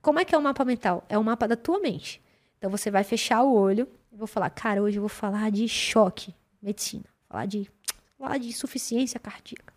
Como 0.00 0.18
é 0.18 0.24
que 0.24 0.34
é 0.34 0.38
o 0.38 0.42
mapa 0.42 0.64
mental? 0.64 1.04
É 1.08 1.16
o 1.18 1.24
mapa 1.24 1.48
da 1.48 1.56
tua 1.56 1.80
mente. 1.80 2.20
Então 2.58 2.70
você 2.70 2.90
vai 2.90 3.04
fechar 3.04 3.42
o 3.42 3.54
olho 3.54 3.88
e 4.12 4.16
vou 4.16 4.26
falar, 4.26 4.50
cara, 4.50 4.82
hoje 4.82 4.98
eu 4.98 5.02
vou 5.02 5.08
falar 5.08 5.50
de 5.50 5.66
choque, 5.68 6.34
medicina 6.60 7.12
falar 7.32 7.46
de, 7.46 7.70
falar 8.18 8.38
de 8.38 8.48
insuficiência 8.48 9.18
cardíaca. 9.18 9.72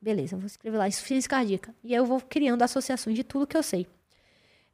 Beleza, 0.00 0.36
vou 0.36 0.46
escrever 0.46 0.78
lá 0.78 0.88
insuficiência 0.88 1.28
cardíaca. 1.28 1.74
E 1.84 1.92
aí 1.92 1.98
eu 1.98 2.06
vou 2.06 2.20
criando 2.20 2.62
associações 2.62 3.14
de 3.14 3.22
tudo 3.22 3.46
que 3.46 3.56
eu 3.56 3.62
sei. 3.62 3.86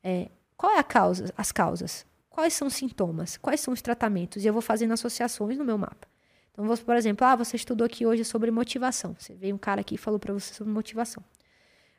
É, 0.05 0.31
qual 0.57 0.73
é 0.73 0.79
a 0.79 0.85
causa, 0.85 1.33
as 1.37 1.51
causas? 1.51 2.07
Quais 2.33 2.55
são 2.55 2.67
os 2.67 2.75
sintomas? 2.75 3.37
Quais 3.37 3.61
são 3.61 3.75
os 3.75 3.83
tratamentos? 3.83 4.43
E 4.43 4.47
eu 4.47 4.55
vou 4.55 4.63
fazendo 4.63 4.93
associações 4.93 5.59
no 5.59 5.65
meu 5.65 5.77
mapa. 5.77 6.09
Então, 6.51 6.65
vou, 6.65 6.77
por 6.79 6.97
exemplo, 6.97 7.27
ah, 7.27 7.37
você 7.37 7.57
estudou 7.57 7.85
aqui 7.85 8.07
hoje 8.07 8.25
sobre 8.25 8.51
motivação. 8.51 9.15
Você 9.19 9.35
veio 9.35 9.55
um 9.55 9.59
cara 9.59 9.83
aqui 9.83 9.97
e 9.97 9.99
falou 9.99 10.19
para 10.19 10.33
você 10.33 10.55
sobre 10.55 10.73
motivação. 10.73 11.23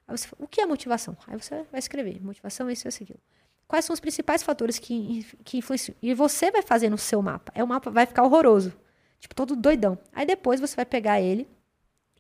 Aí 0.08 0.18
você 0.18 0.28
fala, 0.28 0.44
o 0.44 0.48
que 0.48 0.60
é 0.60 0.66
motivação? 0.66 1.16
Aí 1.28 1.38
você 1.40 1.64
vai 1.72 1.78
escrever, 1.78 2.20
motivação, 2.20 2.70
isso, 2.70 2.88
isso, 2.88 3.04
aquilo. 3.04 3.20
Quais 3.68 3.86
são 3.86 3.94
os 3.94 4.00
principais 4.00 4.42
fatores 4.42 4.80
que, 4.80 5.24
que 5.44 5.58
influenciam? 5.58 5.96
E 6.02 6.14
você 6.16 6.52
vai 6.52 6.64
fazer 6.64 6.90
no 6.90 6.98
seu 6.98 7.22
mapa. 7.22 7.52
É 7.56 7.64
o 7.64 7.68
mapa 7.68 7.92
vai 7.92 8.08
ficar 8.08 8.24
horroroso. 8.24 8.74
Tipo, 9.20 9.36
todo 9.36 9.56
doidão. 9.56 9.98
Aí 10.12 10.26
depois 10.26 10.60
você 10.60 10.76
vai 10.76 10.86
pegar 10.86 11.22
ele 11.22 11.48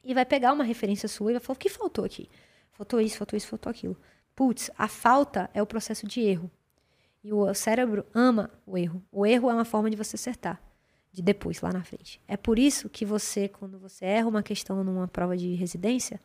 e 0.04 0.14
vai 0.14 0.26
pegar 0.26 0.54
uma 0.54 0.64
referência 0.64 1.10
sua 1.10 1.32
e 1.32 1.34
vai 1.34 1.42
falar: 1.42 1.56
o 1.56 1.60
que 1.60 1.70
faltou 1.70 2.06
aqui? 2.06 2.30
Faltou 2.72 3.02
isso, 3.02 3.18
faltou 3.18 3.38
isso, 3.38 3.48
faltou 3.48 3.70
aquilo. 3.70 3.98
Putz, 4.36 4.72
a 4.78 4.88
falta 4.88 5.50
é 5.54 5.62
o 5.62 5.66
processo 5.66 6.08
de 6.08 6.22
erro. 6.22 6.50
E 7.24 7.32
o 7.32 7.54
cérebro 7.54 8.06
ama 8.14 8.52
o 8.66 8.78
erro. 8.78 9.02
O 9.12 9.26
erro 9.26 9.50
é 9.50 9.54
uma 9.54 9.64
forma 9.64 9.90
de 9.90 9.96
você 9.96 10.16
acertar, 10.16 10.62
de 11.12 11.22
depois, 11.22 11.62
lá 11.62 11.72
na 11.72 11.84
frente. 11.84 12.20
É 12.28 12.36
por 12.36 12.60
isso 12.60 12.90
que 12.90 13.06
você, 13.06 13.48
quando 13.48 13.80
você 13.80 14.06
erra 14.06 14.28
uma 14.28 14.44
questão 14.44 14.84
numa 14.84 15.08
prova 15.08 15.38
de 15.38 15.56
residência, 15.56 16.20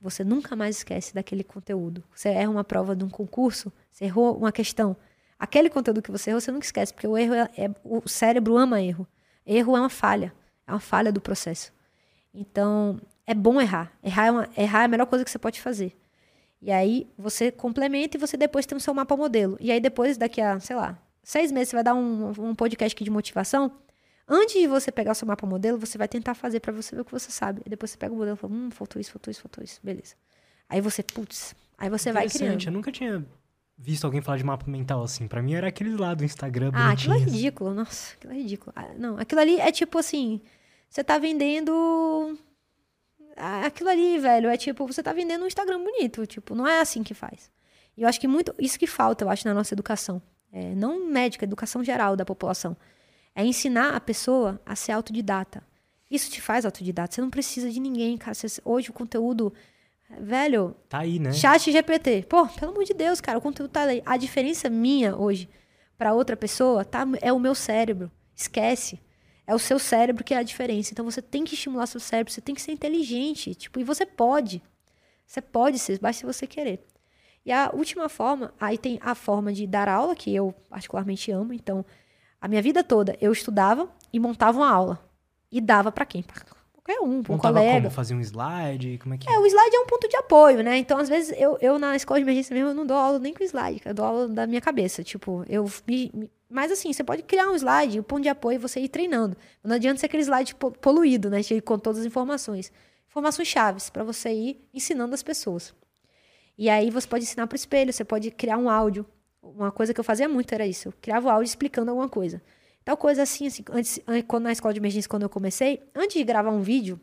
você 0.00 0.22
nunca 0.22 0.54
mais 0.54 0.76
esquece 0.76 1.14
daquele 1.14 1.42
conteúdo. 1.42 2.04
Você 2.14 2.28
erra 2.28 2.50
uma 2.50 2.62
prova 2.64 2.94
de 2.94 3.04
um 3.04 3.08
concurso, 3.08 3.72
você 3.90 4.04
errou 4.04 4.36
uma 4.36 4.52
questão. 4.52 4.96
Aquele 5.38 5.70
conteúdo 5.70 6.02
que 6.02 6.10
você 6.10 6.30
errou, 6.30 6.40
você 6.40 6.52
nunca 6.52 6.66
esquece, 6.66 6.92
porque 6.92 7.06
o 7.06 7.16
erro 7.16 7.34
é, 7.34 7.50
é 7.56 7.70
o 7.82 8.06
cérebro 8.06 8.56
ama 8.56 8.82
erro. 8.82 9.06
Erro 9.46 9.76
é 9.76 9.80
uma 9.80 9.88
falha, 9.88 10.32
é 10.66 10.72
uma 10.72 10.80
falha 10.80 11.10
do 11.10 11.20
processo. 11.20 11.72
Então, 12.34 13.00
é 13.26 13.34
bom 13.34 13.60
errar. 13.60 13.92
Errar 14.02 14.26
é, 14.26 14.30
uma, 14.30 14.48
errar 14.56 14.82
é 14.82 14.84
a 14.84 14.88
melhor 14.88 15.06
coisa 15.06 15.24
que 15.24 15.30
você 15.30 15.38
pode 15.38 15.60
fazer. 15.60 15.96
E 16.60 16.72
aí, 16.72 17.08
você 17.16 17.52
complementa 17.52 18.16
e 18.16 18.20
você 18.20 18.36
depois 18.36 18.66
tem 18.66 18.76
o 18.76 18.80
seu 18.80 18.92
mapa 18.92 19.16
modelo. 19.16 19.56
E 19.60 19.70
aí, 19.70 19.80
depois, 19.80 20.16
daqui 20.16 20.40
a, 20.40 20.58
sei 20.58 20.76
lá, 20.76 20.98
seis 21.22 21.52
meses, 21.52 21.68
você 21.68 21.76
vai 21.76 21.84
dar 21.84 21.94
um, 21.94 22.30
um 22.38 22.54
podcast 22.54 22.94
aqui 22.94 23.04
de 23.04 23.10
motivação. 23.10 23.72
Antes 24.26 24.60
de 24.60 24.66
você 24.66 24.92
pegar 24.92 25.12
o 25.12 25.14
seu 25.14 25.26
mapa 25.26 25.46
modelo, 25.46 25.78
você 25.78 25.96
vai 25.96 26.08
tentar 26.08 26.34
fazer 26.34 26.60
para 26.60 26.72
você 26.72 26.94
ver 26.94 27.02
o 27.02 27.04
que 27.04 27.12
você 27.12 27.30
sabe. 27.30 27.62
E 27.64 27.70
depois 27.70 27.90
você 27.90 27.96
pega 27.96 28.12
o 28.12 28.16
modelo 28.16 28.36
e 28.36 28.38
fala, 28.38 28.52
hum, 28.52 28.70
faltou 28.70 29.00
isso, 29.00 29.12
faltou 29.12 29.30
isso, 29.30 29.40
faltou 29.40 29.64
isso. 29.64 29.80
Beleza. 29.82 30.14
Aí 30.68 30.80
você, 30.80 31.02
putz, 31.02 31.54
aí 31.78 31.88
você 31.88 32.12
vai 32.12 32.28
criando. 32.28 32.62
Eu 32.62 32.72
nunca 32.72 32.92
tinha 32.92 33.24
visto 33.78 34.04
alguém 34.04 34.20
falar 34.20 34.36
de 34.36 34.44
mapa 34.44 34.68
mental 34.70 35.02
assim. 35.02 35.26
Para 35.28 35.40
mim 35.40 35.54
era 35.54 35.68
aqueles 35.68 35.96
lá 35.96 36.12
do 36.12 36.24
Instagram. 36.24 36.72
Ah, 36.74 36.90
aquilo 36.90 37.14
é 37.14 37.18
ridículo. 37.18 37.72
Nossa, 37.72 38.14
aquilo 38.14 38.32
é 38.32 38.36
ridículo. 38.36 38.72
Ah, 38.76 38.88
não, 38.98 39.16
aquilo 39.16 39.40
ali 39.40 39.58
é 39.60 39.70
tipo 39.70 39.96
assim. 39.98 40.42
Você 40.90 41.04
tá 41.04 41.18
vendendo. 41.18 42.36
Ah, 43.38 43.66
aquilo 43.66 43.88
ali, 43.88 44.18
velho, 44.18 44.48
é 44.48 44.56
tipo, 44.56 44.86
você 44.86 45.02
tá 45.02 45.12
vendendo 45.12 45.44
um 45.44 45.46
Instagram 45.46 45.82
bonito. 45.82 46.26
Tipo, 46.26 46.54
não 46.54 46.66
é 46.66 46.80
assim 46.80 47.02
que 47.02 47.14
faz. 47.14 47.50
E 47.96 48.02
eu 48.02 48.08
acho 48.08 48.20
que 48.20 48.28
muito. 48.28 48.54
Isso 48.58 48.78
que 48.78 48.86
falta, 48.86 49.24
eu 49.24 49.30
acho, 49.30 49.46
na 49.46 49.54
nossa 49.54 49.74
educação. 49.74 50.20
É, 50.52 50.74
não 50.74 51.06
médica, 51.06 51.44
educação 51.44 51.84
geral 51.84 52.16
da 52.16 52.24
população. 52.24 52.76
É 53.34 53.44
ensinar 53.44 53.94
a 53.94 54.00
pessoa 54.00 54.60
a 54.66 54.74
ser 54.74 54.92
autodidata. 54.92 55.62
Isso 56.10 56.30
te 56.30 56.40
faz 56.40 56.64
autodidata. 56.64 57.14
Você 57.14 57.20
não 57.20 57.30
precisa 57.30 57.70
de 57.70 57.78
ninguém, 57.78 58.16
cara. 58.16 58.34
Você, 58.34 58.60
hoje 58.64 58.90
o 58.90 58.92
conteúdo 58.92 59.52
Velho. 60.20 60.74
Tá 60.88 61.00
aí, 61.00 61.18
né? 61.18 61.32
Chat 61.32 61.70
GPT. 61.70 62.24
Pô, 62.28 62.46
pelo 62.46 62.72
amor 62.72 62.84
de 62.84 62.94
Deus, 62.94 63.20
cara, 63.20 63.38
o 63.38 63.42
conteúdo 63.42 63.70
tá 63.70 63.82
aí. 63.82 64.02
A 64.06 64.16
diferença 64.16 64.70
minha 64.70 65.14
hoje 65.14 65.48
para 65.98 66.14
outra 66.14 66.36
pessoa 66.36 66.84
tá, 66.84 67.06
é 67.20 67.32
o 67.32 67.38
meu 67.38 67.54
cérebro. 67.54 68.10
Esquece. 68.34 68.98
É 69.48 69.54
o 69.54 69.58
seu 69.58 69.78
cérebro 69.78 70.22
que 70.22 70.34
é 70.34 70.36
a 70.36 70.42
diferença. 70.42 70.92
Então 70.92 71.06
você 71.06 71.22
tem 71.22 71.42
que 71.42 71.54
estimular 71.54 71.86
seu 71.86 71.98
cérebro, 71.98 72.30
você 72.30 72.40
tem 72.42 72.54
que 72.54 72.60
ser 72.60 72.72
inteligente. 72.72 73.54
Tipo, 73.54 73.80
e 73.80 73.84
você 73.84 74.04
pode. 74.04 74.62
Você 75.26 75.40
pode 75.40 75.78
ser, 75.78 75.98
basta 75.98 76.26
você 76.26 76.46
querer. 76.46 76.86
E 77.46 77.50
a 77.50 77.70
última 77.72 78.10
forma, 78.10 78.52
aí 78.60 78.76
tem 78.76 78.98
a 79.02 79.14
forma 79.14 79.50
de 79.50 79.66
dar 79.66 79.88
aula, 79.88 80.14
que 80.14 80.34
eu 80.34 80.52
particularmente 80.68 81.30
amo. 81.30 81.54
Então, 81.54 81.82
a 82.38 82.46
minha 82.46 82.60
vida 82.60 82.84
toda 82.84 83.16
eu 83.22 83.32
estudava 83.32 83.88
e 84.12 84.20
montava 84.20 84.58
uma 84.58 84.70
aula. 84.70 85.02
E 85.50 85.62
dava 85.62 85.90
para 85.90 86.04
quem? 86.04 86.22
Pra 86.22 86.44
qualquer 86.88 87.00
um, 87.00 87.18
um 87.18 87.38
colega. 87.38 87.80
como 87.80 87.90
fazer 87.90 88.14
um 88.14 88.20
slide? 88.20 88.98
Como 88.98 89.14
é 89.14 89.18
que 89.18 89.28
é? 89.28 89.38
o 89.38 89.46
slide 89.46 89.76
é 89.76 89.80
um 89.80 89.86
ponto 89.86 90.08
de 90.08 90.16
apoio, 90.16 90.62
né? 90.62 90.78
Então, 90.78 90.98
às 90.98 91.08
vezes, 91.08 91.34
eu, 91.38 91.58
eu 91.60 91.78
na 91.78 91.94
escola 91.94 92.18
de 92.18 92.24
emergência 92.24 92.54
mesmo, 92.54 92.70
eu 92.70 92.74
não 92.74 92.86
dou 92.86 92.96
aula 92.96 93.18
nem 93.18 93.34
com 93.34 93.44
slide, 93.44 93.82
eu 93.84 93.94
dou 93.94 94.04
aula 94.04 94.28
da 94.28 94.46
minha 94.46 94.60
cabeça. 94.60 95.02
Tipo, 95.02 95.44
eu 95.48 95.70
me, 95.86 96.10
me... 96.14 96.30
Mas 96.48 96.72
assim, 96.72 96.92
você 96.92 97.04
pode 97.04 97.22
criar 97.22 97.48
um 97.50 97.54
slide, 97.54 98.00
um 98.00 98.02
ponto 98.02 98.22
de 98.22 98.28
apoio 98.28 98.56
e 98.56 98.58
você 98.58 98.80
ir 98.80 98.88
treinando. 98.88 99.36
Não 99.62 99.76
adianta 99.76 100.00
ser 100.00 100.06
aquele 100.06 100.22
slide 100.22 100.54
poluído, 100.54 101.28
né? 101.28 101.40
Com 101.64 101.78
todas 101.78 102.00
as 102.00 102.06
informações. 102.06 102.72
Informações 103.08 103.48
chaves 103.48 103.90
para 103.90 104.02
você 104.04 104.30
ir 104.30 104.68
ensinando 104.72 105.14
as 105.14 105.22
pessoas. 105.22 105.74
E 106.56 106.68
aí 106.68 106.90
você 106.90 107.06
pode 107.06 107.24
ensinar 107.24 107.46
para 107.46 107.54
o 107.54 107.56
espelho, 107.56 107.92
você 107.92 108.04
pode 108.04 108.30
criar 108.30 108.58
um 108.58 108.68
áudio. 108.68 109.06
Uma 109.42 109.70
coisa 109.70 109.94
que 109.94 110.00
eu 110.00 110.04
fazia 110.04 110.28
muito 110.28 110.52
era 110.52 110.66
isso. 110.66 110.88
Eu 110.88 110.92
criava 111.00 111.28
o 111.28 111.30
áudio 111.30 111.48
explicando 111.48 111.90
alguma 111.90 112.08
coisa. 112.08 112.42
Tal 112.84 112.96
coisa 112.96 113.22
assim, 113.22 113.46
assim, 113.46 113.64
antes, 113.70 114.00
quando 114.26 114.44
na 114.44 114.52
escola 114.52 114.72
de 114.72 114.80
emergência, 114.80 115.08
quando 115.08 115.24
eu 115.24 115.28
comecei, 115.28 115.82
antes 115.94 116.16
de 116.16 116.24
gravar 116.24 116.50
um 116.50 116.62
vídeo, 116.62 116.98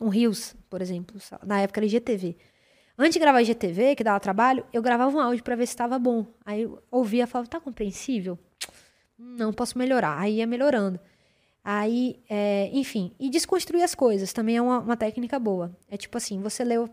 um 0.00 0.08
Rios, 0.08 0.54
por 0.70 0.80
exemplo, 0.80 1.20
na 1.44 1.60
época 1.60 1.80
era 1.80 1.86
IGTV. 1.86 2.36
Antes 2.96 3.14
de 3.14 3.18
gravar 3.20 3.42
IGTV, 3.42 3.94
que 3.94 4.04
dava 4.04 4.18
trabalho, 4.20 4.64
eu 4.72 4.82
gravava 4.82 5.16
um 5.16 5.20
áudio 5.20 5.42
para 5.44 5.54
ver 5.54 5.66
se 5.66 5.72
estava 5.72 5.98
bom. 5.98 6.26
Aí 6.44 6.62
eu 6.62 6.82
ouvia 6.90 7.24
e 7.24 7.26
falava, 7.26 7.48
tá 7.48 7.60
compreensível? 7.60 8.38
Não, 9.16 9.52
posso 9.52 9.78
melhorar. 9.78 10.18
Aí 10.18 10.36
ia 10.36 10.46
melhorando. 10.46 10.98
Aí, 11.62 12.20
é, 12.28 12.70
enfim, 12.72 13.12
e 13.20 13.28
desconstruir 13.28 13.82
as 13.82 13.94
coisas 13.94 14.32
também 14.32 14.56
é 14.56 14.62
uma, 14.62 14.78
uma 14.80 14.96
técnica 14.96 15.38
boa. 15.38 15.76
É 15.88 15.96
tipo 15.96 16.16
assim, 16.16 16.40
você 16.40 16.64
leu 16.64 16.88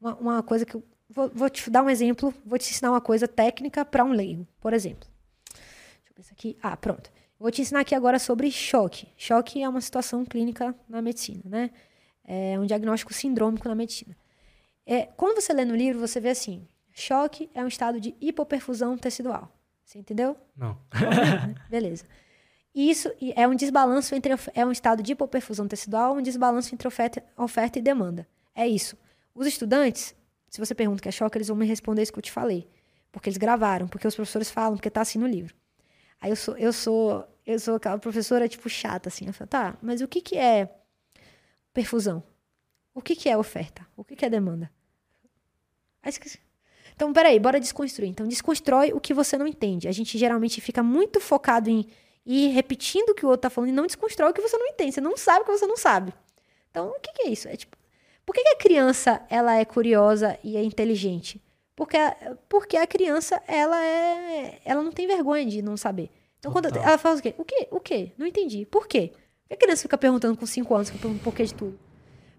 uma, 0.00 0.14
uma 0.16 0.42
coisa 0.42 0.64
que 0.64 0.76
eu 0.76 0.82
vou, 1.08 1.28
vou, 1.28 1.50
te 1.50 1.68
dar 1.68 1.82
um 1.82 1.90
exemplo, 1.90 2.32
vou 2.44 2.58
te 2.58 2.70
ensinar 2.70 2.90
uma 2.90 3.00
coisa 3.00 3.26
técnica 3.26 3.84
para 3.84 4.04
um 4.04 4.12
leigo, 4.12 4.46
por 4.60 4.72
exemplo. 4.72 5.08
Deixa 5.52 6.10
eu 6.10 6.14
pensar 6.14 6.32
aqui. 6.32 6.56
Ah, 6.62 6.76
pronto. 6.76 7.10
Vou 7.40 7.50
te 7.50 7.62
ensinar 7.62 7.80
aqui 7.80 7.94
agora 7.94 8.18
sobre 8.18 8.50
choque. 8.50 9.08
Choque 9.16 9.62
é 9.62 9.66
uma 9.68 9.80
situação 9.80 10.26
clínica 10.26 10.74
na 10.86 11.00
medicina, 11.00 11.40
né? 11.46 11.70
É 12.22 12.58
um 12.58 12.66
diagnóstico 12.66 13.14
sindrômico 13.14 13.66
na 13.66 13.74
medicina. 13.74 14.14
É, 14.84 15.06
quando 15.16 15.40
você 15.40 15.54
lê 15.54 15.64
no 15.64 15.74
livro, 15.74 15.98
você 15.98 16.20
vê 16.20 16.28
assim: 16.28 16.68
choque 16.92 17.48
é 17.54 17.64
um 17.64 17.66
estado 17.66 17.98
de 17.98 18.14
hipoperfusão 18.20 18.98
tecidual. 18.98 19.50
Você 19.82 19.98
entendeu? 19.98 20.36
Não. 20.54 20.78
Beleza. 21.70 22.04
Isso 22.74 23.10
é 23.34 23.48
um 23.48 23.54
desbalanço 23.54 24.14
entre 24.14 24.34
é 24.54 24.66
um 24.66 24.70
estado 24.70 25.02
de 25.02 25.12
hipoperfusão 25.12 25.66
tecidual, 25.66 26.16
um 26.18 26.22
desbalanço 26.22 26.74
entre 26.74 26.86
oferta, 26.86 27.24
oferta 27.38 27.78
e 27.78 27.82
demanda. 27.82 28.28
É 28.54 28.68
isso. 28.68 28.98
Os 29.34 29.46
estudantes, 29.46 30.14
se 30.50 30.60
você 30.60 30.74
pergunta 30.74 31.00
o 31.00 31.02
que 31.02 31.08
é 31.08 31.12
choque, 31.12 31.38
eles 31.38 31.48
vão 31.48 31.56
me 31.56 31.64
responder 31.64 32.02
isso 32.02 32.12
que 32.12 32.18
eu 32.18 32.22
te 32.22 32.30
falei, 32.30 32.68
porque 33.10 33.30
eles 33.30 33.38
gravaram, 33.38 33.88
porque 33.88 34.06
os 34.06 34.14
professores 34.14 34.50
falam, 34.50 34.76
porque 34.76 34.88
está 34.88 35.00
assim 35.00 35.18
no 35.18 35.26
livro. 35.26 35.58
Aí 36.20 36.30
eu 36.30 36.36
sou, 36.36 36.56
eu 36.56 36.72
sou, 36.72 37.28
eu 37.46 37.58
sou 37.58 37.76
aquela 37.76 37.98
professora, 37.98 38.48
tipo, 38.48 38.68
chata, 38.68 39.08
assim. 39.08 39.26
Eu 39.26 39.32
falo, 39.32 39.48
tá, 39.48 39.76
mas 39.80 40.00
o 40.00 40.08
que 40.08 40.20
que 40.20 40.36
é 40.36 40.68
perfusão? 41.72 42.22
O 42.94 43.00
que 43.00 43.16
que 43.16 43.28
é 43.28 43.36
oferta? 43.36 43.86
O 43.96 44.04
que 44.04 44.16
que 44.16 44.24
é 44.24 44.30
demanda? 44.30 44.70
Aí 46.02 46.10
esqueci. 46.10 46.38
Então, 46.94 47.12
peraí, 47.12 47.38
bora 47.38 47.58
desconstruir. 47.58 48.10
Então, 48.10 48.28
desconstrói 48.28 48.92
o 48.92 49.00
que 49.00 49.14
você 49.14 49.38
não 49.38 49.46
entende. 49.46 49.88
A 49.88 49.92
gente 49.92 50.18
geralmente 50.18 50.60
fica 50.60 50.82
muito 50.82 51.20
focado 51.20 51.70
em 51.70 51.86
ir 52.26 52.48
repetindo 52.48 53.10
o 53.10 53.14
que 53.14 53.24
o 53.24 53.28
outro 53.28 53.42
tá 53.42 53.50
falando 53.50 53.70
e 53.70 53.72
não 53.72 53.86
desconstrói 53.86 54.30
o 54.30 54.34
que 54.34 54.42
você 54.42 54.58
não 54.58 54.66
entende. 54.66 54.92
Você 54.92 55.00
não 55.00 55.16
sabe 55.16 55.40
o 55.40 55.44
que 55.46 55.52
você 55.52 55.66
não 55.66 55.76
sabe. 55.76 56.12
Então, 56.70 56.88
o 56.88 57.00
que, 57.00 57.12
que 57.12 57.22
é 57.22 57.30
isso? 57.30 57.48
É 57.48 57.56
tipo, 57.56 57.76
por 58.26 58.34
que, 58.34 58.42
que, 58.42 58.48
a 58.50 58.56
criança 58.56 59.24
ela 59.28 59.56
é 59.56 59.64
curiosa 59.64 60.38
e 60.44 60.56
é 60.56 60.62
inteligente? 60.62 61.40
Porque, 61.80 61.96
porque 62.46 62.76
a 62.76 62.86
criança 62.86 63.42
ela 63.48 63.82
é, 63.82 64.60
ela 64.66 64.82
não 64.82 64.92
tem 64.92 65.06
vergonha 65.06 65.46
de 65.46 65.62
não 65.62 65.78
saber. 65.78 66.10
Então, 66.38 66.52
Total. 66.52 66.72
quando 66.72 66.84
ela 66.84 66.98
fala 66.98 67.16
o 67.16 67.22
quê? 67.22 67.34
O 67.38 67.42
quê? 67.42 67.68
O 67.70 67.80
quê? 67.80 68.12
Não 68.18 68.26
entendi. 68.26 68.66
Por 68.66 68.86
quê? 68.86 69.12
Por 69.14 69.48
que 69.48 69.54
a 69.54 69.56
criança 69.56 69.80
fica 69.80 69.96
perguntando 69.96 70.36
com 70.36 70.44
5 70.44 70.74
anos, 70.74 70.90
fica 70.90 71.00
perguntando 71.00 71.24
por 71.24 71.34
quê 71.34 71.42
de 71.42 71.54
tudo? 71.54 71.80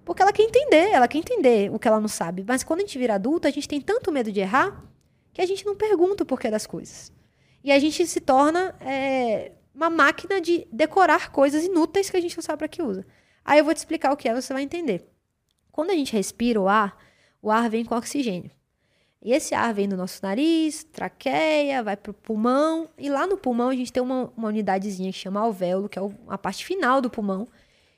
Porque 0.06 0.22
ela 0.22 0.32
quer 0.32 0.44
entender, 0.44 0.92
ela 0.92 1.08
quer 1.08 1.18
entender 1.18 1.74
o 1.74 1.80
que 1.80 1.88
ela 1.88 2.00
não 2.00 2.08
sabe. 2.08 2.46
Mas 2.48 2.64
quando 2.64 2.82
a 2.82 2.84
gente 2.84 3.00
vira 3.00 3.16
adulto, 3.16 3.48
a 3.48 3.50
gente 3.50 3.68
tem 3.68 3.82
tanto 3.82 4.12
medo 4.12 4.32
de 4.32 4.42
errar 4.42 4.86
que 5.34 5.42
a 5.42 5.46
gente 5.48 5.66
não 5.66 5.76
pergunta 5.76 6.22
o 6.22 6.26
porquê 6.28 6.52
das 6.52 6.68
coisas. 6.68 7.12
E 7.64 7.72
a 7.72 7.80
gente 7.80 8.06
se 8.06 8.22
torna 8.22 8.76
é, 8.80 9.54
uma 9.74 9.90
máquina 9.90 10.40
de 10.40 10.68
decorar 10.72 11.32
coisas 11.32 11.66
inúteis 11.66 12.12
que 12.12 12.18
a 12.18 12.22
gente 12.22 12.38
não 12.38 12.44
sabe 12.44 12.60
para 12.60 12.68
que 12.68 12.84
usa. 12.84 13.04
Aí 13.44 13.58
eu 13.58 13.66
vou 13.66 13.74
te 13.74 13.78
explicar 13.78 14.14
o 14.14 14.18
que 14.18 14.30
é, 14.30 14.40
você 14.40 14.54
vai 14.54 14.62
entender. 14.62 15.10
Quando 15.72 15.90
a 15.90 15.96
gente 15.96 16.14
respira 16.14 16.62
o 16.62 16.68
ar, 16.68 16.96
o 17.42 17.50
ar 17.50 17.68
vem 17.72 17.84
com 17.84 17.96
oxigênio. 17.96 18.52
E 19.24 19.34
esse 19.34 19.54
ar 19.54 19.72
vem 19.74 19.88
do 19.88 19.96
nosso 19.96 20.20
nariz, 20.24 20.84
traqueia, 20.84 21.84
vai 21.84 21.96
para 21.96 22.10
o 22.10 22.14
pulmão. 22.14 22.90
E 22.98 23.10
lá 23.10 23.28
no 23.28 23.38
pulmão 23.38 23.70
a 23.70 23.76
gente 23.76 23.94
tem 23.94 24.02
uma, 24.02 24.32
uma 24.36 24.48
unidadezinha 24.48 25.12
que 25.12 25.18
chama 25.18 25.40
alvéolo, 25.40 25.88
que 25.88 26.00
é 26.00 26.02
a 26.28 26.38
parte 26.38 26.66
final 26.66 27.00
do 27.00 27.10
pulmão, 27.10 27.48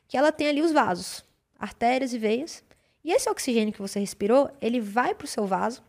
que 0.07 0.17
ela 0.17 0.31
tem 0.31 0.47
ali 0.47 0.61
os 0.61 0.73
vasos, 0.73 1.23
artérias 1.57 2.13
e 2.13 2.17
veias. 2.17 2.63
E 3.03 3.11
esse 3.11 3.29
oxigênio 3.29 3.73
que 3.73 3.81
você 3.81 3.99
respirou, 3.99 4.49
ele 4.61 4.81
vai 4.81 5.15
para 5.15 5.25
o 5.25 5.27
seu 5.27 5.45
vaso. 5.45 5.81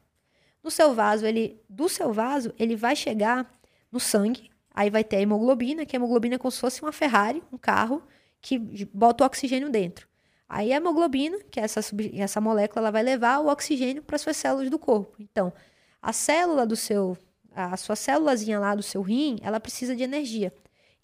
No 0.62 0.70
seu 0.70 0.94
vaso, 0.94 1.26
ele, 1.26 1.60
do 1.68 1.88
seu 1.88 2.12
vaso, 2.12 2.54
ele 2.58 2.76
vai 2.76 2.94
chegar 2.94 3.50
no 3.90 3.98
sangue. 3.98 4.50
Aí 4.72 4.88
vai 4.88 5.02
ter 5.02 5.16
a 5.16 5.20
hemoglobina, 5.20 5.84
que 5.84 5.96
a 5.96 5.98
hemoglobina 5.98 6.36
é 6.36 6.38
como 6.38 6.50
se 6.50 6.60
fosse 6.60 6.80
uma 6.80 6.92
Ferrari, 6.92 7.42
um 7.52 7.58
carro, 7.58 8.02
que 8.40 8.58
bota 8.92 9.24
o 9.24 9.26
oxigênio 9.26 9.68
dentro. 9.68 10.08
Aí 10.54 10.72
a 10.72 10.76
hemoglobina, 10.76 11.36
que 11.50 11.58
é 11.58 11.64
essa, 11.64 11.80
essa 12.16 12.40
molécula, 12.40 12.82
ela 12.82 12.90
vai 12.92 13.02
levar 13.02 13.40
o 13.40 13.48
oxigênio 13.48 14.04
para 14.04 14.14
as 14.14 14.22
suas 14.22 14.36
células 14.36 14.70
do 14.70 14.78
corpo. 14.78 15.16
Então, 15.18 15.52
a 16.00 16.12
célula 16.12 16.64
do 16.64 16.76
seu, 16.76 17.18
a 17.52 17.76
sua 17.76 17.96
célulazinha 17.96 18.60
lá 18.60 18.72
do 18.72 18.82
seu 18.82 19.02
rim, 19.02 19.36
ela 19.42 19.58
precisa 19.58 19.96
de 19.96 20.04
energia. 20.04 20.54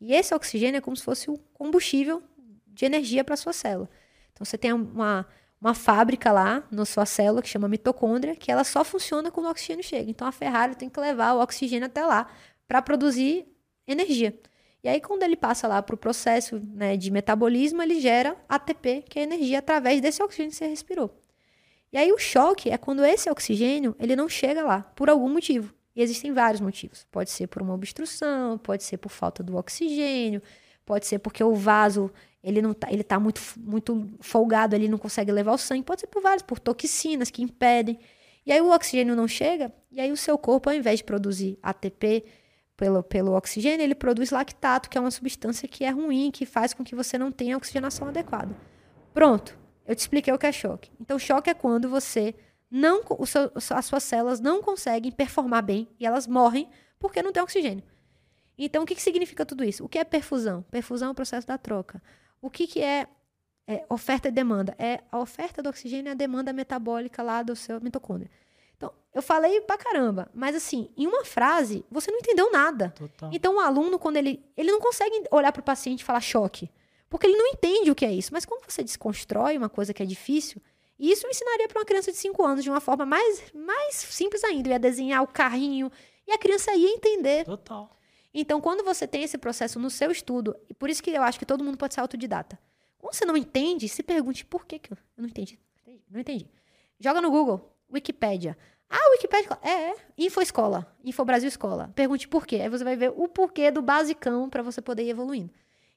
E 0.00 0.14
esse 0.14 0.32
oxigênio 0.32 0.78
é 0.78 0.80
como 0.80 0.96
se 0.96 1.02
fosse 1.02 1.28
o 1.28 1.36
combustível 1.52 2.22
de 2.68 2.84
energia 2.84 3.24
para 3.24 3.34
a 3.34 3.36
sua 3.36 3.52
célula. 3.52 3.90
Então, 4.32 4.44
você 4.44 4.56
tem 4.56 4.72
uma, 4.72 5.26
uma 5.60 5.74
fábrica 5.74 6.30
lá 6.30 6.62
na 6.70 6.84
sua 6.84 7.04
célula 7.04 7.42
que 7.42 7.48
chama 7.48 7.66
mitocôndria, 7.66 8.36
que 8.36 8.52
ela 8.52 8.62
só 8.62 8.84
funciona 8.84 9.32
quando 9.32 9.46
o 9.46 9.50
oxigênio 9.50 9.82
chega. 9.82 10.08
Então, 10.08 10.28
a 10.28 10.32
Ferrari 10.32 10.76
tem 10.76 10.88
que 10.88 11.00
levar 11.00 11.32
o 11.32 11.40
oxigênio 11.42 11.86
até 11.86 12.06
lá 12.06 12.30
para 12.68 12.80
produzir 12.80 13.48
energia. 13.84 14.32
E 14.82 14.88
aí, 14.88 15.00
quando 15.00 15.22
ele 15.22 15.36
passa 15.36 15.68
lá 15.68 15.82
para 15.82 15.94
o 15.94 15.98
processo 15.98 16.60
né, 16.72 16.96
de 16.96 17.10
metabolismo, 17.10 17.82
ele 17.82 18.00
gera 18.00 18.36
ATP, 18.48 19.04
que 19.08 19.18
é 19.18 19.22
energia, 19.22 19.58
através 19.58 20.00
desse 20.00 20.22
oxigênio 20.22 20.50
que 20.50 20.56
você 20.56 20.66
respirou. 20.66 21.14
E 21.92 21.98
aí, 21.98 22.12
o 22.12 22.18
choque 22.18 22.70
é 22.70 22.78
quando 22.78 23.04
esse 23.04 23.28
oxigênio 23.28 23.94
ele 23.98 24.16
não 24.16 24.28
chega 24.28 24.64
lá, 24.64 24.82
por 24.94 25.10
algum 25.10 25.28
motivo. 25.28 25.74
E 25.94 26.02
existem 26.02 26.32
vários 26.32 26.60
motivos. 26.60 27.06
Pode 27.10 27.30
ser 27.30 27.46
por 27.46 27.60
uma 27.60 27.74
obstrução, 27.74 28.56
pode 28.58 28.84
ser 28.84 28.96
por 28.96 29.10
falta 29.10 29.42
do 29.42 29.56
oxigênio, 29.56 30.40
pode 30.86 31.06
ser 31.06 31.18
porque 31.18 31.42
o 31.42 31.54
vaso 31.54 32.10
ele 32.42 32.62
não 32.62 32.72
tá, 32.72 32.90
ele 32.90 33.02
tá 33.02 33.20
muito, 33.20 33.40
muito 33.56 34.08
folgado, 34.20 34.74
ele 34.74 34.88
não 34.88 34.96
consegue 34.98 35.30
levar 35.30 35.52
o 35.52 35.58
sangue, 35.58 35.82
pode 35.82 36.00
ser 36.00 36.06
por 36.06 36.22
vários, 36.22 36.42
por 36.42 36.58
toxinas 36.58 37.30
que 37.30 37.42
impedem. 37.42 37.98
E 38.46 38.52
aí 38.52 38.60
o 38.60 38.72
oxigênio 38.72 39.14
não 39.14 39.28
chega, 39.28 39.72
e 39.90 40.00
aí 40.00 40.10
o 40.10 40.16
seu 40.16 40.38
corpo, 40.38 40.70
ao 40.70 40.74
invés 40.74 41.00
de 41.00 41.04
produzir 41.04 41.58
ATP, 41.62 42.24
pelo, 42.80 43.02
pelo 43.02 43.32
oxigênio, 43.36 43.84
ele 43.84 43.94
produz 43.94 44.30
lactato, 44.30 44.88
que 44.88 44.96
é 44.96 45.00
uma 45.00 45.10
substância 45.10 45.68
que 45.68 45.84
é 45.84 45.90
ruim, 45.90 46.30
que 46.30 46.46
faz 46.46 46.72
com 46.72 46.82
que 46.82 46.94
você 46.94 47.18
não 47.18 47.30
tenha 47.30 47.54
oxigenação 47.54 48.08
adequada. 48.08 48.56
Pronto, 49.12 49.58
eu 49.86 49.94
te 49.94 49.98
expliquei 49.98 50.32
o 50.32 50.38
que 50.38 50.46
é 50.46 50.52
choque. 50.52 50.90
Então, 50.98 51.18
choque 51.18 51.50
é 51.50 51.54
quando 51.54 51.90
você 51.90 52.34
não, 52.70 53.02
seu, 53.26 53.52
as 53.76 53.84
suas 53.84 54.02
células 54.02 54.40
não 54.40 54.62
conseguem 54.62 55.12
performar 55.12 55.62
bem 55.62 55.88
e 56.00 56.06
elas 56.06 56.26
morrem 56.26 56.70
porque 56.98 57.22
não 57.22 57.32
tem 57.32 57.42
oxigênio. 57.42 57.84
Então, 58.56 58.82
o 58.82 58.86
que, 58.86 58.94
que 58.94 59.02
significa 59.02 59.44
tudo 59.44 59.62
isso? 59.62 59.84
O 59.84 59.88
que 59.88 59.98
é 59.98 60.04
perfusão? 60.04 60.62
Perfusão 60.70 61.08
é 61.08 61.10
o 61.12 61.14
processo 61.14 61.46
da 61.46 61.58
troca. 61.58 62.02
O 62.40 62.48
que, 62.48 62.66
que 62.66 62.80
é, 62.80 63.06
é 63.66 63.84
oferta 63.90 64.28
e 64.28 64.30
demanda? 64.30 64.74
É 64.78 65.00
a 65.12 65.18
oferta 65.18 65.62
do 65.62 65.68
oxigênio 65.68 66.08
e 66.08 66.12
a 66.12 66.14
demanda 66.14 66.50
metabólica 66.50 67.22
lá 67.22 67.42
do 67.42 67.54
seu 67.54 67.78
mitocôndrio. 67.78 68.30
Eu 69.12 69.22
falei 69.22 69.60
pra 69.62 69.76
caramba, 69.76 70.30
mas 70.32 70.54
assim, 70.54 70.88
em 70.96 71.06
uma 71.06 71.24
frase, 71.24 71.84
você 71.90 72.10
não 72.10 72.18
entendeu 72.18 72.50
nada. 72.52 72.90
Total. 72.96 73.30
Então, 73.32 73.56
o 73.56 73.60
aluno, 73.60 73.98
quando 73.98 74.16
ele. 74.16 74.44
Ele 74.56 74.70
não 74.70 74.80
consegue 74.80 75.24
olhar 75.30 75.52
pro 75.52 75.62
paciente 75.62 76.00
e 76.00 76.04
falar 76.04 76.20
choque. 76.20 76.70
Porque 77.08 77.26
ele 77.26 77.36
não 77.36 77.48
entende 77.48 77.90
o 77.90 77.94
que 77.94 78.04
é 78.04 78.12
isso. 78.12 78.32
Mas 78.32 78.44
quando 78.44 78.70
você 78.70 78.84
desconstrói 78.84 79.58
uma 79.58 79.68
coisa 79.68 79.92
que 79.92 80.00
é 80.00 80.06
difícil, 80.06 80.62
isso 80.96 81.26
eu 81.26 81.30
ensinaria 81.30 81.66
para 81.66 81.80
uma 81.80 81.84
criança 81.84 82.12
de 82.12 82.18
5 82.18 82.44
anos 82.44 82.62
de 82.62 82.70
uma 82.70 82.80
forma 82.80 83.04
mais, 83.04 83.42
mais 83.52 83.96
simples 83.96 84.44
ainda. 84.44 84.68
Eu 84.68 84.72
ia 84.72 84.78
desenhar 84.78 85.22
o 85.22 85.26
carrinho 85.26 85.90
e 86.26 86.30
a 86.30 86.38
criança 86.38 86.72
ia 86.72 86.88
entender. 86.88 87.44
Total. 87.44 87.90
Então, 88.32 88.60
quando 88.60 88.84
você 88.84 89.08
tem 89.08 89.24
esse 89.24 89.36
processo 89.36 89.80
no 89.80 89.90
seu 89.90 90.12
estudo, 90.12 90.56
e 90.68 90.74
por 90.74 90.88
isso 90.88 91.02
que 91.02 91.10
eu 91.10 91.22
acho 91.22 91.36
que 91.36 91.44
todo 91.44 91.64
mundo 91.64 91.76
pode 91.76 91.94
ser 91.94 92.00
autodidata. 92.00 92.56
Quando 92.96 93.14
você 93.14 93.24
não 93.24 93.36
entende, 93.36 93.88
se 93.88 94.04
pergunte 94.04 94.44
por 94.44 94.64
que, 94.64 94.78
que 94.78 94.92
eu 94.92 94.98
não 95.16 95.26
entendi. 95.26 95.58
Não 96.08 96.20
entendi. 96.20 96.46
Joga 97.00 97.20
no 97.20 97.30
Google. 97.30 97.74
Wikipédia. 97.92 98.56
Ah, 98.90 99.10
Wikipédia. 99.12 99.56
É, 99.62 99.90
é. 99.90 99.94
Info 100.18 100.42
Escola. 100.42 100.84
Info 101.04 101.24
Brasil 101.24 101.48
Escola. 101.48 101.92
Pergunte 101.94 102.26
por 102.26 102.44
quê. 102.44 102.56
Aí 102.56 102.68
você 102.68 102.82
vai 102.82 102.96
ver 102.96 103.12
o 103.16 103.28
porquê 103.28 103.70
do 103.70 103.80
basicão 103.80 104.50
para 104.50 104.62
você 104.62 104.82
poder 104.82 105.04
ir 105.04 105.10
evoluindo. 105.10 105.50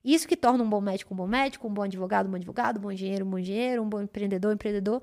Isso 0.03 0.27
que 0.27 0.37
torna 0.37 0.63
um 0.63 0.69
bom 0.69 0.81
médico 0.81 1.13
um 1.13 1.17
bom 1.17 1.27
médico, 1.27 1.67
um 1.67 1.73
bom 1.73 1.81
advogado 1.81 2.27
um 2.27 2.31
bom 2.31 2.35
advogado, 2.35 2.77
um 2.77 2.81
bom 2.81 2.91
engenheiro 2.91 3.25
um 3.25 3.29
bom 3.29 3.39
engenheiro, 3.39 3.81
um 3.81 3.89
bom 3.89 4.01
empreendedor 4.01 4.51
um 4.51 4.53
empreendedor. 4.53 5.01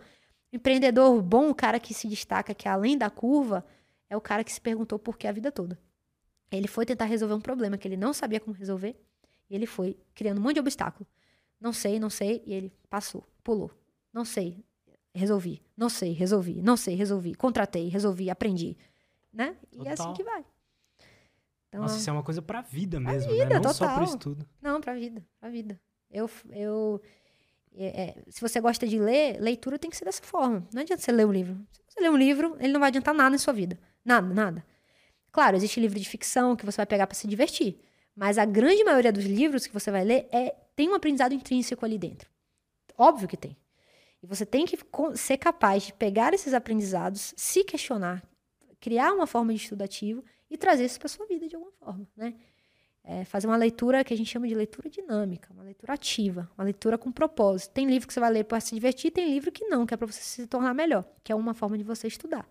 Empreendedor 0.53 1.23
bom, 1.23 1.51
o 1.51 1.55
cara 1.55 1.81
que 1.81 1.95
se 1.95 2.09
destaca, 2.09 2.55
que 2.55 2.69
é 2.69 2.71
além 2.71 2.97
da 2.99 3.09
curva, 3.11 3.65
é 4.09 4.17
o 4.17 4.21
cara 4.21 4.45
que 4.45 4.53
se 4.53 4.61
perguntou 4.61 4.99
por 4.99 5.17
que 5.17 5.27
a 5.27 5.33
vida 5.33 5.51
toda. 5.51 5.79
Ele 6.51 6.67
foi 6.67 6.85
tentar 6.85 7.05
resolver 7.05 7.35
um 7.35 7.41
problema 7.41 7.79
que 7.79 7.87
ele 7.87 7.97
não 7.97 8.13
sabia 8.13 8.41
como 8.41 8.57
resolver, 8.57 8.97
e 9.49 9.55
ele 9.55 9.67
foi 9.67 9.97
criando 10.15 10.39
um 10.39 10.43
monte 10.43 10.55
de 10.55 10.61
obstáculo. 10.61 11.07
Não 11.61 11.73
sei, 11.73 12.01
não 12.01 12.11
sei, 12.11 12.43
e 12.45 12.53
ele 12.53 12.73
passou, 12.89 13.25
pulou. 13.45 13.71
Não 14.13 14.25
sei, 14.25 14.65
resolvi. 15.15 15.63
Não 15.77 15.89
sei, 15.89 16.13
resolvi. 16.13 16.63
Não 16.63 16.77
sei, 16.77 16.95
resolvi. 16.95 17.35
Contratei, 17.35 17.89
resolvi, 17.89 18.31
aprendi. 18.31 18.77
Né? 19.33 19.57
Total. 19.71 19.85
E 19.85 19.89
é 19.89 19.93
assim 19.93 20.13
que 20.15 20.23
vai. 20.23 20.45
Então, 21.69 21.83
Nossa, 21.83 21.99
isso 21.99 22.11
é 22.11 22.13
uma 22.13 22.23
coisa 22.23 22.43
pra 22.43 22.63
vida 22.63 22.99
mesmo, 22.99 23.31
vida, 23.31 23.45
né? 23.45 23.55
Não 23.55 23.63
total. 23.63 23.75
só 23.75 23.95
pro 23.95 24.05
estudo. 24.05 24.47
Não, 24.61 24.81
pra 24.81 24.95
vida, 24.95 25.25
pra 25.39 25.49
vida. 25.49 25.81
Eu, 26.11 26.29
eu 26.51 27.01
é, 27.77 28.03
é, 28.03 28.15
se 28.29 28.41
você 28.41 28.61
gosta 28.61 28.87
de 28.87 28.99
ler, 28.99 29.41
leitura 29.41 29.79
tem 29.79 29.91
que 29.91 29.97
ser 29.97 30.05
dessa 30.05 30.23
forma. 30.23 30.67
Não 30.73 30.83
adianta 30.83 31.03
você 31.03 31.13
ler 31.13 31.27
um 31.27 31.33
livro. 31.33 31.55
Se 31.73 31.95
você 31.95 32.01
ler 32.01 32.11
um 32.11 32.17
livro, 32.17 32.57
ele 32.59 32.73
não 32.73 32.81
vai 32.81 32.89
adiantar 32.89 33.15
nada 33.15 33.35
em 33.35 33.39
sua 33.39 33.53
vida. 33.53 33.79
Nada, 34.05 34.35
nada. 34.35 34.65
Claro, 35.31 35.57
existe 35.57 35.79
livro 35.79 35.99
de 35.99 36.09
ficção 36.09 36.57
que 36.57 36.67
você 36.67 36.79
vai 36.79 36.87
pegar 36.87 37.07
para 37.07 37.15
se 37.15 37.29
divertir. 37.29 37.79
Mas 38.17 38.39
a 38.39 38.45
grande 38.45 38.83
maioria 38.83 39.13
dos 39.13 39.25
livros 39.25 39.67
que 39.67 39.73
você 39.73 39.91
vai 39.91 40.05
ler 40.05 40.29
é, 40.33 40.55
tem 40.75 40.89
um 40.89 40.95
aprendizado 40.95 41.33
intrínseco 41.33 41.85
ali 41.85 41.99
dentro. 41.99 42.29
Óbvio 42.99 43.29
que 43.29 43.37
tem. 43.37 43.57
E 44.23 44.27
você 44.27 44.45
tem 44.45 44.67
que 44.67 44.79
ser 45.15 45.39
capaz 45.39 45.85
de 45.85 45.93
pegar 45.93 46.35
esses 46.35 46.53
aprendizados, 46.53 47.33
se 47.37 47.65
questionar, 47.65 48.23
criar 48.79 49.13
uma 49.13 49.27
forma 49.27 49.53
de 49.53 49.61
estudo 49.61 49.83
ativo 49.83 50.25
e 50.51 50.57
trazer 50.57 50.85
isso 50.85 50.99
para 50.99 51.09
sua 51.09 51.27
vida 51.27 51.49
de 51.49 51.55
alguma 51.55 51.73
forma, 51.73 52.07
né? 52.17 52.35
É 53.03 53.25
fazer 53.25 53.47
uma 53.47 53.57
leitura 53.57 54.05
que 54.05 54.13
a 54.13 54.17
gente 54.17 54.31
chama 54.31 54.47
de 54.47 54.55
leitura 54.55 54.91
dinâmica, 54.91 55.51
uma 55.55 55.63
leitura 55.63 55.95
ativa, 55.95 56.51
uma 56.57 56.65
leitura 56.65 56.99
com 56.99 57.11
propósito. 57.11 57.73
Tem 57.73 57.87
livro 57.87 58.07
que 58.07 58.13
você 58.13 58.21
vai 58.21 58.31
ler 58.31 58.45
para 58.45 58.61
se 58.61 58.75
divertir, 58.75 59.11
tem 59.11 59.33
livro 59.33 59.51
que 59.51 59.65
não, 59.65 59.87
que 59.87 59.95
é 59.95 59.97
para 59.97 60.07
você 60.07 60.21
se 60.21 60.47
tornar 60.47 60.75
melhor, 60.75 61.05
que 61.25 61.33
é 61.33 61.35
uma 61.35 61.55
forma 61.55 61.79
de 61.79 61.85
você 61.85 62.07
estudar, 62.07 62.47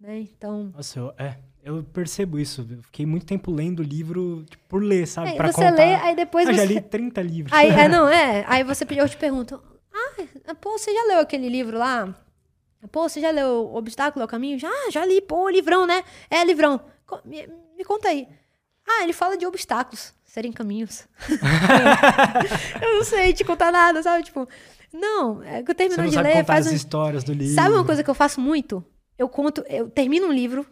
né? 0.00 0.18
Então. 0.18 0.72
Nossa, 0.74 0.98
eu, 0.98 1.14
é, 1.16 1.38
eu 1.62 1.84
percebo 1.84 2.40
isso. 2.40 2.66
Eu 2.68 2.82
fiquei 2.82 3.06
muito 3.06 3.24
tempo 3.24 3.52
lendo 3.52 3.80
livro 3.80 4.44
tipo, 4.50 4.64
por 4.68 4.82
ler, 4.82 5.06
sabe? 5.06 5.30
É, 5.30 5.34
pra 5.34 5.52
você 5.52 5.70
contar. 5.70 5.76
lê, 5.76 5.94
aí 5.94 6.16
depois 6.16 6.48
eu 6.48 6.54
você... 6.54 6.60
já 6.60 6.64
li 6.64 6.80
30 6.80 7.22
livros. 7.22 7.52
Aí, 7.52 7.68
é, 7.68 7.86
não, 7.88 8.08
é. 8.08 8.44
Aí 8.48 8.64
você 8.64 8.84
eu 8.90 9.08
te 9.08 9.16
pergunto, 9.16 9.62
ah, 9.64 9.77
pô, 10.54 10.78
você 10.78 10.92
já 10.92 11.04
leu 11.04 11.20
aquele 11.20 11.48
livro 11.48 11.78
lá? 11.78 12.14
Pô, 12.92 13.08
você 13.08 13.20
já 13.20 13.30
leu 13.30 13.66
o 13.66 13.76
Obstáculo 13.76 14.22
ao 14.22 14.28
Caminho? 14.28 14.58
Já, 14.58 14.70
já 14.90 15.04
li. 15.04 15.20
Pô, 15.20 15.48
livrão, 15.48 15.86
né? 15.86 16.04
É, 16.30 16.44
livrão. 16.44 16.80
Me, 17.24 17.48
me 17.76 17.84
conta 17.84 18.08
aí. 18.08 18.28
Ah, 18.86 19.02
ele 19.02 19.12
fala 19.12 19.36
de 19.36 19.46
obstáculos 19.46 20.14
serem 20.24 20.52
caminhos. 20.52 21.06
eu 22.80 22.96
não 22.96 23.04
sei 23.04 23.32
te 23.32 23.44
contar 23.44 23.72
nada, 23.72 24.02
sabe? 24.02 24.24
Tipo, 24.24 24.48
não, 24.92 25.42
é 25.42 25.62
que 25.62 25.70
eu 25.70 25.74
termino 25.74 26.08
de 26.08 26.20
ler, 26.20 26.44
faz 26.44 26.66
as 26.66 26.72
um... 26.72 26.76
histórias 26.76 27.24
do 27.24 27.32
livro. 27.32 27.54
Sabe 27.54 27.74
uma 27.74 27.84
coisa 27.84 28.04
que 28.04 28.10
eu 28.10 28.14
faço 28.14 28.40
muito? 28.40 28.84
Eu 29.18 29.28
conto, 29.28 29.64
eu 29.68 29.90
termino 29.90 30.28
um 30.28 30.32
livro, 30.32 30.66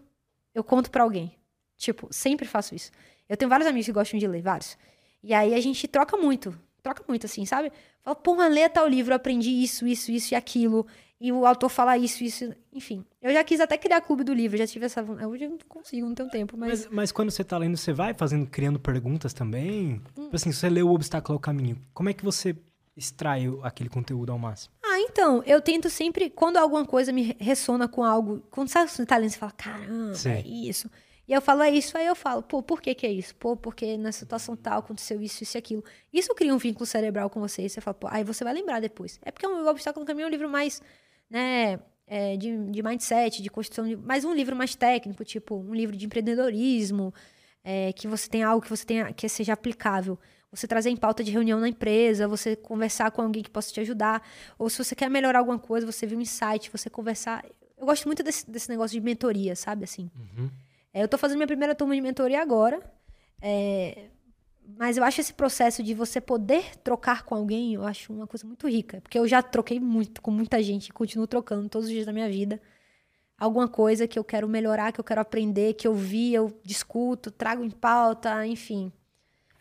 eu 0.55 0.63
conto 0.63 0.91
para 0.91 1.03
alguém. 1.03 1.37
Tipo, 1.77 2.09
sempre 2.11 2.47
faço 2.47 2.75
isso. 2.75 2.91
Eu 3.29 3.37
tenho 3.37 3.49
vários 3.49 3.69
amigos 3.69 3.87
que 3.87 3.93
gostam 3.93 4.19
de 4.19 4.27
ler, 4.27 4.41
vários. 4.41 4.79
E 5.23 5.35
aí 5.35 5.53
a 5.53 5.61
gente 5.61 5.89
troca 5.89 6.17
muito 6.17 6.57
troca 6.87 7.03
muito, 7.09 7.27
assim, 7.27 7.45
sabe? 7.45 7.73
Fala, 8.03 8.15
porra, 8.15 8.47
lê 8.47 8.69
tal 8.69 8.87
livro, 8.87 9.13
eu 9.13 9.17
aprendi 9.17 9.51
isso, 9.51 9.87
isso, 9.87 10.13
isso 10.13 10.35
e 10.35 10.37
aquilo. 10.37 10.87
E 11.21 11.33
o 11.33 11.47
autor 11.47 11.69
fala 11.69 11.97
isso, 11.99 12.23
isso, 12.23 12.55
enfim. 12.73 13.05
Eu 13.21 13.33
já 13.33 13.43
quis 13.43 13.59
até 13.59 13.77
criar 13.77 14.01
clube 14.03 14.23
do 14.23 14.33
livro, 14.33 14.57
já 14.57 14.67
tive 14.67 14.87
essa. 14.87 15.03
Hoje 15.03 15.45
eu 15.45 15.51
não 15.51 15.59
consigo, 15.67 16.07
não 16.07 16.15
tenho 16.15 16.29
tempo, 16.29 16.57
mas. 16.57 16.85
Mas, 16.85 16.89
mas 16.93 17.13
quando 17.13 17.31
você 17.31 17.43
tá 17.43 17.59
lendo, 17.59 17.77
você 17.77 17.93
vai 17.93 18.15
fazendo, 18.15 18.47
criando 18.47 18.79
perguntas 18.79 19.33
também? 19.33 20.01
Hum. 20.17 20.25
Tipo 20.25 20.37
assim, 20.37 20.53
se 20.53 20.59
você 20.59 20.69
lê 20.69 20.83
o 20.83 20.93
obstáculo 20.93 21.35
ao 21.37 21.41
caminho, 21.41 21.81
como 21.93 22.09
é 22.09 22.13
que 22.13 22.23
você 22.23 22.55
extrai 22.97 23.47
aquele 23.63 23.89
conteúdo 23.89 24.31
ao 24.31 24.39
máximo? 24.39 24.75
Ah, 24.85 25.01
então, 25.01 25.43
eu 25.45 25.61
tento 25.61 25.91
sempre, 25.91 26.31
quando 26.31 26.59
alguma 26.59 26.85
coisa 26.85 27.13
me 27.13 27.35
ressona 27.39 27.89
com 27.89 28.05
algo, 28.05 28.43
quando 28.51 28.69
sabe, 28.69 28.91
você 28.91 29.05
tá 29.05 29.17
lendo, 29.17 29.31
você 29.31 29.39
fala, 29.39 29.53
caramba, 29.53 30.15
Sim. 30.15 30.31
é 30.31 30.41
isso. 30.47 30.91
E 31.29 31.33
eu 31.33 31.43
falo, 31.43 31.63
é 31.63 31.71
isso, 31.71 31.99
aí 31.99 32.07
eu 32.07 32.15
falo, 32.15 32.43
pô, 32.43 32.63
por 32.63 32.81
que 32.81 32.95
que 32.95 33.07
é 33.07 33.11
isso? 33.11 33.35
Pô, 33.35 33.57
porque 33.57 33.97
na 33.97 34.13
situação 34.13 34.55
tal 34.55 34.79
aconteceu 34.79 35.21
isso, 35.21 35.43
isso 35.43 35.57
e 35.57 35.59
aquilo. 35.59 35.85
Isso 36.13 36.33
cria 36.35 36.55
um 36.55 36.59
vínculo 36.59 36.87
cerebral 36.87 37.29
com 37.29 37.41
você, 37.41 37.63
e 37.63 37.69
você 37.69 37.81
fala, 37.81 37.95
pô, 37.95 38.07
aí 38.11 38.23
você 38.23 38.45
vai 38.45 38.55
lembrar 38.55 38.81
depois. 38.81 39.19
É 39.23 39.33
porque 39.33 39.45
é 39.45 39.49
um 39.49 39.67
obstáculo 39.67 40.05
no 40.05 40.07
caminho 40.07 40.27
é 40.27 40.29
um 40.29 40.31
livro 40.31 40.49
mais 40.49 40.81
né, 41.29 41.81
é, 42.07 42.37
de, 42.37 42.57
de 42.71 42.83
mindset, 42.83 43.43
de 43.43 43.51
construção, 43.51 43.89
de, 43.89 43.97
mas 43.97 44.25
um 44.25 44.33
livro 44.33 44.55
mais 44.55 44.77
técnico, 44.77 45.25
tipo 45.25 45.57
um 45.57 45.75
livro 45.75 45.97
de 45.97 46.07
empreendedorismo, 46.07 47.13
é, 47.65 47.93
que 47.93 48.07
você 48.07 48.29
tem 48.29 48.45
algo 48.45 48.63
que 48.63 48.71
você 48.71 48.87
tenha, 48.87 49.13
que 49.13 49.29
seja 49.29 49.53
aplicável. 49.53 50.17
Você 50.53 50.69
trazer 50.69 50.91
em 50.91 50.97
pauta 50.97 51.25
de 51.25 51.33
reunião 51.33 51.59
na 51.59 51.69
empresa, 51.69 52.29
você 52.29 52.55
conversar 52.55 53.11
com 53.11 53.21
alguém 53.21 53.43
que 53.43 53.51
possa 53.51 53.73
te 53.73 53.81
ajudar, 53.81 54.23
ou 54.57 54.71
se 54.71 54.79
você 54.79 54.95
quer 54.95 55.11
melhorar 55.11 55.41
alguma 55.41 55.59
coisa, 55.59 55.85
você 55.85 56.07
viu 56.07 56.17
um 56.17 56.21
insight, 56.21 56.71
você 56.71 56.89
conversar. 56.89 57.45
Eu 57.77 57.85
gosto 57.85 58.07
muito 58.07 58.23
desse, 58.23 58.49
desse 58.49 58.69
negócio 58.71 58.99
de 58.99 59.05
mentoria, 59.05 59.57
sabe? 59.57 59.83
Assim. 59.83 60.09
Uhum. 60.15 60.49
É, 60.97 61.03
eu 61.03 61.05
estou 61.05 61.19
fazendo 61.19 61.37
minha 61.37 61.47
primeira 61.47 61.75
turma 61.75 61.95
de 61.95 62.01
mentoria 62.01 62.41
agora. 62.41 62.81
É, 63.43 64.09
mas 64.79 64.97
eu 64.97 65.05
acho 65.05 65.21
esse 65.21 65.35
processo 65.35 65.83
de 65.83 65.93
você 65.93 66.23
poder 66.23 66.75
trocar 66.79 67.23
com 67.23 67.35
alguém, 67.35 67.75
eu 67.75 67.85
acho 67.85 68.15
uma 68.15 68.27
coisa 68.27 68.47
muito 68.47 68.67
rica. 68.67 69.03
Porque 69.03 69.19
eu 69.19 69.29
já 69.29 69.43
troquei 69.43 69.79
muito 69.79 70.23
com 70.23 70.31
muita 70.31 70.63
gente, 70.63 70.91
continuo 70.95 71.27
trocando 71.27 71.69
todos 71.69 71.87
os 71.87 71.93
dias 71.93 72.07
da 72.07 72.15
minha 72.15 72.31
vida. 72.31 72.63
Alguma 73.39 73.69
coisa 73.69 74.09
que 74.09 74.19
eu 74.19 74.25
quero 74.25 74.49
melhorar, 74.49 74.91
que 74.91 74.99
eu 74.99 75.05
quero 75.05 75.21
aprender, 75.21 75.75
que 75.75 75.87
eu 75.87 75.95
vi, 75.95 76.33
eu 76.33 76.59
discuto, 76.65 77.31
trago 77.31 77.63
em 77.63 77.71
pauta, 77.71 78.47
enfim. 78.47 78.91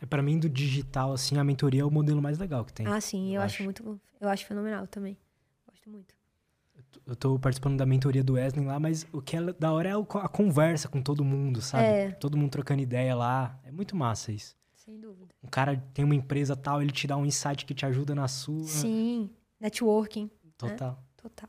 É 0.00 0.06
para 0.06 0.22
mim 0.22 0.38
do 0.38 0.48
digital 0.48 1.12
assim, 1.12 1.36
a 1.36 1.44
mentoria 1.44 1.82
é 1.82 1.84
o 1.84 1.90
modelo 1.90 2.22
mais 2.22 2.38
legal 2.38 2.64
que 2.64 2.72
tem. 2.72 2.86
Ah, 2.86 2.98
sim, 2.98 3.28
eu, 3.28 3.34
eu 3.34 3.42
acho. 3.42 3.56
acho 3.56 3.62
muito, 3.62 4.00
eu 4.22 4.28
acho 4.30 4.46
fenomenal 4.46 4.86
também. 4.86 5.18
Gosto 5.68 5.90
muito. 5.90 6.15
Eu 7.06 7.14
tô 7.14 7.38
participando 7.38 7.76
da 7.76 7.86
mentoria 7.86 8.24
do 8.24 8.32
Wesley 8.32 8.66
lá, 8.66 8.80
mas 8.80 9.06
o 9.12 9.22
que 9.22 9.36
é 9.36 9.52
da 9.52 9.72
hora 9.72 9.90
é 9.90 9.92
a 9.92 10.28
conversa 10.28 10.88
com 10.88 11.00
todo 11.00 11.24
mundo, 11.24 11.62
sabe? 11.62 11.84
É. 11.84 12.10
Todo 12.10 12.36
mundo 12.36 12.50
trocando 12.50 12.82
ideia 12.82 13.14
lá. 13.14 13.58
É 13.62 13.70
muito 13.70 13.94
massa 13.94 14.32
isso. 14.32 14.56
Sem 14.74 14.98
dúvida. 14.98 15.32
Um 15.42 15.48
cara 15.48 15.80
tem 15.94 16.04
uma 16.04 16.14
empresa 16.14 16.56
tal, 16.56 16.82
ele 16.82 16.90
te 16.90 17.06
dá 17.06 17.16
um 17.16 17.24
insight 17.24 17.64
que 17.64 17.74
te 17.74 17.86
ajuda 17.86 18.14
na 18.14 18.26
sua. 18.26 18.64
Sim, 18.64 19.30
networking. 19.60 20.24
Né? 20.24 20.50
Total. 20.58 20.90
Né? 20.90 20.96
Total. 21.16 21.48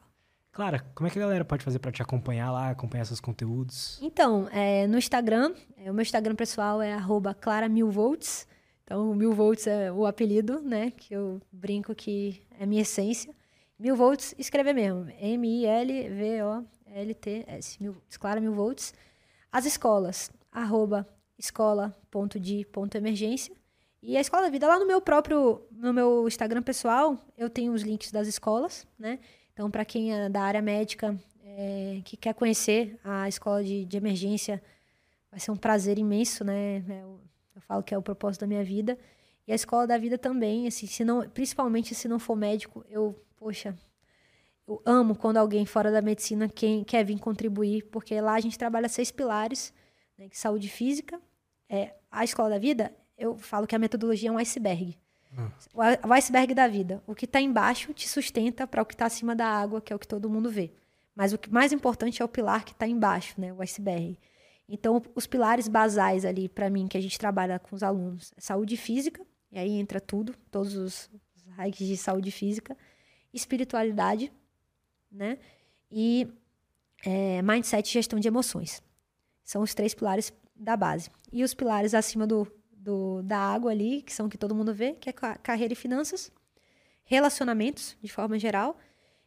Clara, 0.51 0.79
como 0.95 1.07
é 1.07 1.11
que 1.11 1.19
a 1.19 1.21
galera 1.21 1.45
pode 1.45 1.63
fazer 1.63 1.77
para 1.79 1.91
te 1.91 2.01
acompanhar 2.01 2.51
lá, 2.51 2.69
acompanhar 2.69 3.05
seus 3.05 3.19
conteúdos? 3.19 3.99
Então, 4.01 4.47
é, 4.51 4.87
no 4.87 4.97
Instagram, 4.97 5.53
é, 5.75 5.89
o 5.91 5.93
meu 5.93 6.01
Instagram 6.01 6.35
pessoal 6.35 6.81
é 6.81 6.97
@clara_milvolts. 7.39 8.47
Então, 8.83 9.13
mil 9.13 9.33
volts 9.33 9.67
é 9.67 9.91
o 9.91 10.05
apelido, 10.05 10.61
né? 10.61 10.91
Que 10.91 11.13
eu 11.13 11.41
brinco 11.51 11.93
que 11.93 12.41
é 12.59 12.65
minha 12.65 12.81
essência. 12.81 13.35
Mil 13.79 13.95
volts, 13.95 14.35
escrever 14.37 14.73
mesmo. 14.73 15.09
M-I-L-V-O-L-T-S. 15.19 15.79
Clara 18.19 18.41
Mil 18.41 18.53
Volts. 18.53 18.93
As 19.51 19.65
escolas, 19.65 20.31
arroba 20.51 21.07
escola.de.emergência. 21.37 23.55
E 24.01 24.15
a 24.15 24.21
Escola 24.21 24.43
da 24.43 24.49
Vida, 24.49 24.67
lá 24.67 24.79
no 24.79 24.85
meu 24.85 25.01
próprio, 25.01 25.61
no 25.71 25.93
meu 25.93 26.27
Instagram 26.27 26.61
pessoal, 26.61 27.17
eu 27.37 27.49
tenho 27.49 27.73
os 27.73 27.81
links 27.81 28.11
das 28.11 28.27
escolas, 28.27 28.85
né? 28.97 29.19
Então, 29.53 29.71
para 29.71 29.83
quem 29.83 30.13
é 30.13 30.29
da 30.29 30.43
área 30.43 30.61
médica, 30.61 31.17
é, 31.43 32.01
que 32.05 32.15
quer 32.15 32.33
conhecer 32.33 32.99
a 33.03 33.27
escola 33.27 33.63
de, 33.63 33.85
de, 33.85 33.97
emergência, 33.97 34.61
vai 35.31 35.39
ser 35.39 35.51
um 35.51 35.55
prazer 35.55 35.97
imenso, 35.97 36.43
né? 36.43 36.77
É 36.77 37.01
eu, 37.01 37.19
eu, 37.55 37.61
falo 37.61 37.81
que 37.81 37.93
é 37.93 37.97
o 37.97 38.01
propósito 38.01 38.41
da 38.41 38.47
minha 38.47 38.63
vida. 38.63 38.97
E 39.47 39.51
a 39.51 39.55
escola 39.55 39.87
da 39.87 39.97
vida 39.97 40.17
também, 40.17 40.67
assim, 40.67 40.85
se 40.85 41.03
não, 41.03 41.27
principalmente 41.29 41.95
se 41.95 42.07
não 42.07 42.19
for 42.19 42.35
médico, 42.35 42.85
eu, 42.89 43.19
poxa, 43.37 43.77
eu 44.67 44.81
amo 44.85 45.15
quando 45.15 45.37
alguém 45.37 45.65
fora 45.65 45.91
da 45.91 46.01
medicina 46.01 46.49
quem 46.49 46.83
quer 46.83 47.03
vir 47.05 47.19
contribuir, 47.19 47.83
porque 47.85 48.19
lá 48.19 48.33
a 48.33 48.39
gente 48.39 48.57
trabalha 48.57 48.89
seis 48.89 49.11
pilares, 49.11 49.73
né? 50.17 50.27
Saúde 50.31 50.67
física, 50.67 51.21
é, 51.69 51.93
a 52.11 52.23
escola 52.23 52.49
da 52.49 52.57
vida, 52.57 52.93
eu 53.17 53.37
falo 53.37 53.65
que 53.65 53.75
a 53.75 53.79
metodologia 53.79 54.29
é 54.29 54.31
um 54.31 54.37
iceberg. 54.37 54.97
Hum. 55.37 55.49
O 56.07 56.13
iceberg 56.13 56.53
da 56.53 56.67
vida. 56.67 57.01
O 57.05 57.13
que 57.13 57.25
está 57.25 57.39
embaixo 57.39 57.93
te 57.93 58.07
sustenta 58.07 58.65
para 58.65 58.81
o 58.81 58.85
que 58.85 58.93
está 58.93 59.05
acima 59.05 59.35
da 59.35 59.47
água, 59.47 59.81
que 59.81 59.93
é 59.93 59.95
o 59.95 59.99
que 59.99 60.07
todo 60.07 60.29
mundo 60.29 60.49
vê. 60.49 60.71
Mas 61.15 61.33
o 61.33 61.37
que 61.37 61.51
mais 61.51 61.71
importante 61.71 62.21
é 62.21 62.25
o 62.25 62.29
pilar 62.29 62.63
que 62.63 62.71
está 62.71 62.87
embaixo, 62.87 63.39
né? 63.39 63.53
O 63.53 63.61
iceberg. 63.61 64.17
Então, 64.69 65.01
os 65.15 65.25
pilares 65.25 65.67
basais 65.67 66.25
ali, 66.25 66.49
para 66.49 66.69
mim, 66.69 66.87
que 66.87 66.97
a 66.97 67.01
gente 67.01 67.17
trabalha 67.17 67.57
com 67.57 67.75
os 67.75 67.83
alunos, 67.83 68.33
é 68.35 68.41
saúde 68.41 68.75
física, 68.75 69.25
e 69.51 69.57
aí 69.57 69.71
entra 69.71 70.01
tudo, 70.01 70.35
todos 70.51 70.75
os, 70.75 71.09
os 71.35 71.77
de 71.77 71.95
saúde 71.95 72.31
física, 72.31 72.77
espiritualidade, 73.33 74.31
né? 75.11 75.37
E 75.91 76.27
é, 77.05 77.41
mindset 77.41 77.89
e 77.89 77.93
gestão 77.93 78.19
de 78.19 78.27
emoções. 78.27 78.81
São 79.43 79.61
os 79.61 79.73
três 79.73 79.93
pilares 79.93 80.33
da 80.55 80.75
base. 80.75 81.09
E 81.31 81.43
os 81.43 81.53
pilares 81.53 81.93
acima 81.93 82.25
do, 82.25 82.47
do, 82.71 83.21
da 83.23 83.37
água 83.37 83.71
ali, 83.71 84.01
que 84.01 84.13
são 84.13 84.29
que 84.29 84.37
todo 84.37 84.55
mundo 84.55 84.73
vê, 84.73 84.93
que 84.93 85.09
é 85.09 85.13
carreira 85.13 85.73
e 85.73 85.75
finanças, 85.75 86.31
relacionamentos, 87.03 87.95
de 88.01 88.11
forma 88.11 88.37
geral, 88.37 88.77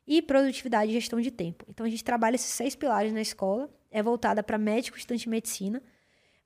e 0.07 0.21
produtividade 0.21 0.91
e 0.91 0.95
gestão 0.95 1.21
de 1.21 1.31
tempo. 1.31 1.65
Então, 1.69 1.87
a 1.87 1.89
gente 1.89 2.03
trabalha 2.03 2.35
esses 2.35 2.51
seis 2.51 2.75
pilares 2.75 3.13
na 3.13 3.21
escola, 3.21 3.71
é 3.91 4.03
voltada 4.03 4.43
para 4.43 4.59
médico, 4.59 4.99
estudante 4.99 5.23
de 5.25 5.29
medicina, 5.29 5.83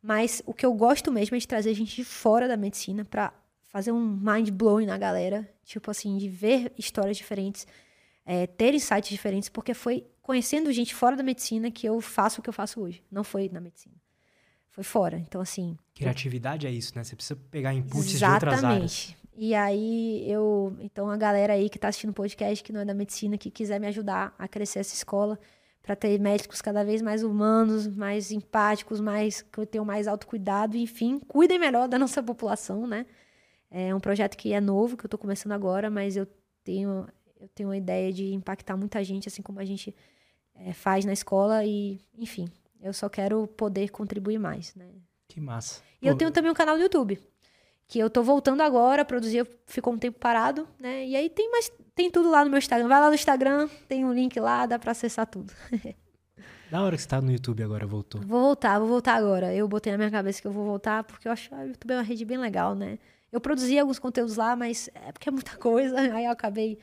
mas 0.02 0.42
o 0.44 0.52
que 0.52 0.66
eu 0.66 0.74
gosto 0.74 1.10
mesmo 1.10 1.34
é 1.34 1.38
de 1.38 1.48
trazer 1.48 1.72
gente 1.72 1.96
de 1.96 2.04
fora 2.04 2.46
da 2.46 2.56
medicina 2.56 3.04
para 3.04 3.32
fazer 3.74 3.90
um 3.90 4.00
mind 4.00 4.50
blowing 4.50 4.86
na 4.86 4.96
galera, 4.96 5.50
tipo 5.64 5.90
assim, 5.90 6.16
de 6.16 6.28
ver 6.28 6.72
histórias 6.78 7.16
diferentes, 7.16 7.66
é, 8.24 8.46
ter 8.46 8.72
insights 8.72 9.10
diferentes, 9.10 9.48
porque 9.48 9.74
foi 9.74 10.06
conhecendo 10.22 10.70
gente 10.70 10.94
fora 10.94 11.16
da 11.16 11.24
medicina 11.24 11.72
que 11.72 11.84
eu 11.84 12.00
faço 12.00 12.40
o 12.40 12.42
que 12.44 12.48
eu 12.48 12.52
faço 12.52 12.80
hoje, 12.80 13.02
não 13.10 13.24
foi 13.24 13.48
na 13.52 13.60
medicina 13.60 13.96
foi 14.70 14.82
fora. 14.82 15.16
Então, 15.18 15.40
assim. 15.40 15.76
Criatividade 15.94 16.66
eu... 16.66 16.72
é 16.72 16.74
isso, 16.74 16.92
né? 16.96 17.04
Você 17.04 17.14
precisa 17.14 17.38
pegar 17.48 17.72
inputs 17.72 18.14
Exatamente. 18.14 18.40
de 18.40 18.46
outras 18.46 18.64
áreas. 18.64 19.16
E 19.36 19.54
aí, 19.54 20.24
eu. 20.28 20.76
Então, 20.80 21.08
a 21.08 21.16
galera 21.16 21.52
aí 21.52 21.68
que 21.68 21.78
está 21.78 21.88
assistindo 21.88 22.10
o 22.10 22.14
podcast, 22.14 22.62
que 22.64 22.72
não 22.72 22.80
é 22.80 22.84
da 22.84 22.92
medicina, 22.92 23.38
que 23.38 23.52
quiser 23.52 23.78
me 23.78 23.86
ajudar 23.86 24.34
a 24.36 24.48
crescer 24.48 24.80
essa 24.80 24.94
escola, 24.94 25.38
para 25.80 25.94
ter 25.94 26.18
médicos 26.18 26.60
cada 26.60 26.84
vez 26.84 27.02
mais 27.02 27.22
humanos, 27.22 27.86
mais 27.86 28.32
empáticos, 28.32 29.00
mais 29.00 29.42
que 29.42 29.64
tenham 29.64 29.84
mais 29.84 30.08
autocuidado, 30.08 30.76
enfim, 30.76 31.20
cuidem 31.20 31.58
melhor 31.58 31.86
da 31.86 31.98
nossa 31.98 32.20
população, 32.20 32.84
né? 32.84 33.06
É 33.76 33.92
um 33.92 33.98
projeto 33.98 34.36
que 34.36 34.52
é 34.52 34.60
novo, 34.60 34.96
que 34.96 35.04
eu 35.04 35.08
estou 35.08 35.18
começando 35.18 35.50
agora, 35.50 35.90
mas 35.90 36.16
eu 36.16 36.28
tenho, 36.62 37.08
eu 37.40 37.48
tenho 37.48 37.70
uma 37.70 37.76
ideia 37.76 38.12
de 38.12 38.32
impactar 38.32 38.76
muita 38.76 39.02
gente, 39.02 39.26
assim 39.26 39.42
como 39.42 39.58
a 39.58 39.64
gente 39.64 39.92
é, 40.54 40.72
faz 40.72 41.04
na 41.04 41.12
escola, 41.12 41.64
e, 41.64 41.98
enfim, 42.16 42.48
eu 42.80 42.92
só 42.92 43.08
quero 43.08 43.48
poder 43.48 43.90
contribuir 43.90 44.38
mais, 44.38 44.76
né? 44.76 44.86
Que 45.26 45.40
massa. 45.40 45.82
E 46.00 46.04
Pô, 46.04 46.12
eu 46.12 46.16
tenho 46.16 46.30
também 46.30 46.52
um 46.52 46.54
canal 46.54 46.76
no 46.76 46.82
YouTube, 46.84 47.18
que 47.88 47.98
eu 47.98 48.08
tô 48.08 48.22
voltando 48.22 48.60
agora 48.60 49.02
a 49.02 49.04
produzir, 49.04 49.44
ficou 49.66 49.92
um 49.92 49.98
tempo 49.98 50.20
parado, 50.20 50.68
né? 50.78 51.04
E 51.04 51.16
aí 51.16 51.28
tem 51.28 51.50
mais, 51.50 51.68
tem 51.96 52.08
tudo 52.12 52.30
lá 52.30 52.44
no 52.44 52.50
meu 52.50 52.58
Instagram. 52.58 52.86
Vai 52.86 53.00
lá 53.00 53.08
no 53.08 53.14
Instagram, 53.16 53.68
tem 53.88 54.04
um 54.04 54.12
link 54.12 54.38
lá, 54.38 54.66
dá 54.66 54.78
para 54.78 54.92
acessar 54.92 55.26
tudo. 55.26 55.52
Da 56.70 56.82
hora 56.82 56.96
que 56.96 57.02
você 57.02 57.08
tá 57.08 57.20
no 57.20 57.30
YouTube 57.30 57.62
agora, 57.62 57.86
voltou. 57.86 58.20
Vou 58.22 58.40
voltar, 58.40 58.80
vou 58.80 58.88
voltar 58.88 59.14
agora. 59.14 59.54
Eu 59.54 59.68
botei 59.68 59.92
na 59.92 59.98
minha 59.98 60.10
cabeça 60.10 60.40
que 60.40 60.46
eu 60.48 60.50
vou 60.50 60.64
voltar, 60.64 61.04
porque 61.04 61.28
eu 61.28 61.32
acho 61.32 61.48
que 61.48 61.54
o 61.54 61.68
YouTube 61.68 61.92
é 61.92 61.96
uma 61.98 62.02
rede 62.02 62.24
bem 62.24 62.36
legal, 62.36 62.74
né? 62.74 62.98
Eu 63.34 63.40
produzi 63.40 63.76
alguns 63.76 63.98
conteúdos 63.98 64.36
lá, 64.36 64.54
mas 64.54 64.88
é 64.94 65.10
porque 65.10 65.28
é 65.28 65.32
muita 65.32 65.56
coisa, 65.58 65.98
aí 65.98 66.24
eu 66.24 66.30
acabei 66.30 66.78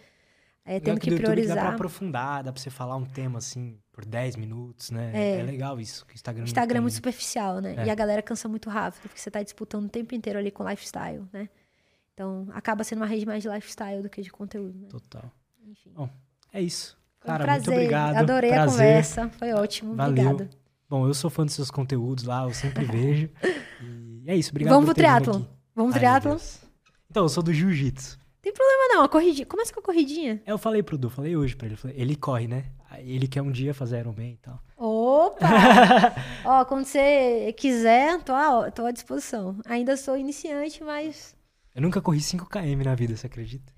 é, 0.65 0.81
tendo 0.81 0.99
que, 0.99 1.09
que 1.09 1.15
priorizar. 1.15 1.55
dá 1.55 1.61
pra 1.61 1.73
aprofundar, 1.75 2.43
dá 2.43 2.51
pra 2.51 2.61
você 2.61 2.69
falar 2.69 2.97
um 2.97 3.05
tema 3.05 3.39
assim 3.39 3.79
por 3.93 4.03
10 4.03 4.35
minutos, 4.35 4.91
né? 4.91 5.11
É, 5.13 5.39
é 5.39 5.43
legal 5.43 5.79
isso. 5.79 6.05
Que 6.05 6.13
o 6.13 6.15
Instagram, 6.15 6.43
Instagram 6.43 6.77
é 6.77 6.81
muito 6.81 6.93
superficial, 6.93 7.61
né? 7.61 7.75
É. 7.77 7.85
E 7.85 7.89
a 7.89 7.95
galera 7.95 8.21
cansa 8.21 8.49
muito 8.49 8.69
rápido, 8.69 9.03
porque 9.03 9.17
você 9.17 9.31
tá 9.31 9.41
disputando 9.41 9.85
o 9.85 9.89
tempo 9.89 10.13
inteiro 10.13 10.37
ali 10.37 10.51
com 10.51 10.67
lifestyle, 10.67 11.23
né? 11.31 11.47
Então 12.13 12.47
acaba 12.51 12.83
sendo 12.83 12.99
uma 12.99 13.07
rede 13.07 13.25
mais 13.25 13.41
de 13.41 13.47
lifestyle 13.47 14.01
do 14.01 14.09
que 14.09 14.21
de 14.21 14.29
conteúdo, 14.29 14.77
né? 14.77 14.87
Total. 14.89 15.31
Enfim. 15.65 15.93
Bom, 15.95 16.09
é 16.51 16.61
isso. 16.61 16.97
Cara, 17.21 17.43
um 17.43 17.45
prazer. 17.45 17.67
muito 17.67 17.77
obrigado. 17.77 18.17
Adorei 18.17 18.49
prazer. 18.51 18.67
a 18.67 18.71
conversa. 18.71 19.29
Foi 19.29 19.53
ótimo. 19.53 19.95
Valeu. 19.95 20.31
Obrigada. 20.31 20.49
Bom, 20.89 21.07
eu 21.07 21.13
sou 21.13 21.29
fã 21.29 21.45
dos 21.45 21.53
seus 21.53 21.71
conteúdos 21.71 22.25
lá, 22.25 22.43
eu 22.43 22.53
sempre 22.53 22.83
vejo. 22.83 23.29
E 24.23 24.29
é 24.29 24.35
isso, 24.35 24.51
obrigado 24.51 24.75
Vamos 24.75 24.85
pro 24.85 24.93
triatlon. 24.93 25.41
Vamos 25.81 25.95
triatlon? 25.95 26.37
Então, 27.09 27.23
eu 27.23 27.29
sou 27.29 27.43
do 27.43 27.53
jiu-jitsu. 27.53 28.19
Tem 28.41 28.51
problema 28.53 28.95
não, 28.95 29.03
a 29.03 29.09
corridinha. 29.09 29.45
Começa 29.45 29.71
com 29.73 29.79
a 29.79 29.83
corridinha. 29.83 30.41
É, 30.45 30.51
eu 30.51 30.57
falei 30.57 30.81
pro 30.81 30.97
Du, 30.97 31.09
falei 31.09 31.35
hoje 31.37 31.55
pra 31.55 31.67
ele. 31.67 31.75
Falei, 31.75 31.95
ele 31.99 32.15
corre, 32.15 32.47
né? 32.47 32.65
Ele 32.99 33.27
quer 33.27 33.41
um 33.41 33.51
dia 33.51 33.73
fazer 33.73 33.99
Ironman 33.99 34.33
e 34.33 34.37
tal. 34.37 34.59
Opa! 34.75 35.47
Ó, 36.43 36.65
quando 36.65 36.85
você 36.85 37.53
quiser, 37.57 38.21
tô 38.23 38.33
à, 38.33 38.71
tô 38.71 38.85
à 38.85 38.91
disposição. 38.91 39.57
Ainda 39.65 39.95
sou 39.95 40.17
iniciante, 40.17 40.83
mas 40.83 41.35
Eu 41.75 41.81
nunca 41.81 42.01
corri 42.01 42.19
5km 42.19 42.83
na 42.83 42.95
vida, 42.95 43.15
você 43.15 43.27
acredita? 43.27 43.71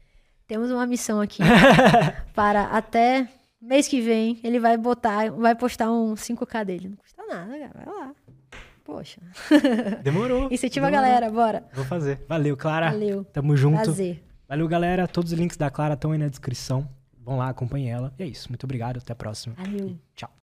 Temos 0.48 0.72
uma 0.72 0.86
missão 0.86 1.22
aqui 1.22 1.44
para 2.34 2.64
até 2.66 3.28
mês 3.62 3.88
que 3.88 4.02
vem 4.02 4.40
ele 4.44 4.60
vai 4.60 4.78
botar, 4.78 5.32
vai 5.32 5.56
postar 5.56 5.92
um 5.92 6.16
5K 6.16 6.66
dele. 6.66 6.90
Não 6.90 6.98
custa 6.98 7.24
nada, 7.28 7.58
cara. 7.60 7.72
Vai 7.86 7.86
lá. 7.86 8.16
Poxa. 8.84 9.22
Demorou. 10.04 10.48
Incentiva 10.52 10.88
demorou. 10.88 11.06
a 11.06 11.10
galera, 11.10 11.32
bora. 11.32 11.64
Vou 11.74 11.86
fazer. 11.86 12.20
Valeu, 12.28 12.58
Clara. 12.58 12.92
Valeu. 12.92 13.24
Tamo 13.26 13.56
junto. 13.56 13.82
Prazer. 13.82 14.24
Valeu, 14.48 14.68
galera. 14.68 15.08
Todos 15.08 15.32
os 15.32 15.40
links 15.40 15.58
da 15.58 15.70
Clara 15.70 15.94
estão 15.94 16.12
aí 16.12 16.18
na 16.18 16.28
descrição. 16.28 16.88
Vão 17.18 17.38
lá, 17.38 17.50
acompanhem 17.50 17.90
ela. 17.90 18.14
E 18.20 18.24
é 18.24 18.28
isso. 18.28 18.50
Muito 18.50 18.66
obrigado. 18.66 18.98
Até 18.98 19.14
a 19.14 19.16
próxima. 19.16 19.56
Valeu. 19.58 19.98
Tchau. 20.16 20.43